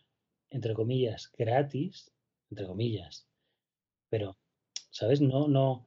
entre 0.50 0.74
comillas, 0.74 1.32
gratis, 1.38 2.12
entre 2.50 2.66
comillas, 2.66 3.28
pero, 4.10 4.38
¿sabes? 4.96 5.20
No, 5.20 5.50
no, 5.50 5.86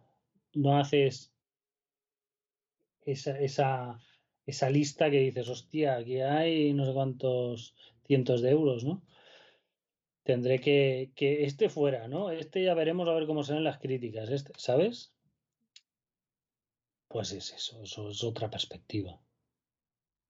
no 0.53 0.79
haces 0.79 1.33
esa, 3.01 3.39
esa, 3.41 3.99
esa 4.45 4.69
lista 4.69 5.11
que 5.11 5.21
dices, 5.21 5.49
hostia, 5.49 5.97
aquí 5.97 6.21
hay 6.21 6.75
no 6.75 6.85
sé 6.85 6.93
cuántos 6.93 7.75
cientos 8.07 8.43
de 8.43 8.51
euros, 8.51 8.85
¿no? 8.85 9.03
Tendré 10.25 10.61
que, 10.61 11.11
que 11.15 11.45
este 11.45 11.71
fuera, 11.71 12.07
¿no? 12.07 12.31
Este 12.31 12.63
ya 12.63 12.75
veremos 12.75 13.09
a 13.09 13.15
ver 13.15 13.27
cómo 13.27 13.43
salen 13.43 13.65
las 13.65 13.79
críticas, 13.79 14.29
este, 14.29 14.53
¿sabes? 14.59 15.15
Pues 17.09 17.33
es 17.33 17.55
eso, 17.55 17.83
eso 17.83 18.11
es 18.11 18.23
otra 18.23 18.51
perspectiva. 18.51 19.19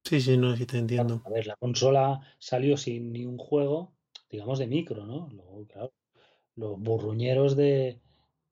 Sí, 0.04 0.20
sí, 0.20 0.36
no, 0.36 0.56
sí 0.56 0.66
te 0.66 0.78
entiendo. 0.78 1.20
A 1.24 1.30
ver, 1.30 1.48
la 1.48 1.56
consola 1.56 2.20
salió 2.38 2.76
sin 2.76 3.12
ni 3.12 3.24
un 3.24 3.38
juego, 3.38 3.96
digamos, 4.30 4.60
de 4.60 4.68
micro, 4.68 5.04
¿no? 5.04 5.28
Luego, 5.32 5.66
claro, 5.66 5.92
los 6.54 6.78
burruñeros 6.78 7.56
de, 7.56 8.00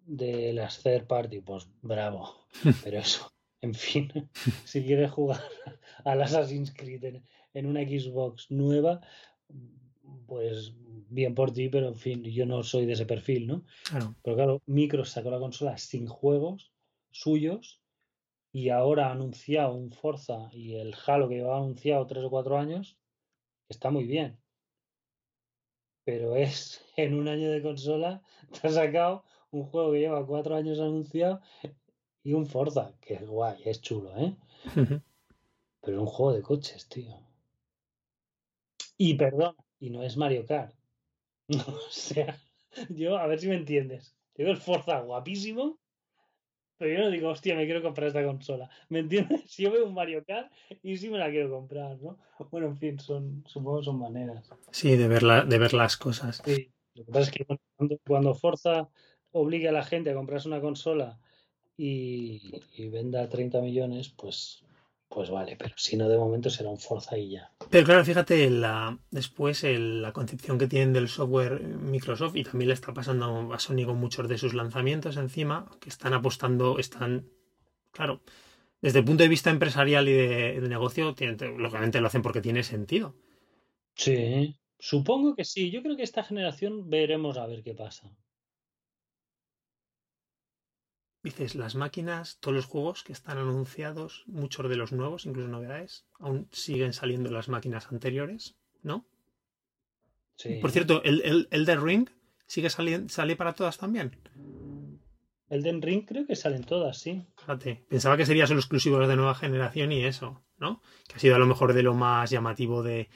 de 0.07 0.53
las 0.53 0.83
third 0.83 1.07
party, 1.07 1.41
pues 1.41 1.69
bravo. 1.83 2.47
Pero 2.85 2.99
eso, 2.99 3.33
en 3.61 3.74
fin, 3.74 4.11
si 4.65 4.85
quieres 4.85 5.11
jugar 5.11 5.41
al 6.05 6.23
Assassin's 6.23 6.73
Creed 6.73 7.05
en, 7.05 7.24
en 7.55 7.66
una 7.66 7.83
Xbox 7.83 8.51
nueva, 8.51 9.01
pues 10.27 10.73
bien 11.09 11.35
por 11.35 11.53
ti, 11.53 11.69
pero 11.69 11.89
en 11.89 11.95
fin, 11.95 12.23
yo 12.24 12.47
no 12.47 12.62
soy 12.62 12.85
de 12.87 12.95
ese 12.95 13.07
perfil, 13.07 13.47
¿no? 13.47 13.65
Claro. 13.89 14.15
Pero 14.23 14.37
claro, 14.37 14.62
Micro 14.66 15.05
sacó 15.05 15.31
la 15.31 15.39
consola 15.39 15.78
sin 15.78 16.07
juegos 16.07 16.73
suyos 17.11 17.81
y 18.53 18.70
ahora 18.70 19.09
ha 19.09 19.12
anunciado 19.12 19.74
un 19.74 19.93
Forza 19.93 20.49
y 20.53 20.74
el 20.77 20.95
Halo 21.07 21.28
que 21.28 21.37
llevaba 21.37 21.59
anunciado 21.59 22.07
tres 22.07 22.24
o 22.24 22.31
cuatro 22.31 22.59
años, 22.59 22.99
está 23.69 23.91
muy 23.91 24.05
bien. 24.05 24.39
Pero 26.05 26.37
es 26.37 26.85
en 26.97 27.15
un 27.15 27.28
año 27.28 27.51
de 27.51 27.62
consola, 27.62 28.23
te 28.61 28.69
ha 28.69 28.70
sacado 28.70 29.24
un 29.57 29.65
juego 29.65 29.93
que 29.93 30.01
lleva 30.01 30.27
cuatro 30.27 30.55
años 30.55 30.78
anunciado 30.78 31.41
y 32.23 32.33
un 32.33 32.47
Forza, 32.47 32.93
que 33.01 33.15
es 33.15 33.27
guay, 33.27 33.62
es 33.65 33.81
chulo, 33.81 34.16
¿eh? 34.16 34.37
Pero 35.81 36.01
un 36.01 36.07
juego 36.07 36.33
de 36.33 36.43
coches, 36.43 36.89
tío. 36.89 37.16
Y 38.99 39.15
perdón, 39.15 39.55
y 39.78 39.91
no 39.91 40.03
es 40.03 40.16
Mario 40.16 40.45
Kart. 40.47 40.74
o 41.49 41.91
sea, 41.91 42.37
yo, 42.91 43.16
a 43.16 43.27
ver 43.27 43.39
si 43.39 43.49
me 43.49 43.57
entiendes. 43.57 44.16
Digo 44.35 44.51
el 44.51 44.57
Forza 44.57 45.01
guapísimo, 45.01 45.78
pero 46.78 46.93
yo 46.93 47.05
no 47.05 47.11
digo, 47.11 47.31
hostia, 47.31 47.57
me 47.57 47.65
quiero 47.65 47.83
comprar 47.83 48.09
esta 48.09 48.24
consola. 48.24 48.69
¿Me 48.89 48.99
entiendes? 48.99 49.45
Yo 49.57 49.73
veo 49.73 49.87
un 49.87 49.95
Mario 49.95 50.24
Kart 50.24 50.53
y 50.83 50.97
sí 50.99 51.09
me 51.09 51.19
la 51.19 51.31
quiero 51.31 51.51
comprar, 51.51 51.99
¿no? 52.03 52.19
Bueno, 52.51 52.66
en 52.66 52.77
fin, 52.77 52.99
son, 52.99 53.45
supongo 53.47 53.78
que 53.78 53.85
son 53.87 53.99
maneras. 53.99 54.51
Sí, 54.73 54.95
de 54.97 55.09
ver, 55.09 55.23
la, 55.23 55.45
de 55.45 55.59
ver 55.59 55.73
las 55.73 55.97
cosas. 55.97 56.43
Sí, 56.45 56.70
lo 56.95 57.05
que 57.05 57.12
pasa 57.12 57.24
es 57.24 57.31
que 57.31 57.47
cuando, 57.77 57.99
cuando 58.07 58.35
Forza 58.35 58.91
obliga 59.42 59.70
a 59.70 59.78
la 59.78 59.84
gente 59.90 60.10
a 60.10 60.14
comprarse 60.20 60.48
una 60.48 60.60
consola 60.68 61.18
y, 61.76 62.62
y 62.76 62.88
venda 62.96 63.28
30 63.28 63.60
millones, 63.60 64.08
pues, 64.20 64.36
pues 65.08 65.30
vale, 65.30 65.56
pero 65.60 65.74
si 65.76 65.96
no, 65.96 66.08
de 66.08 66.18
momento 66.18 66.50
será 66.50 66.70
un 66.70 66.78
Forza 66.86 67.16
y 67.18 67.30
ya. 67.36 67.44
Pero 67.70 67.84
claro, 67.88 68.04
fíjate, 68.04 68.50
la, 68.50 68.98
después 69.10 69.64
el- 69.64 70.02
la 70.02 70.12
concepción 70.12 70.58
que 70.58 70.68
tienen 70.72 70.92
del 70.92 71.08
software 71.08 71.54
Microsoft 71.62 72.36
y 72.36 72.44
también 72.44 72.68
le 72.68 72.74
está 72.74 72.92
pasando 72.94 73.52
a 73.52 73.58
Sony 73.58 73.84
con 73.86 73.98
muchos 73.98 74.28
de 74.28 74.38
sus 74.38 74.54
lanzamientos 74.54 75.16
encima, 75.16 75.66
que 75.80 75.88
están 75.88 76.12
apostando, 76.14 76.78
están, 76.78 77.28
claro, 77.92 78.22
desde 78.82 79.00
el 79.00 79.04
punto 79.06 79.22
de 79.24 79.28
vista 79.30 79.50
empresarial 79.50 80.08
y 80.08 80.14
de, 80.14 80.60
de 80.62 80.68
negocio, 80.68 81.14
tienen- 81.14 81.58
lógicamente 81.58 82.00
lo 82.00 82.08
hacen 82.08 82.22
porque 82.22 82.42
tiene 82.42 82.62
sentido. 82.64 83.14
Sí, 83.96 84.56
supongo 84.78 85.34
que 85.34 85.44
sí. 85.44 85.70
Yo 85.72 85.82
creo 85.82 85.96
que 85.96 86.04
esta 86.04 86.22
generación 86.22 86.88
veremos 86.88 87.36
a 87.36 87.46
ver 87.46 87.62
qué 87.64 87.74
pasa. 87.74 88.10
Dices, 91.27 91.57
las 91.57 91.74
máquinas, 91.74 92.39
todos 92.39 92.55
los 92.55 92.66
juegos 92.66 93.03
que 93.03 93.12
están 93.12 93.36
anunciados, 93.36 94.23
muchos 94.28 94.69
de 94.69 94.77
los 94.77 94.93
nuevos, 94.93 95.27
incluso 95.27 95.48
novedades, 95.48 96.07
aún 96.20 96.48
siguen 96.53 96.93
saliendo 96.93 97.31
en 97.31 97.35
las 97.35 97.48
máquinas 97.48 97.89
anteriores, 97.90 98.55
¿no? 98.85 99.09
Sí. 100.36 100.61
Por 100.61 100.70
cierto, 100.70 101.03
el, 101.03 101.23
el 101.24 101.48
Elden 101.51 101.85
Ring 101.85 102.09
sigue 102.47 102.70
saliendo, 102.70 103.09
sale 103.09 103.35
para 103.35 103.55
todas 103.55 103.77
también. 103.77 104.16
Elden 105.48 105.82
Ring 105.82 106.07
creo 106.07 106.28
que 106.28 106.36
salen 106.36 106.62
todas, 106.62 106.98
sí. 106.98 107.27
Fíjate, 107.39 107.85
pensaba 107.89 108.16
que 108.16 108.24
sería 108.24 108.47
solo 108.47 108.61
exclusivos 108.61 109.09
de 109.09 109.16
nueva 109.16 109.35
generación 109.35 109.90
y 109.90 110.05
eso, 110.05 110.44
¿no? 110.59 110.81
Que 111.09 111.16
ha 111.16 111.19
sido 111.19 111.35
a 111.35 111.40
lo 111.40 111.47
mejor 111.47 111.73
de 111.73 111.82
lo 111.82 111.94
más 111.94 112.31
llamativo 112.31 112.85
de, 112.85 113.09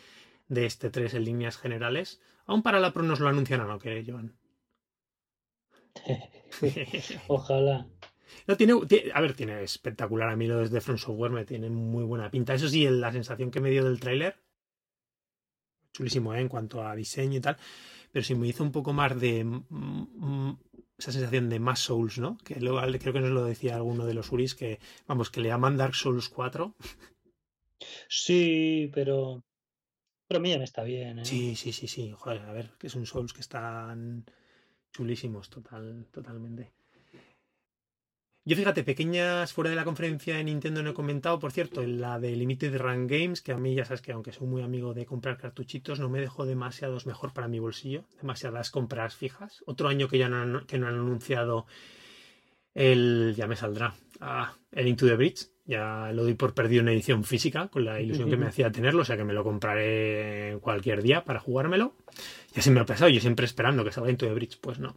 de 0.48 0.66
este 0.66 0.90
3 0.90 1.14
en 1.14 1.24
líneas 1.26 1.58
generales. 1.58 2.20
Aún 2.44 2.64
para 2.64 2.80
la 2.80 2.92
Pro 2.92 3.04
nos 3.04 3.20
lo 3.20 3.28
anuncian, 3.28 3.60
¿o 3.60 3.66
¿no? 3.68 3.78
Que 3.78 4.04
Joan. 4.04 4.36
Ojalá. 7.28 7.86
No, 8.46 8.56
tiene, 8.56 8.74
tiene- 8.86 9.12
a 9.14 9.20
ver, 9.20 9.34
tiene 9.34 9.62
espectacular. 9.62 10.28
A 10.30 10.36
mí 10.36 10.46
lo 10.46 10.58
desde 10.58 10.80
From 10.80 10.98
Software 10.98 11.32
me 11.32 11.44
tiene 11.44 11.70
muy 11.70 12.04
buena 12.04 12.30
pinta. 12.30 12.54
Eso 12.54 12.68
sí, 12.68 12.88
la 12.88 13.12
sensación 13.12 13.50
que 13.50 13.60
me 13.60 13.70
dio 13.70 13.84
del 13.84 14.00
tráiler, 14.00 14.36
chulísimo, 15.92 16.34
¿eh? 16.34 16.40
En 16.40 16.48
cuanto 16.48 16.84
a 16.86 16.94
diseño 16.94 17.38
y 17.38 17.40
tal. 17.40 17.56
Pero 18.12 18.24
sí 18.24 18.34
me 18.34 18.48
hizo 18.48 18.64
un 18.64 18.72
poco 18.72 18.92
más 18.92 19.18
de 19.20 19.44
mm, 19.44 20.50
esa 20.98 21.12
sensación 21.12 21.48
de 21.48 21.60
más 21.60 21.80
Souls, 21.80 22.18
¿no? 22.18 22.38
Que 22.44 22.60
luego 22.60 22.80
creo 22.98 23.12
que 23.12 23.20
nos 23.20 23.30
lo 23.30 23.44
decía 23.44 23.76
alguno 23.76 24.04
de 24.06 24.14
los 24.14 24.30
Uris 24.32 24.54
que, 24.54 24.80
vamos, 25.06 25.30
que 25.30 25.40
le 25.40 25.48
llaman 25.48 25.76
Dark 25.76 25.94
Souls 25.94 26.28
4. 26.28 26.74
Sí, 28.08 28.90
pero. 28.94 29.42
Pero 30.26 30.38
a 30.38 30.42
mí 30.42 30.50
ya 30.50 30.58
me 30.58 30.64
está 30.64 30.82
bien, 30.84 31.20
¿eh? 31.20 31.24
Sí, 31.24 31.56
sí, 31.56 31.72
sí, 31.72 31.88
sí. 31.88 32.12
Joder, 32.16 32.42
a 32.42 32.52
ver, 32.52 32.70
que 32.78 32.86
es 32.88 32.94
un 32.94 33.06
Souls 33.06 33.32
que 33.32 33.40
están 33.40 34.24
chulísimos, 34.92 35.50
total, 35.50 36.06
totalmente. 36.12 36.72
Yo 38.44 38.56
fíjate, 38.56 38.84
pequeñas 38.84 39.52
fuera 39.52 39.68
de 39.68 39.76
la 39.76 39.84
conferencia 39.84 40.36
de 40.36 40.44
Nintendo 40.44 40.82
no 40.82 40.90
he 40.90 40.94
comentado, 40.94 41.38
por 41.38 41.52
cierto, 41.52 41.82
en 41.82 42.00
la 42.00 42.18
de 42.18 42.34
Limited 42.34 42.74
Run 42.78 43.06
Games, 43.06 43.42
que 43.42 43.52
a 43.52 43.58
mí 43.58 43.74
ya 43.74 43.84
sabes 43.84 44.00
que 44.00 44.12
aunque 44.12 44.32
soy 44.32 44.46
muy 44.46 44.62
amigo 44.62 44.94
de 44.94 45.04
comprar 45.04 45.36
cartuchitos, 45.36 46.00
no 46.00 46.08
me 46.08 46.20
dejó 46.20 46.46
demasiados 46.46 47.06
mejor 47.06 47.34
para 47.34 47.48
mi 47.48 47.58
bolsillo, 47.58 48.04
demasiadas 48.20 48.70
compras 48.70 49.14
fijas. 49.14 49.62
Otro 49.66 49.88
año 49.88 50.08
que 50.08 50.16
ya 50.16 50.30
no 50.30 50.40
han, 50.40 50.64
que 50.66 50.78
no 50.78 50.88
han 50.88 50.94
anunciado 50.94 51.66
el, 52.74 53.34
ya 53.36 53.46
me 53.46 53.56
saldrá, 53.56 53.94
ah, 54.20 54.54
el 54.72 54.88
Into 54.88 55.06
the 55.06 55.16
Bridge, 55.16 55.50
ya 55.66 56.10
lo 56.12 56.22
doy 56.22 56.34
por 56.34 56.54
perdido 56.54 56.80
en 56.80 56.88
edición 56.88 57.24
física, 57.24 57.68
con 57.68 57.84
la 57.84 58.00
ilusión 58.00 58.30
que 58.30 58.38
me 58.38 58.46
hacía 58.46 58.72
tenerlo, 58.72 59.02
o 59.02 59.04
sea 59.04 59.18
que 59.18 59.24
me 59.24 59.34
lo 59.34 59.44
compraré 59.44 60.56
cualquier 60.62 61.02
día 61.02 61.24
para 61.24 61.40
jugármelo. 61.40 61.94
Y 62.54 62.60
así 62.60 62.70
me 62.70 62.80
ha 62.80 62.86
pasado, 62.86 63.10
yo 63.10 63.20
siempre 63.20 63.44
esperando 63.44 63.84
que 63.84 63.92
salga 63.92 64.10
Into 64.10 64.26
the 64.26 64.32
Bridge, 64.32 64.58
pues 64.60 64.78
no. 64.78 64.96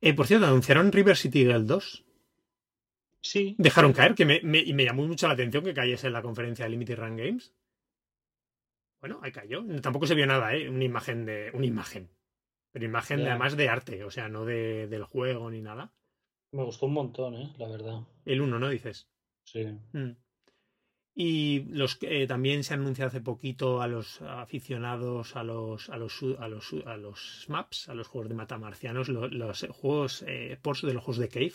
Eh, 0.00 0.12
por 0.12 0.26
cierto, 0.26 0.46
anunciaron 0.46 0.92
River 0.92 1.16
City 1.16 1.44
Girl 1.44 1.66
2. 1.66 2.05
Sí. 3.26 3.54
Dejaron 3.58 3.92
caer, 3.92 4.14
que 4.14 4.24
me, 4.24 4.40
me- 4.42 4.60
y 4.60 4.72
me 4.72 4.84
llamó 4.84 5.06
mucho 5.06 5.26
la 5.26 5.34
atención 5.34 5.64
que 5.64 5.74
cayese 5.74 6.06
en 6.06 6.12
la 6.12 6.22
conferencia 6.22 6.64
de 6.64 6.70
Limited 6.70 6.98
Run 6.98 7.16
Games. 7.16 7.54
Bueno, 9.00 9.20
ahí 9.22 9.32
cayó. 9.32 9.64
Tampoco 9.82 10.06
se 10.06 10.14
vio 10.14 10.26
nada, 10.26 10.54
¿eh? 10.54 10.68
Una 10.68 10.84
imagen 10.84 11.24
de. 11.26 11.50
Una 11.54 11.66
imagen. 11.66 12.08
Pero 12.72 12.84
imagen 12.84 13.18
de, 13.18 13.30
además 13.30 13.56
de 13.56 13.68
arte, 13.68 14.04
o 14.04 14.10
sea, 14.10 14.28
no 14.28 14.44
de, 14.44 14.86
del 14.86 15.04
juego 15.04 15.50
ni 15.50 15.62
nada. 15.62 15.92
Me 16.52 16.62
gustó 16.62 16.86
un 16.86 16.92
montón, 16.94 17.34
¿eh? 17.34 17.52
La 17.58 17.68
verdad. 17.68 18.00
El 18.24 18.40
uno, 18.40 18.58
¿no? 18.58 18.68
Dices. 18.68 19.08
Sí. 19.44 19.64
Mm. 19.92 20.10
Y 21.14 21.60
los 21.70 21.96
que 21.96 22.22
eh, 22.22 22.26
también 22.26 22.62
se 22.64 22.74
anunció 22.74 23.06
hace 23.06 23.22
poquito 23.22 23.80
a 23.80 23.86
los 23.88 24.20
aficionados 24.20 25.34
a 25.34 25.42
los 25.42 25.88
a 25.88 25.96
los 25.96 26.22
a 26.38 26.48
los 26.48 26.74
a 26.84 26.96
los 26.98 27.46
maps, 27.48 27.88
a 27.88 27.94
los 27.94 28.06
juegos 28.08 28.28
de 28.28 28.34
matamarcianos, 28.34 29.08
lo- 29.08 29.28
los, 29.28 29.66
juegos 29.70 30.22
eh, 30.26 30.58
por 30.60 30.76
de 30.78 30.92
los 30.92 31.02
juegos 31.02 31.18
de 31.18 31.28
Cave. 31.28 31.54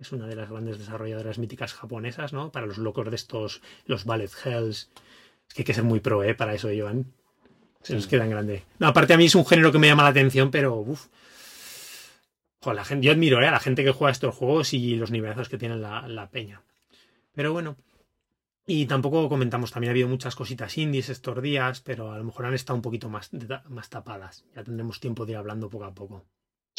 Es 0.00 0.12
una 0.12 0.26
de 0.26 0.34
las 0.34 0.48
grandes 0.48 0.78
desarrolladoras 0.78 1.38
míticas 1.38 1.74
japonesas, 1.74 2.32
¿no? 2.32 2.50
Para 2.50 2.66
los 2.66 2.78
locos 2.78 3.10
de 3.10 3.16
estos, 3.16 3.60
los 3.84 4.06
Ballet 4.06 4.30
Hells. 4.44 4.90
Es 5.46 5.54
que 5.54 5.60
hay 5.60 5.64
que 5.66 5.74
ser 5.74 5.84
muy 5.84 6.00
pro, 6.00 6.24
¿eh? 6.24 6.34
Para 6.34 6.54
eso, 6.54 6.68
Joan. 6.74 7.12
Se 7.82 7.94
nos 7.94 8.06
queda 8.06 8.24
en 8.24 8.30
grande. 8.30 8.64
No, 8.78 8.88
aparte 8.88 9.14
a 9.14 9.16
mí 9.16 9.26
es 9.26 9.34
un 9.34 9.46
género 9.46 9.72
que 9.72 9.78
me 9.78 9.88
llama 9.88 10.02
la 10.02 10.10
atención, 10.10 10.50
pero 10.50 10.76
uff. 10.76 11.08
La 12.64 12.84
gente, 12.84 13.06
yo 13.06 13.12
admiro 13.12 13.42
¿eh? 13.42 13.46
a 13.46 13.50
la 13.50 13.60
gente 13.60 13.82
que 13.84 13.90
juega 13.90 14.12
estos 14.12 14.34
juegos 14.34 14.74
y 14.74 14.96
los 14.96 15.10
nivelazos 15.10 15.48
que 15.48 15.56
tiene 15.56 15.76
la, 15.76 16.06
la 16.08 16.30
peña. 16.30 16.62
Pero 17.32 17.52
bueno. 17.52 17.76
Y 18.66 18.86
tampoco 18.86 19.28
comentamos, 19.28 19.72
también 19.72 19.88
ha 19.88 19.92
habido 19.92 20.08
muchas 20.08 20.36
cositas 20.36 20.78
indies 20.78 21.08
estos 21.08 21.42
días, 21.42 21.80
pero 21.80 22.12
a 22.12 22.18
lo 22.18 22.24
mejor 22.24 22.46
han 22.46 22.54
estado 22.54 22.76
un 22.76 22.82
poquito 22.82 23.08
más, 23.08 23.30
más 23.68 23.88
tapadas. 23.88 24.44
Ya 24.54 24.62
tendremos 24.62 25.00
tiempo 25.00 25.26
de 25.26 25.32
ir 25.32 25.38
hablando 25.38 25.68
poco 25.68 25.84
a 25.84 25.94
poco. 25.94 26.24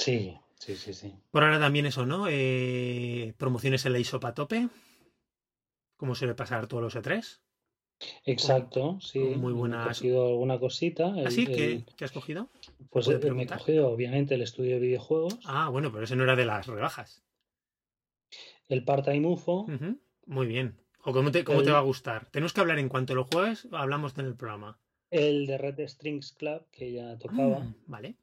Sí, 0.01 0.35
sí, 0.57 0.75
sí, 0.75 0.93
sí. 0.93 1.13
Por 1.31 1.43
ahora 1.43 1.59
también 1.59 1.85
eso, 1.85 2.05
¿no? 2.05 2.25
Eh, 2.27 3.33
promociones 3.37 3.85
en 3.85 3.93
la 3.93 3.99
ISOP 3.99 4.25
a 4.25 4.33
tope. 4.33 4.67
Como 5.95 6.15
suele 6.15 6.33
pasar 6.33 6.67
todos 6.67 6.81
los 6.83 6.95
E3. 6.95 7.39
Exacto, 8.25 8.99
sí. 8.99 9.19
muy 9.19 9.53
Me 9.53 9.75
he 9.77 9.83
cogido 9.83 10.27
alguna 10.27 10.59
cosita. 10.59 11.09
el- 11.19 11.27
¿Así? 11.27 11.41
el- 11.41 11.53
¿Qué, 11.53 11.85
qué 11.95 12.05
has 12.05 12.11
cogido? 12.11 12.49
pues 12.89 13.05
¿Puedo 13.05 13.27
eh, 13.27 13.31
me 13.31 13.43
he 13.43 13.47
cogido, 13.47 13.89
obviamente, 13.91 14.33
el 14.33 14.41
estudio 14.41 14.75
de 14.75 14.79
videojuegos, 14.81 15.37
Ah, 15.45 15.69
bueno, 15.69 15.91
pero 15.91 16.03
ese 16.05 16.15
no 16.15 16.23
era 16.23 16.35
de 16.35 16.45
las 16.45 16.65
rebajas. 16.65 17.23
el 18.69 18.83
Part-Time 18.83 19.27
UFO, 19.27 19.67
Muy 20.25 20.47
bien. 20.47 20.77
¿O 21.03 21.13
cómo 21.13 21.31
te, 21.31 21.43
cómo 21.43 21.61
te 21.63 21.71
va 21.71 21.79
a 21.79 21.81
gustar? 21.81 22.29
Tenemos 22.31 22.53
que 22.53 22.61
hablar 22.61 22.79
en 22.79 22.89
cuanto 22.89 23.13
lo 23.15 23.25
juegues, 23.25 23.67
hablamos 23.71 24.17
en 24.17 24.25
el 24.25 24.35
programa. 24.35 24.79
el 25.11 25.45
de 25.45 25.57
Red 25.57 25.87
Strings 25.87 26.31
Club, 26.31 26.65
que 26.71 26.91
ya 26.93 27.17
tocaba, 27.19 27.59
Mm, 27.59 27.73
vale. 27.87 28.15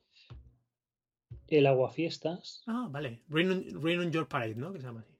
El 1.56 1.66
Aguafiestas. 1.66 2.62
Ah, 2.66 2.88
vale. 2.90 3.22
Rain 3.28 3.50
on, 3.50 3.82
Rain 3.82 4.00
on 4.00 4.12
Your 4.12 4.28
Parade, 4.28 4.54
¿no? 4.54 4.72
Que 4.72 4.80
se 4.80 4.86
llama 4.86 5.00
así. 5.00 5.14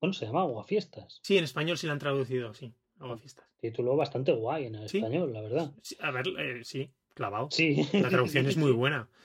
Bueno, 0.00 0.12
se 0.12 0.26
llama 0.26 0.42
Aguafiestas. 0.42 1.20
Sí, 1.22 1.38
en 1.38 1.44
español 1.44 1.78
sí 1.78 1.86
lo 1.86 1.92
han 1.94 1.98
traducido, 1.98 2.52
sí. 2.54 2.74
Aguafiestas. 2.98 3.46
Título 3.60 3.96
bastante 3.96 4.32
guay 4.32 4.66
en 4.66 4.74
el 4.74 4.88
Sí. 4.88 4.98
español, 4.98 5.32
la 5.32 5.40
verdad. 5.42 5.72
Sí, 5.82 5.96
a 6.00 6.10
ver, 6.10 6.26
eh, 6.38 6.64
sí, 6.64 6.90
clavado. 7.14 7.48
Sí. 7.50 7.86
La 7.92 8.08
traducción 8.08 8.46
es 8.46 8.56
muy 8.56 8.72
buena. 8.72 9.08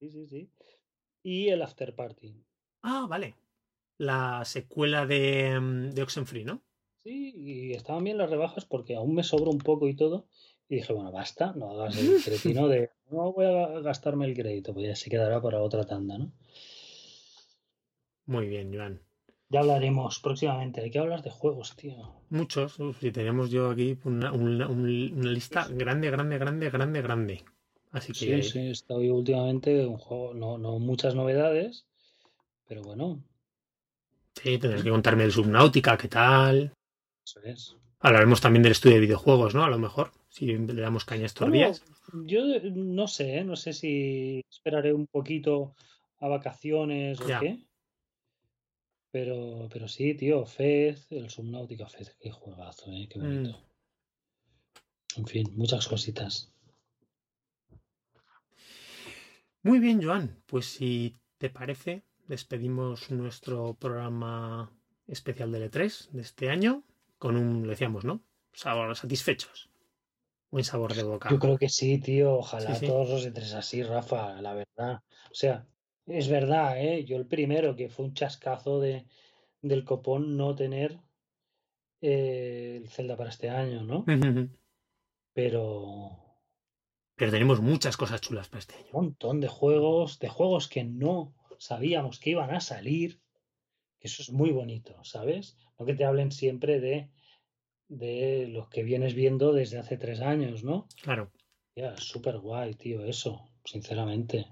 Sí, 0.00 0.10
sí, 0.10 0.26
sí. 0.26 0.50
Y 1.22 1.48
el 1.48 1.62
After 1.62 1.94
Party. 1.94 2.34
Ah, 2.82 3.06
vale. 3.08 3.34
La 3.96 4.44
secuela 4.44 5.06
de, 5.06 5.58
mm, 5.58 5.90
de 5.92 6.02
Oxenfree, 6.02 6.44
¿no? 6.44 6.60
Sí, 7.04 7.32
y 7.34 7.72
estaban 7.72 8.04
bien 8.04 8.18
las 8.18 8.28
rebajas 8.28 8.66
porque 8.66 8.96
aún 8.96 9.14
me 9.14 9.22
sobra 9.22 9.50
un 9.50 9.58
poco 9.58 9.88
y 9.88 9.94
todo. 9.94 10.26
Y 10.68 10.76
dije, 10.76 10.92
bueno, 10.92 11.12
basta, 11.12 11.52
no 11.56 11.70
hagas 11.72 11.96
el 11.98 12.20
cretino 12.24 12.68
de 12.68 12.90
no 13.10 13.32
voy 13.32 13.46
a 13.46 13.80
gastarme 13.80 14.26
el 14.26 14.34
crédito, 14.34 14.72
pues 14.72 14.86
ya 14.88 14.96
se 14.96 15.10
quedará 15.10 15.40
para 15.40 15.60
otra 15.62 15.84
tanda, 15.84 16.18
¿no? 16.18 16.32
Muy 18.26 18.48
bien, 18.48 18.72
Joan. 18.74 19.00
Ya 19.50 19.60
hablaremos 19.60 20.18
próximamente. 20.20 20.80
Hay 20.80 20.90
que 20.90 20.98
hablar 20.98 21.22
de 21.22 21.30
juegos, 21.30 21.76
tío. 21.76 21.94
Muchos. 22.30 22.80
Uf, 22.80 22.98
si 23.00 23.12
tenemos 23.12 23.50
yo 23.50 23.70
aquí 23.70 23.98
una, 24.04 24.32
una- 24.32 24.68
un- 24.68 25.12
una 25.18 25.30
lista 25.30 25.68
grande, 25.68 26.10
grande, 26.10 26.38
grande, 26.38 26.70
grande, 26.70 27.02
grande. 27.02 27.44
Así 27.92 28.12
que 28.12 28.42
Sí, 28.42 28.42
sí, 28.42 28.58
he 28.58 28.70
estado 28.70 29.02
yo 29.02 29.14
últimamente 29.14 29.86
un 29.86 29.98
juego, 29.98 30.34
no, 30.34 30.58
no 30.58 30.78
muchas 30.80 31.14
novedades, 31.14 31.86
pero 32.66 32.82
bueno, 32.82 33.22
sí, 34.34 34.58
tendrás 34.58 34.82
que 34.82 34.90
contarme 34.90 35.24
el 35.24 35.32
Subnautica, 35.32 35.96
qué 35.96 36.08
tal. 36.08 36.72
eso 37.24 37.40
es. 37.44 37.76
Hablaremos 38.04 38.42
también 38.42 38.62
del 38.62 38.72
estudio 38.72 38.96
de 38.96 39.00
videojuegos, 39.00 39.54
¿no? 39.54 39.64
A 39.64 39.70
lo 39.70 39.78
mejor, 39.78 40.12
si 40.28 40.44
le 40.46 40.82
damos 40.82 41.06
caña 41.06 41.24
estos 41.24 41.48
Bueno, 41.48 41.54
días. 41.64 41.82
yo 42.26 42.42
no 42.74 43.08
sé, 43.08 43.38
¿eh? 43.38 43.44
no 43.44 43.56
sé 43.56 43.72
si 43.72 44.42
esperaré 44.50 44.92
un 44.92 45.06
poquito 45.06 45.74
a 46.18 46.28
vacaciones 46.28 47.18
o 47.22 47.26
qué. 47.40 47.64
Pero, 49.10 49.68
pero 49.72 49.88
sí, 49.88 50.12
tío, 50.14 50.44
Fez, 50.44 51.10
el 51.12 51.30
Subnautica 51.30 51.88
Fez, 51.88 52.14
qué 52.20 52.30
juegazo, 52.30 52.92
¿eh? 52.92 53.08
Qué 53.08 53.18
Mm. 53.18 53.22
bonito. 53.22 53.58
En 55.16 55.26
fin, 55.26 55.46
muchas 55.56 55.88
cositas. 55.88 56.52
Muy 59.62 59.78
bien, 59.78 60.02
Joan. 60.02 60.42
Pues 60.44 60.66
si 60.66 61.16
te 61.38 61.48
parece, 61.48 62.02
despedimos 62.28 63.10
nuestro 63.10 63.72
programa 63.74 64.70
especial 65.06 65.52
de 65.52 65.70
E3 65.70 66.10
de 66.10 66.20
este 66.20 66.50
año 66.50 66.82
con 67.18 67.36
un, 67.36 67.62
lo 67.64 67.70
decíamos, 67.70 68.04
¿no? 68.04 68.24
Sabor 68.52 68.94
satisfechos. 68.96 69.70
Buen 70.50 70.64
sabor 70.64 70.94
de 70.94 71.02
boca. 71.02 71.30
Yo 71.30 71.38
creo 71.38 71.58
que 71.58 71.68
sí, 71.68 71.98
tío. 72.00 72.34
Ojalá 72.34 72.74
Sí, 72.74 72.80
sí. 72.80 72.86
todos 72.86 73.08
los 73.08 73.26
E3 73.26 73.54
así, 73.54 73.82
Rafa, 73.82 74.40
la 74.40 74.54
verdad. 74.54 75.02
O 75.30 75.34
sea, 75.34 75.66
es 76.06 76.28
verdad, 76.28 76.80
¿eh? 76.80 77.04
Yo 77.04 77.16
el 77.16 77.26
primero 77.26 77.74
que 77.74 77.88
fue 77.88 78.04
un 78.06 78.14
chascazo 78.14 78.78
de, 78.80 79.06
del 79.62 79.84
copón 79.84 80.36
no 80.36 80.54
tener 80.54 81.00
eh, 82.00 82.78
el 82.82 82.88
Zelda 82.88 83.16
para 83.16 83.30
este 83.30 83.50
año, 83.50 83.82
¿no? 83.82 84.04
Pero 85.32 86.38
Pero 87.16 87.30
tenemos 87.32 87.60
muchas 87.60 87.96
cosas 87.96 88.20
chulas 88.20 88.48
para 88.48 88.60
este 88.60 88.76
año. 88.76 88.92
un 88.92 89.04
montón 89.06 89.40
de 89.40 89.48
juegos, 89.48 90.18
de 90.20 90.28
juegos 90.28 90.68
que 90.68 90.84
no 90.84 91.34
sabíamos 91.58 92.20
que 92.20 92.30
iban 92.30 92.54
a 92.54 92.60
salir, 92.60 93.20
eso 94.04 94.22
es 94.22 94.30
muy 94.30 94.50
bonito, 94.50 95.02
¿sabes? 95.02 95.56
No 95.78 95.86
que 95.86 95.94
te 95.94 96.04
hablen 96.04 96.30
siempre 96.30 96.78
de, 96.78 97.10
de 97.88 98.46
los 98.48 98.68
que 98.68 98.82
vienes 98.82 99.14
viendo 99.14 99.52
desde 99.52 99.78
hace 99.78 99.96
tres 99.96 100.20
años, 100.20 100.62
¿no? 100.62 100.86
Claro. 101.02 101.32
Ya, 101.74 101.96
súper 101.96 102.38
guay, 102.38 102.74
tío, 102.74 103.04
eso, 103.04 103.48
sinceramente. 103.64 104.46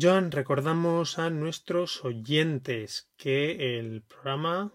Joan, 0.00 0.30
recordamos 0.30 1.18
a 1.18 1.30
nuestros 1.30 2.04
oyentes 2.04 3.10
que 3.16 3.78
el 3.78 4.02
programa 4.02 4.72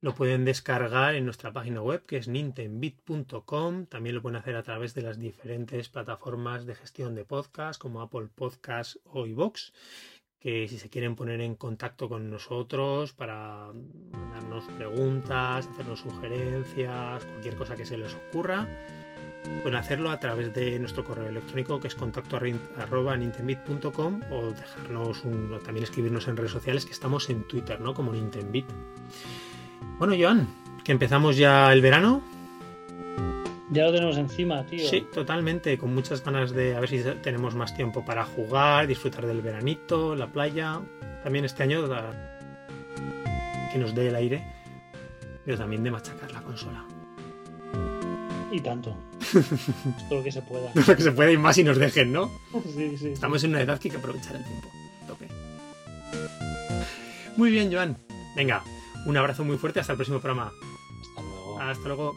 lo 0.00 0.14
pueden 0.14 0.44
descargar 0.44 1.14
en 1.14 1.24
nuestra 1.24 1.52
página 1.52 1.80
web 1.80 2.04
que 2.04 2.18
es 2.18 2.28
nintendbit.com. 2.28 3.86
También 3.86 4.14
lo 4.14 4.22
pueden 4.22 4.36
hacer 4.36 4.56
a 4.56 4.62
través 4.62 4.94
de 4.94 5.02
las 5.02 5.18
diferentes 5.18 5.88
plataformas 5.88 6.66
de 6.66 6.74
gestión 6.74 7.14
de 7.14 7.24
podcast 7.24 7.80
como 7.80 8.02
Apple 8.02 8.28
Podcast 8.34 8.96
o 9.04 9.26
iVoox. 9.26 9.72
Que 10.38 10.68
si 10.68 10.78
se 10.78 10.90
quieren 10.90 11.16
poner 11.16 11.40
en 11.40 11.56
contacto 11.56 12.08
con 12.08 12.30
nosotros 12.30 13.14
para 13.14 13.72
mandarnos 14.12 14.64
preguntas, 14.76 15.66
hacernos 15.66 16.00
sugerencias, 16.00 17.24
cualquier 17.24 17.56
cosa 17.56 17.74
que 17.74 17.86
se 17.86 17.96
les 17.96 18.14
ocurra, 18.14 18.68
pueden 19.62 19.76
hacerlo 19.76 20.10
a 20.10 20.20
través 20.20 20.52
de 20.54 20.78
nuestro 20.78 21.04
correo 21.04 21.28
electrónico 21.28 21.80
que 21.80 21.88
es 21.88 21.94
contacto 21.94 22.36
arroba 22.36 23.14
o 23.14 24.50
dejarnos 24.50 25.24
un, 25.24 25.52
o 25.52 25.58
también 25.58 25.84
escribirnos 25.84 26.28
en 26.28 26.36
redes 26.36 26.52
sociales 26.52 26.84
que 26.84 26.92
estamos 26.92 27.30
en 27.30 27.42
Twitter, 27.48 27.80
¿no? 27.80 27.94
Como 27.94 28.12
Nintendbit. 28.12 28.66
Bueno, 29.98 30.14
Joan, 30.18 30.46
que 30.84 30.92
empezamos 30.92 31.36
ya 31.36 31.72
el 31.72 31.80
verano. 31.80 32.22
Ya 33.70 33.84
lo 33.86 33.92
tenemos 33.92 34.16
encima, 34.16 34.64
tío. 34.64 34.88
Sí, 34.88 35.06
totalmente, 35.12 35.76
con 35.76 35.94
muchas 35.94 36.22
ganas 36.24 36.52
de 36.52 36.76
a 36.76 36.80
ver 36.80 36.88
si 36.88 37.02
tenemos 37.22 37.54
más 37.54 37.74
tiempo 37.74 38.04
para 38.04 38.24
jugar, 38.24 38.86
disfrutar 38.86 39.26
del 39.26 39.42
veranito, 39.42 40.14
la 40.14 40.28
playa. 40.28 40.80
También 41.24 41.44
este 41.44 41.64
año 41.64 41.88
que 43.72 43.78
nos 43.78 43.94
dé 43.94 44.08
el 44.08 44.14
aire, 44.14 44.44
pero 45.44 45.58
también 45.58 45.82
de 45.82 45.90
machacar 45.90 46.30
la 46.30 46.40
consola. 46.42 46.84
Y 48.52 48.60
tanto. 48.60 48.96
Todo 50.08 50.18
lo 50.18 50.22
que 50.22 50.30
se 50.30 50.42
pueda. 50.42 50.70
Lo 50.72 50.96
que 50.96 51.02
se 51.02 51.10
puede 51.10 51.32
ir 51.32 51.38
más 51.40 51.58
y 51.58 51.64
nos 51.64 51.78
dejen, 51.78 52.12
¿no? 52.12 52.30
Sí, 52.76 52.96
sí. 52.96 53.08
Estamos 53.08 53.42
en 53.42 53.50
una 53.50 53.62
edad 53.62 53.80
que 53.80 53.88
hay 53.88 53.92
que 53.92 53.98
aprovechar 53.98 54.36
el 54.36 54.44
tiempo. 54.44 54.68
Tope. 55.08 55.28
Muy 57.36 57.50
bien, 57.50 57.72
Joan. 57.72 57.96
Venga, 58.36 58.62
un 59.06 59.16
abrazo 59.16 59.44
muy 59.44 59.56
fuerte. 59.56 59.80
Hasta 59.80 59.92
el 59.92 59.96
próximo 59.96 60.20
programa. 60.20 60.52
Hasta 61.00 61.22
luego. 61.22 61.60
Hasta 61.60 61.88
luego. 61.88 62.16